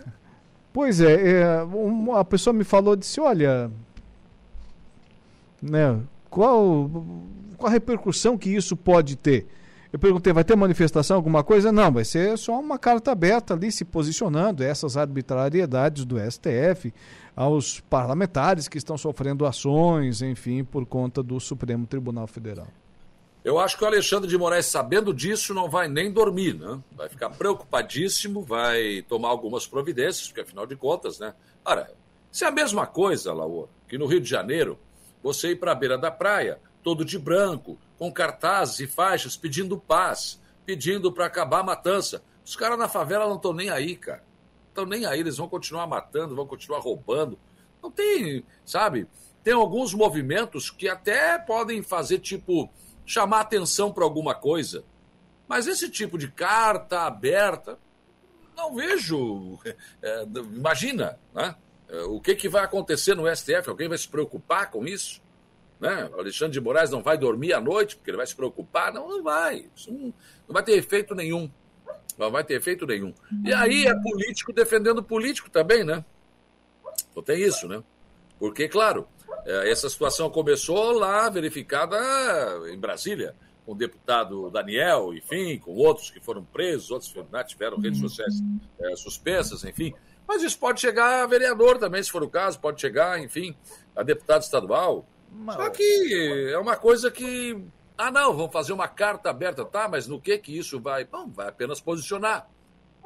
Pois 0.74 1.00
é, 1.00 1.40
é 1.40 1.62
uma, 1.62 2.18
a 2.18 2.24
pessoa 2.24 2.52
me 2.52 2.64
falou, 2.64 2.96
disse, 2.96 3.20
olha, 3.20 3.70
né, 5.62 6.00
qual, 6.28 6.90
qual 7.56 7.70
a 7.70 7.72
repercussão 7.72 8.36
que 8.36 8.50
isso 8.50 8.76
pode 8.76 9.14
ter? 9.14 9.46
Eu 9.92 10.00
perguntei, 10.00 10.32
vai 10.32 10.42
ter 10.42 10.56
manifestação, 10.56 11.14
alguma 11.14 11.44
coisa? 11.44 11.70
Não, 11.70 11.92
vai 11.92 12.04
ser 12.04 12.36
só 12.36 12.58
uma 12.58 12.76
carta 12.76 13.12
aberta 13.12 13.54
ali 13.54 13.70
se 13.70 13.84
posicionando, 13.84 14.64
essas 14.64 14.96
arbitrariedades 14.96 16.04
do 16.04 16.16
STF, 16.18 16.92
aos 17.36 17.78
parlamentares 17.78 18.66
que 18.66 18.76
estão 18.76 18.98
sofrendo 18.98 19.46
ações, 19.46 20.22
enfim, 20.22 20.64
por 20.64 20.84
conta 20.84 21.22
do 21.22 21.38
Supremo 21.38 21.86
Tribunal 21.86 22.26
Federal. 22.26 22.66
Eu 23.44 23.58
acho 23.58 23.76
que 23.76 23.84
o 23.84 23.86
Alexandre 23.86 24.26
de 24.26 24.38
Moraes, 24.38 24.64
sabendo 24.64 25.12
disso, 25.12 25.52
não 25.52 25.68
vai 25.68 25.86
nem 25.86 26.10
dormir, 26.10 26.54
né? 26.54 26.80
Vai 26.92 27.10
ficar 27.10 27.28
preocupadíssimo, 27.28 28.42
vai 28.42 29.04
tomar 29.06 29.28
algumas 29.28 29.66
providências, 29.66 30.28
porque 30.28 30.40
afinal 30.40 30.66
de 30.66 30.74
contas, 30.74 31.18
né? 31.18 31.34
Ora, 31.62 31.92
se 32.32 32.42
é 32.44 32.48
a 32.48 32.50
mesma 32.50 32.86
coisa, 32.86 33.34
Laura, 33.34 33.68
que 33.86 33.98
no 33.98 34.06
Rio 34.06 34.20
de 34.22 34.28
Janeiro, 34.30 34.78
você 35.22 35.50
ir 35.50 35.56
para 35.56 35.72
a 35.72 35.74
beira 35.74 35.98
da 35.98 36.10
praia, 36.10 36.58
todo 36.82 37.04
de 37.04 37.18
branco, 37.18 37.78
com 37.98 38.10
cartazes 38.10 38.80
e 38.80 38.86
faixas 38.86 39.36
pedindo 39.36 39.78
paz, 39.78 40.40
pedindo 40.64 41.12
para 41.12 41.26
acabar 41.26 41.60
a 41.60 41.64
matança. 41.64 42.22
Os 42.42 42.56
caras 42.56 42.78
na 42.78 42.88
favela 42.88 43.26
não 43.28 43.36
estão 43.36 43.52
nem 43.52 43.68
aí, 43.68 43.94
cara. 43.94 44.24
Estão 44.68 44.86
nem 44.86 45.04
aí, 45.04 45.20
eles 45.20 45.36
vão 45.36 45.48
continuar 45.50 45.86
matando, 45.86 46.34
vão 46.34 46.46
continuar 46.46 46.80
roubando. 46.80 47.38
Não 47.82 47.90
tem, 47.90 48.42
sabe? 48.64 49.06
Tem 49.42 49.52
alguns 49.52 49.92
movimentos 49.92 50.70
que 50.70 50.88
até 50.88 51.38
podem 51.38 51.82
fazer 51.82 52.20
tipo 52.20 52.70
chamar 53.04 53.40
atenção 53.40 53.92
para 53.92 54.04
alguma 54.04 54.34
coisa. 54.34 54.84
Mas 55.48 55.66
esse 55.66 55.90
tipo 55.90 56.18
de 56.18 56.28
carta 56.28 57.02
aberta, 57.02 57.78
não 58.56 58.74
vejo. 58.74 59.58
É, 60.02 60.22
imagina, 60.22 61.18
né? 61.34 61.56
É, 61.88 62.02
o 62.02 62.20
que, 62.20 62.34
que 62.34 62.48
vai 62.48 62.62
acontecer 62.62 63.14
no 63.14 63.34
STF? 63.34 63.68
Alguém 63.68 63.88
vai 63.88 63.96
se 63.96 64.08
preocupar 64.08 64.70
com 64.70 64.86
isso? 64.86 65.22
Né? 65.80 66.08
O 66.14 66.20
Alexandre 66.20 66.52
de 66.52 66.60
Moraes 66.60 66.90
não 66.90 67.02
vai 67.02 67.16
dormir 67.16 67.52
à 67.52 67.60
noite 67.60 67.96
porque 67.96 68.10
ele 68.10 68.16
vai 68.16 68.26
se 68.26 68.36
preocupar? 68.36 68.92
Não, 68.92 69.08
não 69.08 69.22
vai. 69.22 69.70
Isso 69.74 69.92
não, 69.92 70.14
não 70.46 70.52
vai 70.52 70.62
ter 70.62 70.72
efeito 70.72 71.14
nenhum. 71.14 71.50
Não 72.18 72.30
vai 72.30 72.44
ter 72.44 72.54
efeito 72.54 72.86
nenhum. 72.86 73.12
E 73.44 73.52
aí 73.52 73.86
é 73.86 73.94
político 73.94 74.52
defendendo 74.52 75.02
político 75.02 75.50
também, 75.50 75.84
né? 75.84 76.04
Então 77.10 77.22
tem 77.22 77.40
isso, 77.40 77.66
né? 77.66 77.82
Porque, 78.38 78.68
claro, 78.68 79.08
essa 79.44 79.88
situação 79.88 80.30
começou 80.30 80.92
lá, 80.92 81.28
verificada 81.28 81.96
em 82.70 82.78
Brasília, 82.78 83.34
com 83.64 83.72
o 83.72 83.74
deputado 83.74 84.50
Daniel, 84.50 85.14
enfim, 85.14 85.58
com 85.58 85.72
outros 85.72 86.10
que 86.10 86.20
foram 86.20 86.44
presos, 86.44 86.90
outros 86.90 87.12
que 87.12 87.22
né, 87.30 87.44
tiveram 87.44 87.78
redes 87.78 88.00
uhum. 88.00 88.08
sociais 88.08 88.34
é, 88.80 88.96
suspensas, 88.96 89.64
enfim. 89.64 89.94
Mas 90.26 90.42
isso 90.42 90.58
pode 90.58 90.80
chegar 90.80 91.22
a 91.22 91.26
vereador 91.26 91.78
também, 91.78 92.02
se 92.02 92.10
for 92.10 92.22
o 92.22 92.28
caso, 92.28 92.58
pode 92.58 92.80
chegar, 92.80 93.20
enfim, 93.20 93.54
a 93.94 94.02
deputado 94.02 94.42
estadual. 94.42 95.06
Só 95.52 95.70
que 95.70 96.50
é 96.52 96.58
uma 96.58 96.76
coisa 96.76 97.10
que. 97.10 97.62
Ah, 97.96 98.10
não, 98.10 98.34
vamos 98.34 98.52
fazer 98.52 98.72
uma 98.72 98.88
carta 98.88 99.30
aberta, 99.30 99.64
tá? 99.64 99.88
Mas 99.88 100.06
no 100.06 100.20
que 100.20 100.38
que 100.38 100.56
isso 100.56 100.80
vai? 100.80 101.04
Bom, 101.04 101.28
vai 101.28 101.48
apenas 101.48 101.80
posicionar. 101.80 102.48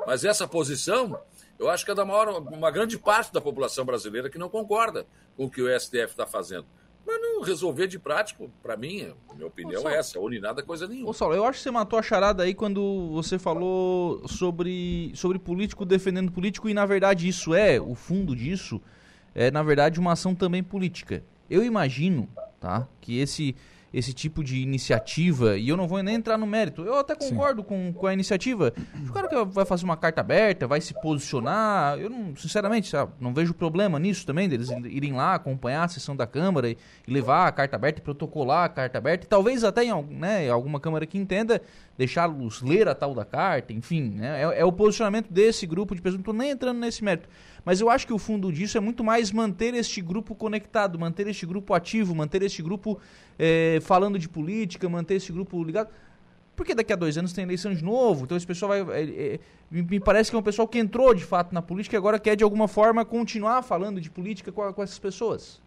Mas 0.07 0.25
essa 0.25 0.47
posição 0.47 1.19
eu 1.59 1.69
acho 1.69 1.85
que 1.85 1.91
é 1.91 1.95
da 1.95 2.05
maior, 2.05 2.29
uma 2.29 2.71
grande 2.71 2.99
parte 2.99 3.33
da 3.33 3.41
população 3.41 3.85
brasileira 3.85 4.31
que 4.31 4.39
não 4.39 4.49
concorda 4.49 5.07
com 5.37 5.47
o 5.47 5.51
que 5.51 5.61
o 5.61 5.81
STF 5.81 6.11
está 6.11 6.27
fazendo. 6.27 6.67
Mas 7.07 7.21
não 7.23 7.41
resolver 7.41 7.87
de 7.87 7.99
prático, 7.99 8.51
para 8.63 8.77
mim, 8.77 9.13
minha 9.35 9.47
opinião 9.47 9.85
Ô, 9.85 9.89
é 9.89 9.97
essa, 9.97 10.21
une 10.21 10.39
nada 10.39 10.63
coisa 10.63 10.87
nenhuma. 10.87 11.11
Ô, 11.11 11.13
Saulo, 11.15 11.35
eu 11.35 11.45
acho 11.45 11.59
que 11.59 11.63
você 11.63 11.71
matou 11.71 11.99
a 11.99 12.03
charada 12.03 12.43
aí 12.43 12.55
quando 12.55 13.11
você 13.13 13.39
falou 13.39 14.29
sobre, 14.29 15.11
sobre 15.15 15.39
político 15.39 15.87
defendendo 15.87 16.31
político, 16.31 16.69
e 16.69 16.75
na 16.75 16.85
verdade 16.85 17.27
isso 17.27 17.55
é, 17.55 17.81
o 17.81 17.95
fundo 17.95 18.37
disso, 18.37 18.81
é 19.35 19.51
na 19.51 19.63
verdade 19.63 19.99
uma 19.99 20.13
ação 20.13 20.35
também 20.35 20.63
política. 20.63 21.25
Eu 21.49 21.65
imagino, 21.65 22.29
tá, 22.61 22.87
que 23.01 23.19
esse 23.19 23.57
esse 23.93 24.13
tipo 24.13 24.45
de 24.45 24.61
iniciativa, 24.61 25.57
e 25.57 25.69
eu 25.69 25.77
não 25.77 25.89
vou 25.89 26.03
nem 26.03 26.15
entrar 26.15 26.37
no 26.37 26.47
mérito, 26.47 26.83
eu 26.83 26.99
até 26.99 27.15
concordo 27.15 27.65
com, 27.65 27.93
com 27.93 28.07
a 28.07 28.13
iniciativa. 28.13 28.73
O 29.09 29.13
cara 29.13 29.29
que 29.29 29.45
vai 29.47 29.65
fazer 29.65 29.85
uma 29.85 29.97
carta 29.97 30.21
aberta, 30.21 30.67
vai 30.67 30.81
se 30.81 30.95
posicionar, 31.01 31.99
eu 31.99 32.11
não, 32.11 32.37
sinceramente, 32.37 32.89
sabe, 32.89 33.13
não 33.21 33.33
vejo 33.33 33.55
problema 33.55 33.99
nisso 33.99 34.27
também, 34.27 34.49
deles 34.49 34.69
irem 34.85 35.13
lá 35.13 35.35
acompanhar 35.35 35.85
a 35.85 35.89
sessão 35.89 36.15
da 36.15 36.27
Câmara 36.27 36.69
e, 36.71 36.77
e 37.07 37.13
levar 37.13 37.47
a 37.47 37.53
carta 37.53 37.77
aberta 37.77 38.01
e 38.01 38.03
protocolar 38.03 38.65
a 38.65 38.69
carta 38.69 38.99
aberta, 38.99 39.25
e 39.25 39.29
talvez 39.29 39.65
até 39.65 39.85
em 39.85 40.03
né, 40.11 40.51
alguma 40.51 40.79
Câmara 40.79 41.07
que 41.07 41.19
entenda, 41.19 41.61
deixá-los 41.97 42.63
ler 42.63 42.89
a 42.89 42.95
tal 42.95 43.15
da 43.15 43.25
carta, 43.25 43.73
enfim, 43.73 44.11
né, 44.17 44.43
é, 44.43 44.61
é, 44.61 44.65
o 44.65 44.73
posicionamento 44.73 45.33
desse 45.33 45.67
grupo 45.67 45.95
de 45.95 46.03
pessoas, 46.03 46.19
não 46.19 46.23
estou 46.23 46.35
nem 46.35 46.51
entrando 46.51 46.79
nesse 46.79 47.03
mérito. 47.03 47.29
Mas 47.65 47.81
eu 47.81 47.91
acho 47.91 48.07
que 48.07 48.13
o 48.13 48.19
fundo 48.19 48.53
disso 48.53 48.77
é 48.79 48.81
muito 48.81 49.03
mais 49.05 49.31
manter 49.33 49.75
este 49.75 50.01
grupo 50.01 50.35
conectado, 50.35 50.99
manter 50.99 51.27
este 51.27 51.45
grupo 51.45 51.75
ativo, 51.75 52.15
manter 52.15 52.43
este 52.43 52.63
grupo 52.63 52.99
é, 53.39 53.79
falando 53.83 54.19
de 54.19 54.29
política, 54.29 54.89
manter 54.89 55.15
esse 55.17 55.33
grupo 55.33 55.63
ligado. 55.63 55.91
Porque 56.57 56.75
daqui 56.75 56.93
a 56.93 56.97
dois 56.97 57.17
anos 57.17 57.33
tem 57.33 57.45
eleição 57.45 57.73
de 57.73 57.85
novo, 57.85 58.25
então 58.25 58.37
esse 58.37 58.47
pessoal 58.47 58.85
vai. 58.85 59.01
É, 59.01 59.35
é, 59.35 59.41
me 59.71 60.01
parece 60.01 60.29
que 60.29 60.35
é 60.35 60.39
um 60.39 60.43
pessoal 60.43 60.67
que 60.67 60.79
entrou 60.79 61.15
de 61.15 61.25
fato 61.25 61.55
na 61.55 61.63
política 61.63 61.95
e 61.95 61.99
agora 61.99 62.19
quer 62.19 62.35
de 62.35 62.43
alguma 62.43 62.67
forma 62.67 63.05
continuar 63.05 63.63
falando 63.63 64.01
de 64.01 64.11
política 64.11 64.51
com, 64.51 64.73
com 64.73 64.83
essas 64.83 64.99
pessoas. 64.99 65.63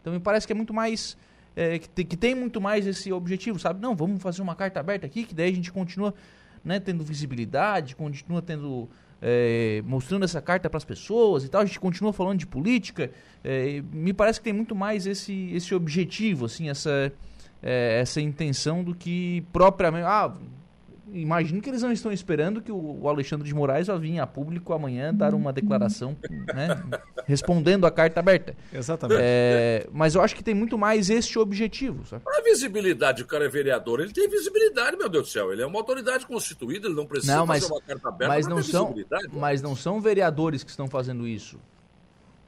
Então 0.00 0.12
me 0.12 0.20
parece 0.20 0.46
que 0.46 0.52
é 0.52 0.56
muito 0.56 0.72
mais. 0.72 1.16
É, 1.56 1.78
que, 1.80 2.04
que, 2.04 2.16
tem 2.16 2.34
muito 2.34 2.60
mais 2.60 2.86
esse 2.86 3.10
objetivo, 3.12 3.58
sabe? 3.58 3.80
Não, 3.80 3.96
vamos 3.96 4.22
fazer 4.22 4.40
uma 4.40 4.54
carta 4.54 4.78
aberta 4.78 5.04
aqui, 5.04 5.24
que 5.24 5.34
daí 5.34 5.50
a 5.50 5.54
gente 5.54 5.72
continua 5.72 6.14
né, 6.62 6.78
tendo 6.78 7.02
visibilidade, 7.02 7.96
continua 7.96 8.40
tendo 8.40 8.88
é, 9.20 9.82
mostrando 9.84 10.24
essa 10.24 10.40
carta 10.40 10.68
para 10.68 10.78
as 10.78 10.84
pessoas 10.84 11.44
e 11.44 11.48
tal. 11.48 11.62
A 11.62 11.64
gente 11.64 11.80
continua 11.80 12.12
falando 12.12 12.38
de 12.38 12.46
política. 12.46 13.10
É, 13.42 13.82
me 13.92 14.12
parece 14.12 14.40
que 14.40 14.44
tem 14.44 14.52
muito 14.52 14.74
mais 14.74 15.06
esse, 15.06 15.50
esse 15.52 15.74
objetivo, 15.74 16.46
assim, 16.46 16.68
essa, 16.68 17.12
é, 17.62 18.00
essa 18.00 18.20
intenção 18.20 18.82
do 18.82 18.94
que 18.94 19.44
propriamente. 19.52 20.06
Ah, 20.06 20.32
imagino 21.12 21.60
que 21.60 21.70
eles 21.70 21.82
não 21.82 21.92
estão 21.92 22.12
esperando 22.12 22.60
que 22.60 22.72
o 22.72 23.08
Alexandre 23.08 23.46
de 23.46 23.54
Moraes 23.54 23.86
vá 23.86 23.96
vir 23.96 24.18
a 24.18 24.26
público 24.26 24.72
amanhã 24.72 25.14
dar 25.14 25.34
uma 25.34 25.52
declaração 25.52 26.16
né, 26.54 26.82
respondendo 27.26 27.86
a 27.86 27.90
carta 27.90 28.20
aberta. 28.20 28.56
Exatamente. 28.72 29.20
É, 29.22 29.86
mas 29.92 30.14
eu 30.14 30.22
acho 30.22 30.34
que 30.34 30.42
tem 30.42 30.54
muito 30.54 30.76
mais 30.76 31.10
este 31.10 31.38
objetivo. 31.38 32.06
Sabe? 32.06 32.22
A 32.26 32.42
visibilidade, 32.42 33.22
o 33.22 33.26
cara 33.26 33.44
é 33.44 33.48
vereador, 33.48 34.00
ele 34.00 34.12
tem 34.12 34.28
visibilidade, 34.28 34.96
meu 34.96 35.08
Deus 35.08 35.28
do 35.28 35.30
céu. 35.30 35.52
Ele 35.52 35.62
é 35.62 35.66
uma 35.66 35.78
autoridade 35.78 36.26
constituída, 36.26 36.86
ele 36.86 36.96
não 36.96 37.06
precisa 37.06 37.36
não, 37.36 37.46
mas, 37.46 37.62
fazer 37.62 37.74
uma 37.74 37.82
carta 37.82 38.08
aberta. 38.08 38.34
Mas 38.34 38.46
não, 38.46 38.62
são, 38.62 38.94
mas 39.32 39.62
não 39.62 39.76
são 39.76 40.00
vereadores 40.00 40.64
que 40.64 40.70
estão 40.70 40.88
fazendo 40.88 41.26
isso. 41.26 41.58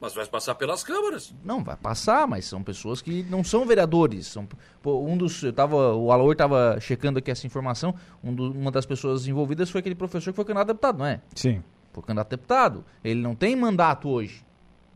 Mas 0.01 0.15
vai 0.15 0.25
passar 0.27 0.55
pelas 0.55 0.85
câmaras. 0.85 1.35
Não, 1.45 1.63
vai 1.65 1.77
passar, 1.77 2.27
mas 2.29 2.45
são 2.45 2.63
pessoas 2.63 3.03
que 3.03 3.25
não 3.25 3.43
são 3.43 3.67
vereadores. 3.67 4.29
São, 4.29 4.47
pô, 4.81 5.05
um 5.05 5.17
dos, 5.17 5.43
eu 5.43 5.53
tava, 5.53 5.95
o 5.95 6.13
Alaor 6.13 6.33
estava 6.33 6.79
checando 6.81 7.19
aqui 7.19 7.31
essa 7.31 7.47
informação. 7.47 7.95
Um 8.23 8.33
do, 8.33 8.53
uma 8.53 8.71
das 8.71 8.87
pessoas 8.87 9.27
envolvidas 9.27 9.71
foi 9.71 9.81
aquele 9.81 9.97
professor 9.97 10.31
que 10.31 10.37
foi 10.37 10.45
candidato 10.45 10.71
a 10.71 10.73
deputado, 10.73 10.99
não 10.99 11.07
é? 11.07 11.21
Sim. 11.35 11.63
Foi 11.93 12.03
candidato 12.03 12.29
a 12.29 12.37
deputado. 12.37 12.85
Ele 13.03 13.21
não 13.21 13.35
tem 13.35 13.57
mandato 13.57 14.09
hoje. 14.09 14.45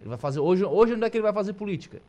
Ele 0.01 0.09
vai 0.09 0.19
fazer 0.19 0.39
hoje, 0.39 0.65
hoje 0.65 0.95
onde 0.95 1.05
é 1.05 1.11
que 1.11 1.17
ele 1.17 1.23
vai 1.23 1.33
fazer 1.33 1.53
política? 1.55 2.01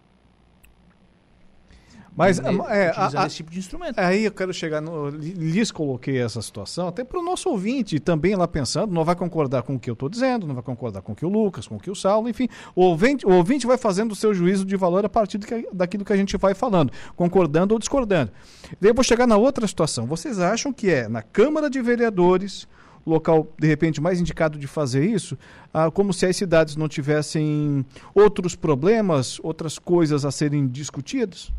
Mas 2.15 2.39
é, 2.39 2.41
utilizando 2.41 3.17
a, 3.17 3.23
a, 3.23 3.27
esse 3.27 3.35
tipo 3.37 3.51
de 3.51 3.59
instrumento. 3.59 3.99
Aí 3.99 4.25
eu 4.25 4.31
quero 4.31 4.53
chegar 4.53 4.81
no. 4.81 5.09
Lhes 5.09 5.71
coloquei 5.71 6.21
essa 6.21 6.41
situação, 6.41 6.87
até 6.87 7.03
para 7.03 7.19
o 7.19 7.23
nosso 7.23 7.49
ouvinte 7.49 7.99
também 7.99 8.35
lá 8.35 8.47
pensando, 8.47 8.93
não 8.93 9.03
vai 9.03 9.15
concordar 9.15 9.63
com 9.63 9.75
o 9.75 9.79
que 9.79 9.89
eu 9.89 9.93
estou 9.93 10.09
dizendo, 10.09 10.45
não 10.45 10.53
vai 10.53 10.63
concordar 10.63 11.01
com 11.01 11.13
o 11.13 11.15
que 11.15 11.25
o 11.25 11.29
Lucas, 11.29 11.67
com 11.67 11.75
o 11.75 11.79
que 11.79 11.89
o 11.89 11.95
Saulo, 11.95 12.29
enfim. 12.29 12.47
O 12.75 12.83
ouvinte, 12.83 13.25
o 13.25 13.31
ouvinte 13.31 13.65
vai 13.65 13.77
fazendo 13.77 14.11
o 14.11 14.15
seu 14.15 14.33
juízo 14.33 14.63
de 14.63 14.75
valor 14.75 15.05
a 15.05 15.09
partir 15.09 15.39
que, 15.39 15.67
daquilo 15.73 16.05
que 16.05 16.13
a 16.13 16.17
gente 16.17 16.37
vai 16.37 16.53
falando, 16.53 16.91
concordando 17.15 17.73
ou 17.73 17.79
discordando. 17.79 18.31
Daí 18.79 18.91
eu 18.91 18.95
vou 18.95 19.03
chegar 19.03 19.25
na 19.25 19.37
outra 19.37 19.67
situação. 19.67 20.05
Vocês 20.05 20.39
acham 20.39 20.71
que 20.71 20.89
é 20.89 21.07
na 21.07 21.21
Câmara 21.21 21.69
de 21.69 21.81
Vereadores 21.81 22.67
local, 23.05 23.47
de 23.59 23.67
repente, 23.67 23.99
mais 23.99 24.19
indicado 24.19 24.57
de 24.57 24.67
fazer 24.67 25.05
isso, 25.05 25.37
ah, 25.73 25.91
como 25.91 26.13
se 26.13 26.25
as 26.25 26.37
cidades 26.37 26.75
não 26.75 26.87
tivessem 26.87 27.85
outros 28.15 28.55
problemas, 28.55 29.39
outras 29.43 29.77
coisas 29.77 30.23
a 30.23 30.31
serem 30.31 30.67
discutidas? 30.67 31.51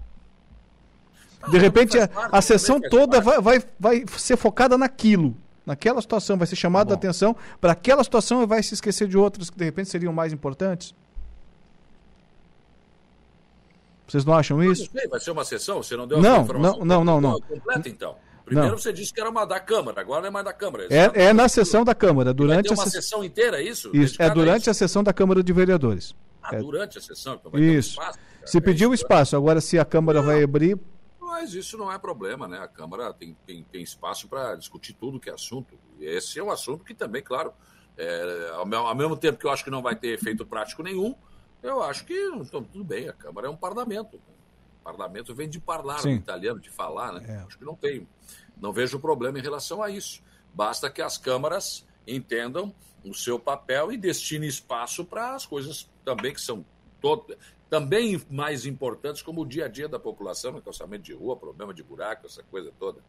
De 1.50 1.58
repente, 1.58 1.98
a, 1.98 2.08
a 2.32 2.42
sessão 2.42 2.80
toda 2.80 3.20
vai, 3.20 3.40
vai, 3.40 3.62
vai 3.78 4.04
ser 4.16 4.36
focada 4.36 4.76
naquilo, 4.78 5.36
naquela 5.64 6.00
situação, 6.00 6.36
vai 6.36 6.46
ser 6.46 6.56
chamada 6.56 6.92
a 6.92 6.96
atenção 6.96 7.36
para 7.60 7.72
aquela 7.72 8.02
situação 8.04 8.42
e 8.42 8.46
vai 8.46 8.62
se 8.62 8.74
esquecer 8.74 9.08
de 9.08 9.16
outras 9.16 9.50
que 9.50 9.56
de 9.56 9.64
repente 9.64 9.88
seriam 9.88 10.12
mais 10.12 10.32
importantes? 10.32 10.94
Vocês 14.06 14.24
não 14.24 14.34
acham 14.34 14.62
isso? 14.62 14.82
Não 14.92 15.00
sei, 15.00 15.08
vai 15.08 15.20
ser 15.20 15.30
uma 15.30 15.44
sessão? 15.44 15.82
Você 15.82 15.96
não 15.96 16.06
deu 16.06 16.20
não, 16.20 16.42
informação 16.42 16.78
não, 16.84 17.04
não, 17.04 17.04
não, 17.04 17.20
não. 17.20 17.40
completa, 17.40 17.88
então? 17.88 18.16
Primeiro 18.44 18.72
não. 18.72 18.78
você 18.78 18.92
disse 18.92 19.12
que 19.12 19.20
era 19.20 19.30
uma 19.30 19.46
da 19.46 19.58
Câmara, 19.58 20.02
agora 20.02 20.20
não 20.20 20.28
é 20.28 20.30
mais 20.30 20.44
da 20.44 20.52
Câmara. 20.52 20.86
É, 20.90 21.28
é 21.28 21.32
na 21.32 21.48
sessão 21.48 21.82
da 21.82 21.94
Câmara. 21.94 22.34
Durante 22.34 22.68
vai 22.68 22.74
ter 22.74 22.74
uma 22.74 22.84
a 22.84 22.90
sessão 22.90 23.24
inteira, 23.24 23.58
é 23.58 23.62
isso? 23.62 23.90
Isso, 23.94 24.20
é 24.20 24.28
durante 24.28 24.68
a 24.68 24.74
sessão 24.74 25.02
da 25.02 25.14
Câmara 25.14 25.42
de 25.42 25.52
Vereadores. 25.52 26.14
Ah, 26.42 26.56
é. 26.56 26.58
durante 26.58 26.98
a 26.98 27.00
sessão? 27.00 27.36
Então 27.36 27.50
vai 27.50 27.62
isso. 27.62 27.94
ter 27.94 28.00
um 28.00 28.02
espaço, 28.02 28.18
se 28.44 28.60
pediu 28.60 28.90
o 28.90 28.94
espaço, 28.94 29.34
agora 29.34 29.62
se 29.62 29.78
a 29.78 29.84
Câmara 29.84 30.18
não, 30.20 30.26
vai 30.26 30.42
abrir... 30.42 30.78
Mas 31.24 31.54
isso 31.54 31.76
não 31.76 31.90
é 31.90 31.98
problema, 31.98 32.46
né? 32.46 32.58
A 32.58 32.68
Câmara 32.68 33.12
tem, 33.12 33.36
tem, 33.46 33.64
tem 33.64 33.82
espaço 33.82 34.28
para 34.28 34.54
discutir 34.54 34.92
tudo 34.92 35.18
que 35.18 35.30
é 35.30 35.32
assunto. 35.32 35.78
E 35.98 36.04
esse 36.04 36.38
é 36.38 36.42
um 36.42 36.50
assunto 36.50 36.84
que 36.84 36.94
também, 36.94 37.22
claro, 37.22 37.52
é, 37.96 38.50
ao, 38.52 38.86
ao 38.86 38.94
mesmo 38.94 39.16
tempo 39.16 39.38
que 39.38 39.46
eu 39.46 39.50
acho 39.50 39.64
que 39.64 39.70
não 39.70 39.82
vai 39.82 39.96
ter 39.96 40.08
efeito 40.08 40.44
prático 40.44 40.82
nenhum, 40.82 41.14
eu 41.62 41.82
acho 41.82 42.04
que 42.04 42.14
então, 42.14 42.62
tudo 42.62 42.84
bem, 42.84 43.08
a 43.08 43.12
Câmara 43.12 43.46
é 43.46 43.50
um 43.50 43.56
parlamento. 43.56 44.16
O 44.16 44.84
parlamento 44.84 45.34
vem 45.34 45.48
de 45.48 45.58
falar, 45.60 46.02
no 46.04 46.10
italiano, 46.10 46.60
de 46.60 46.70
falar, 46.70 47.12
né? 47.14 47.24
É. 47.26 47.36
Acho 47.38 47.58
que 47.58 47.64
não 47.64 47.74
tem 47.74 48.06
não 48.60 48.72
vejo 48.72 48.98
problema 48.98 49.38
em 49.38 49.42
relação 49.42 49.82
a 49.82 49.90
isso. 49.90 50.22
Basta 50.52 50.90
que 50.90 51.02
as 51.02 51.18
câmaras 51.18 51.86
entendam 52.06 52.74
o 53.04 53.12
seu 53.12 53.38
papel 53.38 53.92
e 53.92 53.96
destinem 53.96 54.48
espaço 54.48 55.04
para 55.04 55.34
as 55.34 55.44
coisas 55.44 55.90
também 56.04 56.32
que 56.32 56.40
são 56.40 56.64
todo, 57.00 57.36
também 57.68 58.20
mais 58.30 58.66
importantes, 58.66 59.22
como 59.22 59.42
o 59.42 59.46
dia 59.46 59.66
a 59.66 59.68
dia 59.68 59.88
da 59.88 59.98
população, 59.98 60.60
calçamento 60.60 61.02
de 61.02 61.12
rua, 61.12 61.36
problema 61.36 61.74
de 61.74 61.82
buraco, 61.82 62.26
essa 62.26 62.42
coisa 62.44 62.72
toda. 62.78 63.00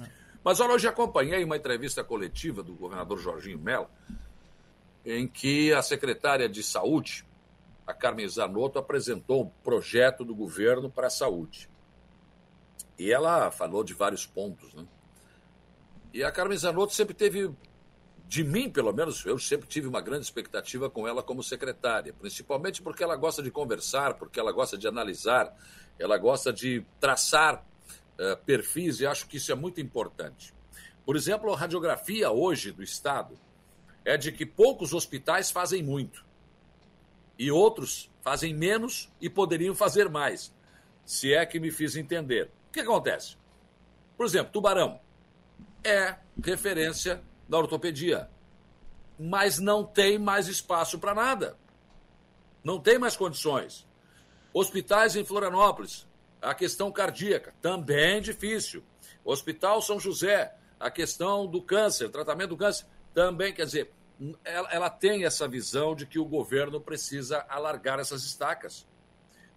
É. 0.00 0.08
Mas 0.42 0.60
olha, 0.60 0.74
hoje 0.74 0.86
acompanhei 0.86 1.42
uma 1.42 1.56
entrevista 1.56 2.04
coletiva 2.04 2.62
do 2.62 2.74
governador 2.74 3.18
Jorginho 3.18 3.58
Mello, 3.58 3.88
em 5.04 5.26
que 5.26 5.72
a 5.72 5.82
secretária 5.82 6.48
de 6.48 6.62
Saúde, 6.62 7.26
a 7.86 7.92
Carmen 7.92 8.28
Zanotto, 8.28 8.78
apresentou 8.78 9.44
um 9.44 9.50
projeto 9.62 10.24
do 10.24 10.34
governo 10.34 10.90
para 10.90 11.08
a 11.08 11.10
saúde. 11.10 11.68
E 12.98 13.12
ela 13.12 13.50
falou 13.50 13.82
de 13.82 13.92
vários 13.92 14.26
pontos, 14.26 14.72
né? 14.74 14.86
E 16.12 16.22
a 16.22 16.30
Carmen 16.30 16.56
Zanotto 16.56 16.94
sempre 16.94 17.12
teve, 17.12 17.50
de 18.26 18.42
mim 18.42 18.70
pelo 18.70 18.92
menos, 18.92 19.24
eu 19.24 19.38
sempre 19.38 19.68
tive 19.68 19.86
uma 19.86 20.00
grande 20.00 20.24
expectativa 20.24 20.88
com 20.88 21.06
ela 21.06 21.22
como 21.22 21.42
secretária, 21.42 22.12
principalmente 22.12 22.82
porque 22.82 23.04
ela 23.04 23.16
gosta 23.16 23.42
de 23.42 23.50
conversar, 23.50 24.14
porque 24.14 24.40
ela 24.40 24.52
gosta 24.52 24.76
de 24.76 24.88
analisar, 24.88 25.54
ela 25.98 26.16
gosta 26.18 26.52
de 26.52 26.84
traçar 26.98 27.64
uh, 28.18 28.36
perfis 28.44 29.00
e 29.00 29.06
acho 29.06 29.26
que 29.26 29.36
isso 29.36 29.52
é 29.52 29.54
muito 29.54 29.80
importante. 29.80 30.54
Por 31.04 31.16
exemplo, 31.16 31.52
a 31.52 31.56
radiografia 31.56 32.30
hoje 32.30 32.72
do 32.72 32.82
Estado 32.82 33.38
é 34.04 34.16
de 34.16 34.32
que 34.32 34.46
poucos 34.46 34.92
hospitais 34.92 35.50
fazem 35.50 35.82
muito 35.82 36.24
e 37.38 37.50
outros 37.50 38.10
fazem 38.22 38.54
menos 38.54 39.12
e 39.20 39.28
poderiam 39.28 39.74
fazer 39.74 40.08
mais, 40.08 40.52
se 41.04 41.32
é 41.34 41.44
que 41.44 41.60
me 41.60 41.70
fiz 41.70 41.94
entender. 41.94 42.50
O 42.68 42.72
que 42.72 42.80
acontece? 42.80 43.36
Por 44.16 44.24
exemplo, 44.24 44.52
Tubarão 44.52 44.98
é 45.82 46.16
referência 46.42 47.22
da 47.48 47.58
ortopedia. 47.58 48.28
Mas 49.18 49.58
não 49.58 49.84
tem 49.84 50.18
mais 50.18 50.48
espaço 50.48 50.98
para 50.98 51.14
nada. 51.14 51.56
Não 52.62 52.80
tem 52.80 52.98
mais 52.98 53.16
condições. 53.16 53.86
Hospitais 54.52 55.16
em 55.16 55.24
Florianópolis, 55.24 56.06
a 56.40 56.54
questão 56.54 56.90
cardíaca, 56.90 57.54
também 57.60 58.20
difícil. 58.20 58.82
Hospital 59.24 59.82
São 59.82 59.98
José, 59.98 60.54
a 60.78 60.90
questão 60.90 61.46
do 61.46 61.62
câncer, 61.62 62.08
tratamento 62.10 62.50
do 62.50 62.56
câncer, 62.56 62.86
também, 63.12 63.52
quer 63.52 63.66
dizer, 63.66 63.92
ela, 64.44 64.68
ela 64.70 64.90
tem 64.90 65.24
essa 65.24 65.46
visão 65.46 65.94
de 65.94 66.06
que 66.06 66.18
o 66.18 66.24
governo 66.24 66.80
precisa 66.80 67.44
alargar 67.48 67.98
essas 67.98 68.24
estacas. 68.24 68.86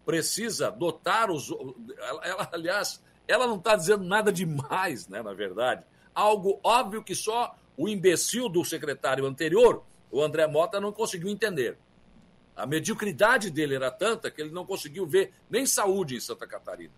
Precisa 0.06 0.72
dotar 0.72 1.30
os. 1.30 1.52
Ela, 1.98 2.26
ela 2.26 2.50
aliás, 2.52 3.04
ela 3.28 3.46
não 3.46 3.58
está 3.58 3.76
dizendo 3.76 4.04
nada 4.04 4.32
demais, 4.32 5.08
né, 5.08 5.22
na 5.22 5.34
verdade 5.34 5.86
algo 6.18 6.60
óbvio 6.64 7.04
que 7.04 7.14
só 7.14 7.56
o 7.78 7.88
imbecil 7.88 8.50
do 8.50 8.66
secretário 8.66 9.26
anterior, 9.26 9.84
o 10.12 10.22
André 10.22 10.48
Mota, 10.48 10.82
não 10.82 10.92
conseguiu 10.92 11.30
entender. 11.30 11.78
A 12.56 12.66
mediocridade 12.66 13.52
dele 13.52 13.76
era 13.76 13.92
tanta 13.92 14.32
que 14.32 14.42
ele 14.42 14.50
não 14.50 14.66
conseguiu 14.66 15.06
ver 15.06 15.32
nem 15.48 15.66
saúde 15.68 16.16
em 16.16 16.20
Santa 16.20 16.48
Catarina. 16.48 16.94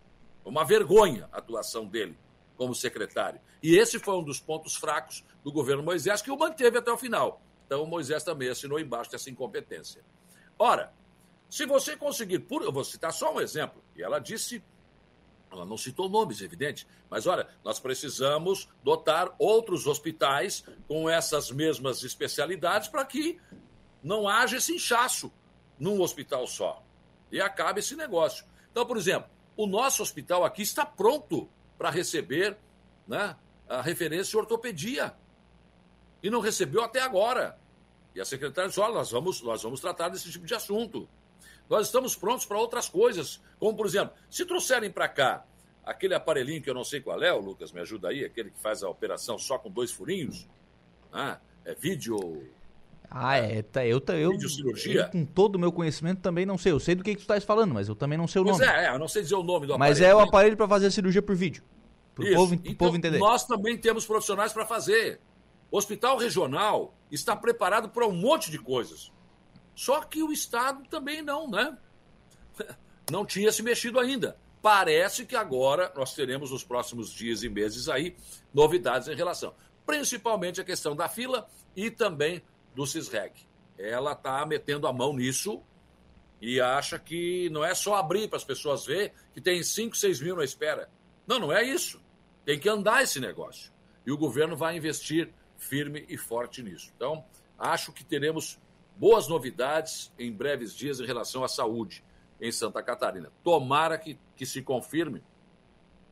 Uma 0.45 0.63
vergonha 0.63 1.27
a 1.33 1.39
atuação 1.39 1.85
dele 1.85 2.17
como 2.55 2.73
secretário. 2.73 3.41
E 3.61 3.77
esse 3.77 3.99
foi 3.99 4.15
um 4.15 4.23
dos 4.23 4.39
pontos 4.39 4.75
fracos 4.75 5.23
do 5.43 5.51
governo 5.51 5.83
Moisés, 5.83 6.21
que 6.21 6.31
o 6.31 6.37
manteve 6.37 6.77
até 6.77 6.91
o 6.91 6.97
final. 6.97 7.41
Então, 7.65 7.83
o 7.83 7.87
Moisés 7.87 8.23
também 8.23 8.49
assinou 8.49 8.79
embaixo 8.79 9.11
dessa 9.11 9.29
incompetência. 9.29 10.01
Ora, 10.57 10.93
se 11.49 11.65
você 11.65 11.95
conseguir, 11.95 12.39
por, 12.39 12.61
eu 12.61 12.71
vou 12.71 12.83
citar 12.83 13.11
só 13.11 13.33
um 13.33 13.41
exemplo, 13.41 13.83
e 13.95 14.03
ela 14.03 14.19
disse 14.19 14.63
ela 15.51 15.65
não 15.65 15.77
citou 15.77 16.07
nomes, 16.07 16.41
evidente, 16.41 16.87
mas 17.09 17.25
olha, 17.25 17.47
nós 17.63 17.79
precisamos 17.79 18.69
dotar 18.83 19.33
outros 19.39 19.87
hospitais 19.87 20.63
com 20.87 21.09
essas 21.09 21.51
mesmas 21.51 22.03
especialidades 22.03 22.87
para 22.87 23.03
que 23.05 23.39
não 24.03 24.27
haja 24.27 24.57
esse 24.57 24.75
inchaço 24.75 25.31
num 25.79 26.01
hospital 26.01 26.45
só 26.45 26.83
e 27.31 27.41
acabe 27.41 27.79
esse 27.79 27.95
negócio. 27.95 28.45
Então, 28.71 28.85
por 28.85 28.97
exemplo, 28.97 29.29
o 29.57 29.65
nosso 29.65 30.01
hospital 30.01 30.43
aqui 30.45 30.61
está 30.61 30.85
pronto 30.85 31.49
para 31.77 31.89
receber 31.89 32.57
né, 33.07 33.35
a 33.67 33.81
referência 33.81 34.37
ortopedia 34.37 35.15
e 36.21 36.29
não 36.29 36.39
recebeu 36.39 36.83
até 36.83 37.01
agora. 37.01 37.57
E 38.13 38.21
a 38.21 38.25
secretária 38.25 38.69
disse: 38.69 38.79
olha, 38.79 38.93
nós 38.93 39.11
vamos, 39.11 39.41
nós 39.41 39.63
vamos 39.63 39.79
tratar 39.79 40.09
desse 40.09 40.31
tipo 40.31 40.45
de 40.45 40.53
assunto. 40.53 41.07
Nós 41.69 41.85
estamos 41.87 42.15
prontos 42.15 42.45
para 42.45 42.57
outras 42.57 42.89
coisas, 42.89 43.39
como 43.59 43.77
por 43.77 43.85
exemplo, 43.85 44.15
se 44.29 44.45
trouxerem 44.45 44.89
para 44.89 45.07
cá 45.07 45.45
aquele 45.85 46.13
aparelhinho 46.13 46.61
que 46.61 46.69
eu 46.69 46.73
não 46.73 46.83
sei 46.83 46.99
qual 47.01 47.21
é, 47.21 47.31
o 47.33 47.39
Lucas 47.39 47.71
me 47.71 47.79
ajuda 47.79 48.09
aí, 48.09 48.25
aquele 48.25 48.49
que 48.49 48.59
faz 48.59 48.83
a 48.83 48.89
operação 48.89 49.37
só 49.37 49.57
com 49.57 49.69
dois 49.69 49.91
furinhos, 49.91 50.47
ah, 51.11 51.37
é 51.65 51.73
vídeo. 51.73 52.47
Ah, 53.09 53.37
é, 53.37 53.63
tá, 53.63 53.85
eu, 53.85 54.01
eu, 54.07 54.15
eu, 54.15 54.33
eu, 54.33 55.09
com 55.09 55.25
todo 55.25 55.55
o 55.55 55.59
meu 55.59 55.71
conhecimento 55.71 56.21
também 56.21 56.45
não 56.45 56.59
sei. 56.59 56.71
Eu 56.71 56.79
sei 56.79 56.93
do 56.93 57.03
que, 57.03 57.11
que 57.11 57.17
tu 57.17 57.21
estás 57.21 57.43
falando, 57.43 57.73
mas 57.73 57.89
eu 57.89 57.95
também 57.95 58.17
não 58.17 58.27
sei 58.27 58.41
o 58.41 58.45
pois 58.45 58.59
nome. 58.59 58.71
É, 58.71 58.85
é, 58.85 58.93
eu 58.93 58.99
não 58.99 59.07
sei 59.07 59.23
dizer 59.23 59.33
o 59.33 59.41
nome 59.41 59.65
do 59.65 59.73
aparelho. 59.73 59.97
Mas 59.97 60.01
é 60.01 60.13
o 60.13 60.19
aparelho 60.19 60.55
para 60.55 60.67
fazer 60.67 60.87
a 60.87 60.91
cirurgia 60.91 61.21
por 61.21 61.35
vídeo. 61.35 61.63
Para 62.13 62.25
o 62.25 62.35
povo, 62.35 62.53
então, 62.53 62.75
povo 62.75 62.95
entender. 62.95 63.17
Nós 63.17 63.45
também 63.45 63.77
temos 63.77 64.05
profissionais 64.05 64.53
para 64.53 64.63
fazer. 64.65 65.19
O 65.71 65.77
hospital 65.77 66.17
regional 66.17 66.93
está 67.11 67.35
preparado 67.35 67.89
para 67.89 68.05
um 68.05 68.13
monte 68.13 68.51
de 68.51 68.59
coisas. 68.59 69.11
Só 69.79 70.01
que 70.01 70.21
o 70.21 70.29
Estado 70.29 70.83
também 70.89 71.21
não, 71.21 71.49
né? 71.49 71.77
Não 73.09 73.25
tinha 73.25 73.49
se 73.49 73.63
mexido 73.63 73.97
ainda. 73.97 74.37
Parece 74.61 75.25
que 75.25 75.37
agora 75.37 75.89
nós 75.95 76.13
teremos 76.13 76.51
nos 76.51 76.65
próximos 76.65 77.09
dias 77.13 77.43
e 77.43 77.49
meses 77.49 77.87
aí 77.87 78.13
novidades 78.53 79.07
em 79.07 79.15
relação, 79.15 79.55
principalmente 79.85 80.59
a 80.59 80.65
questão 80.65 80.97
da 80.97 81.07
fila 81.07 81.47
e 81.77 81.89
também 81.89 82.43
do 82.75 82.85
CISREG. 82.85 83.47
Ela 83.77 84.11
está 84.11 84.45
metendo 84.45 84.85
a 84.85 84.91
mão 84.91 85.13
nisso 85.13 85.63
e 86.41 86.59
acha 86.59 86.99
que 86.99 87.49
não 87.49 87.63
é 87.63 87.73
só 87.73 87.95
abrir 87.95 88.27
para 88.27 88.35
as 88.35 88.43
pessoas 88.43 88.85
ver 88.85 89.13
que 89.33 89.39
tem 89.39 89.63
5, 89.63 89.95
6 89.95 90.19
mil 90.19 90.35
na 90.35 90.43
espera. 90.43 90.89
Não, 91.25 91.39
não 91.39 91.53
é 91.53 91.63
isso. 91.63 92.01
Tem 92.43 92.59
que 92.59 92.67
andar 92.67 93.01
esse 93.01 93.21
negócio. 93.21 93.71
E 94.05 94.11
o 94.11 94.17
governo 94.17 94.57
vai 94.57 94.75
investir 94.75 95.33
firme 95.57 96.05
e 96.09 96.17
forte 96.17 96.61
nisso. 96.61 96.91
Então, 96.93 97.23
acho 97.57 97.93
que 97.93 98.03
teremos 98.03 98.59
boas 98.99 99.29
novidades 99.29 100.11
em 100.19 100.29
breves 100.29 100.75
dias 100.75 100.99
em 100.99 101.05
relação 101.05 101.41
à 101.41 101.47
saúde 101.47 102.03
em 102.39 102.51
Santa 102.51 102.83
Catarina. 102.83 103.31
Tomara 103.41 103.97
que, 103.97 104.19
que 104.35 104.45
se 104.45 104.61
confirme 104.61 105.23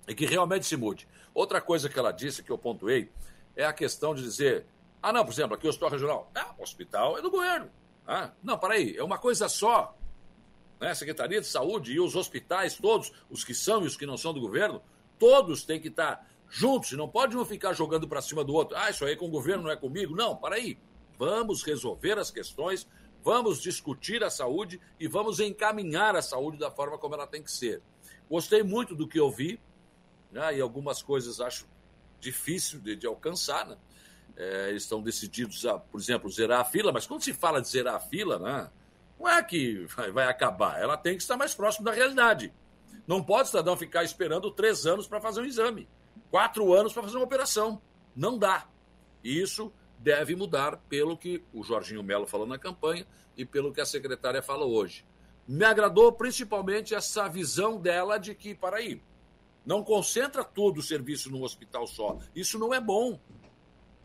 e 0.08 0.16
que 0.16 0.26
realmente 0.26 0.66
se 0.66 0.78
mude. 0.78 1.06
Outra 1.34 1.60
coisa 1.60 1.90
que 1.90 2.00
ela 2.00 2.14
disse, 2.14 2.42
que 2.42 2.50
eu 2.50 2.58
pontuei, 2.58 3.12
é 3.58 3.66
a 3.66 3.74
questão 3.74 4.16
de 4.16 4.24
dizer: 4.24 4.66
ah, 5.04 5.12
não, 5.12 5.26
por 5.26 5.34
exemplo, 5.34 5.56
aqui 5.56 5.68
o 5.68 5.70
hospital 5.70 5.90
regional. 5.90 6.32
Ah, 6.34 6.56
o 6.58 6.64
hospital 6.64 7.18
é 7.18 7.22
do 7.22 7.30
governo. 7.30 7.70
Ah, 8.08 8.32
não, 8.42 8.58
aí, 8.72 8.96
é 8.96 9.04
uma 9.04 9.18
coisa 9.18 9.50
só. 9.50 9.94
né, 10.80 10.94
Secretaria 10.96 11.42
de 11.42 11.48
Saúde 11.48 11.92
e 11.92 12.00
os 12.00 12.16
hospitais 12.16 12.76
todos, 12.76 13.12
os 13.30 13.44
que 13.44 13.54
são 13.54 13.84
e 13.84 13.88
os 13.88 13.98
que 13.98 14.06
não 14.06 14.16
são 14.16 14.34
do 14.34 14.40
governo, 14.40 14.82
todos 15.20 15.66
têm 15.66 15.82
que 15.82 15.90
estar 15.90 16.26
juntos, 16.50 16.94
não 16.94 17.10
pode 17.10 17.36
um 17.36 17.44
ficar 17.44 17.74
jogando 17.74 18.08
para 18.08 18.22
cima 18.22 18.46
do 18.46 18.54
outro. 18.54 18.78
Ah, 18.78 18.90
isso 18.90 19.04
aí 19.04 19.12
é 19.12 19.16
com 19.18 19.26
o 19.26 19.30
governo, 19.30 19.64
não 19.64 19.72
é 19.72 19.76
comigo. 19.76 20.16
Não, 20.16 20.38
para 20.38 20.56
aí. 20.56 20.78
Vamos 21.18 21.64
resolver 21.64 22.18
as 22.18 22.30
questões, 22.32 22.88
vamos 23.24 23.62
discutir 23.62 24.24
a 24.24 24.30
saúde 24.30 24.80
e 25.00 25.08
vamos 25.08 25.40
encaminhar 25.40 26.16
a 26.16 26.22
saúde 26.22 26.58
da 26.58 26.72
forma 26.72 26.98
como 26.98 27.16
ela 27.16 27.28
tem 27.28 27.42
que 27.42 27.52
ser. 27.52 27.82
Gostei 28.30 28.64
muito 28.64 28.96
do 28.96 29.08
que 29.08 29.20
eu 29.20 29.30
vi, 29.32 29.60
né, 30.32 30.58
e 30.58 30.62
algumas 30.62 31.02
coisas 31.02 31.40
acho 31.42 31.68
difícil 32.20 32.80
de, 32.80 32.96
de 32.96 33.08
alcançar, 33.08 33.66
né? 33.66 33.78
É, 34.36 34.70
eles 34.70 34.84
estão 34.84 35.02
decididos 35.02 35.66
a, 35.66 35.80
por 35.80 36.00
exemplo, 36.00 36.30
zerar 36.30 36.62
a 36.62 36.66
fila, 36.66 36.92
mas 36.92 37.08
quando 37.08 37.24
se 37.24 37.34
fala 37.34 37.60
de 37.60 37.68
zerar 37.68 37.96
a 37.96 38.00
fila, 38.00 38.38
né, 38.38 38.70
não 39.20 39.28
é 39.28 39.42
que 39.42 39.86
vai, 39.96 40.12
vai 40.12 40.28
acabar, 40.28 40.80
ela 40.80 40.96
tem 40.96 41.16
que 41.16 41.24
estar 41.24 41.36
mais 41.36 41.56
próximo 41.56 41.86
da 41.86 41.92
realidade. 41.92 42.54
Não 43.08 43.24
pode 43.24 43.44
o 43.44 43.46
cidadão 43.48 43.76
ficar 43.76 44.04
esperando 44.04 44.52
três 44.52 44.86
anos 44.86 45.08
para 45.08 45.20
fazer 45.20 45.42
um 45.42 45.46
exame, 45.46 45.88
quatro 46.30 46.74
anos 46.74 46.94
para 46.94 47.04
fazer 47.04 47.16
uma 47.16 47.26
operação. 47.26 47.82
Não 48.16 48.38
dá. 48.38 48.68
E 49.24 49.42
isso 49.42 49.72
deve 50.08 50.38
mudar 50.38 50.78
pelo 50.88 51.18
que 51.18 51.44
o 51.52 51.62
Jorginho 51.62 52.02
Melo 52.02 52.26
falou 52.26 52.48
na 52.48 52.58
campanha 52.58 53.06
e 53.36 53.44
pelo 53.44 53.74
que 53.74 53.82
a 53.82 53.86
secretária 53.86 54.42
fala 54.42 54.64
hoje. 54.64 55.06
Me 55.46 55.66
agradou 55.66 56.14
principalmente 56.14 56.96
essa 56.96 57.28
visão 57.28 57.78
dela 57.78 58.18
de 58.18 58.34
que, 58.34 58.56
para 58.56 58.78
aí, 58.78 59.04
não 59.66 59.84
concentra 59.84 60.46
todo 60.46 60.78
o 60.78 60.82
serviço 60.82 61.30
num 61.30 61.44
hospital 61.44 61.86
só. 61.86 62.18
Isso 62.34 62.58
não 62.58 62.74
é 62.74 62.80
bom. 62.80 63.20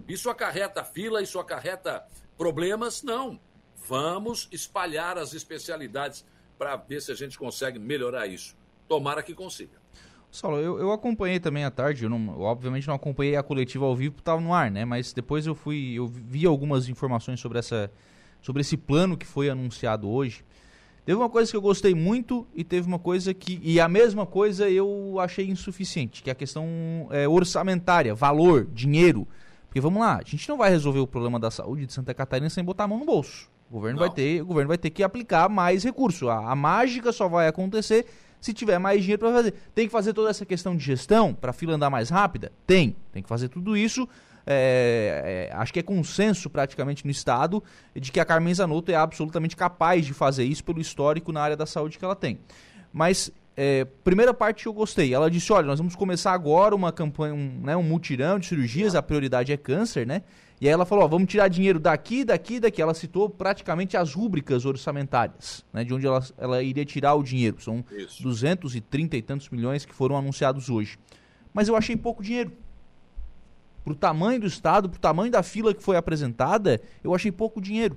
Isso 0.08 0.28
acarreta 0.28 0.82
fila, 0.82 1.22
isso 1.22 1.38
acarreta 1.38 2.04
problemas? 2.36 3.04
Não. 3.04 3.38
Vamos 3.86 4.48
espalhar 4.50 5.16
as 5.16 5.32
especialidades 5.34 6.26
para 6.58 6.74
ver 6.74 7.00
se 7.00 7.12
a 7.12 7.14
gente 7.14 7.38
consegue 7.38 7.78
melhorar 7.78 8.26
isso. 8.26 8.56
Tomara 8.88 9.22
que 9.22 9.34
consiga. 9.34 9.80
Saulo, 10.32 10.56
eu, 10.56 10.78
eu 10.78 10.92
acompanhei 10.92 11.38
também 11.38 11.62
à 11.62 11.70
tarde, 11.70 12.04
eu, 12.04 12.10
não, 12.10 12.32
eu 12.32 12.40
obviamente 12.40 12.88
não 12.88 12.94
acompanhei 12.94 13.36
a 13.36 13.42
coletiva 13.42 13.84
ao 13.84 13.94
vivo, 13.94 14.16
estava 14.18 14.40
no 14.40 14.54
ar, 14.54 14.70
né? 14.70 14.82
Mas 14.82 15.12
depois 15.12 15.46
eu 15.46 15.54
fui, 15.54 15.92
eu 15.94 16.06
vi 16.06 16.46
algumas 16.46 16.88
informações 16.88 17.38
sobre 17.38 17.58
essa, 17.58 17.92
sobre 18.40 18.62
esse 18.62 18.78
plano 18.78 19.14
que 19.14 19.26
foi 19.26 19.50
anunciado 19.50 20.08
hoje. 20.08 20.42
Teve 21.04 21.18
uma 21.18 21.28
coisa 21.28 21.50
que 21.50 21.56
eu 21.56 21.60
gostei 21.60 21.94
muito 21.94 22.46
e 22.54 22.64
teve 22.64 22.86
uma 22.88 22.98
coisa 22.98 23.34
que. 23.34 23.60
E 23.62 23.78
a 23.78 23.88
mesma 23.88 24.24
coisa 24.24 24.70
eu 24.70 25.18
achei 25.20 25.50
insuficiente, 25.50 26.22
que 26.22 26.30
é 26.30 26.32
a 26.32 26.36
questão 26.36 26.64
é, 27.10 27.28
orçamentária, 27.28 28.14
valor, 28.14 28.66
dinheiro. 28.72 29.28
Porque 29.66 29.82
vamos 29.82 30.00
lá, 30.00 30.16
a 30.16 30.22
gente 30.24 30.48
não 30.48 30.56
vai 30.56 30.70
resolver 30.70 31.00
o 31.00 31.06
problema 31.06 31.38
da 31.38 31.50
saúde 31.50 31.84
de 31.84 31.92
Santa 31.92 32.14
Catarina 32.14 32.48
sem 32.48 32.64
botar 32.64 32.84
a 32.84 32.88
mão 32.88 32.98
no 32.98 33.04
bolso. 33.04 33.50
O 33.68 33.74
governo, 33.74 33.98
vai 33.98 34.10
ter, 34.10 34.40
o 34.40 34.46
governo 34.46 34.68
vai 34.68 34.78
ter 34.78 34.90
que 34.90 35.02
aplicar 35.02 35.48
mais 35.50 35.84
recurso. 35.84 36.30
A, 36.30 36.52
a 36.52 36.54
mágica 36.56 37.12
só 37.12 37.28
vai 37.28 37.48
acontecer 37.48 38.06
se 38.42 38.52
tiver 38.52 38.78
mais 38.78 39.00
dinheiro 39.00 39.20
para 39.20 39.32
fazer. 39.32 39.54
Tem 39.72 39.86
que 39.86 39.92
fazer 39.92 40.12
toda 40.12 40.28
essa 40.28 40.44
questão 40.44 40.76
de 40.76 40.84
gestão 40.84 41.32
para 41.32 41.50
a 41.50 41.52
fila 41.54 41.74
andar 41.74 41.88
mais 41.88 42.10
rápida? 42.10 42.52
Tem. 42.66 42.96
Tem 43.12 43.22
que 43.22 43.28
fazer 43.28 43.48
tudo 43.48 43.76
isso. 43.76 44.06
É, 44.44 45.48
é, 45.52 45.56
acho 45.56 45.72
que 45.72 45.78
é 45.78 45.82
consenso 45.82 46.50
praticamente 46.50 47.04
no 47.04 47.10
Estado 47.12 47.62
de 47.94 48.10
que 48.10 48.18
a 48.18 48.24
Carmen 48.24 48.52
Zanotto 48.52 48.90
é 48.90 48.96
absolutamente 48.96 49.54
capaz 49.54 50.04
de 50.04 50.12
fazer 50.12 50.42
isso 50.42 50.64
pelo 50.64 50.80
histórico 50.80 51.30
na 51.30 51.40
área 51.40 51.56
da 51.56 51.64
saúde 51.64 51.96
que 51.96 52.04
ela 52.04 52.16
tem. 52.16 52.40
Mas 52.92 53.30
é, 53.56 53.84
primeira 54.02 54.34
parte 54.34 54.62
que 54.62 54.68
eu 54.68 54.72
gostei. 54.72 55.14
Ela 55.14 55.30
disse: 55.30 55.52
olha, 55.52 55.66
nós 55.66 55.78
vamos 55.78 55.94
começar 55.94 56.32
agora 56.32 56.74
uma 56.74 56.90
campanha, 56.90 57.34
um, 57.34 57.60
né, 57.62 57.76
um 57.76 57.82
mutirão 57.84 58.40
de 58.40 58.46
cirurgias, 58.46 58.96
a 58.96 59.02
prioridade 59.02 59.52
é 59.52 59.56
câncer, 59.56 60.04
né? 60.04 60.22
E 60.62 60.68
aí 60.68 60.72
ela 60.72 60.86
falou: 60.86 61.04
ó, 61.04 61.08
vamos 61.08 61.28
tirar 61.28 61.48
dinheiro 61.48 61.80
daqui, 61.80 62.24
daqui, 62.24 62.60
daqui. 62.60 62.80
Ela 62.80 62.94
citou 62.94 63.28
praticamente 63.28 63.96
as 63.96 64.14
rúbricas 64.14 64.64
orçamentárias, 64.64 65.66
né? 65.72 65.82
De 65.82 65.92
onde 65.92 66.06
ela, 66.06 66.24
ela 66.38 66.62
iria 66.62 66.84
tirar 66.84 67.14
o 67.14 67.22
dinheiro. 67.24 67.60
São 67.60 67.84
Isso. 67.90 68.22
230 68.22 69.16
e 69.16 69.22
tantos 69.22 69.48
milhões 69.48 69.84
que 69.84 69.92
foram 69.92 70.16
anunciados 70.16 70.70
hoje. 70.70 71.00
Mas 71.52 71.66
eu 71.66 71.74
achei 71.74 71.96
pouco 71.96 72.22
dinheiro. 72.22 72.52
Pro 73.82 73.92
tamanho 73.92 74.38
do 74.38 74.46
Estado, 74.46 74.88
pro 74.88 75.00
tamanho 75.00 75.32
da 75.32 75.42
fila 75.42 75.74
que 75.74 75.82
foi 75.82 75.96
apresentada, 75.96 76.80
eu 77.02 77.12
achei 77.12 77.32
pouco 77.32 77.60
dinheiro. 77.60 77.96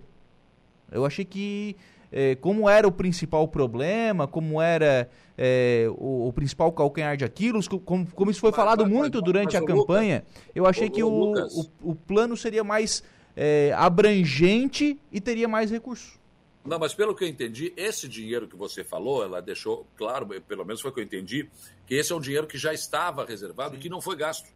Eu 0.92 1.06
achei 1.06 1.24
que 1.24 1.76
é, 2.18 2.34
como 2.34 2.70
era 2.70 2.88
o 2.88 2.92
principal 2.94 3.46
problema, 3.46 4.26
como 4.26 4.62
era 4.62 5.10
é, 5.38 5.86
o, 5.98 6.30
o, 6.30 6.32
principal 6.32 6.72
calcanhar 6.72 7.18
de 7.18 7.26
Aquiles, 7.26 7.68
como, 7.68 8.10
como 8.10 8.32
isso 8.32 8.40
foi 8.40 8.52
mas, 8.52 8.56
falado 8.56 8.84
mas, 8.84 8.94
muito 8.94 9.16
mas, 9.16 9.26
durante 9.26 9.58
a 9.58 9.62
campanha, 9.62 10.24
Lucas, 10.26 10.52
eu 10.56 10.66
achei 10.66 10.88
o, 10.88 10.92
que 10.92 11.04
o, 11.04 11.10
o, 11.10 11.66
o, 11.92 11.94
plano 11.94 12.38
seria 12.38 12.64
mais 12.64 13.04
é, 13.36 13.74
abrangente 13.76 14.98
e 15.12 15.20
teria 15.20 15.46
mais 15.46 15.70
recursos. 15.70 16.18
Não, 16.64 16.80
mas 16.80 16.94
pelo 16.94 17.14
que 17.14 17.26
eu 17.26 17.28
entendi, 17.28 17.74
esse 17.76 18.08
dinheiro 18.08 18.48
que 18.48 18.56
você 18.56 18.82
falou, 18.82 19.22
ela 19.22 19.42
deixou 19.42 19.86
claro, 19.98 20.26
pelo 20.48 20.64
menos 20.64 20.80
foi 20.80 20.92
o 20.92 20.94
que 20.94 21.02
eu 21.02 21.04
entendi, 21.04 21.50
que 21.86 21.96
esse 21.96 22.14
é 22.14 22.16
um 22.16 22.22
dinheiro 22.22 22.48
que 22.48 22.58
já 22.58 22.74
estava 22.74 23.26
reservado 23.26 23.76
e 23.76 23.78
que 23.78 23.90
não 23.90 24.00
foi 24.00 24.16
gasto. 24.16 24.48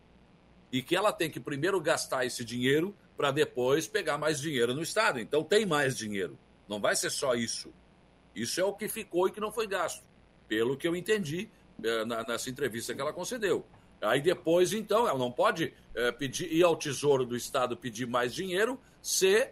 E 0.71 0.81
que 0.81 0.95
ela 0.95 1.11
tem 1.11 1.29
que 1.29 1.41
primeiro 1.41 1.81
gastar 1.81 2.25
esse 2.25 2.45
dinheiro 2.45 2.95
para 3.17 3.31
depois 3.31 3.85
pegar 3.85 4.17
mais 4.17 4.39
dinheiro 4.39 4.73
no 4.73 4.81
Estado. 4.81 5.19
Então 5.19 5.43
tem 5.43 5.65
mais 5.65 5.97
dinheiro. 5.97 6.37
Não 6.69 6.79
vai 6.79 6.95
ser 6.95 7.09
só 7.09 7.33
isso. 7.33 7.73
Isso 8.35 8.61
é 8.61 8.63
o 8.63 8.73
que 8.73 8.87
ficou 8.87 9.27
e 9.27 9.31
que 9.31 9.39
não 9.39 9.51
foi 9.51 9.65
gasto, 9.65 10.05
pelo 10.47 10.77
que 10.77 10.87
eu 10.87 10.95
entendi 10.95 11.49
é, 11.83 12.05
nessa 12.05 12.49
entrevista 12.49 12.93
que 12.93 13.01
ela 13.01 13.11
concedeu. 13.11 13.65
Aí 13.99 14.21
depois, 14.21 14.71
então, 14.71 15.07
ela 15.07 15.17
não 15.17 15.31
pode 15.31 15.73
é, 15.95 16.11
pedir 16.11 16.53
ir 16.53 16.63
ao 16.63 16.75
Tesouro 16.75 17.25
do 17.25 17.35
Estado 17.35 17.75
pedir 17.75 18.05
mais 18.05 18.33
dinheiro 18.33 18.79
se 19.01 19.49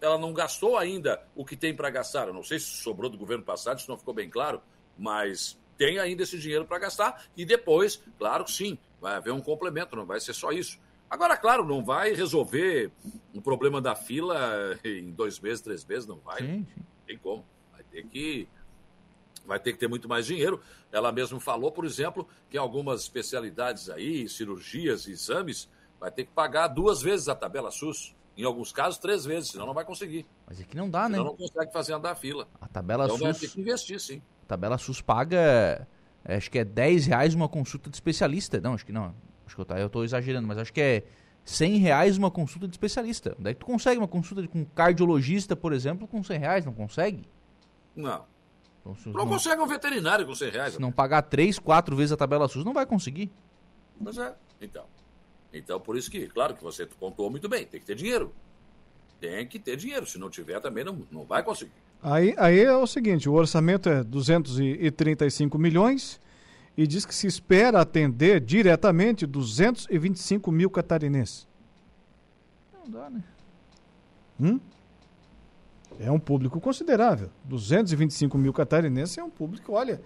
ela 0.00 0.18
não 0.18 0.32
gastou 0.32 0.76
ainda 0.76 1.22
o 1.34 1.44
que 1.44 1.56
tem 1.56 1.74
para 1.74 1.90
gastar. 1.90 2.26
Eu 2.26 2.34
não 2.34 2.42
sei 2.42 2.58
se 2.58 2.66
sobrou 2.66 3.10
do 3.10 3.18
governo 3.18 3.44
passado, 3.44 3.78
isso 3.78 3.90
não 3.90 3.98
ficou 3.98 4.14
bem 4.14 4.28
claro, 4.28 4.60
mas 4.98 5.58
tem 5.76 5.98
ainda 5.98 6.22
esse 6.22 6.38
dinheiro 6.38 6.64
para 6.64 6.78
gastar 6.78 7.26
e 7.36 7.44
depois, 7.44 8.02
claro 8.18 8.44
que 8.44 8.50
sim, 8.50 8.78
vai 9.00 9.14
haver 9.14 9.32
um 9.32 9.40
complemento, 9.40 9.94
não 9.94 10.06
vai 10.06 10.20
ser 10.20 10.32
só 10.32 10.50
isso. 10.50 10.78
Agora, 11.08 11.36
claro, 11.36 11.64
não 11.64 11.84
vai 11.84 12.12
resolver 12.12 12.90
o 13.34 13.40
problema 13.40 13.80
da 13.80 13.94
fila 13.94 14.78
em 14.84 15.12
dois 15.12 15.38
meses, 15.38 15.60
três 15.60 15.84
meses, 15.84 16.06
não 16.06 16.18
vai. 16.18 16.38
Sim, 16.38 16.66
sim. 16.74 16.82
Tem 17.06 17.16
como. 17.18 17.44
Vai 17.72 17.82
ter 17.84 18.04
que. 18.06 18.48
Vai 19.46 19.60
ter 19.60 19.72
que 19.72 19.78
ter 19.78 19.88
muito 19.88 20.08
mais 20.08 20.26
dinheiro. 20.26 20.60
Ela 20.90 21.12
mesma 21.12 21.38
falou, 21.38 21.70
por 21.70 21.84
exemplo, 21.84 22.26
que 22.50 22.56
em 22.56 22.60
algumas 22.60 23.02
especialidades 23.02 23.88
aí, 23.88 24.28
cirurgias, 24.28 25.06
exames, 25.06 25.68
vai 26.00 26.10
ter 26.10 26.24
que 26.24 26.32
pagar 26.32 26.66
duas 26.66 27.00
vezes 27.00 27.28
a 27.28 27.34
tabela 27.34 27.70
SUS. 27.70 28.14
Em 28.36 28.44
alguns 28.44 28.70
casos, 28.72 28.98
três 28.98 29.24
vezes, 29.24 29.50
senão 29.50 29.64
não 29.64 29.72
vai 29.72 29.84
conseguir. 29.84 30.26
Mas 30.46 30.60
é 30.60 30.64
que 30.64 30.76
não 30.76 30.90
dá, 30.90 31.06
senão 31.06 31.08
né? 31.08 31.16
Senão 31.18 31.30
não 31.30 31.36
consegue 31.36 31.72
fazer 31.72 31.92
andar 31.94 32.10
a 32.10 32.16
fila. 32.16 32.48
A 32.60 32.68
tabela 32.68 33.04
então 33.04 33.16
SUS. 33.16 33.26
Vai 33.26 33.34
ter 33.34 33.48
que 33.48 33.60
investir, 33.60 34.00
sim. 34.00 34.22
A 34.42 34.46
tabela 34.46 34.76
SUS 34.76 35.00
paga. 35.00 35.86
Acho 36.24 36.50
que 36.50 36.58
é 36.58 36.64
10 36.64 37.06
reais 37.06 37.34
uma 37.34 37.48
consulta 37.48 37.88
de 37.88 37.96
especialista. 37.96 38.60
Não, 38.60 38.74
acho 38.74 38.84
que 38.84 38.92
não. 38.92 39.14
Acho 39.46 39.54
que 39.54 39.60
eu, 39.60 39.64
tá, 39.64 39.78
eu 39.78 39.88
tô 39.88 40.04
exagerando, 40.04 40.46
mas 40.46 40.58
acho 40.58 40.72
que 40.72 40.80
é 40.80 41.04
100 41.44 41.76
reais 41.78 42.18
uma 42.18 42.30
consulta 42.30 42.66
de 42.66 42.74
especialista. 42.74 43.36
Daí 43.38 43.54
tu 43.54 43.64
consegue 43.64 43.98
uma 43.98 44.08
consulta 44.08 44.46
com 44.48 44.60
um 44.60 44.64
cardiologista, 44.64 45.54
por 45.54 45.72
exemplo, 45.72 46.08
com 46.08 46.22
100 46.22 46.38
reais, 46.38 46.64
não 46.64 46.74
consegue? 46.74 47.22
Não. 47.94 48.24
Então, 48.80 48.96
não, 49.06 49.12
não, 49.12 49.28
consegue 49.28 49.62
um 49.62 49.66
veterinário 49.66 50.26
com 50.26 50.34
100 50.34 50.50
reais. 50.50 50.74
Se 50.74 50.80
não 50.80 50.92
pagar 50.92 51.22
3, 51.22 51.58
4 51.58 51.96
vezes 51.96 52.12
a 52.12 52.16
tabela 52.16 52.48
SUS, 52.48 52.64
não 52.64 52.74
vai 52.74 52.84
conseguir. 52.84 53.30
Mas 54.00 54.18
é, 54.18 54.34
então. 54.60 54.84
Então, 55.52 55.80
por 55.80 55.96
isso 55.96 56.10
que, 56.10 56.26
claro 56.26 56.54
que 56.54 56.62
você 56.62 56.86
pontuou 56.86 57.30
muito 57.30 57.48
bem, 57.48 57.64
tem 57.64 57.80
que 57.80 57.86
ter 57.86 57.94
dinheiro. 57.94 58.32
Tem 59.20 59.46
que 59.46 59.58
ter 59.58 59.76
dinheiro, 59.76 60.06
se 60.06 60.18
não 60.18 60.28
tiver 60.28 60.60
também 60.60 60.84
não, 60.84 60.98
não 61.10 61.24
vai 61.24 61.42
conseguir. 61.42 61.72
Aí, 62.02 62.34
aí 62.36 62.60
é 62.60 62.76
o 62.76 62.86
seguinte, 62.86 63.28
o 63.28 63.32
orçamento 63.32 63.88
é 63.88 64.04
235 64.04 65.58
milhões, 65.58 66.20
e 66.76 66.86
diz 66.86 67.06
que 67.06 67.14
se 67.14 67.26
espera 67.26 67.80
atender 67.80 68.40
diretamente 68.40 69.26
225 69.26 70.52
mil 70.52 70.68
catarinenses. 70.68 71.46
Não 72.72 72.90
dá, 72.90 73.10
né? 73.10 73.22
Hum? 74.40 74.60
É 75.98 76.10
um 76.10 76.18
público 76.18 76.60
considerável. 76.60 77.30
225 77.44 78.36
mil 78.36 78.52
catarinenses 78.52 79.16
é 79.16 79.24
um 79.24 79.30
público, 79.30 79.72
olha, 79.72 80.00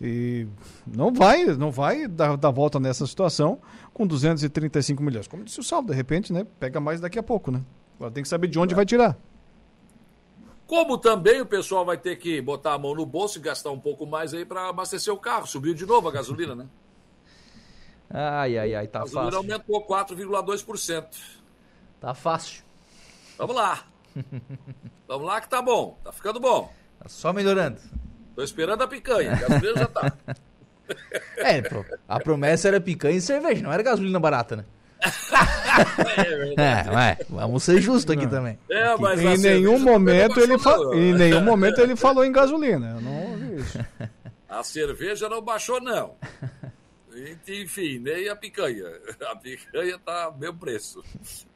e 0.00 0.46
não 0.86 1.12
vai, 1.12 1.44
não 1.44 1.70
vai 1.70 2.08
dar, 2.08 2.36
dar 2.36 2.50
volta 2.50 2.80
nessa 2.80 3.06
situação 3.06 3.60
com 3.94 4.06
235 4.06 5.00
milhões. 5.02 5.28
Como 5.28 5.44
disse 5.44 5.60
o 5.60 5.62
Salvo, 5.62 5.88
de 5.88 5.94
repente, 5.94 6.32
né? 6.32 6.44
Pega 6.58 6.80
mais 6.80 7.00
daqui 7.00 7.18
a 7.18 7.22
pouco, 7.22 7.52
né? 7.52 7.62
Agora 7.96 8.10
tem 8.10 8.22
que 8.22 8.28
saber 8.28 8.48
de 8.48 8.58
onde 8.58 8.74
vai 8.74 8.84
tirar. 8.84 9.16
Como 10.66 10.98
também 10.98 11.40
o 11.40 11.46
pessoal 11.46 11.84
vai 11.84 11.96
ter 11.96 12.16
que 12.16 12.40
botar 12.40 12.74
a 12.74 12.78
mão 12.78 12.94
no 12.94 13.06
bolso 13.06 13.38
e 13.38 13.40
gastar 13.40 13.70
um 13.70 13.78
pouco 13.78 14.04
mais 14.04 14.34
aí 14.34 14.44
para 14.44 14.68
abastecer 14.68 15.12
o 15.14 15.18
carro. 15.18 15.46
Subiu 15.46 15.74
de 15.74 15.86
novo 15.86 16.08
a 16.08 16.12
gasolina, 16.12 16.54
né? 16.54 16.66
Ai, 18.10 18.58
ai, 18.58 18.74
ai, 18.74 18.86
tá 18.88 19.00
fácil. 19.00 19.18
A 19.18 19.24
gasolina 19.24 19.58
fácil. 19.58 19.74
aumentou 19.74 20.36
4,2%. 20.36 21.06
Tá 22.00 22.14
fácil. 22.14 22.64
Vamos 23.38 23.54
lá. 23.54 23.84
Vamos 25.06 25.26
lá 25.26 25.40
que 25.40 25.48
tá 25.48 25.62
bom. 25.62 25.98
Tá 26.02 26.10
ficando 26.12 26.40
bom. 26.40 26.72
Tá 26.98 27.08
só 27.08 27.32
melhorando. 27.32 27.80
Tô 28.34 28.42
esperando 28.42 28.82
a 28.82 28.88
picanha. 28.88 29.32
A 29.32 29.36
gasolina 29.36 29.78
já 29.78 29.86
tá. 29.86 30.12
É, 31.38 31.60
a 32.08 32.20
promessa 32.20 32.68
era 32.68 32.80
picanha 32.80 33.16
e 33.16 33.20
cerveja, 33.20 33.60
não 33.60 33.72
era 33.72 33.82
gasolina 33.82 34.20
barata, 34.20 34.54
né? 34.54 34.64
É, 36.56 36.90
ué, 36.90 37.18
vamos 37.28 37.62
ser 37.62 37.80
justos 37.80 38.16
aqui 38.16 38.26
também. 38.26 38.58
É, 38.70 38.96
mas 38.96 39.20
em 39.20 39.38
nenhum 39.38 39.78
momento 39.78 40.40
ele 40.40 40.58
fa... 40.58 40.76
em 40.94 41.12
nenhum 41.12 41.42
momento 41.42 41.80
ele 41.80 41.94
falou 41.94 42.24
em 42.24 42.32
gasolina. 42.32 42.96
Eu 42.96 43.00
não 43.00 43.30
ouvi 43.30 43.56
isso. 43.60 43.78
A 44.48 44.62
cerveja 44.62 45.28
não 45.28 45.42
baixou, 45.42 45.80
não. 45.80 46.14
Enfim, 47.48 47.98
nem 47.98 48.28
a 48.28 48.36
picanha. 48.36 48.86
A 49.28 49.36
picanha 49.36 49.98
tá 49.98 50.32
mesmo 50.38 50.58
preço. 50.58 51.02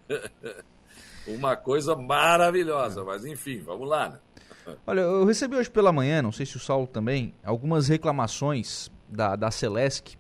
Uma 1.27 1.57
coisa 1.57 1.95
maravilhosa, 1.95 3.05
mas 3.05 3.25
enfim, 3.25 3.61
vamos 3.61 3.89
lá, 3.89 4.09
né? 4.09 4.19
Olha, 4.87 5.01
eu 5.01 5.25
recebi 5.25 5.57
hoje 5.57 5.71
pela 5.71 5.93
manhã, 5.93 6.21
não 6.21 6.33
sei 6.33 6.45
se 6.45 6.57
o 6.57 6.61
Saulo 6.61 6.87
também, 6.87 7.35
algumas 7.45 7.89
reclamações 7.89 8.91
da, 9.09 9.37
da 9.37 9.51
Celesc 9.51 10.17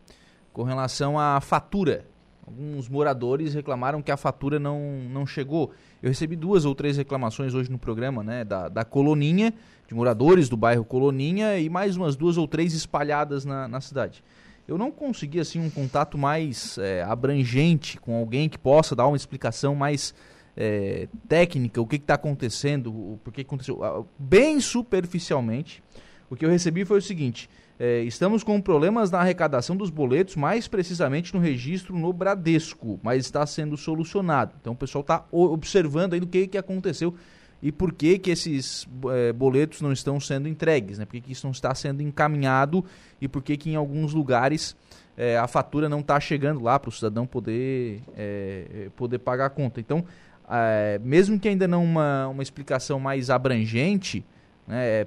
com 0.53 0.63
relação 0.63 1.19
à 1.19 1.41
fatura. 1.41 2.07
Alguns 2.51 2.89
moradores 2.89 3.55
reclamaram 3.55 4.03
que 4.03 4.11
a 4.11 4.17
fatura 4.17 4.59
não, 4.59 4.81
não 5.09 5.25
chegou. 5.25 5.71
Eu 6.03 6.09
recebi 6.09 6.35
duas 6.35 6.65
ou 6.65 6.75
três 6.75 6.97
reclamações 6.97 7.55
hoje 7.55 7.71
no 7.71 7.79
programa, 7.79 8.25
né? 8.25 8.45
Da, 8.45 8.69
da 8.69 8.85
Coloninha, 8.85 9.55
de 9.87 9.95
moradores 9.95 10.49
do 10.49 10.57
bairro 10.57 10.85
Coloninha, 10.85 11.61
e 11.61 11.69
mais 11.69 11.97
umas 11.97 12.17
duas 12.17 12.37
ou 12.37 12.49
três 12.49 12.75
espalhadas 12.75 13.45
na, 13.45 13.69
na 13.69 13.81
cidade. 13.81 14.25
Eu 14.67 14.77
não 14.77 14.91
consegui, 14.91 15.39
assim, 15.39 15.61
um 15.61 15.71
contato 15.71 16.19
mais 16.19 16.77
é, 16.79 17.05
abrangente 17.05 18.01
com 18.01 18.17
alguém 18.17 18.49
que 18.49 18.59
possa 18.59 18.97
dar 18.97 19.07
uma 19.07 19.17
explicação 19.17 19.77
mais 19.77 20.13
é, 20.57 21.07
técnica, 21.29 21.81
o 21.81 21.87
que 21.87 21.97
está 21.97 22.15
acontecendo, 22.15 22.91
o 22.91 23.21
porquê 23.23 23.43
aconteceu. 23.43 23.85
Ah, 23.85 24.03
bem 24.19 24.61
superficialmente, 24.61 25.85
o 26.29 26.35
que 26.35 26.45
eu 26.45 26.51
recebi 26.51 26.85
foi 26.85 26.99
o 26.99 27.03
seguinte: 27.03 27.49
é, 27.83 28.03
estamos 28.03 28.45
com 28.45 28.61
problemas 28.61 29.11
na 29.11 29.21
arrecadação 29.21 29.75
dos 29.75 29.89
boletos, 29.89 30.37
mais 30.37 30.69
precisamente 30.69 31.33
no 31.33 31.41
registro 31.41 31.97
no 31.97 32.13
Bradesco, 32.13 33.01
mas 33.03 33.25
está 33.25 33.47
sendo 33.47 33.75
solucionado. 33.75 34.53
Então 34.61 34.75
o 34.75 34.77
pessoal 34.77 35.01
está 35.01 35.25
observando 35.33 36.13
aí 36.13 36.21
o 36.21 36.27
que, 36.27 36.47
que 36.47 36.59
aconteceu 36.59 37.15
e 37.63 37.73
por 37.73 37.95
que, 37.95 38.19
que 38.19 38.31
esses 38.31 38.87
é, 39.11 39.33
boletos 39.33 39.81
não 39.81 39.93
estão 39.93 40.21
sendo 40.21 40.47
entregues, 40.47 40.99
né? 40.99 41.07
Por 41.07 41.13
que, 41.13 41.23
que 41.23 41.33
isso 41.33 41.47
não 41.47 41.53
está 41.53 41.75
sendo 41.75 42.03
encaminhado 42.03 42.85
e 43.19 43.27
por 43.27 43.43
que, 43.43 43.57
que 43.57 43.71
em 43.71 43.77
alguns 43.77 44.13
lugares 44.13 44.77
é, 45.17 45.39
a 45.39 45.49
fatura 45.49 45.89
não 45.89 46.01
está 46.01 46.21
chegando 46.21 46.63
lá 46.63 46.79
para 46.79 46.91
o 46.91 46.93
cidadão 46.93 47.27
poder, 47.27 48.03
é, 48.15 48.91
poder 48.95 49.21
pagar 49.21 49.47
a 49.47 49.51
conta. 49.51 49.81
Então, 49.81 50.05
é, 50.51 51.01
mesmo 51.03 51.41
que 51.41 51.49
ainda 51.49 51.67
não 51.67 51.83
uma, 51.83 52.29
uma 52.29 52.43
explicação 52.43 53.01
mais 53.01 53.31
abrangente, 53.31 54.23
né, 54.69 55.01
é, 55.01 55.07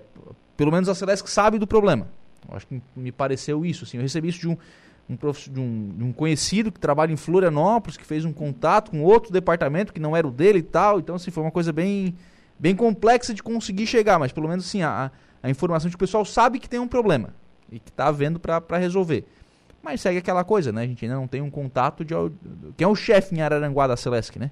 pelo 0.57 0.71
menos 0.71 0.89
a 0.89 0.95
Celeste 0.95 1.29
sabe 1.29 1.59
do 1.59 1.67
problema. 1.67 2.07
Acho 2.49 2.67
que 2.67 2.81
me 2.95 3.11
pareceu 3.11 3.65
isso. 3.65 3.83
Assim, 3.83 3.97
eu 3.97 4.03
recebi 4.03 4.29
isso 4.29 4.39
de 4.39 4.49
um, 4.49 4.57
um, 5.09 5.15
prof, 5.15 5.49
de, 5.49 5.59
um, 5.59 5.93
de 5.97 6.03
um 6.03 6.11
conhecido 6.11 6.71
que 6.71 6.79
trabalha 6.79 7.11
em 7.11 7.17
Florianópolis, 7.17 7.97
que 7.97 8.05
fez 8.05 8.25
um 8.25 8.33
contato 8.33 8.91
com 8.91 9.01
outro 9.01 9.31
departamento 9.31 9.93
que 9.93 9.99
não 9.99 10.15
era 10.15 10.27
o 10.27 10.31
dele 10.31 10.59
e 10.59 10.63
tal. 10.63 10.99
Então, 10.99 11.15
assim, 11.15 11.31
foi 11.31 11.43
uma 11.43 11.51
coisa 11.51 11.71
bem, 11.71 12.15
bem 12.57 12.75
complexa 12.75 13.33
de 13.33 13.41
conseguir 13.41 13.87
chegar, 13.87 14.19
mas 14.19 14.31
pelo 14.31 14.47
menos 14.47 14.65
assim, 14.65 14.81
a, 14.81 15.11
a 15.41 15.49
informação 15.49 15.89
de 15.89 15.95
que 15.95 16.03
o 16.03 16.05
pessoal 16.05 16.25
sabe 16.25 16.59
que 16.59 16.69
tem 16.69 16.79
um 16.79 16.87
problema 16.87 17.33
e 17.71 17.79
que 17.79 17.89
está 17.89 18.11
vendo 18.11 18.39
para 18.39 18.77
resolver. 18.77 19.25
Mas 19.81 19.99
segue 19.99 20.19
aquela 20.19 20.45
coisa, 20.45 20.71
né? 20.71 20.83
A 20.83 20.87
gente 20.87 21.03
ainda 21.03 21.17
não 21.17 21.27
tem 21.27 21.41
um 21.41 21.49
contato 21.49 22.05
de. 22.05 22.13
Quem 22.77 22.85
é 22.85 22.87
o 22.87 22.95
chefe 22.95 23.35
em 23.35 23.41
Araranguá 23.41 23.85
da 23.85 23.97
Celeste, 23.97 24.39
né? 24.39 24.49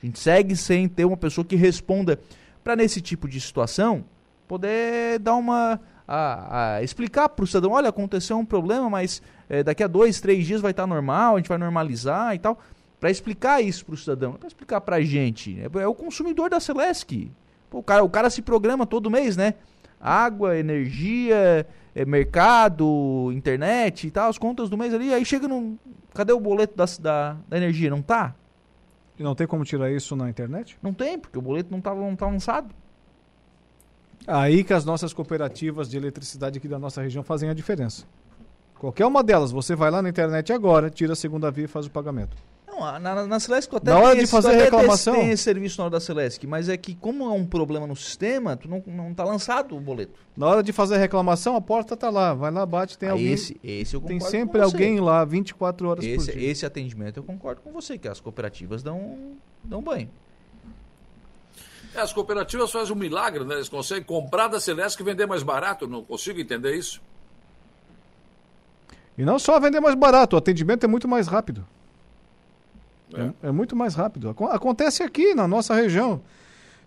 A 0.00 0.06
gente 0.06 0.20
segue 0.20 0.54
sem 0.54 0.88
ter 0.88 1.04
uma 1.04 1.16
pessoa 1.16 1.44
que 1.44 1.56
responda 1.56 2.20
para 2.62 2.76
nesse 2.76 3.00
tipo 3.00 3.28
de 3.28 3.40
situação 3.40 4.04
poder 4.46 5.18
dar 5.18 5.34
uma 5.34 5.80
a, 6.14 6.74
a 6.74 6.82
explicar 6.82 7.26
para 7.30 7.42
o 7.42 7.46
cidadão, 7.46 7.70
olha, 7.70 7.88
aconteceu 7.88 8.36
um 8.36 8.44
problema, 8.44 8.90
mas 8.90 9.22
é, 9.48 9.62
daqui 9.62 9.82
a 9.82 9.86
dois, 9.86 10.20
três 10.20 10.46
dias 10.46 10.60
vai 10.60 10.72
estar 10.72 10.82
tá 10.82 10.86
normal, 10.86 11.36
a 11.36 11.38
gente 11.38 11.48
vai 11.48 11.56
normalizar 11.56 12.34
e 12.34 12.38
tal, 12.38 12.58
para 13.00 13.10
explicar 13.10 13.62
isso 13.62 13.86
para 13.86 13.94
o 13.94 13.96
cidadão, 13.96 14.34
para 14.34 14.46
explicar 14.46 14.82
para 14.82 14.96
a 14.96 15.00
gente. 15.00 15.58
É, 15.58 15.80
é, 15.80 15.86
o 15.86 15.94
consumidor 15.94 16.50
da 16.50 16.60
Celesc. 16.60 17.32
Pô, 17.70 17.78
o, 17.78 17.82
cara, 17.82 18.04
o 18.04 18.10
cara 18.10 18.28
se 18.28 18.42
programa 18.42 18.86
todo 18.86 19.10
mês, 19.10 19.38
né? 19.38 19.54
Água, 19.98 20.58
energia, 20.58 21.66
é, 21.94 22.04
mercado, 22.04 23.30
internet 23.32 24.06
e 24.06 24.10
tal, 24.10 24.28
as 24.28 24.36
contas 24.36 24.68
do 24.68 24.76
mês 24.76 24.92
ali, 24.92 25.14
aí 25.14 25.24
chega 25.24 25.48
no. 25.48 25.78
Cadê 26.12 26.34
o 26.34 26.40
boleto 26.40 26.76
da, 26.76 26.84
da, 27.00 27.36
da 27.48 27.56
energia? 27.56 27.88
Não 27.88 28.02
tá? 28.02 28.34
E 29.18 29.22
não 29.22 29.34
tem 29.34 29.46
como 29.46 29.64
tirar 29.64 29.90
isso 29.90 30.14
na 30.14 30.28
internet? 30.28 30.76
Não 30.82 30.92
tem, 30.92 31.18
porque 31.18 31.38
o 31.38 31.42
boleto 31.42 31.70
não 31.70 31.78
está 31.78 31.94
não 31.94 32.14
tá 32.14 32.26
lançado. 32.26 32.74
Aí 34.26 34.62
que 34.62 34.72
as 34.72 34.84
nossas 34.84 35.12
cooperativas 35.12 35.88
de 35.88 35.96
eletricidade 35.96 36.58
aqui 36.58 36.68
da 36.68 36.78
nossa 36.78 37.02
região 37.02 37.22
fazem 37.22 37.48
a 37.48 37.54
diferença. 37.54 38.04
Qualquer 38.78 39.06
uma 39.06 39.22
delas, 39.22 39.52
você 39.52 39.76
vai 39.76 39.90
lá 39.90 40.02
na 40.02 40.08
internet 40.08 40.52
agora, 40.52 40.90
tira 40.90 41.12
a 41.12 41.16
segunda 41.16 41.50
via 41.50 41.66
e 41.66 41.68
faz 41.68 41.86
o 41.86 41.90
pagamento. 41.90 42.36
Não, 42.66 42.98
na, 42.98 43.26
na 43.26 43.38
Celesc 43.38 43.72
até 43.76 43.90
na 43.90 43.98
hora 43.98 44.16
de 44.16 44.26
fazer 44.26 44.56
reclamação 44.56 45.14
tem 45.14 45.30
esse 45.30 45.42
serviço 45.42 45.78
na 45.78 45.84
hora 45.84 45.92
da 45.92 46.00
Celesc, 46.00 46.44
mas 46.46 46.68
é 46.70 46.76
que 46.76 46.94
como 46.94 47.24
é 47.24 47.30
um 47.30 47.44
problema 47.44 47.86
no 47.86 47.94
sistema, 47.94 48.56
tu 48.56 48.68
não, 48.68 48.82
não 48.86 49.14
tá 49.14 49.24
lançado 49.24 49.76
o 49.76 49.80
boleto. 49.80 50.18
Na 50.36 50.46
hora 50.46 50.62
de 50.62 50.72
fazer 50.72 50.96
reclamação, 50.96 51.54
a 51.54 51.60
porta 51.60 51.96
tá 51.96 52.08
lá, 52.08 52.32
vai 52.32 52.50
lá, 52.50 52.64
bate, 52.64 52.96
tem 52.96 53.10
ah, 53.10 53.12
alguém. 53.12 53.32
Esse, 53.32 53.60
esse 53.62 53.94
eu 53.94 54.00
Tem 54.00 54.18
sempre 54.18 54.60
alguém 54.60 55.00
lá 55.00 55.24
24 55.24 55.88
horas 55.88 56.04
esse, 56.04 56.16
por 56.26 56.34
dia. 56.34 56.50
Esse 56.50 56.64
atendimento 56.64 57.18
eu 57.18 57.22
concordo 57.22 57.60
com 57.60 57.70
você 57.72 57.98
que 57.98 58.08
as 58.08 58.20
cooperativas 58.20 58.82
dão 58.82 59.36
dão 59.62 59.82
banho. 59.82 60.08
É, 61.94 62.00
as 62.00 62.12
cooperativas 62.12 62.70
fazem 62.70 62.94
um 62.94 62.98
milagre, 62.98 63.44
né? 63.44 63.56
Eles 63.56 63.68
conseguem 63.68 64.04
comprar 64.04 64.48
da 64.48 64.58
Celeste 64.60 65.00
e 65.00 65.04
vender 65.04 65.26
mais 65.26 65.42
barato. 65.42 65.86
Não 65.86 66.02
consigo 66.02 66.40
entender 66.40 66.74
isso. 66.74 67.00
E 69.16 69.24
não 69.24 69.38
só 69.38 69.60
vender 69.60 69.80
mais 69.80 69.94
barato, 69.94 70.36
o 70.36 70.38
atendimento 70.38 70.84
é 70.84 70.88
muito 70.88 71.06
mais 71.06 71.26
rápido. 71.26 71.66
É, 73.14 73.48
é 73.48 73.50
muito 73.50 73.76
mais 73.76 73.94
rápido. 73.94 74.34
Acontece 74.50 75.02
aqui 75.02 75.34
na 75.34 75.46
nossa 75.46 75.74
região. 75.74 76.22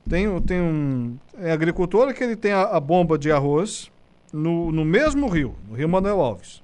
Tem, 0.09 0.41
tem 0.41 0.61
um 0.61 1.17
é 1.37 1.51
agricultor 1.51 2.13
que 2.13 2.23
ele 2.23 2.35
tem 2.35 2.51
a, 2.51 2.63
a 2.63 2.79
bomba 2.79 3.17
de 3.17 3.31
arroz 3.31 3.91
no, 4.31 4.71
no 4.71 4.85
mesmo 4.85 5.27
rio, 5.27 5.55
no 5.67 5.75
Rio 5.75 5.89
Manuel 5.89 6.21
Alves. 6.21 6.63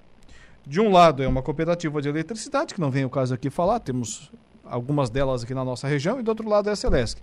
De 0.66 0.80
um 0.80 0.92
lado 0.92 1.24
é 1.24 1.28
uma 1.28 1.42
cooperativa 1.42 2.02
de 2.02 2.10
eletricidade, 2.10 2.74
que 2.74 2.82
não 2.82 2.92
vem 2.92 3.04
o 3.04 3.10
caso 3.10 3.34
aqui 3.34 3.50
falar, 3.50 3.80
temos 3.80 4.32
algumas 4.64 5.10
delas 5.10 5.44
aqui 5.44 5.54
na 5.54 5.66
nossa 5.66 5.88
região, 5.88 6.20
e 6.20 6.24
do 6.24 6.30
outro 6.30 6.48
lado 6.48 6.70
é 6.70 6.74
a 6.74 6.76
Celesc. 6.76 7.20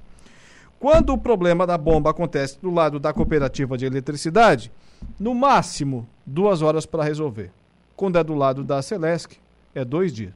Quando 0.78 1.12
o 1.12 1.18
problema 1.18 1.66
da 1.66 1.76
bomba 1.76 2.10
acontece 2.10 2.58
do 2.60 2.70
lado 2.70 3.00
da 3.00 3.12
cooperativa 3.12 3.76
de 3.76 3.84
eletricidade, 3.84 4.70
no 5.18 5.34
máximo 5.34 6.08
duas 6.24 6.62
horas 6.62 6.86
para 6.86 7.02
resolver. 7.02 7.50
Quando 7.96 8.18
é 8.18 8.22
do 8.22 8.34
lado 8.34 8.62
da 8.62 8.80
Celesc, 8.80 9.36
é 9.74 9.84
dois 9.84 10.12
dias. 10.12 10.32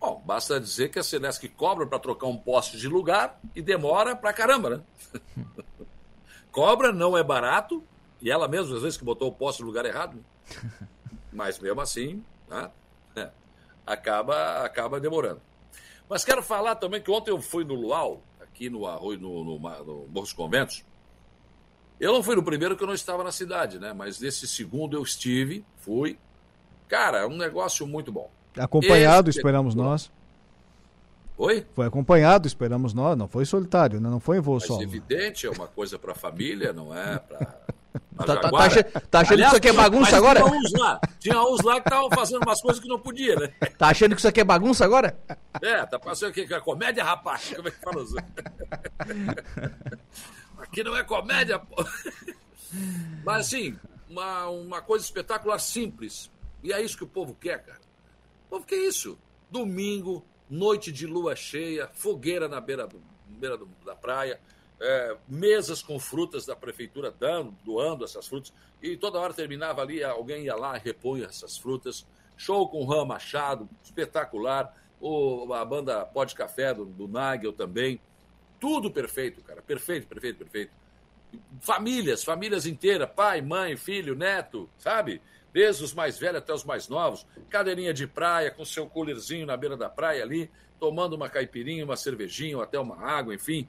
Bom, 0.00 0.22
basta 0.24 0.60
dizer 0.60 0.88
que 0.88 0.98
a 0.98 1.02
Celesc 1.02 1.48
cobra 1.50 1.86
para 1.86 1.98
trocar 1.98 2.26
um 2.26 2.36
poste 2.36 2.76
de 2.76 2.88
lugar 2.88 3.40
e 3.54 3.62
demora 3.62 4.14
pra 4.14 4.32
caramba, 4.32 4.70
né? 4.70 4.80
cobra 6.50 6.92
não 6.92 7.16
é 7.16 7.24
barato, 7.24 7.82
e 8.20 8.30
ela 8.30 8.46
mesma, 8.46 8.76
às 8.76 8.82
vezes, 8.82 8.96
que 8.96 9.04
botou 9.04 9.28
o 9.28 9.32
poste 9.32 9.62
no 9.62 9.68
lugar 9.68 9.84
errado. 9.84 10.16
Né? 10.16 10.70
Mas 11.32 11.58
mesmo 11.58 11.80
assim, 11.80 12.22
né? 12.48 12.70
é, 13.16 13.30
acaba, 13.86 14.64
acaba 14.64 15.00
demorando. 15.00 15.40
Mas 16.08 16.24
quero 16.24 16.42
falar 16.42 16.76
também 16.76 17.00
que 17.00 17.10
ontem 17.10 17.30
eu 17.30 17.40
fui 17.40 17.64
no 17.64 17.74
Luau, 17.74 18.22
aqui 18.52 18.68
no 18.68 18.86
Arroio, 18.86 19.18
no, 19.18 19.44
no, 19.44 19.54
no 19.54 19.58
Morro 19.58 20.08
dos 20.12 20.32
Conventos. 20.32 20.84
Eu 21.98 22.12
não 22.12 22.22
fui 22.22 22.36
no 22.36 22.42
primeiro 22.42 22.76
que 22.76 22.82
eu 22.82 22.86
não 22.86 22.94
estava 22.94 23.24
na 23.24 23.32
cidade, 23.32 23.78
né? 23.78 23.92
Mas 23.92 24.20
nesse 24.20 24.46
segundo 24.46 24.96
eu 24.96 25.02
estive, 25.02 25.64
fui. 25.78 26.18
Cara, 26.88 27.18
é 27.18 27.26
um 27.26 27.36
negócio 27.36 27.86
muito 27.86 28.12
bom. 28.12 28.30
Acompanhado, 28.56 29.30
Esse... 29.30 29.38
esperamos 29.38 29.74
nós. 29.74 30.10
Oi? 31.38 31.66
Foi 31.74 31.86
acompanhado, 31.86 32.46
esperamos 32.46 32.92
nós, 32.92 33.16
não 33.16 33.26
foi 33.26 33.44
solitário, 33.46 34.00
né? 34.00 34.10
não 34.10 34.20
foi 34.20 34.36
em 34.36 34.40
voo 34.40 34.56
Mas 34.56 34.64
solo. 34.64 34.82
evidente, 34.82 35.46
é 35.46 35.50
uma 35.50 35.66
coisa 35.66 35.98
para 35.98 36.12
a 36.12 36.14
família, 36.14 36.72
não 36.72 36.94
é 36.96 37.18
para. 37.18 37.62
Tá, 38.16 38.24
tá, 38.24 38.36
tá, 38.36 38.50
tá, 39.10 39.20
achando 39.20 39.34
Aliás, 39.34 39.34
que 39.34 39.42
isso 39.42 39.56
aqui 39.56 39.68
é 39.68 39.72
bagunça 39.72 40.16
agora? 40.16 40.42
Tinha 40.42 40.58
uns 40.58 40.72
lá, 40.72 41.00
tinha 41.18 41.42
uns 41.42 41.62
lá 41.62 41.80
que 41.80 41.88
estavam 41.88 42.10
fazendo 42.10 42.42
umas 42.42 42.60
coisas 42.60 42.82
que 42.82 42.88
não 42.88 42.98
podia, 42.98 43.36
né? 43.36 43.48
Tá 43.76 43.88
achando 43.88 44.14
que 44.14 44.20
isso 44.20 44.28
aqui 44.28 44.40
é 44.40 44.44
bagunça 44.44 44.84
agora? 44.84 45.18
É, 45.60 45.84
tá 45.84 45.98
passando 45.98 46.30
aqui 46.30 46.46
que 46.46 46.54
é 46.54 46.60
comédia, 46.60 47.04
rapaz. 47.04 47.52
Como 47.54 47.68
é 47.68 47.70
que 47.70 47.80
fala 47.80 48.02
isso? 48.02 48.16
Aqui 50.58 50.82
não 50.84 50.96
é 50.96 51.04
comédia, 51.04 51.58
pô. 51.58 51.84
Mas 53.24 53.46
assim, 53.46 53.76
uma, 54.08 54.46
uma 54.48 54.82
coisa 54.82 55.04
espetacular 55.04 55.58
simples. 55.58 56.30
E 56.62 56.72
é 56.72 56.80
isso 56.80 56.96
que 56.96 57.04
o 57.04 57.08
povo 57.08 57.34
quer, 57.34 57.62
cara. 57.62 57.80
Povo, 58.48 58.64
que 58.64 58.74
é 58.74 58.86
isso? 58.86 59.18
Domingo, 59.50 60.24
noite 60.48 60.92
de 60.92 61.06
lua 61.06 61.34
cheia, 61.34 61.88
fogueira 61.92 62.48
na 62.48 62.60
beira, 62.60 62.86
do, 62.86 63.02
beira 63.26 63.56
do, 63.56 63.66
da 63.84 63.94
praia, 63.94 64.38
é, 64.82 65.16
mesas 65.28 65.80
com 65.80 65.98
frutas 65.98 66.44
da 66.44 66.56
prefeitura 66.56 67.10
dando, 67.10 67.54
doando 67.64 68.04
essas 68.04 68.26
frutas, 68.26 68.52
e 68.82 68.96
toda 68.96 69.18
hora 69.18 69.32
terminava 69.32 69.80
ali, 69.80 70.02
alguém 70.02 70.44
ia 70.44 70.56
lá 70.56 70.76
e 70.76 70.80
repunha 70.80 71.26
essas 71.26 71.56
frutas. 71.56 72.06
Show 72.36 72.68
com 72.68 72.84
Ram 72.84 73.04
Machado, 73.04 73.68
espetacular. 73.84 74.76
O, 75.00 75.52
a 75.52 75.64
banda 75.64 76.04
Pode 76.04 76.34
Café 76.34 76.74
do, 76.74 76.84
do 76.84 77.08
Nagel 77.08 77.52
também. 77.52 78.00
Tudo 78.60 78.90
perfeito, 78.90 79.42
cara. 79.42 79.62
Perfeito, 79.62 80.06
perfeito, 80.06 80.38
perfeito. 80.38 80.72
Famílias, 81.60 82.22
famílias 82.24 82.66
inteiras, 82.66 83.08
pai, 83.14 83.40
mãe, 83.40 83.76
filho, 83.76 84.14
neto, 84.14 84.68
sabe? 84.78 85.20
desde 85.52 85.84
os 85.84 85.92
mais 85.92 86.18
velhos 86.18 86.38
até 86.38 86.52
os 86.52 86.64
mais 86.64 86.88
novos, 86.88 87.26
cadeirinha 87.50 87.92
de 87.92 88.06
praia, 88.06 88.50
com 88.50 88.64
seu 88.64 88.86
coolerzinho 88.86 89.46
na 89.46 89.56
beira 89.56 89.76
da 89.76 89.88
praia 89.88 90.22
ali, 90.22 90.50
tomando 90.80 91.14
uma 91.14 91.28
caipirinha, 91.28 91.84
uma 91.84 91.96
cervejinha 91.96 92.56
ou 92.56 92.62
até 92.62 92.78
uma 92.78 92.98
água, 92.98 93.34
enfim. 93.34 93.68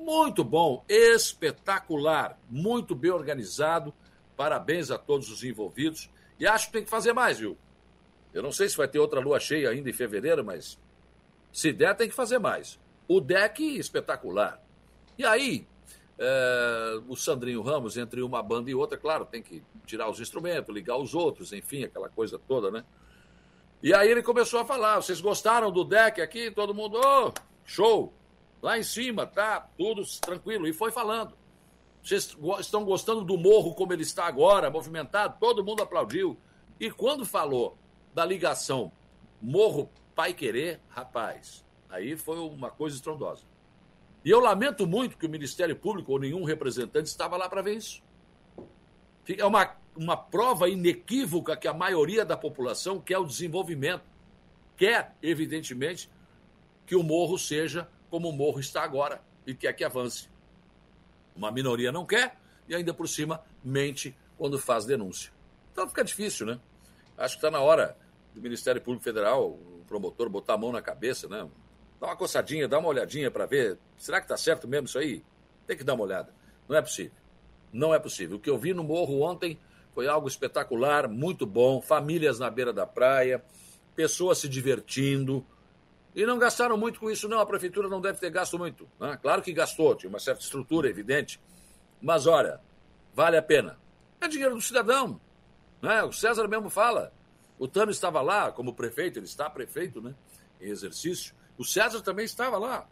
Muito 0.00 0.42
bom, 0.42 0.84
espetacular, 0.88 2.38
muito 2.48 2.94
bem 2.94 3.10
organizado 3.10 3.94
Parabéns 4.40 4.90
a 4.90 4.96
todos 4.96 5.30
os 5.30 5.44
envolvidos. 5.44 6.08
E 6.38 6.46
acho 6.46 6.68
que 6.68 6.72
tem 6.72 6.82
que 6.82 6.88
fazer 6.88 7.12
mais, 7.12 7.38
viu? 7.38 7.58
Eu 8.32 8.42
não 8.42 8.50
sei 8.50 8.70
se 8.70 8.76
vai 8.78 8.88
ter 8.88 8.98
outra 8.98 9.20
lua 9.20 9.38
cheia 9.38 9.68
ainda 9.68 9.90
em 9.90 9.92
fevereiro, 9.92 10.42
mas 10.42 10.78
se 11.52 11.70
der, 11.74 11.94
tem 11.94 12.08
que 12.08 12.14
fazer 12.14 12.38
mais. 12.38 12.80
O 13.06 13.20
deck 13.20 13.62
espetacular. 13.78 14.58
E 15.18 15.26
aí, 15.26 15.66
é, 16.18 17.02
o 17.06 17.14
Sandrinho 17.16 17.60
Ramos, 17.60 17.98
entre 17.98 18.22
uma 18.22 18.42
banda 18.42 18.70
e 18.70 18.74
outra, 18.74 18.96
claro, 18.96 19.26
tem 19.26 19.42
que 19.42 19.62
tirar 19.84 20.08
os 20.08 20.20
instrumentos, 20.20 20.74
ligar 20.74 20.96
os 20.96 21.14
outros, 21.14 21.52
enfim, 21.52 21.84
aquela 21.84 22.08
coisa 22.08 22.38
toda, 22.38 22.70
né? 22.70 22.82
E 23.82 23.92
aí 23.92 24.10
ele 24.10 24.22
começou 24.22 24.60
a 24.60 24.64
falar: 24.64 25.02
vocês 25.02 25.20
gostaram 25.20 25.70
do 25.70 25.84
deck 25.84 26.18
aqui? 26.22 26.50
Todo 26.50 26.74
mundo, 26.74 26.98
oh, 26.98 27.30
show! 27.62 28.10
Lá 28.62 28.78
em 28.78 28.82
cima, 28.82 29.26
tá 29.26 29.60
tudo 29.76 30.04
tranquilo. 30.20 30.66
E 30.66 30.72
foi 30.72 30.90
falando. 30.90 31.34
Vocês 32.02 32.36
estão 32.58 32.84
gostando 32.84 33.22
do 33.24 33.36
morro 33.36 33.74
como 33.74 33.92
ele 33.92 34.02
está 34.02 34.26
agora, 34.26 34.70
movimentado? 34.70 35.36
Todo 35.38 35.64
mundo 35.64 35.82
aplaudiu. 35.82 36.36
E 36.78 36.90
quando 36.90 37.26
falou 37.26 37.76
da 38.14 38.24
ligação 38.24 38.90
Morro 39.40 39.90
Pai 40.14 40.34
Querer, 40.34 40.80
rapaz, 40.88 41.64
aí 41.88 42.16
foi 42.16 42.38
uma 42.38 42.70
coisa 42.70 42.96
estrondosa. 42.96 43.44
E 44.24 44.30
eu 44.30 44.40
lamento 44.40 44.86
muito 44.86 45.16
que 45.16 45.26
o 45.26 45.30
Ministério 45.30 45.74
Público 45.76 46.12
ou 46.12 46.18
nenhum 46.18 46.44
representante 46.44 47.08
estava 47.08 47.36
lá 47.36 47.48
para 47.48 47.62
ver 47.62 47.76
isso. 47.76 48.02
É 49.28 49.44
uma, 49.44 49.76
uma 49.96 50.16
prova 50.16 50.68
inequívoca 50.68 51.56
que 51.56 51.68
a 51.68 51.72
maioria 51.72 52.24
da 52.24 52.36
população 52.36 53.00
quer 53.00 53.18
o 53.18 53.24
desenvolvimento. 53.24 54.04
Quer, 54.76 55.14
evidentemente, 55.22 56.10
que 56.86 56.96
o 56.96 57.02
morro 57.02 57.38
seja 57.38 57.88
como 58.10 58.28
o 58.28 58.32
morro 58.32 58.60
está 58.60 58.82
agora 58.82 59.22
e 59.46 59.54
quer 59.54 59.72
que 59.72 59.84
avance. 59.84 60.28
Uma 61.34 61.50
minoria 61.50 61.92
não 61.92 62.04
quer 62.04 62.36
e 62.68 62.74
ainda 62.74 62.92
por 62.92 63.08
cima 63.08 63.42
mente 63.64 64.16
quando 64.36 64.58
faz 64.58 64.84
denúncia. 64.84 65.32
Então 65.72 65.88
fica 65.88 66.04
difícil, 66.04 66.46
né? 66.46 66.60
Acho 67.16 67.36
que 67.36 67.46
está 67.46 67.50
na 67.50 67.60
hora 67.60 67.96
do 68.34 68.40
Ministério 68.40 68.80
Público 68.80 69.04
Federal, 69.04 69.50
o 69.50 69.84
promotor, 69.86 70.28
botar 70.28 70.54
a 70.54 70.58
mão 70.58 70.72
na 70.72 70.82
cabeça, 70.82 71.28
né? 71.28 71.48
Dá 72.00 72.06
uma 72.06 72.16
coçadinha, 72.16 72.66
dá 72.66 72.78
uma 72.78 72.88
olhadinha 72.88 73.30
para 73.30 73.44
ver. 73.44 73.78
Será 73.98 74.18
que 74.20 74.24
está 74.24 74.36
certo 74.36 74.66
mesmo 74.66 74.86
isso 74.86 74.98
aí? 74.98 75.22
Tem 75.66 75.76
que 75.76 75.84
dar 75.84 75.94
uma 75.94 76.04
olhada. 76.04 76.32
Não 76.68 76.76
é 76.76 76.80
possível. 76.80 77.12
Não 77.72 77.94
é 77.94 77.98
possível. 77.98 78.36
O 78.38 78.40
que 78.40 78.48
eu 78.48 78.56
vi 78.56 78.72
no 78.72 78.82
morro 78.82 79.20
ontem 79.20 79.58
foi 79.94 80.08
algo 80.08 80.26
espetacular, 80.26 81.08
muito 81.08 81.44
bom. 81.44 81.82
Famílias 81.82 82.38
na 82.38 82.48
beira 82.48 82.72
da 82.72 82.86
praia, 82.86 83.44
pessoas 83.94 84.38
se 84.38 84.48
divertindo. 84.48 85.44
E 86.14 86.26
não 86.26 86.38
gastaram 86.38 86.76
muito 86.76 86.98
com 86.98 87.10
isso, 87.10 87.28
não. 87.28 87.40
A 87.40 87.46
prefeitura 87.46 87.88
não 87.88 88.00
deve 88.00 88.18
ter 88.18 88.30
gasto 88.30 88.58
muito. 88.58 88.88
Né? 88.98 89.18
Claro 89.20 89.42
que 89.42 89.52
gastou, 89.52 89.94
tinha 89.94 90.10
uma 90.10 90.18
certa 90.18 90.42
estrutura, 90.42 90.88
evidente. 90.88 91.40
Mas 92.00 92.26
olha, 92.26 92.60
vale 93.14 93.36
a 93.36 93.42
pena. 93.42 93.78
É 94.20 94.26
dinheiro 94.26 94.54
do 94.54 94.60
cidadão. 94.60 95.20
Né? 95.80 96.02
O 96.02 96.12
César 96.12 96.46
mesmo 96.48 96.68
fala. 96.68 97.12
O 97.58 97.68
Tano 97.68 97.90
estava 97.90 98.20
lá 98.20 98.50
como 98.50 98.74
prefeito, 98.74 99.18
ele 99.18 99.26
está 99.26 99.48
prefeito, 99.48 100.00
né? 100.00 100.14
Em 100.60 100.70
exercício. 100.70 101.34
O 101.58 101.64
César 101.64 102.00
também 102.00 102.24
estava 102.24 102.56
lá. 102.56 102.88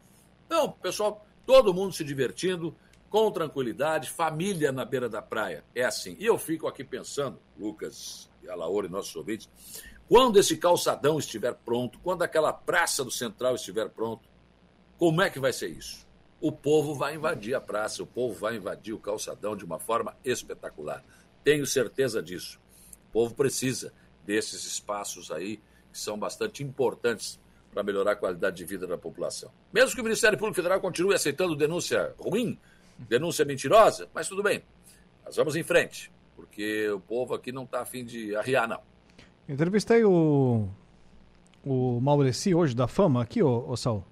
Então, 0.46 0.70
pessoal, 0.72 1.26
todo 1.46 1.72
mundo 1.72 1.94
se 1.94 2.04
divertindo, 2.04 2.76
com 3.08 3.30
tranquilidade, 3.30 4.10
família 4.10 4.70
na 4.70 4.84
beira 4.84 5.08
da 5.08 5.22
praia. 5.22 5.64
É 5.74 5.84
assim. 5.84 6.16
E 6.18 6.26
eu 6.26 6.36
fico 6.38 6.66
aqui 6.66 6.84
pensando, 6.84 7.38
Lucas 7.58 8.30
e 8.42 8.48
Alaor 8.48 8.84
e 8.84 8.88
nossos 8.88 9.14
ouvintes, 9.16 9.48
quando 10.08 10.38
esse 10.38 10.56
calçadão 10.56 11.18
estiver 11.18 11.54
pronto, 11.54 11.98
quando 12.00 12.22
aquela 12.22 12.52
praça 12.52 13.04
do 13.04 13.10
Central 13.10 13.54
estiver 13.54 13.88
pronto, 13.90 14.26
como 14.96 15.20
é 15.20 15.28
que 15.28 15.38
vai 15.38 15.52
ser 15.52 15.68
isso? 15.68 16.06
O 16.40 16.50
povo 16.50 16.94
vai 16.94 17.14
invadir 17.14 17.54
a 17.54 17.60
praça, 17.60 18.02
o 18.02 18.06
povo 18.06 18.34
vai 18.34 18.56
invadir 18.56 18.94
o 18.94 18.98
calçadão 18.98 19.54
de 19.54 19.64
uma 19.64 19.78
forma 19.78 20.16
espetacular. 20.24 21.04
Tenho 21.44 21.66
certeza 21.66 22.22
disso. 22.22 22.58
O 23.08 23.12
povo 23.12 23.34
precisa 23.34 23.92
desses 24.24 24.64
espaços 24.64 25.30
aí 25.30 25.58
que 25.92 25.98
são 25.98 26.18
bastante 26.18 26.62
importantes 26.62 27.38
para 27.72 27.82
melhorar 27.82 28.12
a 28.12 28.16
qualidade 28.16 28.56
de 28.56 28.64
vida 28.64 28.86
da 28.86 28.96
população. 28.96 29.50
Mesmo 29.72 29.94
que 29.94 30.00
o 30.00 30.04
Ministério 30.04 30.38
Público 30.38 30.56
Federal 30.56 30.80
continue 30.80 31.14
aceitando 31.14 31.54
denúncia 31.54 32.14
ruim, 32.18 32.58
denúncia 32.98 33.44
mentirosa, 33.44 34.08
mas 34.14 34.28
tudo 34.28 34.42
bem. 34.42 34.62
Nós 35.24 35.36
vamos 35.36 35.54
em 35.54 35.62
frente, 35.62 36.10
porque 36.34 36.88
o 36.88 37.00
povo 37.00 37.34
aqui 37.34 37.52
não 37.52 37.64
está 37.64 37.82
afim 37.82 38.04
de 38.04 38.34
arriar, 38.34 38.66
não. 38.66 38.80
Entrevistei 39.48 40.04
o, 40.04 40.68
o 41.64 41.98
Maureci 42.02 42.54
hoje 42.54 42.76
da 42.76 42.86
Fama 42.86 43.22
aqui, 43.22 43.42
ô, 43.42 43.64
ô 43.66 43.76
Saul. 43.78 44.04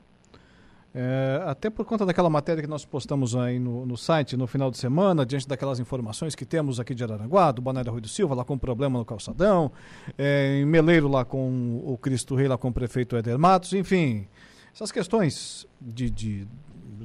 É, 0.94 1.42
até 1.44 1.68
por 1.68 1.84
conta 1.84 2.06
daquela 2.06 2.30
matéria 2.30 2.62
que 2.62 2.68
nós 2.68 2.86
postamos 2.86 3.36
aí 3.36 3.58
no, 3.58 3.84
no, 3.84 3.98
site 3.98 4.34
no 4.34 4.46
final 4.46 4.70
de 4.70 4.78
semana, 4.78 5.26
diante 5.26 5.46
daquelas 5.46 5.78
informações 5.78 6.34
que 6.34 6.46
temos 6.46 6.80
aqui 6.80 6.94
de 6.94 7.04
Araranguá, 7.04 7.52
do 7.52 7.60
Banário 7.60 7.92
Rui 7.92 8.00
do 8.00 8.08
Silva, 8.08 8.34
lá 8.34 8.46
com 8.46 8.56
problema 8.56 8.98
no 8.98 9.04
calçadão, 9.04 9.70
é, 10.16 10.58
em 10.58 10.64
Meleiro 10.64 11.06
lá 11.06 11.22
com 11.22 11.82
o 11.84 11.98
Cristo 11.98 12.34
Rei, 12.34 12.48
lá 12.48 12.56
com 12.56 12.68
o 12.68 12.72
prefeito 12.72 13.14
Éder 13.14 13.38
Matos, 13.38 13.74
enfim, 13.74 14.26
essas 14.72 14.90
questões 14.90 15.66
de, 15.78 16.08
de 16.08 16.48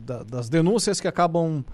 da, 0.06 0.24
das 0.24 0.48
denúncias 0.48 1.02
que 1.02 1.08
acabam, 1.10 1.66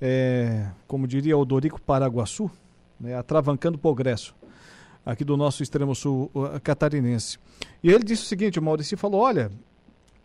é, 0.00 0.72
como 0.88 1.06
diria 1.06 1.38
o 1.38 1.44
Dorico 1.44 1.80
Paraguaçu, 1.80 2.50
né, 2.98 3.14
atravancando 3.14 3.76
o 3.76 3.80
progresso 3.80 4.34
aqui 5.04 5.24
do 5.24 5.36
nosso 5.36 5.62
extremo 5.62 5.94
sul 5.94 6.30
catarinense. 6.62 7.38
E 7.82 7.90
ele 7.90 8.04
disse 8.04 8.22
o 8.22 8.26
seguinte, 8.26 8.58
o 8.58 8.62
Maurício 8.62 8.96
falou, 8.96 9.20
olha, 9.20 9.50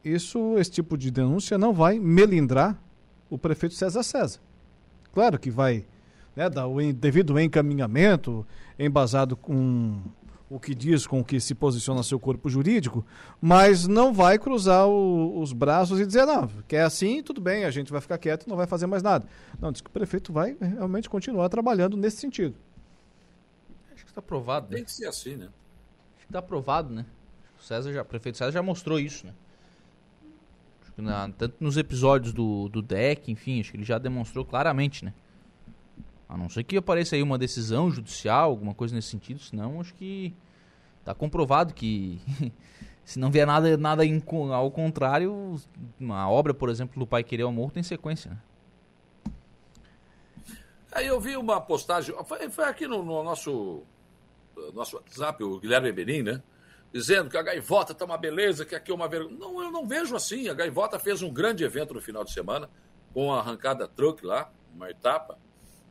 isso, 0.03 0.57
esse 0.57 0.71
tipo 0.71 0.97
de 0.97 1.11
denúncia 1.11 1.57
não 1.57 1.73
vai 1.73 1.99
melindrar 1.99 2.81
o 3.29 3.37
prefeito 3.37 3.75
César 3.75 4.03
César. 4.03 4.39
Claro 5.13 5.37
que 5.37 5.51
vai 5.51 5.85
né, 6.35 6.49
dar 6.49 6.67
o 6.67 6.93
devido 6.93 7.39
encaminhamento, 7.39 8.45
embasado 8.77 9.35
com 9.35 9.99
o 10.49 10.59
que 10.59 10.73
diz, 10.73 11.05
com 11.05 11.19
o 11.19 11.23
que 11.23 11.39
se 11.39 11.53
posiciona 11.53 12.01
seu 12.01 12.19
corpo 12.19 12.49
jurídico, 12.49 13.05
mas 13.39 13.87
não 13.87 14.11
vai 14.11 14.39
cruzar 14.39 14.87
o, 14.87 15.39
os 15.39 15.53
braços 15.53 15.99
e 15.99 16.05
dizer, 16.05 16.25
não, 16.25 16.47
que 16.67 16.75
é 16.75 16.81
assim, 16.81 17.21
tudo 17.21 17.39
bem, 17.39 17.65
a 17.65 17.71
gente 17.71 17.91
vai 17.91 18.01
ficar 18.01 18.17
quieto 18.17 18.45
e 18.45 18.49
não 18.49 18.57
vai 18.57 18.65
fazer 18.65 18.87
mais 18.87 19.03
nada. 19.03 19.27
Não, 19.61 19.71
diz 19.71 19.81
que 19.81 19.89
o 19.89 19.93
prefeito 19.93 20.33
vai 20.33 20.57
realmente 20.59 21.09
continuar 21.09 21.49
trabalhando 21.49 21.95
nesse 21.95 22.17
sentido. 22.17 22.55
Acho 24.09 24.13
que 24.13 24.19
está 24.19 24.21
provado. 24.21 24.69
Né? 24.69 24.77
Tem 24.77 24.83
que 24.83 24.91
ser 24.91 25.05
assim, 25.05 25.35
né? 25.35 25.45
Acho 26.15 26.25
que 26.25 26.31
está 26.31 26.41
provado, 26.41 26.91
né? 26.91 27.05
O 27.59 27.63
César 27.63 27.93
já, 27.93 28.01
o 28.01 28.05
prefeito 28.05 28.37
César 28.37 28.51
já 28.51 28.63
mostrou 28.63 28.99
isso, 28.99 29.27
né? 29.27 29.33
Na, 30.97 31.29
tanto 31.29 31.55
nos 31.59 31.77
episódios 31.77 32.33
do, 32.33 32.67
do 32.67 32.81
deck, 32.81 33.31
enfim, 33.31 33.61
acho 33.61 33.71
que 33.71 33.77
ele 33.77 33.85
já 33.85 33.97
demonstrou 33.97 34.43
claramente, 34.43 35.05
né? 35.05 35.13
A 36.27 36.35
não 36.35 36.49
ser 36.49 36.63
que 36.63 36.75
apareça 36.75 37.15
aí 37.15 37.23
uma 37.23 37.37
decisão 37.37 37.89
judicial, 37.89 38.49
alguma 38.49 38.73
coisa 38.73 38.93
nesse 38.95 39.07
sentido, 39.09 39.39
senão 39.39 39.79
acho 39.79 39.93
que 39.93 40.33
tá 41.05 41.13
comprovado 41.13 41.73
que 41.73 42.19
se 43.05 43.17
não 43.19 43.31
vier 43.31 43.47
nada, 43.47 43.77
nada 43.77 44.05
em, 44.05 44.21
ao 44.51 44.71
contrário, 44.71 45.55
uma 45.99 46.29
obra, 46.29 46.53
por 46.53 46.69
exemplo, 46.69 46.99
do 46.99 47.07
Pai 47.07 47.23
Querer 47.23 47.43
ao 47.43 47.51
Morro 47.51 47.71
tem 47.71 47.83
sequência, 47.83 48.31
né? 48.31 48.37
Aí 50.91 51.05
eu 51.05 51.19
vi 51.19 51.37
uma 51.37 51.61
postagem, 51.61 52.15
foi, 52.25 52.49
foi 52.49 52.65
aqui 52.65 52.87
no, 52.87 53.03
no, 53.03 53.23
nosso, 53.23 53.83
nosso 54.73 54.95
WhatsApp, 54.97 55.43
o 55.43 55.59
Guilherme 55.59 55.91
Benin, 55.91 56.23
né? 56.23 56.43
dizendo 56.91 57.29
que 57.29 57.37
a 57.37 57.41
gaivota 57.41 57.91
está 57.91 58.05
uma 58.05 58.17
beleza, 58.17 58.65
que 58.65 58.75
aqui 58.75 58.91
é 58.91 58.93
uma 58.93 59.07
vergonha. 59.07 59.37
Não, 59.37 59.61
eu 59.61 59.71
não 59.71 59.87
vejo 59.87 60.15
assim. 60.15 60.49
A 60.49 60.53
gaivota 60.53 60.99
fez 60.99 61.21
um 61.21 61.31
grande 61.31 61.63
evento 61.63 61.93
no 61.93 62.01
final 62.01 62.23
de 62.23 62.33
semana, 62.33 62.69
com 63.13 63.31
a 63.31 63.39
arrancada 63.39 63.87
truck 63.87 64.25
lá, 64.25 64.51
uma 64.73 64.89
etapa. 64.89 65.37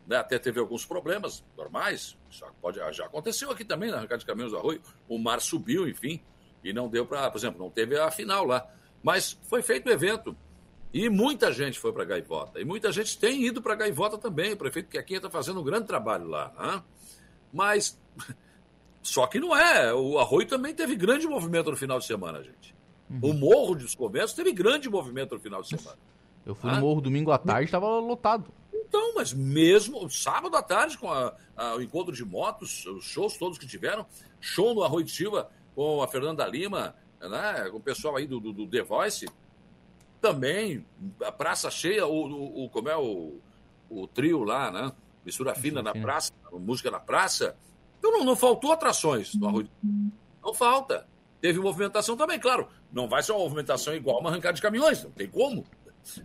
Né? 0.07 0.16
Até 0.16 0.39
teve 0.39 0.59
alguns 0.59 0.85
problemas 0.85 1.45
normais. 1.57 2.16
Já, 2.31 2.47
pode, 2.61 2.78
já 2.93 3.07
aconteceu 3.07 3.51
aqui 3.51 3.65
também 3.65 3.90
na 3.90 3.99
arrancada 3.99 4.19
de 4.19 4.27
caminhões 4.27 4.53
do 4.53 4.59
arroio. 4.59 4.81
O 5.09 5.19
mar 5.19 5.40
subiu, 5.40 5.89
enfim, 5.89 6.20
e 6.65 6.73
não 6.73 6.89
deu 6.89 7.07
para. 7.07 7.31
Por 7.31 7.39
exemplo, 7.39 7.61
não 7.61 7.70
teve 7.70 7.99
a 7.99 8.11
final 8.11 8.45
lá. 8.45 8.66
Mas 9.03 9.39
foi 9.49 9.62
feito 9.62 9.89
o 9.89 9.93
evento. 9.93 10.36
E 10.93 11.11
muita 11.11 11.53
gente 11.53 11.78
foi 11.78 11.93
para 11.93 12.03
Gaivota. 12.03 12.59
E 12.59 12.65
muita 12.65 12.90
gente 12.90 13.19
tem 13.19 13.45
ido 13.45 13.61
para 13.61 13.74
Gaivota 13.74 14.16
também. 14.16 14.55
O 14.55 14.57
prefeito 14.57 14.89
Quequinha 14.89 15.19
está 15.19 15.28
fazendo 15.28 15.61
um 15.61 15.62
grande 15.62 15.86
trabalho 15.86 16.27
lá. 16.27 16.51
Né? 16.59 16.82
Mas 17.53 18.01
só 19.03 19.27
que 19.27 19.39
não 19.39 19.57
é. 19.57 19.93
O 19.95 20.19
Arroio 20.19 20.47
também 20.47 20.75
teve 20.75 20.95
grande 20.97 21.27
movimento 21.27 21.70
no 21.70 21.77
final 21.77 21.99
de 21.99 22.07
semana, 22.07 22.43
gente. 22.43 22.75
Uhum. 23.11 23.31
O 23.31 23.35
Morro 23.35 23.75
dos 23.75 23.95
Conventos 23.95 24.35
teve 24.35 24.53
grande 24.53 24.89
movimento 24.89 25.35
no 25.35 25.41
final 25.41 25.62
de 25.62 25.69
semana. 25.69 25.99
Eu 26.45 26.55
fui 26.55 26.70
ah? 26.70 26.75
no 26.75 26.81
Morro 26.81 27.01
domingo 27.01 27.31
à 27.31 27.39
tarde, 27.39 27.65
estava 27.65 27.87
lotado. 27.99 28.53
Então, 28.73 29.15
mas 29.15 29.33
mesmo 29.33 30.09
sábado 30.09 30.57
à 30.57 30.62
tarde, 30.62 30.97
com 30.97 31.11
a, 31.11 31.35
a, 31.57 31.77
o 31.77 31.83
encontro 31.83 32.15
de 32.15 32.25
motos, 32.25 32.87
os 32.87 33.05
shows 33.05 33.37
todos 33.37 33.59
que 33.59 33.66
tiveram, 33.66 34.07
show 34.41 34.75
no 34.75 34.83
Arroio 34.83 35.05
de 35.05 35.11
Silva 35.11 35.51
com 35.75 36.03
a 36.03 36.09
Fernanda 36.09 36.47
Lima, 36.47 36.95
né, 37.20 37.69
com 37.70 37.77
o 37.77 37.81
pessoal 37.81 38.16
aí 38.16 38.27
do, 38.27 38.41
do, 38.41 38.53
do 38.53 38.66
The 38.66 38.83
Voice, 38.83 39.27
também, 40.20 40.85
a 41.25 41.31
praça 41.31 41.70
cheia, 41.70 42.07
o, 42.07 42.27
o, 42.27 42.65
o 42.65 42.70
como 42.70 42.89
é 42.89 42.97
o, 42.97 43.39
o 43.89 44.07
trio 44.07 44.43
lá, 44.43 44.70
né? 44.70 44.93
Mistura 45.25 45.55
fina 45.55 45.83
na 45.83 45.93
praça, 45.93 46.33
música 46.53 46.91
na 46.91 46.99
praça. 46.99 47.57
Então 47.99 48.12
não, 48.12 48.25
não 48.25 48.37
faltou 48.37 48.73
atrações 48.73 49.35
no 49.35 49.49
Arroio. 49.49 49.69
Não 50.43 50.55
falta. 50.55 51.07
Teve 51.41 51.59
movimentação 51.61 52.16
também, 52.16 52.39
claro. 52.39 52.69
Não 52.93 53.09
vai 53.09 53.23
ser 53.23 53.33
uma 53.33 53.41
movimentação 53.41 53.95
igual 53.95 54.20
uma 54.20 54.31
arrancada 54.31 54.55
de 54.55 54.62
caminhões, 54.62 55.05
não 55.05 55.11
tem 55.11 55.29
como. 55.29 55.65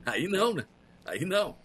Aí 0.06 0.28
não, 0.28 0.54
né? 0.54 0.66
Aí 1.06 1.26
não. 1.26 1.58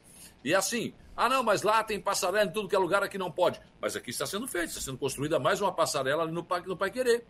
E 0.45 0.55
assim, 0.55 0.93
Ah, 1.17 1.29
não, 1.29 1.43
mas 1.43 1.63
lá 1.63 1.83
tem 1.83 2.01
passarela 2.01 2.49
em 2.49 2.53
tudo 2.53 2.69
que 2.69 2.77
é 2.77 2.79
lugar, 2.79 3.03
aqui 3.03 3.19
não 3.19 3.31
pode. 3.31 3.61
Mas 3.81 3.97
aqui 3.97 4.11
está 4.11 4.25
sendo 4.25 4.47
feito, 4.47 4.69
está 4.69 4.81
sendo 4.81 4.97
construída 4.99 5.39
mais 5.39 5.61
uma 5.61 5.73
passarela 5.73 6.23
ali 6.23 6.31
no 6.33 6.45
Parque 6.45 6.69
no 6.69 6.77
Pai 6.77 6.91
Querer, 6.93 7.27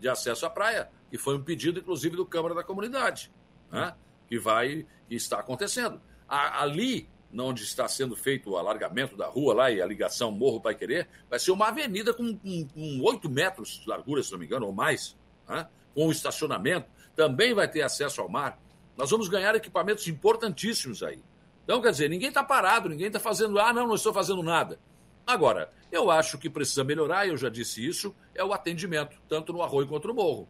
de 0.00 0.08
acesso 0.08 0.46
à 0.46 0.50
praia, 0.50 0.88
que 1.10 1.18
foi 1.18 1.36
um 1.36 1.42
pedido, 1.42 1.80
inclusive, 1.80 2.16
do 2.16 2.24
Câmara 2.24 2.54
da 2.54 2.64
Comunidade, 2.64 3.30
né? 3.70 3.94
que 4.26 4.38
vai, 4.38 4.86
que 5.06 5.14
está 5.14 5.38
acontecendo. 5.40 6.00
A, 6.26 6.62
ali, 6.62 7.08
onde 7.38 7.62
está 7.62 7.86
sendo 7.88 8.16
feito 8.16 8.50
o 8.50 8.56
alargamento 8.56 9.16
da 9.16 9.26
rua 9.26 9.54
lá 9.54 9.70
e 9.70 9.80
a 9.80 9.86
ligação 9.86 10.30
Morro 10.30 10.60
Pai 10.60 10.74
Querer, 10.74 11.08
vai 11.28 11.38
ser 11.38 11.50
uma 11.50 11.68
avenida 11.68 12.14
com, 12.14 12.36
com, 12.36 12.68
com 12.68 13.00
8 13.02 13.28
metros 13.28 13.80
de 13.80 13.88
largura, 13.88 14.22
se 14.22 14.32
não 14.32 14.38
me 14.38 14.46
engano, 14.46 14.66
ou 14.66 14.72
mais, 14.72 15.16
né? 15.48 15.68
com 15.94 16.10
estacionamento, 16.10 16.88
também 17.14 17.54
vai 17.54 17.68
ter 17.68 17.82
acesso 17.82 18.20
ao 18.20 18.28
mar. 18.28 18.58
Nós 18.96 19.10
vamos 19.10 19.28
ganhar 19.28 19.54
equipamentos 19.54 20.06
importantíssimos 20.08 21.02
aí. 21.02 21.22
Então, 21.64 21.82
quer 21.82 21.90
dizer, 21.90 22.08
ninguém 22.08 22.28
está 22.28 22.44
parado, 22.44 22.88
ninguém 22.88 23.08
está 23.08 23.18
fazendo, 23.18 23.58
ah, 23.58 23.72
não, 23.72 23.86
não 23.86 23.94
estou 23.94 24.12
fazendo 24.12 24.42
nada. 24.42 24.78
Agora, 25.26 25.72
eu 25.90 26.10
acho 26.10 26.38
que 26.38 26.48
precisa 26.48 26.84
melhorar, 26.84 27.26
eu 27.26 27.36
já 27.36 27.48
disse 27.48 27.84
isso, 27.84 28.14
é 28.34 28.44
o 28.44 28.52
atendimento, 28.52 29.16
tanto 29.28 29.52
no 29.52 29.62
arroio 29.62 29.88
quanto 29.88 30.06
no 30.06 30.14
morro. 30.14 30.48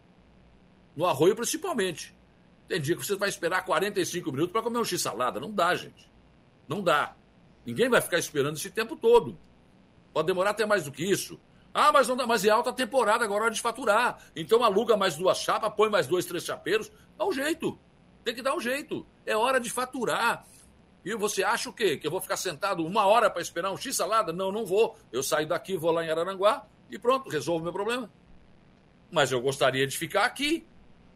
No 0.94 1.06
arroio, 1.06 1.34
principalmente. 1.34 2.14
Tem 2.68 2.80
dia 2.80 2.96
que 2.96 3.04
você 3.04 3.16
vai 3.16 3.28
esperar 3.28 3.64
45 3.64 4.30
minutos 4.32 4.52
para 4.52 4.62
comer 4.62 4.78
um 4.78 4.84
x-salada. 4.84 5.40
Não 5.40 5.50
dá, 5.50 5.74
gente. 5.74 6.10
Não 6.68 6.82
dá. 6.82 7.14
Ninguém 7.64 7.88
vai 7.88 8.00
ficar 8.00 8.18
esperando 8.18 8.56
esse 8.56 8.70
tempo 8.70 8.96
todo. 8.96 9.38
Pode 10.12 10.26
demorar 10.26 10.50
até 10.50 10.64
mais 10.64 10.84
do 10.84 10.92
que 10.92 11.04
isso. 11.04 11.38
Ah, 11.74 11.92
mas 11.92 12.08
não 12.08 12.16
dá, 12.16 12.24
é 12.24 12.48
alta 12.48 12.72
temporada, 12.72 13.24
agora 13.24 13.40
é 13.40 13.44
hora 13.44 13.54
de 13.54 13.60
faturar. 13.60 14.18
Então 14.34 14.64
aluga 14.64 14.96
mais 14.96 15.16
duas 15.16 15.38
chapas, 15.38 15.72
põe 15.76 15.90
mais 15.90 16.06
dois, 16.06 16.24
três 16.24 16.44
chapeiros. 16.44 16.90
Dá 17.18 17.26
um 17.26 17.32
jeito. 17.32 17.78
Tem 18.24 18.34
que 18.34 18.40
dar 18.40 18.56
um 18.56 18.60
jeito. 18.60 19.06
É 19.26 19.36
hora 19.36 19.60
de 19.60 19.68
faturar. 19.68 20.46
E 21.04 21.14
você 21.14 21.44
acha 21.44 21.68
o 21.68 21.72
quê? 21.72 21.96
Que 21.96 22.06
eu 22.06 22.10
vou 22.10 22.20
ficar 22.20 22.36
sentado 22.36 22.84
uma 22.84 23.04
hora 23.06 23.28
para 23.30 23.42
esperar 23.42 23.70
um 23.70 23.76
X-salada? 23.76 24.32
Não, 24.32 24.50
não 24.50 24.64
vou. 24.64 24.96
Eu 25.12 25.22
saio 25.22 25.46
daqui, 25.46 25.76
vou 25.76 25.92
lá 25.92 26.04
em 26.04 26.10
Araranguá 26.10 26.66
e 26.90 26.98
pronto, 26.98 27.28
resolvo 27.28 27.62
meu 27.62 27.72
problema. 27.72 28.10
Mas 29.10 29.30
eu 29.30 29.40
gostaria 29.40 29.86
de 29.86 29.96
ficar 29.96 30.24
aqui. 30.24 30.66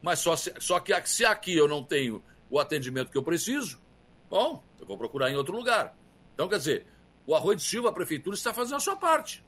Mas 0.02 0.20
só, 0.20 0.36
se, 0.36 0.54
só 0.60 0.78
que 0.78 0.92
se 1.08 1.24
aqui 1.24 1.56
eu 1.56 1.66
não 1.66 1.82
tenho 1.82 2.22
o 2.50 2.58
atendimento 2.58 3.10
que 3.10 3.18
eu 3.18 3.22
preciso, 3.22 3.80
bom, 4.28 4.62
eu 4.80 4.86
vou 4.86 4.96
procurar 4.96 5.30
em 5.30 5.36
outro 5.36 5.54
lugar. 5.54 5.96
Então, 6.34 6.48
quer 6.48 6.58
dizer, 6.58 6.86
o 7.26 7.34
Arroio 7.34 7.56
de 7.56 7.62
Silva, 7.62 7.90
a 7.90 7.92
prefeitura, 7.92 8.34
está 8.34 8.52
fazendo 8.52 8.76
a 8.76 8.80
sua 8.80 8.96
parte. 8.96 9.44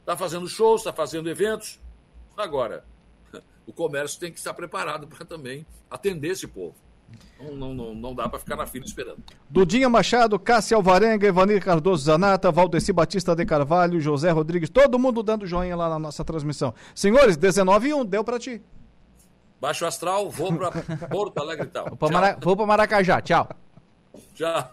Está 0.00 0.16
fazendo 0.16 0.46
shows, 0.48 0.80
está 0.82 0.92
fazendo 0.92 1.28
eventos. 1.30 1.80
Agora, 2.36 2.84
o 3.66 3.72
comércio 3.72 4.20
tem 4.20 4.32
que 4.32 4.38
estar 4.38 4.54
preparado 4.54 5.06
para 5.06 5.24
também 5.24 5.66
atender 5.90 6.28
esse 6.28 6.46
povo. 6.46 6.74
Não, 7.38 7.72
não, 7.72 7.94
não, 7.94 8.14
dá 8.14 8.28
para 8.28 8.38
ficar 8.38 8.56
na 8.56 8.66
fila 8.66 8.84
esperando. 8.84 9.22
Dudinha 9.48 9.88
Machado, 9.88 10.38
Cássia 10.38 10.76
Alvarenga, 10.76 11.26
Ivanir 11.26 11.62
Cardoso 11.62 12.04
Zanata, 12.04 12.50
Valdeci 12.50 12.92
Batista 12.92 13.36
de 13.36 13.44
Carvalho, 13.44 14.00
José 14.00 14.30
Rodrigues, 14.30 14.68
todo 14.68 14.98
mundo 14.98 15.22
dando 15.22 15.46
joinha 15.46 15.76
lá 15.76 15.88
na 15.88 15.98
nossa 15.98 16.24
transmissão. 16.24 16.74
Senhores, 16.94 17.36
19 17.36 17.88
e 17.88 17.94
1, 17.94 18.04
deu 18.06 18.24
para 18.24 18.38
ti. 18.38 18.60
Baixo 19.60 19.86
Astral, 19.86 20.30
vou 20.30 20.52
para 20.52 20.70
Porto 21.08 21.38
Alegre 21.38 21.66
e 21.66 21.70
tal. 21.70 21.86
Vou 22.40 22.56
para 22.56 22.66
Maracajá, 22.66 23.20
tchau. 23.20 23.48
Tchau. 24.34 24.70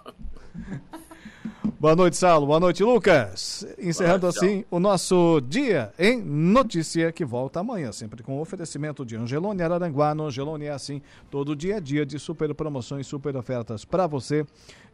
Boa 1.80 1.98
noite, 1.98 2.16
Saulo. 2.16 2.48
Boa 2.48 2.62
noite, 2.62 2.82
Lucas. 2.82 3.68
Encerrando 3.78 4.26
noite, 4.26 4.38
assim 4.38 4.66
o 4.72 4.80
nosso 4.80 5.42
dia 5.42 5.92
em 6.00 6.22
notícia 6.22 7.12
que 7.12 7.26
volta 7.26 7.60
amanhã, 7.60 7.92
sempre 7.92 8.24
com 8.24 8.40
oferecimento 8.40 9.06
de 9.06 9.18
Angelone 9.18 9.62
Araranguá. 9.62 10.16
No 10.16 10.28
Angelone 10.28 10.66
é 10.66 10.72
assim, 10.72 11.02
todo 11.30 11.56
dia 11.56 11.76
a 11.76 11.80
dia 11.82 12.06
de 12.06 12.18
super 12.18 12.56
promoções, 12.56 13.06
super 13.06 13.36
ofertas 13.36 13.84
para 13.84 14.08
você. 14.08 14.46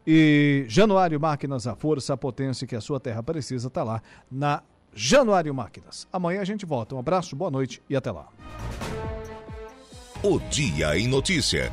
E 0.04 0.64
Januário 0.66 1.20
Máquinas, 1.20 1.66
a 1.68 1.76
força, 1.76 2.14
a 2.14 2.16
potência 2.16 2.66
que 2.66 2.74
a 2.74 2.80
sua 2.80 2.98
terra 2.98 3.22
precisa, 3.22 3.68
está 3.68 3.84
lá 3.84 4.02
na 4.28 4.60
Januário 4.92 5.54
Máquinas. 5.54 6.08
Amanhã 6.12 6.40
a 6.40 6.44
gente 6.44 6.66
volta. 6.66 6.96
Um 6.96 6.98
abraço, 6.98 7.36
boa 7.36 7.52
noite 7.52 7.80
e 7.88 7.94
até 7.94 8.10
lá. 8.10 8.26
O 10.22 10.40
Dia 10.50 10.98
em 10.98 11.06
Notícia. 11.06 11.72